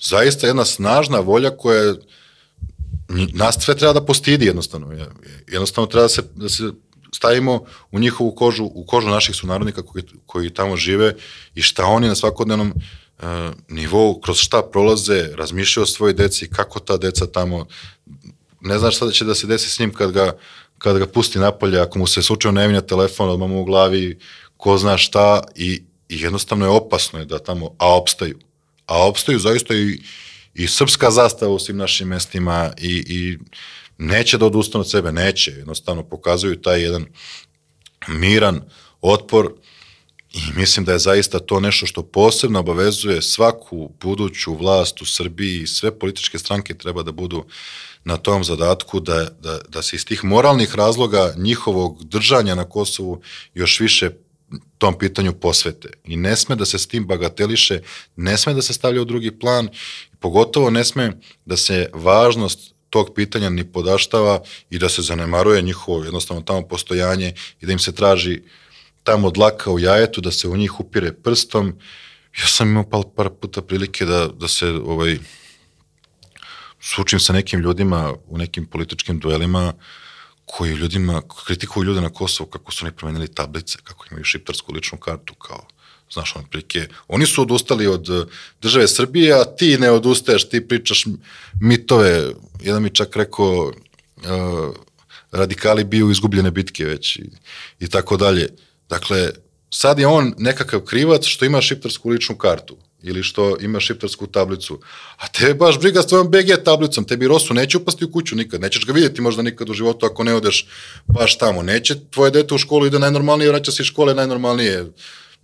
zaista 0.00 0.46
jedna 0.46 0.64
snažna 0.64 1.20
volja 1.20 1.56
koja 1.56 1.94
nas 3.32 3.56
sve 3.60 3.76
treba 3.76 3.92
da 3.92 4.04
postidi 4.04 4.46
jednostavno. 4.46 4.92
Jednostavno 5.48 5.86
treba 5.86 6.02
da 6.02 6.08
se, 6.08 6.22
da 6.34 6.48
se 6.48 6.72
stavimo 7.14 7.64
u 7.90 7.98
njihovu 7.98 8.34
kožu, 8.34 8.64
u 8.64 8.84
kožu 8.86 9.08
naših 9.08 9.36
sunarodnika 9.36 9.82
koji, 9.82 10.04
koji 10.26 10.50
tamo 10.50 10.76
žive 10.76 11.14
i 11.54 11.62
šta 11.62 11.86
oni 11.86 12.08
na 12.08 12.14
svakodnevnom 12.14 12.72
uh, 12.72 13.24
nivou, 13.68 14.20
kroz 14.20 14.38
šta 14.38 14.62
prolaze, 14.62 15.28
razmišljaju 15.34 15.82
o 15.82 15.86
svojoj 15.86 16.14
deci, 16.14 16.50
kako 16.50 16.80
ta 16.80 16.96
deca 16.96 17.26
tamo, 17.26 17.66
ne 18.60 18.78
znaš 18.78 18.96
šta 18.96 19.10
će 19.10 19.24
da 19.24 19.34
se 19.34 19.46
desi 19.46 19.70
s 19.70 19.78
njim 19.78 19.92
kad 19.92 20.12
ga, 20.12 20.32
kad 20.78 20.98
ga 20.98 21.06
pusti 21.06 21.38
napolje, 21.38 21.80
ako 21.80 21.98
mu 21.98 22.06
se 22.06 22.22
slučajno 22.22 22.60
ne 22.60 22.66
vinja 22.66 22.80
telefon, 22.80 23.30
odmah 23.30 23.48
mu 23.48 23.60
u 23.60 23.64
glavi, 23.64 24.18
ko 24.56 24.78
zna 24.78 24.98
šta 24.98 25.42
i, 25.54 25.82
i 26.08 26.20
jednostavno 26.20 26.66
je 26.66 26.70
opasno 26.70 27.18
je 27.18 27.24
da 27.24 27.38
tamo, 27.38 27.70
a 27.78 27.96
opstaju. 27.96 28.38
A 28.86 29.06
opstaju 29.06 29.38
zaista 29.38 29.74
i, 29.74 30.00
i 30.54 30.66
srpska 30.68 31.10
zastava 31.10 31.52
u 31.52 31.58
svim 31.58 31.76
našim 31.76 32.08
mestima 32.08 32.72
i, 32.78 33.04
i 33.06 33.38
neće 33.98 34.38
da 34.38 34.46
odustanu 34.46 34.80
od 34.80 34.90
sebe, 34.90 35.12
neće, 35.12 35.50
jednostavno 35.50 36.02
pokazuju 36.02 36.62
taj 36.62 36.82
jedan 36.82 37.06
miran 38.08 38.60
otpor 39.00 39.52
i 40.32 40.40
mislim 40.56 40.84
da 40.84 40.92
je 40.92 40.98
zaista 40.98 41.38
to 41.38 41.60
nešto 41.60 41.86
što 41.86 42.02
posebno 42.02 42.60
obavezuje 42.60 43.22
svaku 43.22 43.92
buduću 44.00 44.54
vlast 44.54 45.02
u 45.02 45.06
Srbiji 45.06 45.62
i 45.62 45.66
sve 45.66 45.98
političke 45.98 46.38
stranke 46.38 46.74
treba 46.74 47.02
da 47.02 47.12
budu 47.12 47.44
na 48.04 48.16
tom 48.16 48.44
zadatku 48.44 49.00
da, 49.00 49.28
da, 49.40 49.58
da 49.68 49.82
se 49.82 49.96
iz 49.96 50.06
tih 50.06 50.24
moralnih 50.24 50.74
razloga 50.74 51.34
njihovog 51.36 52.04
držanja 52.04 52.54
na 52.54 52.64
Kosovu 52.64 53.22
još 53.54 53.80
više 53.80 54.10
tom 54.78 54.98
pitanju 54.98 55.32
posvete. 55.32 55.88
I 56.04 56.16
ne 56.16 56.36
sme 56.36 56.56
da 56.56 56.64
se 56.64 56.78
s 56.78 56.86
tim 56.86 57.06
bagateliše, 57.06 57.80
ne 58.16 58.36
sme 58.36 58.54
da 58.54 58.62
se 58.62 58.72
stavlja 58.72 59.02
u 59.02 59.04
drugi 59.04 59.38
plan, 59.38 59.68
pogotovo 60.20 60.70
ne 60.70 60.84
sme 60.84 61.12
da 61.44 61.56
se 61.56 61.90
važnost 61.92 62.73
tog 62.94 63.10
pitanja 63.14 63.50
ni 63.50 63.64
podaštava 63.64 64.42
i 64.70 64.78
da 64.78 64.88
se 64.88 65.02
zanemaruje 65.02 65.62
njihovo 65.62 66.04
jednostavno 66.04 66.42
tamo 66.42 66.62
postojanje 66.62 67.32
i 67.60 67.66
da 67.66 67.72
im 67.72 67.78
se 67.78 67.92
traži 67.92 68.42
tamo 69.02 69.30
dlaka 69.30 69.70
u 69.70 69.78
jajetu, 69.78 70.20
da 70.20 70.30
se 70.30 70.48
u 70.48 70.56
njih 70.56 70.80
upire 70.80 71.12
prstom. 71.12 71.72
Ja 72.38 72.46
sam 72.46 72.68
imao 72.68 72.84
par, 72.90 73.02
par 73.16 73.30
puta 73.40 73.62
prilike 73.62 74.04
da, 74.04 74.28
da 74.28 74.48
se 74.48 74.68
ovaj, 74.68 75.18
sučim 76.80 77.20
sa 77.20 77.32
nekim 77.32 77.60
ljudima 77.60 78.14
u 78.26 78.38
nekim 78.38 78.66
političkim 78.66 79.18
duelima 79.18 79.72
koji 80.44 80.74
ljudima, 80.74 81.22
kritikuju 81.46 81.84
ljude 81.84 82.00
na 82.00 82.12
Kosovu 82.12 82.50
kako 82.50 82.72
su 82.72 82.86
oni 82.86 82.94
promenili 82.94 83.34
tablice, 83.34 83.78
kako 83.84 84.06
imaju 84.10 84.24
šiptarsku 84.24 84.72
ličnu 84.72 84.98
kartu, 84.98 85.34
kao 85.34 85.66
znaš, 86.14 86.36
on 86.36 86.44
prike, 86.50 86.86
oni 87.08 87.26
su 87.26 87.42
odustali 87.42 87.86
od 87.86 88.10
eh, 88.10 88.24
države 88.62 88.88
Srbije, 88.88 89.32
a 89.40 89.44
ti 89.44 89.78
ne 89.78 89.90
odustaješ, 89.90 90.48
ti 90.48 90.68
pričaš 90.68 91.04
mitove, 91.60 92.30
jedan 92.62 92.82
mi 92.82 92.90
čak 92.90 93.16
rekao, 93.16 93.72
uh, 94.16 94.74
radikali 95.30 95.84
biju 95.84 96.10
izgubljene 96.10 96.50
bitke 96.50 96.84
već 96.84 97.16
i, 97.16 97.30
i 97.80 97.88
tako 97.88 98.16
dalje. 98.16 98.48
Dakle, 98.88 99.30
sad 99.70 99.98
je 99.98 100.06
on 100.06 100.34
nekakav 100.38 100.80
krivac 100.80 101.24
što 101.24 101.44
ima 101.44 101.60
šiptarsku 101.60 102.08
ličnu 102.08 102.36
kartu 102.36 102.76
ili 103.02 103.22
što 103.22 103.56
ima 103.60 103.80
šiptarsku 103.80 104.26
tablicu. 104.26 104.80
A 105.16 105.28
te 105.28 105.54
baš 105.54 105.78
briga 105.78 106.02
s 106.02 106.06
tvojom 106.06 106.30
BG 106.30 106.64
tablicom, 106.64 107.04
tebi 107.04 107.28
Rosu 107.28 107.54
neće 107.54 107.78
upasti 107.78 108.04
u 108.04 108.12
kuću 108.12 108.36
nikad, 108.36 108.60
nećeš 108.60 108.86
ga 108.86 108.92
vidjeti 108.92 109.22
možda 109.22 109.42
nikad 109.42 109.70
u 109.70 109.74
životu 109.74 110.06
ako 110.06 110.24
ne 110.24 110.34
odeš 110.34 110.66
baš 111.06 111.38
tamo. 111.38 111.62
Neće 111.62 111.94
tvoje 112.10 112.30
dete 112.30 112.54
u 112.54 112.58
školu 112.58 112.86
ide 112.86 112.98
najnormalnije, 112.98 113.50
vraća 113.50 113.72
se 113.72 113.82
iz 113.82 113.86
škole 113.86 114.14
najnormalnije. 114.14 114.86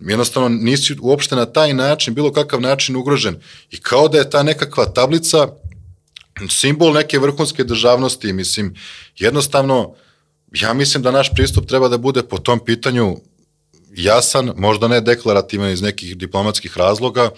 Jednostavno 0.01 0.49
nisi 0.49 0.95
uopšte 1.01 1.35
na 1.35 1.45
taj 1.45 1.73
način, 1.73 2.13
bilo 2.13 2.31
kakav 2.31 2.61
način 2.61 2.95
ugrožen. 2.95 3.35
I 3.71 3.77
kao 3.77 4.07
da 4.07 4.17
je 4.17 4.29
ta 4.29 4.43
nekakva 4.43 4.85
tablica 4.85 5.47
simbol 6.49 6.93
neke 6.93 7.19
vrhunske 7.19 7.63
državnosti, 7.63 8.33
mislim, 8.33 8.75
jednostavno, 9.17 9.93
ja 10.51 10.73
mislim 10.73 11.03
da 11.03 11.11
naš 11.11 11.33
pristup 11.33 11.67
treba 11.67 11.87
da 11.87 11.97
bude 11.97 12.23
po 12.23 12.37
tom 12.37 12.59
pitanju 12.65 13.17
jasan, 13.95 14.51
možda 14.57 14.87
ne 14.87 15.01
deklarativan 15.01 15.71
iz 15.71 15.81
nekih 15.81 16.17
diplomatskih 16.17 16.77
razloga, 16.77 17.29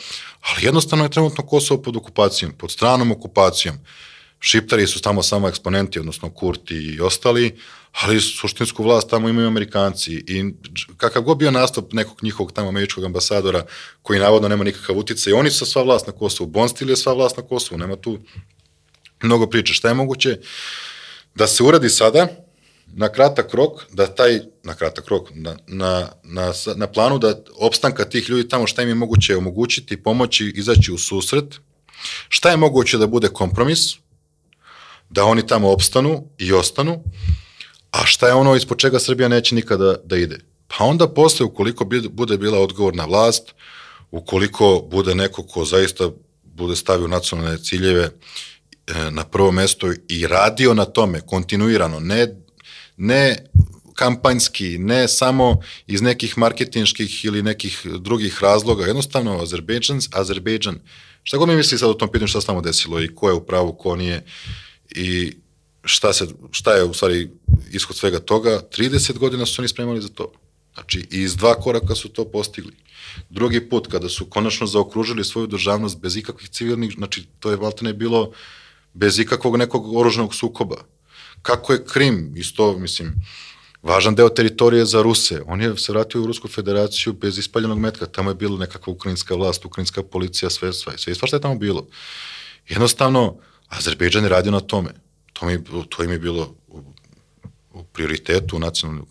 ali 0.42 0.66
jednostavno 0.66 1.06
je 1.06 1.12
trenutno 1.12 1.46
Kosovo 1.46 1.82
pod 1.82 1.98
okupacijom, 1.98 2.52
pod 2.52 2.72
stranom 2.72 3.12
okupacijom. 3.12 3.76
Šiptari 4.46 4.88
su 4.88 5.02
tamo 5.02 5.24
samo 5.24 5.48
eksponenti, 5.48 6.00
odnosno 6.00 6.30
Kurti 6.30 6.76
i 6.76 7.02
ostali, 7.02 7.60
ali 7.92 8.22
suštinsku 8.22 8.84
vlast 8.84 9.10
tamo 9.10 9.30
imaju 9.30 9.48
Amerikanci 9.48 10.14
i 10.14 10.54
kakav 10.98 11.22
god 11.22 11.38
bio 11.38 11.52
nastup 11.52 11.94
nekog 11.94 12.24
njihovog 12.24 12.52
tamo 12.52 12.70
američkog 12.70 13.04
ambasadora 13.04 13.66
koji 14.02 14.20
navodno 14.20 14.48
nema 14.48 14.64
nikakav 14.64 14.98
uticaj, 14.98 15.34
oni 15.34 15.52
su 15.52 15.66
sva 15.66 15.84
vlast 15.84 16.08
na 16.08 16.14
Kosovu, 16.14 16.50
Bonstil 16.50 16.90
je 16.90 16.96
sva 16.96 17.14
vlast 17.14 17.38
na 17.38 17.44
Kosovu, 17.44 17.80
nema 17.80 17.96
tu 17.96 18.20
mnogo 19.22 19.48
priče. 19.48 19.74
Šta 19.74 19.88
je 19.88 19.94
moguće 19.94 20.40
da 21.36 21.48
se 21.48 21.64
uradi 21.64 21.90
sada, 21.90 22.28
na 22.88 23.10
kratak 23.10 23.54
rok, 23.54 23.86
da 23.94 24.08
taj, 24.08 24.40
na 24.64 24.74
kratak 24.76 25.08
rok, 25.08 25.30
na, 25.34 25.58
na, 25.68 26.10
na, 26.24 26.54
na 26.76 26.88
planu 26.88 27.20
da 27.20 27.40
opstanka 27.60 28.06
tih 28.06 28.30
ljudi 28.30 28.50
tamo 28.50 28.68
šta 28.68 28.82
im 28.82 28.90
je 28.90 28.96
moguće 28.96 29.38
omogućiti, 29.38 30.04
pomoći, 30.04 30.54
izaći 30.56 30.92
u 30.92 30.98
susret, 30.98 31.56
šta 32.30 32.50
je 32.50 32.58
moguće 32.58 32.98
da 32.98 33.08
bude 33.08 33.28
kompromis, 33.28 34.03
da 35.14 35.26
oni 35.26 35.48
tamo 35.48 35.72
opstanu 35.72 36.24
i 36.38 36.54
ostanu, 36.54 37.04
a 37.92 38.06
šta 38.06 38.28
je 38.28 38.34
ono 38.34 38.56
ispod 38.56 38.78
čega 38.78 39.00
Srbija 39.00 39.28
neće 39.28 39.56
nikada 39.56 39.96
da 40.06 40.18
ide. 40.18 40.40
Pa 40.68 40.84
onda 40.84 41.08
posle, 41.08 41.46
ukoliko 41.46 41.86
bude 42.10 42.38
bila 42.38 42.60
odgovorna 42.60 43.06
vlast, 43.06 43.54
ukoliko 44.12 44.88
bude 44.92 45.16
neko 45.16 45.44
ko 45.44 45.66
zaista 45.66 46.10
bude 46.44 46.76
stavio 46.76 47.08
nacionalne 47.08 47.58
ciljeve 47.58 48.04
e, 48.04 48.12
na 49.12 49.24
prvo 49.24 49.52
mesto 49.52 49.94
i 50.08 50.28
radio 50.28 50.74
na 50.74 50.86
tome 50.86 51.22
kontinuirano, 51.22 52.00
ne 52.00 52.28
ne 52.98 53.36
kampanjski, 53.94 54.78
ne 54.78 55.08
samo 55.08 55.62
iz 55.88 56.02
nekih 56.02 56.38
marketinških 56.38 57.26
ili 57.26 57.44
nekih 57.44 57.86
drugih 58.00 58.40
razloga, 58.42 58.86
jednostavno 58.86 59.42
Azerbejdžan, 59.42 60.00
Azerbejdžan, 60.12 60.80
šta 61.24 61.38
god 61.38 61.50
mi 61.50 61.56
misli 61.56 61.78
sad 61.78 61.90
o 61.90 61.94
tom 61.94 62.12
pitanju 62.12 62.28
šta 62.28 62.42
se 62.42 62.48
tamo 62.48 62.62
desilo 62.62 63.02
i 63.02 63.16
ko 63.16 63.30
je 63.30 63.34
u 63.34 63.46
pravu, 63.46 63.74
ko 63.74 63.96
nije 63.96 64.24
i 64.90 65.34
šta, 65.84 66.14
se, 66.14 66.28
šta 66.52 66.74
je 66.74 66.84
u 66.84 66.94
stvari 66.94 67.30
ishod 67.72 67.96
svega 67.96 68.20
toga, 68.20 68.62
30 68.78 69.18
godina 69.18 69.46
su 69.46 69.62
oni 69.62 69.68
spremali 69.68 70.02
za 70.02 70.10
to. 70.10 70.32
Znači, 70.74 71.08
iz 71.12 71.36
dva 71.36 71.54
koraka 71.54 71.96
su 71.96 72.10
to 72.10 72.26
postigli. 72.26 72.74
Drugi 73.30 73.70
put, 73.70 73.88
kada 73.88 74.10
su 74.10 74.26
konačno 74.26 74.68
zaokružili 74.68 75.24
svoju 75.24 75.48
državnost 75.48 76.00
bez 76.00 76.18
ikakvih 76.18 76.50
civilnih, 76.50 76.94
znači, 76.98 77.26
to 77.40 77.52
je 77.52 77.58
valtene 77.58 77.94
bilo 77.94 78.32
bez 78.94 79.20
ikakvog 79.20 79.58
nekog 79.58 79.96
oružnog 79.96 80.36
sukoba 80.36 80.84
kako 81.44 81.74
je 81.74 81.86
Krim, 81.86 82.34
isto, 82.36 82.78
mislim, 82.78 83.14
važan 83.82 84.16
deo 84.16 84.30
teritorije 84.30 84.86
za 84.86 85.02
Ruse. 85.02 85.42
On 85.46 85.62
je 85.62 85.78
se 85.78 85.92
vratio 85.92 86.22
u 86.22 86.28
Rusku 86.28 86.48
federaciju 86.48 87.14
bez 87.14 87.38
ispaljenog 87.38 87.80
metka. 87.80 88.06
Tamo 88.06 88.32
je 88.32 88.36
bilo 88.36 88.58
nekakva 88.58 88.94
ukrajinska 88.94 89.36
vlast, 89.36 89.66
ukrajinska 89.66 90.04
policija, 90.04 90.50
sve, 90.50 90.74
sve, 90.74 90.98
sve, 90.98 91.16
sve 91.16 91.28
što 91.28 91.36
je 91.36 91.42
tamo 91.42 91.56
bilo. 91.56 91.88
Jednostavno, 92.70 93.38
Azerbejdžan 93.68 94.24
je 94.24 94.30
radio 94.30 94.52
na 94.52 94.60
tome. 94.60 94.94
To, 95.34 95.46
mi, 95.46 95.64
to 95.90 96.04
im 96.04 96.12
je 96.12 96.20
bilo 96.20 96.56
u, 96.68 96.84
u 97.74 97.84
prioritetu 97.84 98.60
nacionalnih, 98.60 99.04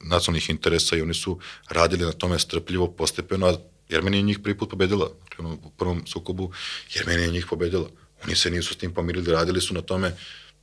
nacionalnih 0.00 0.50
interesa 0.50 0.96
i 0.96 1.02
oni 1.02 1.14
su 1.14 1.38
radili 1.68 2.04
na 2.04 2.12
tome 2.12 2.38
strpljivo, 2.38 2.88
postepeno, 2.92 3.46
a 3.46 3.56
Jermenija 3.88 4.18
je 4.18 4.22
njih 4.22 4.38
prvi 4.38 4.58
put 4.58 4.70
pobedila. 4.70 5.10
Dakle, 5.30 5.46
u 5.46 5.70
prvom 5.70 6.06
sukobu 6.06 6.52
Jermenija 6.94 7.26
je 7.26 7.32
njih 7.32 7.46
pobedila. 7.50 7.88
Oni 8.24 8.36
se 8.36 8.50
nisu 8.50 8.74
s 8.74 8.76
tim 8.76 8.94
pomirili, 8.94 9.32
radili 9.32 9.60
su 9.60 9.74
na 9.74 9.82
tome 9.82 10.16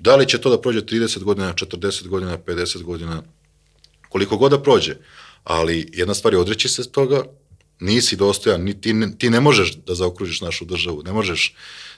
Da 0.04 0.16
li 0.16 0.28
će 0.28 0.38
to 0.38 0.50
da 0.50 0.62
prođe 0.62 0.82
30 0.82 1.24
godina, 1.24 1.54
40 1.54 2.08
godina, 2.08 2.38
50 2.38 2.84
godina, 2.84 3.24
koliko 4.10 4.38
god 4.38 4.52
da 4.52 4.62
prođe, 4.62 4.96
ali 5.44 5.90
jedna 5.94 6.14
stvar 6.14 6.34
je 6.34 6.40
odreći 6.40 6.70
se 6.70 6.92
toga, 6.92 7.24
nisi 7.80 8.16
dostojan, 8.16 8.62
ni, 8.64 8.82
ti, 8.82 8.94
ne, 8.94 9.18
ti 9.18 9.30
ne 9.30 9.40
možeš 9.40 9.76
da 9.76 9.96
zaokružiš 9.96 10.42
našu 10.42 10.66
državu, 10.66 11.04
ne 11.06 11.14
možeš 11.14 11.56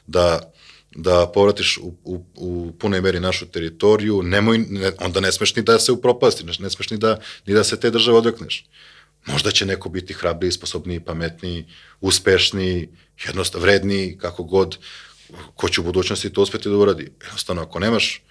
da, 0.08 0.54
da 0.96 1.32
povratiš 1.34 1.78
u, 1.78 1.94
u, 2.04 2.26
u 2.36 2.72
punoj 2.80 3.02
meri 3.02 3.20
našu 3.20 3.46
teritoriju, 3.46 4.24
nemoj, 4.24 4.58
ne, 4.58 4.92
onda 5.00 5.20
ne 5.20 5.32
smeš 5.32 5.56
ni 5.56 5.64
da 5.64 5.80
se 5.80 5.92
upropasti, 5.92 6.44
ne, 6.44 6.54
ne 6.60 6.70
smeš 6.70 6.90
ni 6.90 6.98
da, 6.98 7.20
ni 7.46 7.54
da 7.54 7.64
se 7.64 7.80
te 7.80 7.92
države 7.92 8.18
odrekneš. 8.18 8.66
Možda 9.26 9.52
će 9.52 9.66
neko 9.66 9.90
biti 9.90 10.14
hrabriji, 10.14 10.52
sposobniji, 10.52 11.00
pametniji, 11.00 11.66
uspešniji, 12.02 12.90
jednostavno 13.26 13.66
vredniji, 13.66 14.18
kako 14.18 14.44
god, 14.44 14.78
ko 15.56 15.70
će 15.70 15.82
u 15.82 15.84
budućnosti 15.84 16.34
to 16.34 16.42
uspeti 16.42 16.70
da 16.70 16.78
uradi. 16.78 17.12
Jednostavno, 17.22 17.62
ako 17.62 17.80
nemaš 17.80 18.24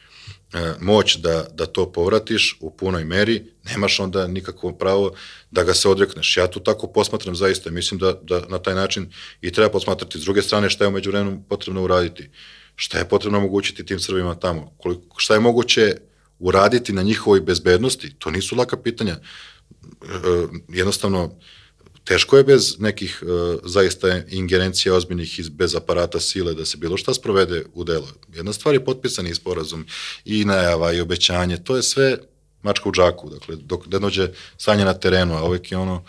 moć 0.80 1.16
da, 1.16 1.46
da 1.54 1.66
to 1.66 1.92
povratiš 1.92 2.56
u 2.60 2.70
punoj 2.70 3.04
meri, 3.04 3.44
nemaš 3.64 4.00
onda 4.00 4.26
nikakvo 4.26 4.72
pravo 4.72 5.12
da 5.50 5.62
ga 5.62 5.74
se 5.74 5.88
odrekneš. 5.88 6.36
Ja 6.36 6.46
tu 6.46 6.60
tako 6.60 6.86
posmatram 6.86 7.34
zaista, 7.34 7.70
mislim 7.70 7.98
da, 8.00 8.12
da 8.22 8.40
na 8.48 8.58
taj 8.58 8.74
način 8.74 9.12
i 9.40 9.52
treba 9.52 9.70
posmatrati. 9.70 10.18
S 10.18 10.24
druge 10.24 10.42
strane, 10.42 10.70
šta 10.70 10.84
je 10.84 10.88
umeđu 10.88 11.10
vremenu 11.10 11.42
potrebno 11.48 11.82
uraditi? 11.82 12.30
Šta 12.76 12.98
je 12.98 13.08
potrebno 13.08 13.38
omogućiti 13.38 13.86
tim 13.86 14.00
Srbima 14.00 14.34
tamo? 14.34 14.74
Koliko, 14.78 15.16
šta 15.18 15.34
je 15.34 15.40
moguće 15.40 15.96
uraditi 16.38 16.92
na 16.92 17.02
njihovoj 17.02 17.40
bezbednosti? 17.40 18.14
To 18.18 18.30
nisu 18.30 18.56
laka 18.56 18.76
pitanja. 18.76 19.12
E, 19.12 19.16
e 20.06 20.46
jednostavno, 20.68 21.38
teško 22.04 22.36
je 22.36 22.44
bez 22.44 22.80
nekih 22.80 23.22
uh, 23.22 23.60
zaista 23.64 24.20
ingerencija 24.28 24.94
ozbiljnih 24.94 25.38
iz, 25.38 25.48
bez 25.48 25.74
aparata 25.74 26.20
sile 26.20 26.54
da 26.54 26.64
se 26.64 26.76
bilo 26.76 26.96
šta 26.96 27.14
sprovede 27.14 27.64
u 27.74 27.84
delo. 27.84 28.08
Jedna 28.34 28.52
stvar 28.52 28.74
je 28.74 28.84
potpisani 28.84 29.34
sporazum 29.34 29.86
i 30.24 30.44
najava 30.44 30.92
i 30.92 31.00
obećanje, 31.00 31.56
to 31.56 31.76
je 31.76 31.82
sve 31.82 32.18
mačka 32.62 32.88
u 32.88 32.92
džaku, 32.92 33.30
dakle, 33.30 33.56
dok 33.56 33.86
ne 33.86 33.98
dođe 33.98 34.28
stanje 34.58 34.84
na 34.84 34.94
terenu, 34.94 35.34
a 35.34 35.44
uvek 35.44 35.72
je 35.72 35.78
ono 35.78 36.04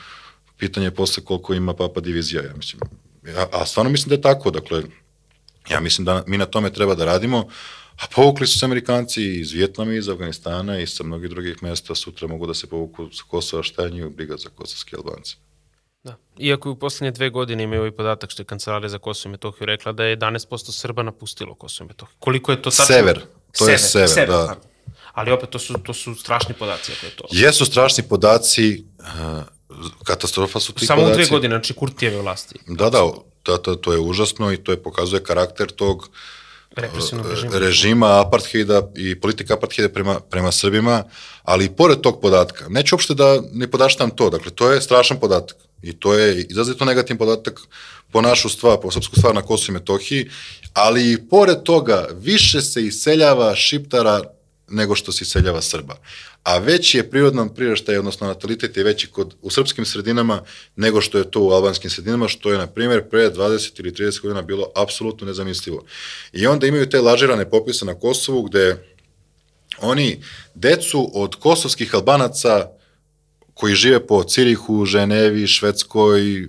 pitanje 0.58 0.92
posle 0.92 1.24
koliko 1.24 1.54
ima 1.54 1.74
papa 1.74 2.02
divizija, 2.02 2.44
ja 2.44 2.54
mislim. 2.58 2.82
Ja, 3.28 3.48
a 3.52 3.66
stvarno 3.66 3.92
mislim 3.92 4.10
da 4.10 4.16
je 4.16 4.22
tako, 4.22 4.52
dakle, 4.52 4.84
ja 5.70 5.80
mislim 5.80 6.06
da 6.06 6.24
mi 6.28 6.38
na 6.38 6.46
tome 6.46 6.74
treba 6.74 6.96
da 6.96 7.06
radimo, 7.06 7.48
a 7.96 8.08
povukli 8.16 8.48
su 8.48 8.60
se 8.60 8.66
Amerikanci 8.66 9.40
iz 9.40 9.52
Vjetnama, 9.52 9.94
iz 9.94 10.10
Afganistana 10.10 10.80
i 10.80 10.88
sa 10.88 11.04
mnogih 11.04 11.30
drugih 11.30 11.64
mesta, 11.64 11.96
sutra 11.96 12.28
mogu 12.28 12.48
da 12.48 12.54
se 12.54 12.68
povuku 12.68 13.10
sa 13.12 13.24
Kosova, 13.28 13.64
šta 13.64 13.84
je 13.84 13.92
njih 13.92 14.06
briga 14.06 14.38
za 14.38 14.50
kosovske 14.50 14.96
Albance. 14.96 15.36
Da. 16.06 16.16
Iako 16.38 16.72
u 16.72 16.76
poslednje 16.76 17.12
dve 17.12 17.30
godine 17.30 17.64
imaju 17.64 17.82
ovaj 17.82 17.92
podatak 17.92 18.32
što 18.32 18.42
je 18.42 18.46
Kancelarija 18.46 18.90
za 18.90 18.98
Kosovo 18.98 19.30
i 19.30 19.32
Metohiju 19.32 19.66
rekla 19.66 19.92
da 19.92 20.04
je 20.04 20.18
11% 20.18 20.72
Srba 20.72 21.04
napustilo 21.04 21.56
Kosovo 21.56 21.86
i 21.86 21.88
Metohiju. 21.88 22.16
Koliko 22.20 22.52
je 22.52 22.62
to 22.62 22.70
tačno? 22.70 22.86
Sever. 22.86 23.20
To 23.20 23.66
sever, 23.66 23.74
je 23.74 23.78
sever, 23.80 24.10
sever 24.10 24.30
da. 24.30 24.46
Pardon. 24.48 24.64
Ali 25.14 25.32
opet 25.32 25.50
to 25.50 25.60
su, 25.60 25.74
to 25.74 25.94
su 25.94 26.16
strašni 26.16 26.56
podaci 26.60 26.92
ako 26.98 27.06
je 27.06 27.16
to. 27.16 27.24
Jesu 27.32 27.66
strašni 27.66 28.04
podaci, 28.04 28.86
uh, 29.00 29.06
katastrofa 30.04 30.60
su 30.60 30.74
ti 30.74 30.86
Samo 30.86 31.02
podaci. 31.02 31.14
Samo 31.14 31.24
u 31.24 31.26
dve 31.26 31.38
godine, 31.38 31.56
znači 31.56 31.74
Kurtijeve 31.74 32.22
vlasti. 32.22 32.60
Da, 32.68 32.90
da, 32.90 33.12
da, 33.46 33.58
to, 33.58 33.76
to 33.76 33.94
je 33.94 34.00
užasno 34.00 34.52
i 34.52 34.58
to 34.58 34.72
je 34.72 34.84
pokazuje 34.84 35.24
karakter 35.24 35.72
tog 35.72 36.10
Represivnog 36.76 37.30
režima. 37.30 37.58
režima 37.58 38.22
apartheida 38.22 38.82
i 38.96 39.20
politika 39.20 39.54
apartheida 39.54 39.94
prema, 39.94 40.20
prema 40.20 40.52
Srbima, 40.52 41.04
ali 41.44 41.66
i 41.66 41.70
pored 41.70 42.02
tog 42.02 42.22
podatka, 42.22 42.66
neću 42.70 42.96
uopšte 42.96 43.14
da 43.14 43.42
ne 43.54 43.72
podaštam 43.72 44.10
to, 44.10 44.30
dakle, 44.30 44.52
to 44.52 44.72
je 44.72 44.82
strašan 44.82 45.20
podatak 45.20 45.58
i 45.86 45.94
to 45.94 46.14
je 46.14 46.42
izrazito 46.42 46.86
negativan 46.86 47.18
podatak 47.18 47.60
po 48.12 48.22
našu 48.22 48.50
stvar, 48.50 48.78
po 48.82 48.92
srpsku 48.92 49.16
stvar 49.16 49.36
na 49.36 49.42
Kosovo 49.42 49.72
i 49.72 49.80
Metohiji, 49.80 50.30
ali 50.74 51.12
i 51.12 51.18
pored 51.30 51.64
toga 51.64 52.08
više 52.14 52.62
se 52.62 52.86
iseljava 52.86 53.56
šiptara 53.56 54.22
nego 54.70 54.96
što 54.96 55.12
se 55.12 55.24
iseljava 55.24 55.62
Srba. 55.62 55.96
A 56.44 56.58
veći 56.58 56.98
je 56.98 57.10
prirodnom 57.10 57.50
priraštaj, 57.50 57.98
odnosno 57.98 58.28
natalitet 58.28 58.78
je 58.78 58.84
veći 58.84 59.08
kod, 59.08 59.36
u 59.42 59.50
srpskim 59.50 59.86
sredinama 59.86 60.44
nego 60.76 61.02
što 61.02 61.18
je 61.18 61.32
to 61.32 61.42
u 61.42 61.50
albanskim 61.50 61.90
sredinama, 61.90 62.28
što 62.28 62.52
je, 62.52 62.58
na 62.58 62.68
primjer, 62.68 63.10
pre 63.10 63.30
20 63.30 63.80
ili 63.80 63.92
30 63.92 64.22
godina 64.22 64.42
bilo 64.42 64.72
apsolutno 64.76 65.28
nezamislivo. 65.28 65.84
I 66.34 66.48
onda 66.48 66.68
imaju 66.68 66.90
te 66.90 67.02
lažirane 67.02 67.50
popise 67.50 67.86
na 67.86 67.96
Kosovu 67.96 68.44
gde 68.44 68.78
oni 69.82 70.24
decu 70.56 71.12
od 71.14 71.36
kosovskih 71.36 71.96
albanaca 71.96 72.70
koji 73.56 73.76
žive 73.76 74.08
po 74.08 74.24
Cirihu, 74.24 74.86
Ženevi, 74.86 75.48
Švedskoj, 75.48 76.44
e, 76.44 76.48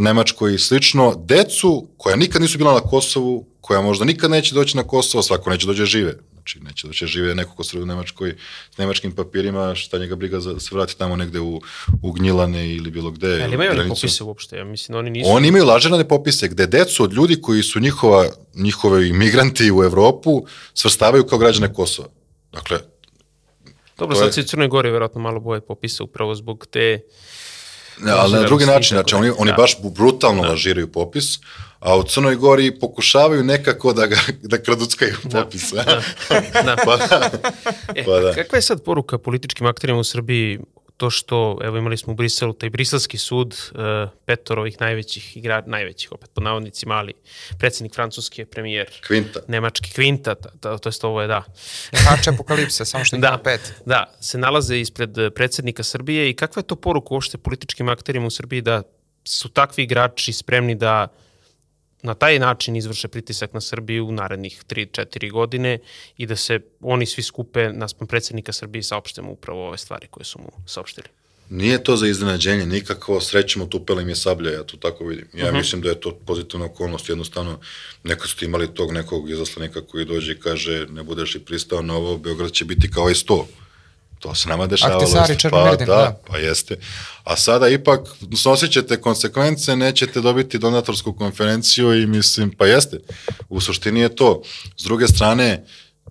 Nemačkoj 0.00 0.54
i 0.54 0.58
slično, 0.58 1.14
decu 1.24 1.88
koja 1.96 2.16
nikad 2.16 2.42
nisu 2.42 2.58
bila 2.58 2.74
na 2.74 2.80
Kosovu, 2.80 3.46
koja 3.60 3.80
možda 3.80 4.04
nikad 4.04 4.30
neće 4.30 4.54
doći 4.54 4.76
na 4.76 4.82
Kosovo, 4.82 5.22
svako 5.22 5.50
neće 5.50 5.66
dođe 5.66 5.82
da 5.82 5.86
žive. 5.86 6.14
Znači, 6.34 6.60
neće 6.60 6.86
doći 6.86 7.04
da 7.04 7.08
žive 7.08 7.34
neko 7.34 7.54
ko 7.54 7.64
srbi 7.64 7.82
u 7.82 7.86
Nemačkoj 7.86 8.34
s 8.74 8.78
nemačkim 8.78 9.12
papirima, 9.12 9.74
šta 9.74 9.98
njega 9.98 10.16
briga 10.16 10.40
za, 10.40 10.60
se 10.60 10.74
vrati 10.74 10.98
tamo 10.98 11.16
negde 11.16 11.40
u, 11.40 11.60
u 12.02 12.12
Gnjilane 12.12 12.74
ili 12.74 12.90
bilo 12.90 13.10
gde. 13.10 13.42
Ali 13.42 13.54
imaju 13.54 13.70
oni 13.70 13.88
popise 13.88 14.24
uopšte, 14.24 14.56
ja 14.56 14.64
mislim, 14.64 14.98
oni 14.98 15.10
nisu... 15.10 15.30
Oni 15.30 15.48
imaju 15.48 15.64
lažirane 15.64 16.08
popise 16.08 16.48
gde 16.48 16.66
decu 16.66 17.04
od 17.04 17.12
ljudi 17.12 17.40
koji 17.40 17.62
su 17.62 17.80
njihova, 17.80 18.28
njihove 18.54 19.08
imigranti 19.08 19.72
u 19.72 19.84
Evropu 19.84 20.46
svrstavaju 20.74 21.24
kao 21.24 21.38
građane 21.38 21.74
Kosova. 21.74 22.08
Dakle, 22.52 22.78
Dobro, 23.98 24.16
sad 24.16 24.26
je- 24.26 24.32
se 24.32 24.40
u 24.40 24.44
Crnoj 24.44 24.68
Gori 24.68 24.90
verovatno 24.90 25.20
malo 25.20 25.40
boje 25.40 25.60
popisa 25.60 26.04
upravo 26.04 26.34
zbog 26.34 26.66
te... 26.66 27.00
Ne, 27.98 28.12
ali 28.12 28.32
na 28.32 28.42
drugi 28.42 28.66
način, 28.66 28.94
znači 28.94 29.14
oni, 29.14 29.28
da. 29.28 29.34
oni 29.38 29.50
Da. 29.50 29.56
baš 29.56 29.76
brutalno 29.84 30.42
lažiraju 30.42 30.88
popis, 30.88 31.38
a 31.78 31.96
u 31.96 32.02
Crnoj 32.02 32.36
Gori 32.36 32.78
pokušavaju 32.78 33.44
nekako 33.44 33.92
da 33.92 34.06
ga 34.06 34.16
da 34.42 34.58
kraduckaju 34.58 35.14
popis. 35.32 35.72
Da. 35.72 35.82
Da. 36.54 36.76
pa 36.84 36.96
da. 36.98 37.30
E, 37.94 38.04
Pa 38.04 38.10
da. 38.12 38.34
Kakva 38.34 38.58
je 38.58 38.62
sad 38.62 38.82
poruka 38.82 39.18
političkim 39.18 39.66
akterima 39.66 39.98
u 39.98 40.04
Srbiji 40.04 40.58
to 41.02 41.10
što, 41.10 41.58
evo 41.62 41.78
imali 41.78 41.96
smo 41.96 42.12
u 42.12 42.16
Briselu 42.16 42.52
taj 42.52 42.70
briselski 42.70 43.18
sud, 43.18 43.54
uh, 43.74 44.10
petor 44.26 44.58
ovih 44.58 44.80
najvećih 44.80 45.36
igra, 45.36 45.62
najvećih 45.66 46.12
opet 46.12 46.30
pod 46.34 46.44
navodnicima, 46.44 46.94
ali 46.94 47.12
predsjednik 47.58 47.94
francuski 47.94 48.40
je 48.40 48.46
premijer, 48.46 48.90
Kvinta. 49.06 49.40
nemački 49.48 49.92
kvinta, 49.92 50.34
ta, 50.34 50.50
ta, 50.60 50.78
to 50.78 50.88
jest 50.88 51.04
ovo 51.04 51.22
je 51.22 51.26
da, 51.28 51.42
Hače 52.06 52.30
apokalipse, 52.30 52.84
samo 52.84 53.04
što 53.04 53.16
ih 53.16 53.18
ima 53.18 53.30
da, 53.30 53.38
pet. 53.38 53.74
da, 53.86 54.14
se 54.20 54.38
nalaze 54.38 54.78
ispred 54.80 55.18
eh, 55.18 55.30
predsjednika 55.30 55.82
Srbije 55.82 56.30
i 56.30 56.36
kakva 56.36 56.60
je 56.60 56.66
to 56.66 56.76
poruka 56.76 57.14
uopšte 57.14 57.38
političkim 57.38 57.88
akterima 57.88 58.26
u 58.26 58.30
Srbiji 58.30 58.60
da 58.60 58.82
su 59.24 59.48
takvi 59.48 59.84
igrači 59.84 60.32
spremni 60.32 60.74
da 60.74 61.08
na 62.02 62.14
taj 62.14 62.38
način 62.38 62.76
izvrše 62.76 63.08
pritisak 63.08 63.52
na 63.54 63.60
Srbiju 63.60 64.06
u 64.06 64.12
narednih 64.12 64.62
3-4 64.68 65.30
godine 65.30 65.78
i 66.16 66.26
da 66.26 66.36
se 66.36 66.60
oni 66.80 67.06
svi 67.06 67.22
skupe 67.22 67.72
naspram 67.72 68.06
predsjednika 68.06 68.52
Srbije 68.52 68.80
i 68.80 68.82
saopšte 68.82 69.22
mu 69.22 69.32
upravo 69.32 69.66
ove 69.68 69.78
stvari 69.78 70.06
koje 70.10 70.24
su 70.24 70.38
mu 70.38 70.52
saopštili. 70.66 71.06
Nije 71.50 71.84
to 71.84 71.96
za 71.96 72.06
iznenađenje, 72.06 72.66
nikako 72.66 73.20
srećemo 73.20 73.66
tupela 73.66 74.02
im 74.02 74.08
je 74.08 74.16
sablja, 74.16 74.50
ja 74.50 74.62
to 74.62 74.76
tako 74.76 75.04
vidim. 75.04 75.28
Ja 75.34 75.46
Mhm. 75.48 75.56
mislim 75.56 75.82
da 75.82 75.88
je 75.88 76.00
to 76.00 76.14
pozitivna 76.26 76.66
okolnost, 76.66 77.08
jednostavno 77.08 77.60
nekad 78.04 78.28
ste 78.30 78.44
imali 78.44 78.74
tog 78.74 78.92
nekog 78.92 79.30
izaslanika 79.30 79.80
koji 79.86 80.04
dođe 80.04 80.32
i 80.32 80.40
kaže 80.40 80.86
ne 80.90 81.02
budeš 81.02 81.34
li 81.34 81.40
pristao 81.40 81.82
na 81.82 81.94
ovo, 81.96 82.18
Beograd 82.18 82.52
će 82.52 82.64
biti 82.64 82.90
kao 82.90 83.10
i 83.10 83.14
sto. 83.14 83.48
To 84.22 84.34
se 84.34 84.48
nama 84.48 84.66
dešavalo. 84.66 85.06
Černomerdin, 85.38 85.86
pa, 85.86 85.92
da, 85.92 86.02
da. 86.02 86.20
pa 86.26 86.38
jeste. 86.38 86.76
A 87.24 87.36
sada 87.36 87.68
ipak 87.68 88.00
snosit 88.36 88.70
ćete 88.70 89.00
konsekvence, 89.00 89.76
nećete 89.76 90.20
dobiti 90.20 90.58
donatorsku 90.58 91.12
konferenciju 91.12 92.02
i 92.02 92.06
mislim, 92.06 92.50
pa 92.50 92.66
jeste. 92.66 92.98
U 93.48 93.60
suštini 93.60 94.00
je 94.00 94.16
to. 94.16 94.42
S 94.76 94.84
druge 94.84 95.08
strane, 95.08 95.64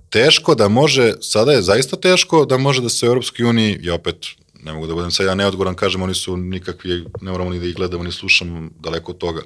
teško 0.10 0.56
da 0.56 0.68
može, 0.68 1.14
sada 1.22 1.52
je 1.52 1.62
zaista 1.62 1.96
teško 1.96 2.46
da 2.46 2.58
može 2.58 2.82
da 2.82 2.90
se 2.90 3.06
u 3.06 3.10
Europskoj 3.10 3.46
uniji, 3.46 3.80
ja 3.82 3.94
opet 3.94 4.16
ne 4.64 4.74
mogu 4.74 4.88
da 4.88 4.94
budem 4.94 5.12
sad 5.12 5.26
ja 5.26 5.36
neodgovoran, 5.36 5.76
kažem, 5.76 6.02
oni 6.02 6.14
su 6.14 6.38
nikakvi, 6.38 7.06
ne 7.22 7.32
moramo 7.32 7.50
ni 7.50 7.60
da 7.60 7.66
ih 7.66 7.76
gledamo, 7.76 8.04
ni 8.04 8.12
slušamo 8.12 8.70
daleko 8.80 9.12
od 9.12 9.18
toga, 9.18 9.42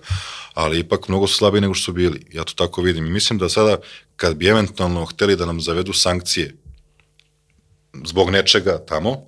ali 0.53 0.79
ipak 0.79 1.07
mnogo 1.07 1.27
su 1.27 1.35
slabiji 1.35 1.61
nego 1.61 1.73
što 1.73 1.85
su 1.85 1.93
bili. 1.93 2.25
Ja 2.33 2.43
to 2.43 2.53
tako 2.53 2.81
vidim. 2.81 3.05
I 3.05 3.09
mislim 3.09 3.39
da 3.39 3.49
sada, 3.49 3.77
kad 4.15 4.35
bi 4.35 4.47
eventualno 4.47 5.05
hteli 5.05 5.35
da 5.35 5.45
nam 5.45 5.61
zavedu 5.61 5.93
sankcije 5.93 6.55
zbog 8.05 8.29
nečega 8.29 8.85
tamo, 8.87 9.21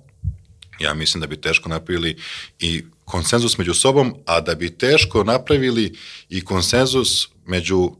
ja 0.78 0.94
mislim 0.94 1.20
da 1.20 1.26
bi 1.26 1.40
teško 1.40 1.68
napravili 1.68 2.16
i 2.58 2.84
konsenzus 3.04 3.58
među 3.58 3.74
sobom, 3.74 4.14
a 4.26 4.40
da 4.40 4.54
bi 4.54 4.78
teško 4.78 5.24
napravili 5.24 5.94
i 6.28 6.44
konsenzus 6.44 7.28
među 7.46 7.78
uh, 7.78 7.94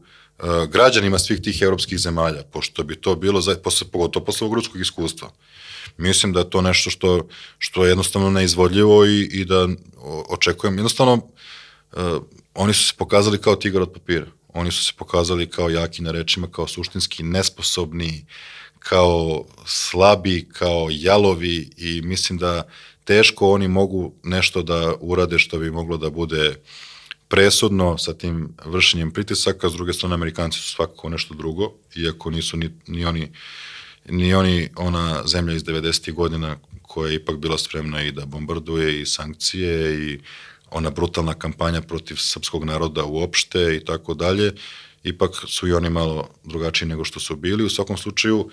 građanima 0.71 1.19
svih 1.19 1.41
tih 1.41 1.61
evropskih 1.61 1.99
zemalja, 1.99 2.43
pošto 2.43 2.83
bi 2.83 2.95
to 2.95 3.15
bilo, 3.15 3.41
za, 3.41 3.55
posle, 3.63 3.87
pogotovo 3.91 4.25
posle 4.25 4.47
ovog 4.47 4.63
iskustva. 4.81 5.31
Mislim 5.97 6.33
da 6.33 6.39
je 6.39 6.49
to 6.49 6.61
nešto 6.61 6.89
što, 6.89 7.27
što 7.57 7.85
je 7.85 7.89
jednostavno 7.89 8.29
neizvodljivo 8.29 9.05
i, 9.05 9.21
i 9.21 9.45
da 9.45 9.67
očekujem. 10.29 10.77
Jednostavno, 10.77 11.13
uh, 11.13 12.23
oni 12.53 12.73
su 12.73 12.87
se 12.87 12.93
pokazali 12.97 13.41
kao 13.41 13.55
tigar 13.55 13.81
od 13.81 13.93
papira. 13.93 14.25
Oni 14.53 14.71
su 14.71 14.85
se 14.85 14.93
pokazali 14.97 15.49
kao 15.49 15.69
jaki 15.69 16.01
na 16.01 16.11
rečima, 16.11 16.47
kao 16.51 16.67
suštinski 16.67 17.23
nesposobni, 17.23 18.25
kao 18.79 19.45
slabi, 19.65 20.47
kao 20.53 20.87
jalovi 20.91 21.69
i 21.77 22.01
mislim 22.01 22.39
da 22.39 22.63
teško 23.03 23.51
oni 23.51 23.67
mogu 23.67 24.13
nešto 24.23 24.63
da 24.63 24.93
urade 24.99 25.39
što 25.39 25.59
bi 25.59 25.71
moglo 25.71 25.97
da 25.97 26.09
bude 26.09 26.55
presudno 27.27 27.97
sa 27.97 28.13
tim 28.13 28.49
vršenjem 28.65 29.11
pritisaka, 29.11 29.69
s 29.69 29.73
druge 29.73 29.93
strane 29.93 30.13
Amerikanci 30.13 30.59
su 30.59 30.69
svakako 30.69 31.09
nešto 31.09 31.33
drugo, 31.33 31.71
iako 31.95 32.29
nisu 32.29 32.57
ni, 32.57 32.69
ni 32.87 33.05
oni 33.05 33.31
ni 34.05 34.33
oni 34.33 34.69
ona 34.75 35.27
zemlja 35.27 35.55
iz 35.55 35.63
90. 35.63 36.13
godina 36.13 36.57
koja 36.81 37.09
je 37.09 37.15
ipak 37.15 37.37
bila 37.37 37.57
spremna 37.57 38.03
i 38.03 38.11
da 38.11 38.25
bombarduje 38.25 39.01
i 39.01 39.05
sankcije 39.05 39.93
i 40.03 40.19
ona 40.71 40.89
brutalna 40.89 41.33
kampanja 41.33 41.81
protiv 41.81 42.15
srpskog 42.15 42.65
naroda 42.65 43.03
uopšte 43.03 43.75
i 43.75 43.85
tako 43.85 44.13
dalje, 44.13 44.53
ipak 45.03 45.31
su 45.47 45.67
i 45.67 45.73
oni 45.73 45.89
malo 45.89 46.29
drugačiji 46.43 46.87
nego 46.87 47.05
što 47.05 47.19
su 47.19 47.35
bili. 47.35 47.63
U 47.63 47.69
svakom 47.69 47.97
slučaju, 47.97 48.49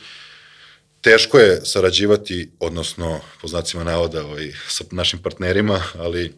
teško 1.00 1.38
je 1.38 1.60
sarađivati, 1.64 2.50
odnosno, 2.60 3.20
po 3.40 3.48
znacima 3.48 3.84
navoda, 3.84 4.24
ovaj, 4.26 4.52
sa 4.68 4.84
našim 4.90 5.18
partnerima, 5.18 5.82
ali, 5.98 6.34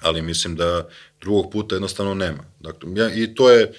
ali 0.00 0.22
mislim 0.22 0.56
da 0.56 0.88
drugog 1.20 1.52
puta 1.52 1.74
jednostavno 1.74 2.14
nema. 2.14 2.44
Dakle, 2.60 2.90
ja, 2.94 3.14
I 3.14 3.34
to 3.34 3.50
je, 3.50 3.72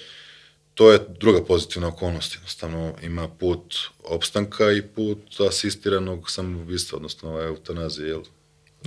to 0.74 0.92
je 0.92 1.00
druga 1.20 1.44
pozitivna 1.44 1.88
okolnost. 1.88 2.34
Jednostavno 2.34 2.94
ima 3.02 3.28
put 3.28 3.76
opstanka 4.04 4.72
i 4.72 4.82
put 4.82 5.40
asistiranog 5.48 6.30
samoubistva, 6.30 6.96
odnosno 6.96 7.40
eutanazije, 7.40 8.08
jel? 8.08 8.22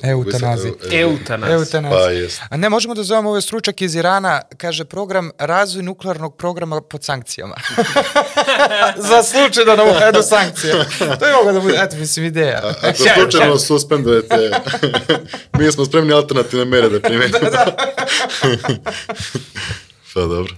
Eutanazija. 0.03 0.73
Eu- 0.73 0.89
eu- 0.91 1.01
Eutanazija. 1.01 1.55
Eutanazija. 1.55 1.99
Pa 1.99 2.11
jest. 2.11 2.41
A 2.49 2.57
ne, 2.57 2.69
možemo 2.69 2.95
da 2.95 3.03
zovemo 3.03 3.29
ovaj 3.29 3.41
stručak 3.41 3.81
iz 3.81 3.95
Irana, 3.95 4.41
kaže 4.57 4.85
program 4.85 5.31
razvoj 5.37 5.83
nuklearnog 5.83 6.35
programa 6.35 6.81
pod 6.81 7.03
sankcijama. 7.03 7.55
Za 9.09 9.23
slučaj 9.23 9.65
da 9.65 9.75
nam 9.75 9.87
uvedu 9.89 10.21
sankcije. 10.23 10.73
To 11.19 11.25
je 11.25 11.33
moglo 11.33 11.51
da 11.51 11.59
bude, 11.59 11.77
eto, 11.77 11.95
mislim, 11.95 12.25
ideja. 12.25 12.61
Ako 12.81 12.97
Sjajno, 12.97 13.21
slučajno 13.21 13.57
suspendujete, 13.69 14.51
mi 15.57 15.71
smo 15.71 15.85
spremni 15.85 16.13
alternativne 16.13 16.65
mere 16.65 16.89
da 16.89 16.99
primenimo. 16.99 17.37
Pa 20.13 20.21
dobro. 20.21 20.53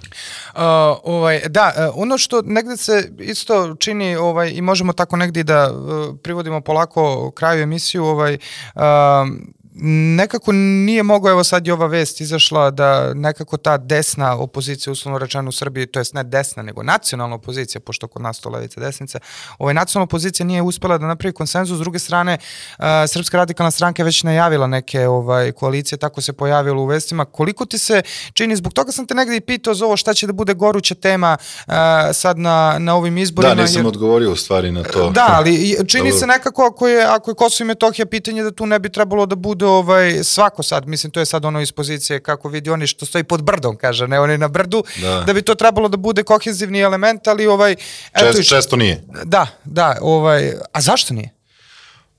Uh, 0.55 0.61
ovaj, 1.03 1.41
da, 1.49 1.73
uh, 1.77 2.01
ono 2.01 2.17
što 2.17 2.41
negde 2.45 2.77
se 2.77 3.11
isto 3.19 3.75
čini 3.75 4.15
ovaj, 4.15 4.51
i 4.55 4.61
možemo 4.61 4.93
tako 4.93 5.17
negde 5.17 5.43
da 5.43 5.71
uh, 5.71 6.15
privodimo 6.23 6.61
polako 6.61 7.31
kraju 7.31 7.63
emisiju, 7.63 8.05
ovaj, 8.05 8.37
um, 8.75 9.53
nekako 9.75 10.51
nije 10.51 11.03
mogo, 11.03 11.29
evo 11.29 11.43
sad 11.43 11.67
je 11.67 11.73
ova 11.73 11.87
vest 11.87 12.21
izašla 12.21 12.71
da 12.71 13.13
nekako 13.13 13.57
ta 13.57 13.77
desna 13.77 14.37
opozicija, 14.37 14.91
uslovno 14.91 15.19
rečeno 15.19 15.49
u 15.49 15.51
Srbiji, 15.51 15.85
to 15.85 15.99
jest 15.99 16.13
ne 16.13 16.23
desna, 16.23 16.63
nego 16.63 16.83
nacionalna 16.83 17.35
opozicija, 17.35 17.81
pošto 17.81 18.07
kod 18.07 18.21
nas 18.21 18.39
to 18.39 18.49
levica 18.49 18.79
desnica, 18.81 19.19
ovaj, 19.57 19.73
nacionalna 19.73 20.03
opozicija 20.03 20.45
nije 20.45 20.61
uspela 20.61 20.97
da 20.97 21.07
napravi 21.07 21.33
konsenzus, 21.33 21.77
s 21.77 21.79
druge 21.79 21.99
strane, 21.99 22.37
uh, 22.77 22.85
Srpska 23.07 23.37
radikalna 23.37 23.71
stranka 23.71 24.01
je 24.01 24.05
već 24.05 24.23
najavila 24.23 24.67
neke 24.67 25.07
ovaj, 25.07 25.51
koalicije, 25.51 25.97
tako 25.97 26.21
se 26.21 26.33
pojavilo 26.33 26.81
u 26.81 26.85
vestima. 26.85 27.25
Koliko 27.25 27.65
ti 27.65 27.77
se 27.77 28.01
čini, 28.33 28.55
zbog 28.55 28.73
toga 28.73 28.91
sam 28.91 29.07
te 29.07 29.15
negde 29.15 29.35
i 29.35 29.41
pitao 29.41 29.73
za 29.73 29.85
ovo 29.85 29.97
šta 29.97 30.13
će 30.13 30.27
da 30.27 30.33
bude 30.33 30.53
goruća 30.53 30.95
tema 30.95 31.37
uh, 31.39 31.73
sad 32.13 32.37
na, 32.37 32.75
na 32.79 32.95
ovim 32.95 33.17
izborima. 33.17 33.55
Da, 33.55 33.61
nisam 33.61 33.79
jer- 33.79 33.87
odgovorio 33.87 34.31
u 34.31 34.35
stvari 34.35 34.71
na 34.71 34.83
to. 34.83 35.09
Da, 35.09 35.27
ali 35.29 35.75
čini 35.91 36.11
se 36.11 36.27
nekako 36.27 36.63
ako 36.63 36.87
je, 36.87 37.05
ako 37.05 37.31
je 37.31 37.35
Kosovo 37.35 37.65
i 37.65 37.67
Metohija 37.67 38.05
pitanje 38.05 38.43
da 38.43 38.51
tu 38.51 38.65
ne 38.65 38.79
bi 38.79 38.89
trebalo 38.89 39.25
da 39.25 39.35
bude 39.35 39.62
ovaj, 39.65 40.23
svako 40.23 40.63
sad, 40.63 40.87
mislim, 40.87 41.11
to 41.11 41.19
je 41.19 41.25
sad 41.25 41.45
ono 41.45 41.61
iz 41.61 41.71
pozicije 41.71 42.19
kako 42.19 42.49
vidi 42.49 42.69
oni 42.69 42.87
što 42.87 43.05
stoji 43.05 43.23
pod 43.23 43.43
brdom, 43.43 43.77
kaže, 43.77 44.07
ne 44.07 44.19
oni 44.19 44.37
na 44.37 44.47
brdu, 44.47 44.83
Da. 44.97 45.21
da, 45.21 45.33
bi 45.33 45.41
to 45.41 45.55
trebalo 45.55 45.89
da 45.89 45.97
bude 45.97 46.23
kohezivni 46.23 46.79
element, 46.79 47.27
ali 47.27 47.47
ovaj... 47.47 47.75
Čest, 48.19 48.39
i- 48.39 48.43
često 48.45 48.75
nije. 48.75 49.03
Da, 49.23 49.47
da, 49.63 49.97
ovaj, 50.01 50.53
a 50.71 50.81
zašto 50.81 51.13
nije? 51.13 51.29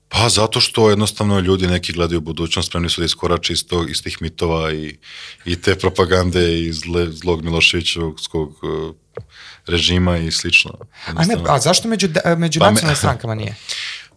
Pa 0.09 0.29
zato 0.29 0.59
što 0.59 0.89
jednostavno 0.89 1.39
ljudi 1.39 1.67
neki 1.67 1.93
gledaju 1.93 2.21
budućnost, 2.21 2.67
spremni 2.67 2.89
su 2.89 3.01
da 3.01 3.05
iskorače 3.05 3.53
iz, 3.53 3.67
tog, 3.67 3.89
iz 3.89 4.03
tih 4.03 4.17
mitova 4.21 4.71
i, 4.73 4.97
i 5.45 5.61
te 5.61 5.75
propagande 5.75 6.59
i 6.59 6.73
zle, 6.73 7.11
zlog 7.11 7.43
Miloševićevskog 7.43 8.49
uh, 8.63 8.95
režima 9.67 10.17
i 10.17 10.31
slično. 10.31 10.71
A, 11.07 11.25
ne, 11.25 11.35
a 11.47 11.59
zašto 11.59 11.87
među, 11.87 12.07
među 12.37 12.59
Pa 12.59 12.71
me- 12.71 12.95
strankama 12.95 13.35
nije? 13.35 13.55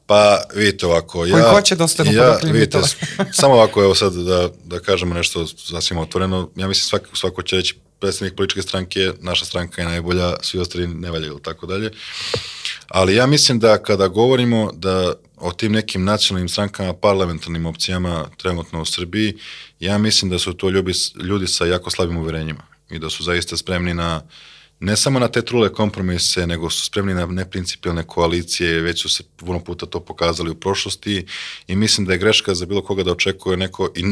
Pa 0.09 0.43
vidite 0.55 0.87
ovako, 0.87 1.27
ja... 1.27 1.33
Koji 1.33 1.45
hoće 1.45 1.77
da 1.77 1.85
ostanu 1.85 2.13
ja, 2.13 2.39
vidite, 2.43 2.79
samo 3.33 3.55
ovako, 3.55 3.83
evo 3.83 3.95
sad 3.95 4.15
da, 4.15 4.49
da 4.65 4.81
kažemo 4.81 5.15
nešto 5.15 5.47
sasvim 5.47 5.99
otvoreno, 5.99 6.51
ja 6.57 6.69
mislim 6.69 6.83
svako, 6.83 7.17
svako 7.17 7.43
će 7.43 7.57
reći 7.57 7.75
predstavnik 8.01 8.37
političke 8.37 8.63
stranke, 8.63 9.13
naša 9.21 9.45
stranka 9.45 9.83
je 9.83 9.89
najbolja, 9.89 10.35
svi 10.43 10.59
ostali 10.59 10.87
ne 10.87 11.11
valjaju 11.11 11.33
ili 11.33 11.43
tako 11.43 11.67
dalje. 11.67 11.91
Ali 12.89 13.15
ja 13.15 13.27
mislim 13.27 13.59
da 13.59 13.83
kada 13.83 14.09
govorimo 14.09 14.71
da 14.75 15.13
o 15.37 15.53
tim 15.53 15.73
nekim 15.73 16.05
nacionalnim 16.05 16.49
strankama, 16.49 16.93
parlamentarnim 16.93 17.67
opcijama 17.67 18.27
trenutno 18.37 18.83
u 18.83 18.85
Srbiji, 18.85 19.37
ja 19.81 19.99
mislim 19.99 20.31
da 20.31 20.39
su 20.39 20.53
to 20.53 20.71
ljudi, 20.71 20.93
ljudi 21.25 21.47
sa 21.47 21.67
jako 21.67 21.91
slabim 21.91 22.17
uverenjima 22.17 22.63
i 22.91 22.99
da 22.99 23.11
su 23.11 23.23
zaista 23.23 23.57
spremni 23.57 23.95
na 23.95 24.23
ne 24.81 24.97
samo 24.97 25.19
na 25.19 25.29
te 25.29 25.43
trule 25.43 25.73
kompromise, 25.73 26.47
nego 26.47 26.71
su 26.71 26.85
spremni 26.87 27.15
na 27.15 27.27
neprincipijalne 27.27 28.03
koalicije, 28.03 28.81
već 28.81 29.03
su 29.03 29.09
se 29.09 29.23
puno 29.37 29.61
puta 29.61 29.87
to 29.87 30.01
pokazali 30.01 30.51
u 30.51 30.55
prošlosti 30.55 31.27
i 31.67 31.77
mislim 31.77 32.07
da 32.07 32.13
je 32.13 32.19
greška 32.19 32.55
za 32.55 32.67
bilo 32.67 32.83
koga 32.83 33.03
da 33.03 33.13
očekuje 33.13 33.57
neko, 33.57 33.91
i 33.97 34.03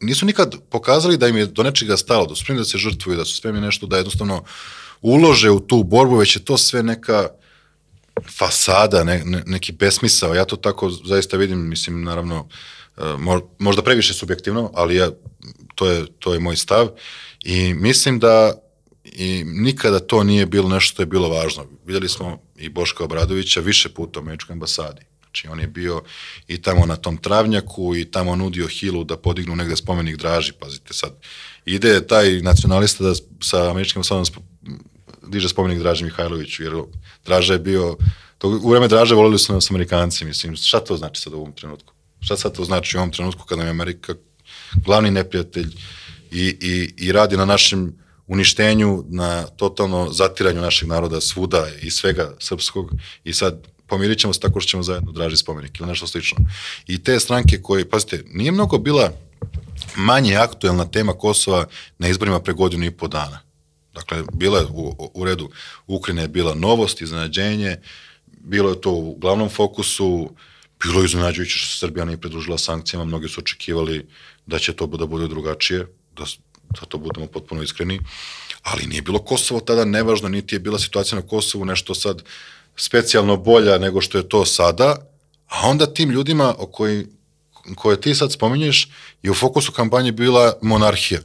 nisu 0.00 0.26
nikad 0.26 0.54
pokazali 0.70 1.16
da 1.16 1.28
im 1.28 1.36
je 1.36 1.46
do 1.46 1.62
nečega 1.62 1.96
stalo, 1.96 2.26
da 2.26 2.34
su 2.34 2.44
spremni 2.44 2.60
da 2.60 2.64
se 2.64 2.78
žrtvuju, 2.78 3.16
da 3.16 3.24
su 3.24 3.36
spremni 3.36 3.60
nešto 3.60 3.86
da 3.86 3.96
jednostavno 3.96 4.44
ulože 5.02 5.50
u 5.50 5.60
tu 5.60 5.82
borbu, 5.82 6.16
već 6.16 6.36
je 6.36 6.44
to 6.44 6.58
sve 6.58 6.82
neka 6.82 7.28
fasada, 8.38 9.04
ne, 9.04 9.22
ne, 9.24 9.42
neki 9.46 9.72
besmisao. 9.72 10.34
Ja 10.34 10.44
to 10.44 10.56
tako 10.56 10.90
zaista 10.90 11.36
vidim, 11.36 11.68
mislim, 11.68 12.02
naravno, 12.02 12.48
e, 12.96 13.00
mo- 13.00 13.46
možda 13.58 13.82
previše 13.82 14.14
subjektivno, 14.14 14.70
ali 14.74 14.96
ja, 14.96 15.10
to, 15.74 15.90
je, 15.90 16.06
to 16.18 16.34
je 16.34 16.40
moj 16.40 16.56
stav 16.56 16.88
i 17.44 17.74
mislim 17.74 18.18
da 18.18 18.63
i 19.14 19.44
nikada 19.44 19.98
to 19.98 20.24
nije 20.24 20.46
bilo 20.46 20.68
nešto 20.68 20.92
što 20.92 21.02
je 21.02 21.06
bilo 21.06 21.28
važno. 21.28 21.66
Vidjeli 21.86 22.08
smo 22.08 22.38
i 22.56 22.68
Boška 22.68 23.04
Obradovića 23.04 23.60
više 23.60 23.88
puta 23.88 24.20
u 24.20 24.22
američkoj 24.22 24.52
ambasadi. 24.52 25.02
Znači, 25.20 25.48
on 25.48 25.60
je 25.60 25.66
bio 25.66 26.02
i 26.48 26.62
tamo 26.62 26.86
na 26.86 26.96
tom 26.96 27.16
travnjaku 27.16 27.96
i 27.96 28.04
tamo 28.04 28.36
nudio 28.36 28.68
Hilu 28.68 29.04
da 29.04 29.16
podignu 29.16 29.56
negde 29.56 29.76
spomenik 29.76 30.16
Draži, 30.16 30.52
pazite 30.52 30.94
sad. 30.94 31.12
Ide 31.64 32.06
taj 32.06 32.40
nacionalista 32.40 33.04
da 33.04 33.14
sa 33.42 33.70
američkim 33.70 33.98
ambasadom 33.98 34.44
diže 35.26 35.48
spomenik 35.48 35.78
Draži 35.78 36.04
Mihajloviću, 36.04 36.62
jer 36.62 36.72
Draža 37.24 37.52
je 37.52 37.58
bio, 37.58 37.96
to, 38.38 38.48
u 38.48 38.70
vreme 38.70 38.88
Draže 38.88 39.14
volili 39.14 39.38
su 39.38 39.52
nas 39.52 39.70
Amerikanci, 39.70 40.24
mislim, 40.24 40.56
šta 40.56 40.80
to 40.80 40.96
znači 40.96 41.20
sad 41.20 41.32
u 41.32 41.36
ovom 41.36 41.52
trenutku? 41.52 41.92
Šta 42.20 42.36
sad 42.36 42.56
to 42.56 42.64
znači 42.64 42.96
u 42.96 43.00
ovom 43.00 43.10
trenutku 43.10 43.44
kada 43.44 43.58
nam 43.58 43.66
je 43.66 43.70
Amerika 43.70 44.14
glavni 44.74 45.10
neprijatelj 45.10 45.76
i, 46.30 46.56
i, 46.60 46.94
i 46.96 47.12
radi 47.12 47.36
na 47.36 47.44
našem 47.44 48.03
uništenju, 48.26 49.04
na 49.08 49.46
totalno 49.46 50.12
zatiranju 50.12 50.60
našeg 50.60 50.88
naroda 50.88 51.20
svuda 51.20 51.66
i 51.82 51.90
svega 51.90 52.34
srpskog 52.38 52.92
i 53.24 53.32
sad 53.32 53.66
pomirit 53.86 54.18
ćemo 54.18 54.32
se 54.32 54.40
tako 54.40 54.60
što 54.60 54.70
ćemo 54.70 54.82
zajedno 54.82 55.12
draži 55.12 55.36
spomenik 55.36 55.80
ili 55.80 55.88
nešto 55.88 56.06
slično. 56.06 56.38
I 56.86 57.02
te 57.02 57.20
stranke 57.20 57.62
koje, 57.62 57.90
pazite, 57.90 58.24
nije 58.26 58.52
mnogo 58.52 58.78
bila 58.78 59.12
manje 59.96 60.36
aktuelna 60.36 60.84
tema 60.84 61.12
Kosova 61.12 61.66
na 61.98 62.08
izborima 62.08 62.40
pre 62.40 62.52
godinu 62.52 62.84
i 62.84 62.90
po 62.90 63.08
dana. 63.08 63.40
Dakle, 63.94 64.22
bila 64.32 64.58
je 64.58 64.66
u, 64.70 65.10
u 65.14 65.24
redu, 65.24 65.50
Ukrajina 65.86 66.22
je 66.22 66.28
bila 66.28 66.54
novost, 66.54 67.00
iznenađenje, 67.00 67.76
bilo 68.26 68.70
je 68.70 68.80
to 68.80 68.92
u 68.92 69.16
glavnom 69.18 69.48
fokusu, 69.48 70.30
bilo 70.82 71.00
je 71.00 71.04
iznenađujuće 71.04 71.58
što 71.58 71.72
se 71.72 71.78
Srbija 71.78 72.04
nije 72.04 72.20
pridružila 72.20 72.58
sankcijama, 72.58 73.04
mnogi 73.04 73.28
su 73.28 73.40
očekivali 73.40 74.06
da 74.46 74.58
će 74.58 74.72
to 74.72 74.86
da 74.86 75.06
bude 75.06 75.28
drugačije, 75.28 75.86
da, 76.16 76.24
da 76.70 76.86
to 76.88 76.98
budemo 76.98 77.26
potpuno 77.26 77.62
iskreni, 77.62 78.00
ali 78.62 78.86
nije 78.86 79.02
bilo 79.02 79.18
Kosovo 79.18 79.60
tada 79.60 79.84
nevažno, 79.84 80.28
niti 80.28 80.54
je 80.54 80.58
bila 80.58 80.78
situacija 80.78 81.20
na 81.20 81.26
Kosovu 81.26 81.64
nešto 81.64 81.94
sad 81.94 82.22
specijalno 82.76 83.36
bolja 83.36 83.78
nego 83.78 84.00
što 84.00 84.18
je 84.18 84.28
to 84.28 84.44
sada, 84.44 84.96
a 85.48 85.68
onda 85.68 85.94
tim 85.94 86.10
ljudima 86.10 86.54
o 86.58 86.66
koji, 86.66 87.06
koje 87.74 88.00
ti 88.00 88.14
sad 88.14 88.32
spominješ 88.32 88.88
je 89.22 89.30
u 89.30 89.34
fokusu 89.34 89.72
kampanje 89.72 90.12
bila 90.12 90.58
monarhija. 90.62 91.20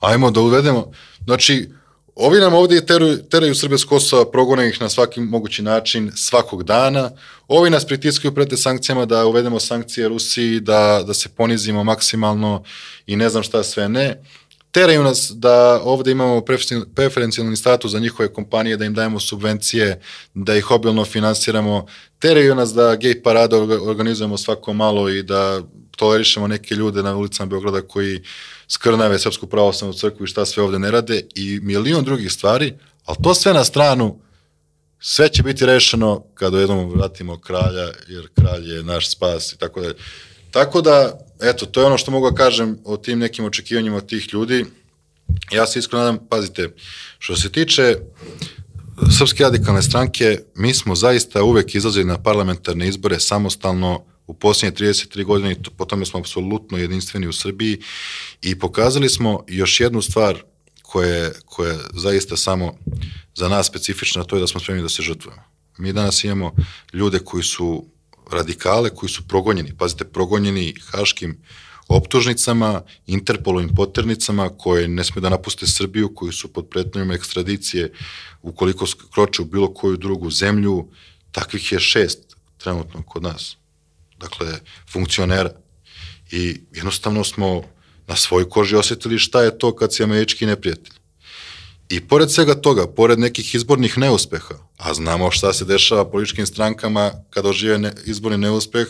Ajmo 0.00 0.30
da 0.30 0.40
uvedemo, 0.40 0.92
znači, 1.24 1.68
ovi 2.16 2.40
nam 2.40 2.54
ovdje 2.54 2.86
teraju, 2.86 3.22
teraju 3.22 3.54
Srbe 3.54 3.78
s 3.78 3.84
Kosova, 3.84 4.30
progone 4.30 4.68
ih 4.68 4.80
na 4.80 4.88
svaki 4.88 5.20
mogući 5.20 5.62
način 5.62 6.12
svakog 6.14 6.64
dana, 6.64 7.10
ovi 7.48 7.70
nas 7.70 7.86
pritiskaju 7.86 8.34
pred 8.34 8.48
te 8.48 8.56
sankcijama 8.56 9.04
da 9.06 9.26
uvedemo 9.26 9.60
sankcije 9.60 10.08
Rusiji, 10.08 10.60
da, 10.60 11.02
da 11.06 11.14
se 11.14 11.28
ponizimo 11.28 11.84
maksimalno 11.84 12.62
i 13.06 13.16
ne 13.16 13.28
znam 13.28 13.42
šta 13.42 13.62
sve 13.62 13.88
ne, 13.88 14.22
teraju 14.70 15.02
nas 15.02 15.32
da 15.34 15.80
ovde 15.84 16.10
imamo 16.10 16.40
preferenci- 16.40 16.84
preferencijalni 16.94 17.56
status 17.56 17.92
za 17.92 17.98
njihove 17.98 18.32
kompanije, 18.32 18.76
da 18.76 18.84
im 18.84 18.94
dajemo 18.94 19.20
subvencije, 19.20 20.00
da 20.34 20.56
ih 20.56 20.70
obilno 20.70 21.04
finansiramo, 21.04 21.86
teraju 22.18 22.54
nas 22.54 22.74
da 22.74 22.96
gej 22.96 23.22
parade 23.22 23.56
orga- 23.56 23.88
organizujemo 23.88 24.36
svako 24.38 24.72
malo 24.72 25.08
i 25.10 25.22
da 25.22 25.60
tolerišemo 25.96 26.46
neke 26.46 26.74
ljude 26.74 27.02
na 27.02 27.16
ulicama 27.16 27.46
Beograda 27.46 27.80
koji 27.82 28.22
skrnave 28.68 29.18
Srpsku 29.18 29.46
pravoslavnu 29.46 29.94
crkvu 29.94 30.24
i 30.24 30.26
šta 30.26 30.46
sve 30.46 30.62
ovde 30.62 30.78
ne 30.78 30.90
rade 30.90 31.22
i 31.34 31.60
milion 31.62 32.04
drugih 32.04 32.32
stvari, 32.32 32.74
ali 33.04 33.16
to 33.22 33.34
sve 33.34 33.52
na 33.52 33.64
stranu, 33.64 34.20
sve 35.00 35.28
će 35.28 35.42
biti 35.42 35.66
rešeno 35.66 36.24
kada 36.34 36.60
jednom 36.60 36.90
vratimo 36.90 37.40
kralja, 37.40 37.88
jer 38.08 38.28
kralj 38.34 38.74
je 38.74 38.82
naš 38.82 39.10
spas 39.10 39.52
i 39.52 39.58
tako 39.58 39.80
dalje. 39.80 39.94
Tako 40.50 40.80
da, 40.80 41.18
eto, 41.42 41.66
to 41.66 41.80
je 41.80 41.86
ono 41.86 41.98
što 41.98 42.10
mogu 42.10 42.30
da 42.30 42.36
kažem 42.36 42.78
o 42.84 42.96
tim 42.96 43.18
nekim 43.18 43.44
očekivanjima 43.44 43.96
od 43.96 44.06
tih 44.06 44.28
ljudi. 44.32 44.64
Ja 45.52 45.66
se 45.66 45.78
iskreno 45.78 46.04
nadam, 46.04 46.26
pazite, 46.28 46.68
što 47.18 47.36
se 47.36 47.52
tiče 47.52 47.96
Srpske 49.18 49.42
radikalne 49.42 49.82
stranke, 49.82 50.38
mi 50.54 50.74
smo 50.74 50.94
zaista 50.94 51.42
uvek 51.42 51.74
izlazili 51.74 52.04
na 52.04 52.22
parlamentarne 52.22 52.88
izbore 52.88 53.20
samostalno 53.20 54.04
u 54.26 54.34
posljednje 54.34 54.76
33 54.86 55.24
godine 55.24 55.56
po 55.76 55.84
tome 55.84 56.06
smo 56.06 56.20
apsolutno 56.20 56.78
jedinstveni 56.78 57.26
u 57.26 57.32
Srbiji 57.32 57.80
i 58.42 58.58
pokazali 58.58 59.08
smo 59.08 59.44
još 59.48 59.80
jednu 59.80 60.02
stvar 60.02 60.42
koja 60.82 61.08
je, 61.08 61.32
koja 61.44 61.72
je 61.72 61.78
zaista 61.94 62.36
samo 62.36 62.74
za 63.34 63.48
nas 63.48 63.66
specifična, 63.66 64.24
to 64.24 64.36
je 64.36 64.40
da 64.40 64.46
smo 64.46 64.60
spremni 64.60 64.82
da 64.82 64.88
se 64.88 65.02
žrtvujemo. 65.02 65.42
Mi 65.78 65.92
danas 65.92 66.24
imamo 66.24 66.54
ljude 66.92 67.18
koji 67.18 67.42
su 67.42 67.86
radikale, 68.32 68.90
koji 68.90 69.10
su 69.10 69.28
progonjeni, 69.28 69.76
pazite, 69.78 70.04
progonjeni 70.04 70.74
haškim 70.90 71.42
optužnicama, 71.88 72.82
Interpolovim 73.06 73.74
poternicama 73.74 74.48
koje 74.58 74.88
ne 74.88 75.04
sme 75.04 75.20
da 75.20 75.28
napuste 75.28 75.66
Srbiju, 75.66 76.14
koji 76.14 76.32
su 76.32 76.52
pod 76.52 76.68
pretnjom 76.70 77.10
ekstradicije 77.10 77.92
ukoliko 78.42 78.86
kroče 79.14 79.42
u 79.42 79.44
bilo 79.44 79.74
koju 79.74 79.96
drugu 79.96 80.30
zemlju, 80.30 80.88
takvih 81.32 81.72
je 81.72 81.80
šest 81.80 82.36
trenutno 82.58 83.02
kod 83.02 83.22
nas. 83.22 83.56
Dakle, 84.18 84.58
funkcionera. 84.92 85.50
I 86.30 86.60
jednostavno 86.72 87.24
smo 87.24 87.62
na 88.06 88.16
svojoj 88.16 88.48
koži 88.48 88.76
osjetili 88.76 89.18
šta 89.18 89.42
je 89.42 89.58
to 89.58 89.76
kad 89.76 89.94
si 89.94 90.02
američki 90.02 90.46
neprijatelj. 90.46 90.94
I 91.88 92.00
pored 92.00 92.30
svega 92.30 92.54
toga, 92.54 92.86
pored 92.86 93.18
nekih 93.18 93.54
izbornih 93.54 93.98
neuspeha, 93.98 94.54
a 94.76 94.94
znamo 94.94 95.30
šta 95.30 95.52
se 95.52 95.64
dešava 95.64 96.10
političkim 96.10 96.46
strankama 96.46 97.12
kada 97.30 97.48
ožive 97.48 97.78
ne, 97.78 97.92
izborni 98.04 98.38
neuspeh, 98.38 98.88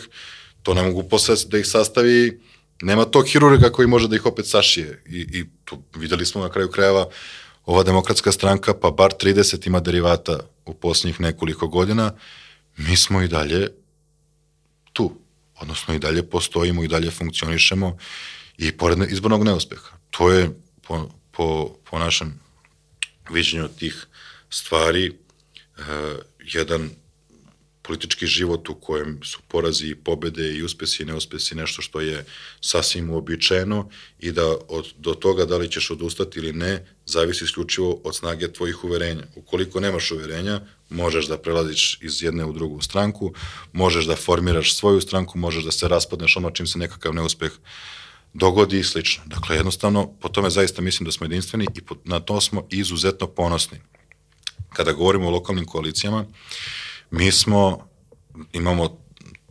to 0.63 0.73
ne 0.73 0.83
mogu 0.83 1.03
posle 1.03 1.35
da 1.47 1.57
ih 1.57 1.67
sastavi, 1.67 2.39
nema 2.81 3.05
tog 3.05 3.27
hirurga 3.27 3.69
koji 3.69 3.87
može 3.87 4.07
da 4.07 4.15
ih 4.15 4.25
opet 4.25 4.47
sašije. 4.47 5.03
I, 5.05 5.19
i 5.39 5.45
tu 5.65 5.83
videli 5.95 6.25
smo 6.25 6.41
na 6.41 6.49
kraju 6.49 6.71
krajeva 6.71 7.07
ova 7.65 7.83
demokratska 7.83 8.31
stranka, 8.31 8.73
pa 8.73 8.91
bar 8.91 9.11
30 9.11 9.67
ima 9.67 9.79
derivata 9.79 10.39
u 10.65 10.73
posljednjih 10.73 11.21
nekoliko 11.21 11.67
godina, 11.67 12.11
mi 12.77 12.97
smo 12.97 13.21
i 13.21 13.27
dalje. 13.27 13.69
Odnosno 15.59 15.93
i 15.93 15.99
dalje 15.99 16.29
postojimo 16.29 16.83
i 16.83 16.87
dalje 16.87 17.11
funkcionišemo 17.11 17.97
i 18.57 18.71
pored 18.71 19.11
izbornog 19.11 19.43
neuspeha. 19.43 19.97
To 20.09 20.31
je 20.31 20.49
po, 20.81 21.09
po, 21.31 21.77
po 21.89 21.99
našem 21.99 22.39
viđenju 23.29 23.67
tih 23.67 24.07
stvari 24.49 25.05
e, 25.07 25.81
jedan 26.39 26.89
politički 27.87 28.27
život 28.27 28.69
u 28.69 28.75
kojem 28.75 29.19
su 29.23 29.39
porazi 29.47 29.87
i 29.87 29.95
pobede 29.95 30.53
i 30.53 30.63
uspesi 30.63 31.03
i 31.03 31.05
neuspesi 31.05 31.55
nešto 31.55 31.81
što 31.81 32.01
je 32.01 32.25
sasvim 32.61 33.09
uobičajeno 33.09 33.89
i 34.19 34.31
da 34.31 34.55
od, 34.67 34.93
do 34.97 35.13
toga 35.13 35.45
da 35.45 35.57
li 35.57 35.71
ćeš 35.71 35.91
odustati 35.91 36.39
ili 36.39 36.53
ne, 36.53 36.85
zavisi 37.05 37.43
isključivo 37.43 38.01
od 38.03 38.15
snage 38.15 38.51
tvojih 38.53 38.83
uverenja. 38.83 39.23
Ukoliko 39.35 39.79
nemaš 39.79 40.11
uverenja, 40.11 40.61
možeš 40.89 41.27
da 41.27 41.37
prelaziš 41.37 41.99
iz 42.01 42.23
jedne 42.23 42.45
u 42.45 42.53
drugu 42.53 42.81
stranku, 42.81 43.33
možeš 43.73 44.05
da 44.05 44.15
formiraš 44.15 44.75
svoju 44.75 45.01
stranku, 45.01 45.37
možeš 45.37 45.63
da 45.63 45.71
se 45.71 45.87
raspadneš 45.87 46.37
ono 46.37 46.51
čim 46.51 46.67
se 46.67 46.79
nekakav 46.79 47.13
neuspeh 47.13 47.51
dogodi 48.33 48.79
i 48.79 48.83
slično. 48.83 49.23
Dakle, 49.25 49.55
jednostavno, 49.55 50.07
po 50.21 50.29
tome 50.29 50.49
zaista 50.49 50.81
mislim 50.81 51.05
da 51.05 51.11
smo 51.11 51.25
jedinstveni 51.25 51.65
i 51.75 51.81
na 52.03 52.19
to 52.19 52.41
smo 52.41 52.67
izuzetno 52.69 53.27
ponosni. 53.27 53.79
Kada 54.73 54.91
govorimo 54.91 55.27
o 55.27 55.31
lokalnim 55.31 55.65
koalicijama, 55.65 56.25
mi 57.11 57.31
smo, 57.31 57.89
imamo 58.53 58.97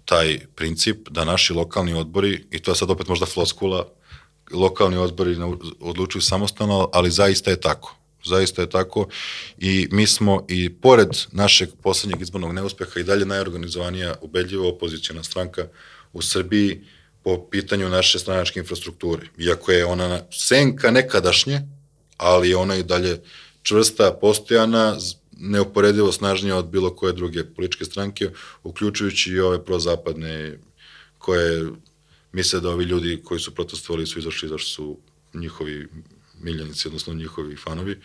taj 0.04 0.38
princip 0.54 1.08
da 1.08 1.24
naši 1.24 1.52
lokalni 1.52 1.94
odbori, 1.94 2.46
i 2.50 2.58
to 2.58 2.70
je 2.70 2.76
sad 2.76 2.90
opet 2.90 3.08
možda 3.08 3.26
floskula, 3.26 3.88
lokalni 4.52 4.96
odbori 4.96 5.36
odlučuju 5.80 6.22
samostalno, 6.22 6.90
ali 6.92 7.10
zaista 7.10 7.50
je 7.50 7.60
tako. 7.60 7.96
Zaista 8.24 8.62
je 8.62 8.70
tako 8.70 9.08
i 9.58 9.88
mi 9.90 10.06
smo 10.06 10.44
i 10.48 10.70
pored 10.74 11.08
našeg 11.32 11.68
poslednjeg 11.82 12.22
izbornog 12.22 12.52
neuspeha 12.52 13.00
i 13.00 13.04
dalje 13.04 13.26
najorganizovanija 13.26 14.14
ubedljiva 14.20 14.68
opozicijona 14.68 15.22
stranka 15.22 15.68
u 16.12 16.22
Srbiji 16.22 16.84
po 17.22 17.48
pitanju 17.50 17.88
naše 17.88 18.18
stranačke 18.18 18.60
infrastrukture. 18.60 19.26
Iako 19.38 19.72
je 19.72 19.84
ona 19.84 20.20
senka 20.30 20.90
nekadašnje, 20.90 21.60
ali 22.16 22.54
ona 22.54 22.76
i 22.76 22.82
dalje 22.82 23.20
čvrsta, 23.62 24.18
postojana, 24.20 24.96
neuporedivo 25.36 26.12
snažnija 26.12 26.56
od 26.56 26.68
bilo 26.68 26.96
koje 26.96 27.12
druge 27.12 27.44
političke 27.44 27.84
stranke, 27.84 28.30
uključujući 28.62 29.30
i 29.32 29.40
ove 29.40 29.64
prozapadne 29.64 30.58
koje 31.18 31.70
misle 32.32 32.60
da 32.60 32.70
ovi 32.70 32.84
ljudi 32.84 33.20
koji 33.24 33.40
su 33.40 33.54
protestovali 33.54 34.06
su 34.06 34.18
izašli 34.18 34.48
zašto 34.48 34.68
su 34.68 34.98
njihovi 35.34 35.88
miljenici, 36.40 36.88
odnosno 36.88 37.14
njihovi 37.14 37.56
fanovi. 37.56 38.00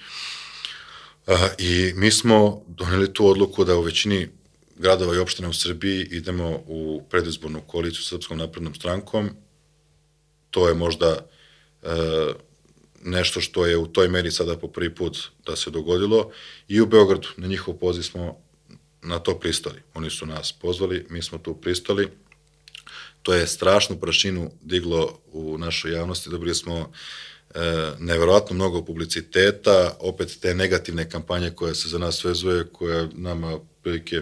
I 1.57 1.93
mi 1.95 2.11
smo 2.11 2.63
doneli 2.67 3.13
tu 3.13 3.27
odluku 3.27 3.65
da 3.65 3.75
u 3.75 3.81
većini 3.81 4.29
gradova 4.77 5.15
i 5.15 5.19
opština 5.19 5.49
u 5.49 5.53
Srbiji 5.53 6.07
idemo 6.11 6.63
u 6.67 7.03
predizbornu 7.09 7.61
koaliciju 7.67 8.01
sa 8.01 8.09
Srpskom 8.09 8.37
naprednom 8.37 8.75
strankom. 8.75 9.29
To 10.49 10.67
je 10.67 10.73
možda 10.73 11.17
e, 11.83 11.87
nešto 13.03 13.41
što 13.41 13.65
je 13.65 13.77
u 13.77 13.87
toj 13.87 14.07
meri 14.07 14.31
sada 14.31 14.57
po 14.57 14.67
prvi 14.67 14.95
put 14.95 15.17
da 15.45 15.55
se 15.55 15.69
dogodilo 15.69 16.31
i 16.67 16.81
u 16.81 16.85
Beogradu 16.85 17.27
na 17.37 17.47
njihov 17.47 17.73
poziv 17.73 18.01
smo 18.01 18.37
na 19.01 19.19
to 19.19 19.39
pristali. 19.39 19.79
Oni 19.93 20.09
su 20.09 20.25
nas 20.25 20.51
pozvali, 20.51 21.05
mi 21.09 21.21
smo 21.21 21.37
tu 21.37 21.55
pristali. 21.61 22.07
To 23.23 23.33
je 23.33 23.47
strašnu 23.47 23.99
prašinu 23.99 24.51
diglo 24.61 25.19
u 25.31 25.57
našoj 25.57 25.91
javnosti, 25.91 26.29
dobili 26.29 26.55
smo 26.55 26.91
e, 27.55 27.59
neverovatno 27.99 28.55
mnogo 28.55 28.85
publiciteta, 28.85 29.97
opet 29.99 30.37
te 30.41 30.55
negativne 30.55 31.09
kampanje 31.09 31.51
koje 31.51 31.75
se 31.75 31.89
za 31.89 31.97
nas 31.97 32.23
vezuje, 32.23 32.67
koja 32.71 33.07
nama 33.13 33.59
prilike 33.83 34.21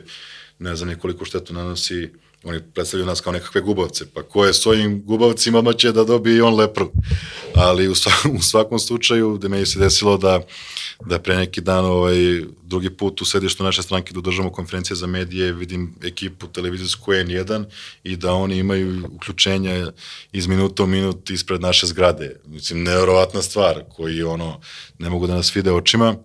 ne 0.59 0.75
znam 0.75 0.99
koliko 0.99 1.25
štetu 1.25 1.53
nanosi 1.53 2.09
Oni 2.43 2.59
predstavljaju 2.73 3.07
nas 3.07 3.21
kao 3.21 3.33
nekakve 3.33 3.61
gubavce, 3.61 4.05
pa 4.13 4.23
ko 4.23 4.45
je 4.45 4.53
s 4.53 4.65
ovim 4.65 5.03
gubavcima 5.05 5.61
ma 5.61 5.73
će 5.73 5.91
da 5.91 6.03
dobije 6.03 6.37
i 6.37 6.41
on 6.41 6.55
lepru. 6.55 6.91
Ali 7.55 7.87
u 7.87 7.95
svakom, 7.95 8.35
u 8.39 8.41
svakom 8.41 8.79
slučaju, 8.79 9.37
gde 9.37 9.49
meni 9.49 9.65
se 9.65 9.79
desilo 9.79 10.17
da, 10.17 10.41
da 11.05 11.19
pre 11.19 11.35
neki 11.35 11.61
dan 11.61 11.85
ovaj, 11.85 12.15
drugi 12.63 12.89
put 12.89 13.21
u 13.21 13.25
sedištu 13.25 13.63
naše 13.63 13.83
stranke 13.83 14.13
da 14.13 14.19
održamo 14.19 14.51
konferencije 14.51 14.95
za 14.95 15.07
medije, 15.07 15.53
vidim 15.53 15.95
ekipu 16.03 16.47
televizijsku 16.47 17.11
N1 17.11 17.65
i 18.03 18.15
da 18.15 18.33
oni 18.33 18.57
imaju 18.57 19.07
uključenja 19.11 19.91
iz 20.31 20.47
minuta 20.47 20.83
u 20.83 20.87
minut 20.87 21.29
ispred 21.29 21.61
naše 21.61 21.87
zgrade. 21.87 22.35
Mislim, 22.45 22.83
nevjerovatna 22.83 23.41
stvar 23.41 23.83
koji 23.89 24.23
ono, 24.23 24.61
ne 24.99 25.09
mogu 25.09 25.27
da 25.27 25.35
nas 25.35 25.55
vide 25.55 25.71
očima 25.71 26.15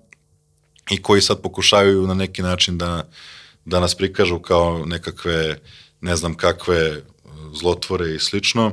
i 0.90 1.02
koji 1.02 1.22
sad 1.22 1.42
pokušavaju 1.42 2.06
na 2.06 2.14
neki 2.14 2.42
način 2.42 2.78
da, 2.78 3.08
da 3.64 3.80
nas 3.80 3.94
prikažu 3.94 4.38
kao 4.38 4.84
nekakve 4.86 5.50
uh, 5.50 5.56
ne 6.04 6.16
znam 6.16 6.34
kakve 6.36 6.76
e, 6.76 7.02
zlotvore 7.54 8.14
i 8.14 8.18
slično, 8.18 8.72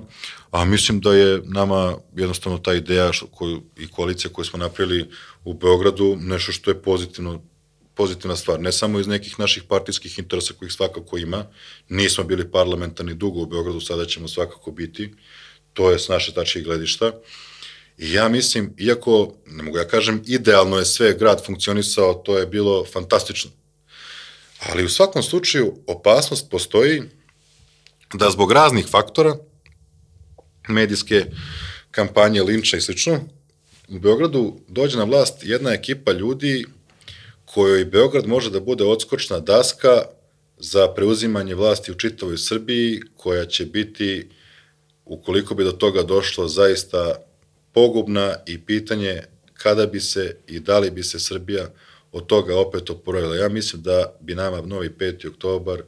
a 0.51 0.65
mislim 0.65 0.99
da 0.99 1.13
je 1.13 1.41
nama 1.45 1.97
jednostavno 2.15 2.57
ta 2.57 2.73
ideja 2.73 3.11
koju, 3.31 3.61
i 3.77 3.87
koalicija 3.87 4.33
koju 4.33 4.45
smo 4.45 4.59
napravili 4.59 5.09
u 5.43 5.53
Beogradu 5.53 6.17
nešto 6.19 6.51
što 6.51 6.71
je 6.71 6.81
pozitivno 6.81 7.41
pozitivna 7.93 8.35
stvar, 8.35 8.59
ne 8.59 8.71
samo 8.71 8.99
iz 8.99 9.07
nekih 9.07 9.39
naših 9.39 9.63
partijskih 9.63 10.19
interesa 10.19 10.53
kojih 10.53 10.73
svakako 10.73 11.17
ima, 11.17 11.45
nismo 11.89 12.23
bili 12.23 12.51
parlamentarni 12.51 13.13
dugo 13.13 13.39
u 13.39 13.45
Beogradu, 13.45 13.79
sada 13.79 14.05
ćemo 14.05 14.27
svakako 14.27 14.71
biti, 14.71 15.13
to 15.73 15.91
je 15.91 15.99
s 15.99 16.07
naše 16.07 16.33
tačke 16.33 16.61
gledišta, 16.61 17.11
I 17.97 18.13
ja 18.13 18.29
mislim, 18.29 18.73
iako, 18.77 19.33
ne 19.45 19.63
mogu 19.63 19.77
ja 19.77 19.87
kažem, 19.87 20.23
idealno 20.27 20.77
je 20.77 20.85
sve 20.85 21.13
grad 21.13 21.45
funkcionisao, 21.45 22.13
to 22.13 22.37
je 22.37 22.45
bilo 22.45 22.85
fantastično. 22.85 23.51
Ali 24.59 24.85
u 24.85 24.89
svakom 24.89 25.23
slučaju 25.23 25.75
opasnost 25.87 26.49
postoji 26.49 27.01
da 28.13 28.29
zbog 28.29 28.51
raznih 28.51 28.87
faktora, 28.87 29.35
medijske 30.67 31.25
kampanje, 31.91 32.43
linča 32.43 32.77
i 32.77 32.81
slično, 32.81 33.19
u 33.89 33.99
Beogradu 33.99 34.59
dođe 34.67 34.97
na 34.97 35.03
vlast 35.03 35.43
jedna 35.43 35.73
ekipa 35.73 36.11
ljudi 36.11 36.65
kojoj 37.45 37.85
Beograd 37.85 38.27
može 38.27 38.49
da 38.49 38.59
bude 38.59 38.83
odskočna 38.83 39.39
daska 39.39 40.01
za 40.57 40.87
preuzimanje 40.87 41.55
vlasti 41.55 41.91
u 41.91 41.95
čitavoj 41.95 42.37
Srbiji, 42.37 43.01
koja 43.17 43.45
će 43.45 43.65
biti, 43.65 44.29
ukoliko 45.05 45.55
bi 45.55 45.63
do 45.63 45.71
toga 45.71 46.03
došlo, 46.03 46.47
zaista 46.47 47.15
pogubna 47.73 48.35
i 48.45 48.65
pitanje 48.65 49.21
kada 49.53 49.85
bi 49.85 49.99
se 49.99 50.35
i 50.47 50.59
da 50.59 50.79
li 50.79 50.91
bi 50.91 51.03
se 51.03 51.19
Srbija 51.19 51.69
od 52.11 52.25
toga 52.25 52.57
opet 52.57 52.89
oporavila. 52.89 53.35
Ja 53.35 53.49
mislim 53.49 53.81
da 53.81 54.13
bi 54.19 54.35
nama 54.35 54.61
novi 54.61 54.89
5. 54.89 55.27
oktobar 55.27 55.81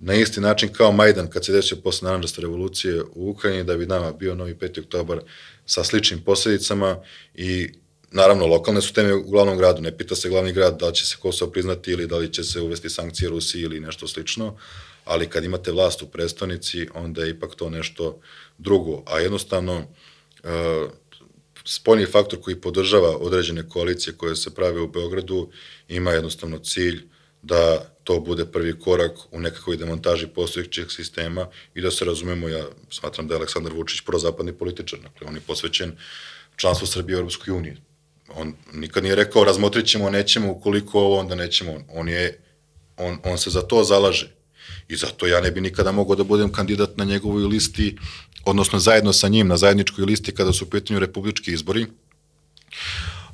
na 0.00 0.14
isti 0.14 0.40
način 0.40 0.72
kao 0.72 0.92
Majdan 0.92 1.30
kad 1.30 1.44
se 1.44 1.52
desio 1.52 1.76
posle 1.76 2.06
naranđaste 2.06 2.40
revolucije 2.40 3.02
u 3.02 3.30
Ukrajini, 3.30 3.64
da 3.64 3.76
bi 3.76 3.86
nama 3.86 4.12
bio 4.12 4.34
novi 4.34 4.54
5. 4.54 4.80
oktobar 4.80 5.20
sa 5.66 5.84
sličnim 5.84 6.20
posledicama 6.24 6.96
i 7.34 7.68
naravno 8.10 8.46
lokalne 8.46 8.80
su 8.80 8.92
teme 8.94 9.14
u 9.14 9.22
glavnom 9.22 9.58
gradu, 9.58 9.82
ne 9.82 9.96
pita 9.96 10.14
se 10.14 10.28
glavni 10.28 10.52
grad 10.52 10.80
da 10.80 10.92
će 10.92 11.06
se 11.06 11.16
Kosovo 11.20 11.50
priznati 11.50 11.90
ili 11.90 12.06
da 12.06 12.16
li 12.16 12.32
će 12.32 12.44
se 12.44 12.60
uvesti 12.60 12.90
sankcije 12.90 13.28
Rusiji 13.28 13.62
ili 13.62 13.80
nešto 13.80 14.08
slično, 14.08 14.56
ali 15.04 15.26
kad 15.26 15.44
imate 15.44 15.72
vlast 15.72 16.02
u 16.02 16.06
predstavnici, 16.06 16.88
onda 16.94 17.22
je 17.24 17.30
ipak 17.30 17.54
to 17.54 17.70
nešto 17.70 18.20
drugo, 18.58 19.02
a 19.06 19.18
jednostavno 19.18 19.78
uh, 19.78 20.90
spoljni 21.64 22.06
faktor 22.06 22.40
koji 22.40 22.60
podržava 22.60 23.16
određene 23.16 23.68
koalicije 23.68 24.14
koje 24.16 24.36
se 24.36 24.54
prave 24.54 24.80
u 24.80 24.88
Beogradu 24.88 25.50
ima 25.88 26.10
jednostavno 26.10 26.58
cilj 26.58 27.02
da 27.42 27.94
to 28.10 28.20
bude 28.20 28.44
prvi 28.44 28.78
korak 28.78 29.12
u 29.30 29.40
nekakvoj 29.40 29.76
demontaži 29.76 30.26
postojećeg 30.26 30.90
sistema 30.90 31.46
i 31.74 31.80
da 31.80 31.90
se 31.90 32.04
razumemo, 32.04 32.48
ja 32.48 32.64
smatram 32.90 33.28
da 33.28 33.34
je 33.34 33.38
Aleksandar 33.38 33.72
Vučić 33.72 34.00
prozapadni 34.00 34.52
političar, 34.52 34.98
dakle 34.98 35.26
on 35.28 35.34
je 35.34 35.40
posvećen 35.40 35.92
članstvu 36.56 36.86
Srbije 36.86 37.16
u 37.16 37.18
Europskoj 37.18 37.54
uniji. 37.54 37.76
On 38.34 38.54
nikad 38.72 39.02
nije 39.02 39.14
rekao 39.14 39.44
razmotrit 39.44 39.86
ćemo, 39.86 40.10
nećemo, 40.10 40.50
ukoliko 40.50 41.00
ovo, 41.00 41.20
onda 41.20 41.34
nećemo. 41.34 41.78
On, 41.94 42.08
je, 42.08 42.40
on, 42.96 43.18
on 43.24 43.38
se 43.38 43.50
za 43.50 43.62
to 43.62 43.84
zalaže. 43.84 44.34
I 44.88 44.96
zato 44.96 45.26
ja 45.26 45.40
ne 45.40 45.50
bi 45.50 45.60
nikada 45.60 45.92
mogao 45.92 46.16
da 46.16 46.24
budem 46.24 46.52
kandidat 46.52 46.96
na 46.96 47.04
njegovoj 47.04 47.44
listi, 47.44 47.96
odnosno 48.44 48.78
zajedno 48.78 49.12
sa 49.12 49.28
njim 49.28 49.48
na 49.48 49.56
zajedničkoj 49.56 50.04
listi 50.04 50.34
kada 50.34 50.52
su 50.52 50.64
u 50.64 50.70
pitanju 50.70 50.98
republički 50.98 51.52
izbori. 51.52 51.86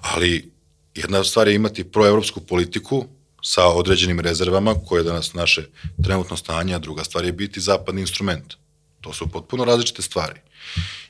Ali 0.00 0.50
jedna 0.94 1.24
stvar 1.24 1.48
je 1.48 1.54
imati 1.54 1.84
proevropsku 1.84 2.40
politiku, 2.40 3.06
sa 3.48 3.66
određenim 3.66 4.20
rezervama 4.20 4.74
koje 4.74 5.00
je 5.00 5.04
danas 5.04 5.34
naše 5.34 5.68
trenutno 6.04 6.36
stanje, 6.36 6.74
a 6.74 6.78
druga 6.78 7.04
stvar 7.04 7.24
je 7.24 7.32
biti 7.32 7.60
zapadni 7.60 8.00
instrument. 8.00 8.54
To 9.00 9.12
su 9.12 9.28
potpuno 9.28 9.64
različite 9.64 10.02
stvari. 10.02 10.40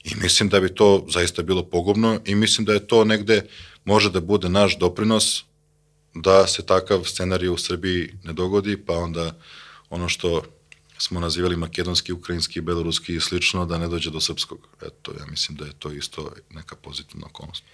I 0.05 0.15
mislim 0.15 0.49
da 0.49 0.61
bi 0.61 0.75
to 0.75 1.07
zaista 1.09 1.43
bilo 1.43 1.63
pogubno 1.63 2.21
i 2.25 2.35
mislim 2.35 2.65
da 2.65 2.73
je 2.73 2.87
to 2.87 3.05
negde 3.05 3.47
može 3.85 4.11
da 4.11 4.21
bude 4.21 4.49
naš 4.49 4.79
doprinos 4.79 5.45
da 6.15 6.47
se 6.47 6.67
takav 6.67 7.05
scenarij 7.05 7.49
u 7.49 7.57
Srbiji 7.57 8.13
ne 8.25 8.33
dogodi, 8.33 8.77
pa 8.77 8.93
onda 8.93 9.33
ono 9.91 10.09
što 10.09 10.43
smo 10.99 11.21
nazivali 11.21 11.57
makedonski, 11.57 12.13
ukrajinski, 12.13 12.61
beloruski 12.61 13.17
i 13.17 13.21
slično, 13.21 13.67
da 13.67 13.79
ne 13.79 13.89
dođe 13.89 14.11
do 14.11 14.21
srpskog. 14.21 14.69
Eto, 14.83 15.13
ja 15.21 15.27
mislim 15.27 15.57
da 15.57 15.65
je 15.65 15.73
to 15.79 15.93
isto 15.93 16.33
neka 16.51 16.77
pozitivna 16.77 17.27
okolnost. 17.27 17.65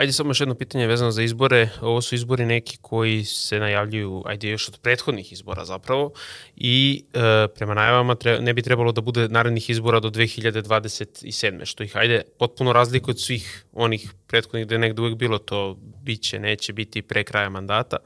Ajde 0.00 0.12
samo 0.12 0.30
još 0.30 0.40
jedno 0.40 0.54
pitanje 0.54 0.86
vezano 0.86 1.10
za 1.10 1.22
izbore. 1.22 1.68
Ovo 1.80 2.02
su 2.02 2.14
izbori 2.14 2.46
neki 2.46 2.78
koji 2.82 3.24
se 3.24 3.58
najavljuju, 3.58 4.22
ajde 4.26 4.48
još 4.48 4.68
od 4.68 4.78
prethodnih 4.78 5.32
izbora 5.32 5.64
zapravo 5.64 6.12
i 6.56 7.04
e, 7.14 7.48
prema 7.54 7.74
najavama 7.74 8.14
tre, 8.14 8.40
ne 8.40 8.54
bi 8.54 8.62
trebalo 8.62 8.92
da 8.92 9.00
bude 9.00 9.28
narednih 9.28 9.70
izbora 9.70 10.00
do 10.00 10.10
2027. 10.10 11.64
Što 11.64 11.82
ih, 11.82 11.96
ajde, 11.96 12.22
potpuno 12.38 12.72
razlikuje 12.72 13.12
od 13.12 13.20
svih 13.20 13.64
onih 13.72 14.12
prethodnih 14.26 14.66
gde 14.66 14.78
negde 14.78 15.02
uvek 15.02 15.14
bilo 15.14 15.38
to 15.38 15.76
biće, 16.02 16.38
neće 16.38 16.72
biti 16.72 17.02
pre 17.02 17.24
kraja 17.24 17.48
mandata. 17.48 17.96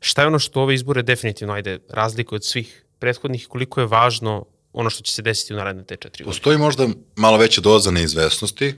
Šta 0.00 0.22
je 0.22 0.26
ono 0.26 0.38
što 0.38 0.62
ove 0.62 0.74
izbore 0.74 1.02
definitivno, 1.02 1.54
ajde, 1.54 1.78
razlikuje 1.88 2.36
od 2.36 2.44
svih 2.44 2.84
prethodnih 2.98 3.46
koliko 3.48 3.80
je 3.80 3.86
važno 3.86 4.44
ono 4.72 4.90
što 4.90 5.02
će 5.02 5.12
se 5.12 5.22
desiti 5.22 5.54
u 5.54 5.56
naredne 5.56 5.84
te 5.84 5.96
četiri 5.96 6.24
godine? 6.24 6.30
Postoji 6.30 6.58
možda 6.58 6.88
malo 7.16 7.36
veća 7.36 7.60
doza 7.60 7.90
neizvesnosti, 7.90 8.74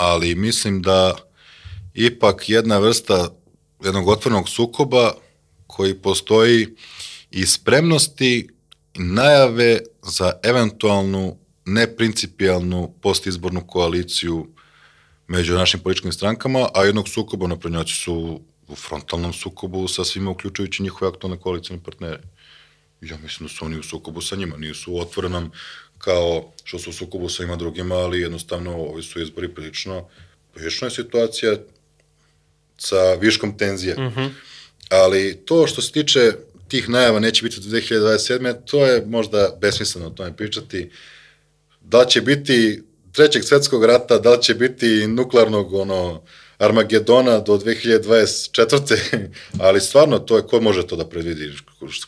ali 0.00 0.34
mislim 0.34 0.82
da 0.82 1.14
ipak 1.94 2.48
jedna 2.48 2.78
vrsta 2.78 3.28
jednog 3.84 4.08
otvornog 4.08 4.48
sukoba 4.48 5.12
koji 5.66 5.94
postoji 5.94 6.66
i 7.30 7.46
spremnosti 7.46 8.48
najave 8.94 9.78
za 10.02 10.32
eventualnu 10.42 11.36
neprincipijalnu 11.64 12.94
postizbornu 13.02 13.66
koaliciju 13.66 14.46
među 15.28 15.54
našim 15.54 15.80
političkim 15.80 16.12
strankama, 16.12 16.68
a 16.74 16.84
jednog 16.84 17.08
sukoba 17.08 17.46
naprednjaci 17.46 17.92
su 17.92 18.40
u 18.68 18.74
frontalnom 18.74 19.32
sukobu 19.32 19.88
sa 19.88 20.04
svima, 20.04 20.30
uključujući 20.30 20.82
njihove 20.82 21.10
aktualne 21.10 21.40
koalicijne 21.40 21.82
partnere. 21.84 22.20
Ja 23.00 23.18
mislim 23.22 23.48
da 23.48 23.54
su 23.54 23.64
oni 23.64 23.78
u 23.78 23.82
sukobu 23.82 24.20
sa 24.20 24.36
njima, 24.36 24.56
nisu 24.56 24.92
u 24.92 25.00
otvorenom 25.00 25.52
kao 26.00 26.52
što 26.64 26.78
su 26.78 26.90
u 26.90 26.92
sukobu 26.92 27.28
sa 27.28 27.42
ima 27.42 27.56
drugima, 27.56 27.94
ali 27.94 28.20
jednostavno 28.20 28.76
ovi 28.76 29.02
su 29.02 29.22
izbori 29.22 29.48
prilično, 29.48 30.08
prilično 30.54 30.86
je 30.86 30.90
situacija 30.90 31.56
sa 32.78 33.14
viškom 33.14 33.58
tenzije. 33.58 33.94
Mm 33.94 34.12
-hmm. 34.16 34.30
Ali 34.88 35.42
to 35.44 35.66
što 35.66 35.82
se 35.82 35.92
tiče 35.92 36.32
tih 36.68 36.88
najava 36.88 37.20
neće 37.20 37.42
biti 37.42 37.60
do 37.60 37.76
2027. 37.76 38.56
to 38.64 38.86
je 38.86 39.06
možda 39.06 39.56
besmisleno 39.60 40.06
o 40.06 40.10
tome 40.10 40.36
pričati. 40.36 40.90
Da 41.80 42.04
će 42.04 42.20
biti 42.20 42.82
trećeg 43.12 43.44
svetskog 43.44 43.84
rata, 43.84 44.18
da 44.18 44.40
će 44.40 44.54
biti 44.54 45.06
nuklearnog 45.06 45.74
ono, 45.74 46.22
Armagedona 46.58 47.38
do 47.38 47.58
2024. 47.58 49.28
ali 49.66 49.80
stvarno 49.80 50.18
to 50.18 50.36
je, 50.36 50.42
ko 50.42 50.60
može 50.60 50.86
to 50.86 50.96
da 50.96 51.08
predvidi? 51.08 51.52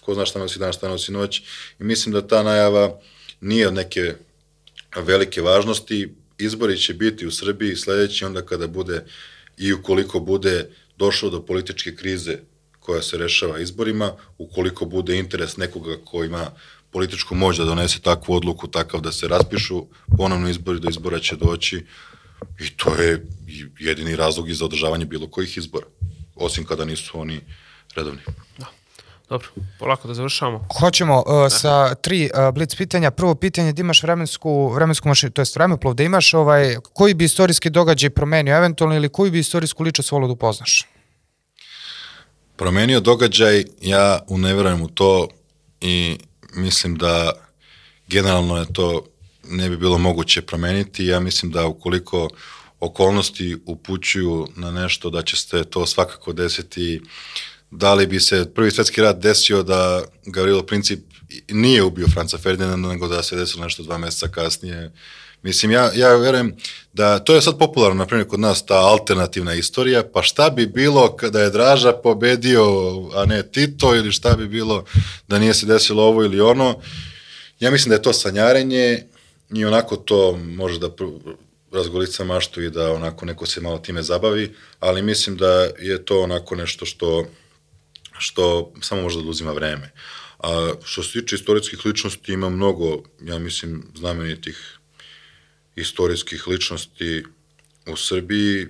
Ko 0.01 0.15
zna 0.15 0.27
šta 0.27 0.39
nosi 0.39 0.59
dan, 0.59 0.73
šta 0.73 0.89
nosi 0.89 1.13
noć? 1.13 1.43
I 1.81 1.85
mislim 1.85 2.13
da 2.13 2.27
ta 2.27 2.43
najava 2.43 3.01
nije 3.43 3.69
od 3.69 3.75
neke 3.75 4.15
velike 4.97 5.43
važnosti. 5.43 6.15
Izbori 6.39 6.79
će 6.79 6.95
biti 6.95 7.27
u 7.27 7.31
Srbiji 7.31 7.77
sledeći 7.77 8.25
onda 8.25 8.43
kada 8.43 8.67
bude 8.67 9.05
i 9.59 9.73
ukoliko 9.73 10.21
bude 10.21 10.71
došlo 10.99 11.31
do 11.31 11.43
političke 11.43 11.97
krize 11.97 12.39
koja 12.81 13.03
se 13.03 13.19
rešava 13.19 13.59
izborima, 13.59 14.13
ukoliko 14.39 14.85
bude 14.85 15.19
interes 15.19 15.57
nekoga 15.57 15.97
ko 16.05 16.25
ima 16.25 16.51
političku 16.91 17.35
moć 17.35 17.57
da 17.59 17.65
donese 17.65 18.01
takvu 18.01 18.35
odluku, 18.35 18.69
takav 18.69 19.01
da 19.01 19.13
se 19.13 19.29
raspišu 19.29 19.87
ponovno 20.17 20.49
izbori, 20.49 20.81
do 20.81 20.89
izbora 20.91 21.19
će 21.21 21.37
doći 21.37 21.85
i 22.61 22.71
to 22.77 22.95
je 22.95 23.27
jedini 23.81 24.17
razlog 24.17 24.51
i 24.51 24.55
za 24.55 24.65
održavanje 24.65 25.05
bilo 25.05 25.27
kojih 25.27 25.57
izbora, 25.57 25.87
osim 26.35 26.65
kada 26.65 26.85
nisu 26.85 27.21
oni 27.21 27.41
redovni. 27.97 28.21
Da. 28.59 28.82
Dobro, 29.29 29.49
polako 29.79 30.09
da 30.09 30.15
završamo. 30.15 30.67
Hoćemo 30.81 31.19
uh, 31.19 31.25
sa 31.51 31.95
tri 31.95 32.31
uh, 32.35 32.55
blic 32.55 32.75
pitanja. 32.75 33.11
Prvo 33.11 33.35
pitanje 33.35 33.73
da 33.73 33.81
imaš 33.81 34.03
vremensku, 34.03 34.69
vremensku 34.69 35.09
mašinu, 35.09 35.33
to 35.33 35.43
je 35.43 35.47
vremeplov, 35.55 35.95
da 35.95 36.03
imaš 36.03 36.35
ovaj, 36.35 36.77
koji 36.93 37.15
bi 37.15 37.25
istorijski 37.25 37.71
događaj 37.71 38.11
promenio 38.11 38.57
eventualno 38.57 38.97
ili 38.97 39.09
koju 39.09 39.33
bi 39.33 39.39
istorijsku 39.39 39.83
ličnost 39.83 40.13
volio 40.13 40.27
da 40.27 40.33
upoznaš? 40.33 40.87
Promenio 42.57 43.01
događaj, 43.01 43.65
ja 43.81 44.21
ne 44.29 44.55
verujem 44.55 44.83
u 44.83 44.89
to 44.89 45.29
i 45.81 46.19
mislim 46.55 46.97
da 46.97 47.33
generalno 48.09 48.57
je 48.57 48.73
to 48.73 49.07
ne 49.49 49.71
bi 49.71 49.77
bilo 49.77 49.99
moguće 49.99 50.43
promeniti. 50.43 51.07
Ja 51.07 51.21
mislim 51.21 51.53
da 51.53 51.67
ukoliko 51.67 52.29
okolnosti 52.81 53.57
upućuju 53.67 54.49
na 54.57 54.71
nešto 54.71 55.11
da 55.11 55.23
će 55.23 55.37
se 55.37 55.65
to 55.65 55.87
svakako 55.87 56.33
desiti 56.33 57.01
da 57.73 57.95
li 57.95 58.07
bi 58.07 58.21
se 58.21 58.51
prvi 58.55 58.71
svetski 58.71 59.01
rat 59.01 59.19
desio 59.19 59.63
da 59.63 60.03
Gavrilo 60.27 60.63
Princip 60.63 61.01
nije 61.51 61.83
ubio 61.83 62.09
Franca 62.09 62.39
Ferdinanda, 62.39 62.89
nego 62.89 63.09
da 63.09 63.23
se 63.23 63.37
desilo 63.37 63.65
nešto 63.65 63.83
dva 63.83 63.99
meseca 63.99 64.29
kasnije. 64.29 64.93
Mislim, 65.43 65.71
ja, 65.73 65.91
ja 65.95 66.17
verujem 66.17 66.57
da 66.93 67.19
to 67.19 67.35
je 67.35 67.43
sad 67.43 67.59
popularno, 67.59 67.95
na 67.95 68.07
primjer, 68.07 68.29
kod 68.29 68.41
nas 68.41 68.67
ta 68.67 68.75
alternativna 68.75 69.55
istorija, 69.55 70.03
pa 70.13 70.23
šta 70.23 70.51
bi 70.51 70.67
bilo 70.67 71.17
kada 71.17 71.41
je 71.41 71.51
Draža 71.51 71.93
pobedio, 71.93 72.65
a 73.15 73.25
ne 73.27 73.43
Tito, 73.43 73.95
ili 73.95 74.13
šta 74.13 74.37
bi 74.37 74.49
bilo 74.49 74.85
da 75.29 75.39
nije 75.39 75.55
se 75.55 75.67
desilo 75.67 76.03
ovo 76.03 76.25
ili 76.25 76.41
ono. 76.41 76.81
Ja 77.61 77.71
mislim 77.71 77.89
da 77.89 77.95
je 77.95 78.03
to 78.03 78.13
sanjarenje 78.13 79.05
i 79.55 79.65
onako 79.65 79.97
to 79.97 80.37
može 80.37 80.79
da 80.79 80.89
razgolica 81.73 82.25
maštu 82.25 82.63
i 82.63 82.71
da 82.71 82.93
onako 82.93 83.27
neko 83.27 83.47
se 83.47 83.61
malo 83.61 83.79
time 83.79 84.03
zabavi, 84.03 84.55
ali 84.81 85.03
mislim 85.03 85.37
da 85.37 85.69
je 85.79 86.05
to 86.05 86.23
onako 86.23 86.57
nešto 86.57 86.87
što 86.87 87.27
što 88.23 88.73
samo 88.81 89.03
može 89.03 89.23
da 89.23 89.29
uzima 89.29 89.53
vreme. 89.53 89.93
A 90.39 90.73
što 90.85 91.03
se 91.03 91.21
tiče 91.21 91.37
istorijskih 91.37 91.87
ličnosti, 91.87 92.33
ima 92.33 92.49
mnogo, 92.49 93.03
ja 93.21 93.39
mislim, 93.39 93.85
znamenitih 93.95 94.79
istorijskih 95.77 96.49
ličnosti 96.49 97.25
u 97.87 97.97
Srbiji, 97.97 98.67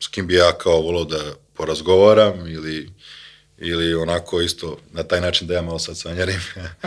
s 0.00 0.08
kim 0.08 0.26
bi 0.26 0.34
ja 0.34 0.58
kao 0.58 0.80
volao 0.80 1.04
da 1.04 1.34
porazgovaram 1.54 2.46
ili, 2.48 2.90
ili 3.58 3.94
onako 3.94 4.40
isto 4.40 4.78
na 4.92 5.02
taj 5.02 5.20
način 5.20 5.48
da 5.48 5.54
ja 5.54 5.62
malo 5.62 5.78
sad 5.78 5.98
sanjarim. 5.98 6.40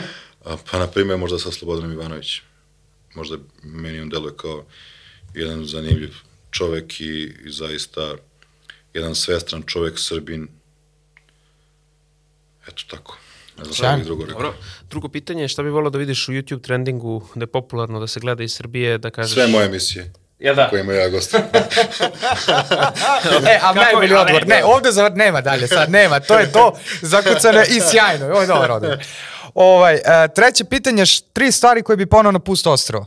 pa, 0.72 0.80
na 0.80 0.88
primjer, 0.88 1.18
možda 1.18 1.40
sa 1.40 1.52
Slobodanom 1.52 1.92
Ivanovićem. 1.92 2.44
Možda 3.16 3.38
meni 3.64 4.00
on 4.00 4.10
deluje 4.10 4.34
kao 4.38 4.66
jedan 5.34 5.66
zanimljiv 5.66 6.14
čovek 6.52 7.02
i, 7.02 7.34
i 7.46 7.52
zaista 7.52 8.16
jedan 8.94 9.16
svestran 9.16 9.64
čovek, 9.68 9.94
Srbin, 9.98 10.48
Eto 12.68 12.84
tako. 12.90 13.18
Ne 13.58 13.64
znam 13.64 14.04
drugo 14.04 14.26
rekao. 14.26 14.42
Dobro. 14.42 14.58
Drugo 14.90 15.10
pitanje 15.10 15.42
je 15.42 15.48
šta 15.48 15.64
bi 15.64 15.70
volao 15.70 15.90
da 15.90 15.98
vidiš 15.98 16.28
u 16.28 16.32
YouTube 16.32 16.62
trendingu 16.62 17.28
da 17.36 17.44
je 17.44 17.48
popularno 17.48 18.00
da 18.00 18.08
se 18.08 18.20
gleda 18.20 18.44
iz 18.44 18.54
Srbije, 18.54 18.98
da 18.98 19.10
kažeš... 19.10 19.34
Sve 19.34 19.48
moje 19.48 19.66
emisije. 19.66 20.14
Ja 20.40 20.54
da. 20.54 20.70
Kojima 20.70 20.94
ja 20.94 21.10
gostim. 21.10 21.40
e, 23.50 23.60
a 23.62 23.74
najbolji 23.74 24.14
odgovor. 24.14 24.48
Ne, 24.48 24.64
ovde 24.64 24.92
za, 24.92 25.10
nema 25.10 25.42
dalje 25.42 25.68
sad, 25.68 25.92
nema. 25.92 26.20
To 26.20 26.40
je 26.40 26.52
to 26.52 26.80
zakucane 27.02 27.66
i 27.70 27.82
sjajno. 27.92 28.26
Ovo 28.26 28.42
je 28.42 28.48
dobro 28.48 28.74
odgovor. 28.76 29.06
Ovaj, 29.54 29.96
uh, 29.96 30.02
treće 30.36 30.64
pitanje, 30.64 31.04
tri 31.34 31.52
stvari 31.52 31.84
koje 31.84 31.98
bi 31.98 32.06
ponovno 32.06 32.40
pustao 32.40 32.74
ostrovo. 32.74 33.06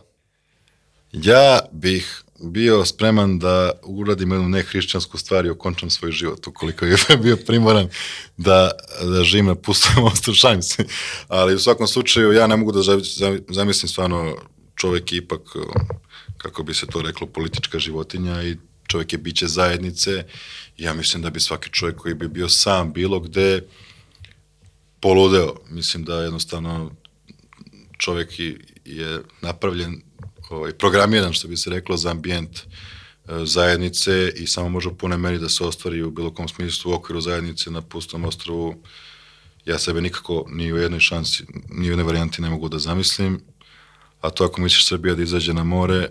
Ja 1.12 1.60
bih 1.72 2.22
bio 2.40 2.84
spreman 2.84 3.38
da 3.38 3.72
uradim 3.82 4.32
jednu 4.32 4.48
nehrišćansku 4.48 5.18
stvar 5.18 5.46
i 5.46 5.50
okončam 5.50 5.90
svoj 5.90 6.12
život, 6.12 6.46
ukoliko 6.46 6.84
je 6.84 6.96
bio 7.22 7.36
primoran 7.36 7.88
da, 8.36 8.70
da 9.02 9.24
živim 9.24 9.46
na 9.46 9.54
pustom 9.54 10.04
ostrvu, 10.12 10.34
šalim. 10.34 10.60
Ali 11.28 11.54
u 11.54 11.58
svakom 11.58 11.86
slučaju 11.86 12.32
ja 12.32 12.46
ne 12.46 12.56
mogu 12.56 12.72
da 12.72 12.80
zamislim 13.48 13.88
stvarno 13.88 14.36
čovek 14.74 15.12
je 15.12 15.18
ipak, 15.18 15.40
kako 16.38 16.62
bi 16.62 16.74
se 16.74 16.86
to 16.86 17.02
reklo, 17.02 17.26
politička 17.26 17.78
životinja 17.78 18.42
i 18.42 18.56
čovek 18.86 19.12
je 19.12 19.18
biće 19.18 19.46
zajednice. 19.46 20.24
Ja 20.76 20.94
mislim 20.94 21.22
da 21.22 21.30
bi 21.30 21.40
svaki 21.40 21.70
čovek 21.70 21.96
koji 21.96 22.14
bi 22.14 22.28
bio 22.28 22.48
sam 22.48 22.92
bilo 22.92 23.20
gde 23.20 23.60
poludeo. 25.00 25.54
Mislim 25.70 26.04
da 26.04 26.22
jednostavno 26.22 26.90
čovek 27.98 28.40
je 28.84 29.22
napravljen 29.42 30.02
ovaj, 30.50 30.72
programiran, 30.72 31.32
što 31.32 31.48
bi 31.48 31.56
se 31.56 31.70
reklo, 31.70 31.96
za 31.96 32.10
ambijent 32.10 32.58
e, 32.58 32.64
zajednice 33.44 34.32
i 34.36 34.46
samo 34.46 34.68
može 34.68 34.88
u 34.88 34.96
pune 34.96 35.16
meri 35.16 35.38
da 35.38 35.48
se 35.48 35.64
ostvari 35.64 36.02
u 36.02 36.10
bilo 36.10 36.34
kom 36.34 36.48
smislu 36.48 36.92
u 36.92 36.94
okviru 36.94 37.20
zajednice 37.20 37.70
na 37.70 37.82
pustom 37.82 38.24
ostrovu. 38.24 38.74
Ja 39.64 39.78
sebe 39.78 40.00
nikako 40.00 40.44
ni 40.48 40.72
u 40.72 40.76
jednoj 40.76 41.00
šansi, 41.00 41.44
ni 41.68 41.88
u 41.88 41.90
jednoj 41.90 42.04
varijanti 42.04 42.42
ne 42.42 42.50
mogu 42.50 42.68
da 42.68 42.78
zamislim. 42.78 43.40
A 44.20 44.30
to 44.30 44.44
ako 44.44 44.60
misliš 44.60 44.86
Srbija 44.86 45.14
da 45.14 45.22
izađe 45.22 45.54
na 45.54 45.64
more... 45.64 46.08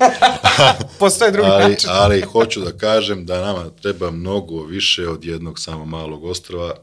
Postoje 0.98 1.30
drugi 1.30 1.48
ali, 1.50 1.70
način. 1.70 1.90
ali 1.92 2.20
hoću 2.20 2.60
da 2.60 2.72
kažem 2.72 3.26
da 3.26 3.40
nama 3.40 3.70
treba 3.82 4.10
mnogo 4.10 4.62
više 4.62 5.08
od 5.08 5.24
jednog 5.24 5.58
samo 5.58 5.84
malog 5.84 6.24
ostrava. 6.24 6.74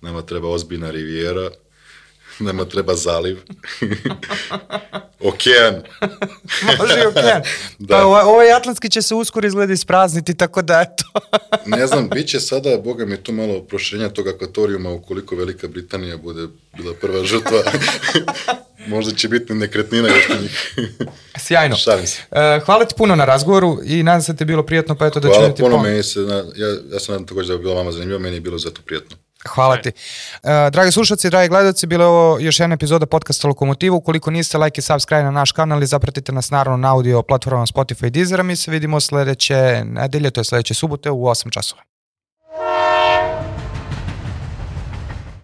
Nama 0.00 0.22
treba 0.22 0.48
ozbiljna 0.48 0.90
rivijera, 0.90 1.50
Nama 2.38 2.64
treba 2.64 2.94
zaliv. 2.94 3.38
okean. 5.20 5.82
Može 6.78 7.00
i 7.02 7.06
okean. 7.06 7.42
da. 7.78 7.96
Pa 7.96 8.04
ovaj, 8.04 8.22
ovaj 8.22 8.52
Atlantski 8.52 8.90
će 8.90 9.02
se 9.02 9.14
uskoro 9.14 9.46
izgleda 9.46 9.72
isprazniti, 9.72 10.34
tako 10.34 10.62
da 10.62 10.80
eto. 10.80 11.04
ne 11.76 11.86
znam, 11.86 12.08
bit 12.08 12.28
će 12.28 12.40
sada, 12.40 12.78
boga 12.84 13.06
mi 13.06 13.16
tu 13.16 13.32
malo 13.32 13.60
proširenja 13.62 14.08
tog 14.08 14.28
akvatorijuma 14.28 14.90
ukoliko 14.90 15.36
Velika 15.36 15.68
Britanija 15.68 16.16
bude 16.16 16.46
bila 16.76 16.94
prva 17.00 17.24
žrtva. 17.24 17.58
Možda 18.86 19.14
će 19.14 19.28
biti 19.28 19.54
nekretnina 19.54 20.08
još 20.08 20.28
njih. 20.40 20.74
Sjajno. 21.38 21.76
Šalim 21.76 22.06
se. 22.06 22.22
Uh, 22.30 22.64
hvala 22.64 22.84
ti 22.84 22.94
puno 22.98 23.16
na 23.16 23.24
razgovoru 23.24 23.78
i 23.84 24.02
nadam 24.02 24.22
se 24.22 24.32
da 24.32 24.36
te 24.36 24.42
je 24.42 24.46
bilo 24.46 24.62
prijatno, 24.62 24.94
pa 24.94 25.06
eto 25.06 25.20
da 25.20 25.28
ću 25.28 25.54
ti 25.56 25.62
puno, 25.62 25.82
meni 25.82 26.02
se, 26.02 26.20
ja, 26.56 26.68
ja 26.92 27.00
sam 27.00 27.12
nadam 27.12 27.26
također 27.26 27.48
da 27.48 27.52
je 27.52 27.58
bilo 27.58 27.74
vama 27.74 27.92
zanimljivo, 27.92 28.20
meni 28.20 28.36
je 28.36 28.40
bilo 28.40 28.58
zato 28.58 28.80
prijatno. 28.86 29.16
Hvala 29.46 29.76
ti. 29.76 29.92
Uh, 30.42 30.50
dragi 30.72 30.92
slušalci, 30.92 31.30
dragi 31.30 31.48
gledalci, 31.48 31.86
bilo 31.86 32.04
je 32.04 32.08
ovo 32.08 32.38
još 32.38 32.60
jedna 32.60 32.74
epizoda 32.74 33.06
podcasta 33.06 33.48
Lokomotiva. 33.48 33.96
Ukoliko 33.96 34.30
niste, 34.30 34.58
like 34.58 34.78
i 34.78 34.82
subscribe 34.82 35.22
na 35.22 35.30
naš 35.30 35.52
kanal 35.52 35.82
i 35.82 35.86
zapratite 35.86 36.32
nas 36.32 36.50
naravno 36.50 36.76
na 36.76 36.92
audio 36.92 37.22
platformama 37.22 37.66
Spotify 37.66 38.06
i 38.06 38.10
Deezer. 38.10 38.42
Mi 38.42 38.56
se 38.56 38.70
vidimo 38.70 39.00
sledeće 39.00 39.82
nedelje, 39.84 40.30
to 40.30 40.40
je 40.40 40.44
sledeće 40.44 40.74
subote 40.74 41.10
u 41.10 41.22
8 41.22 41.50
časova. 41.50 41.95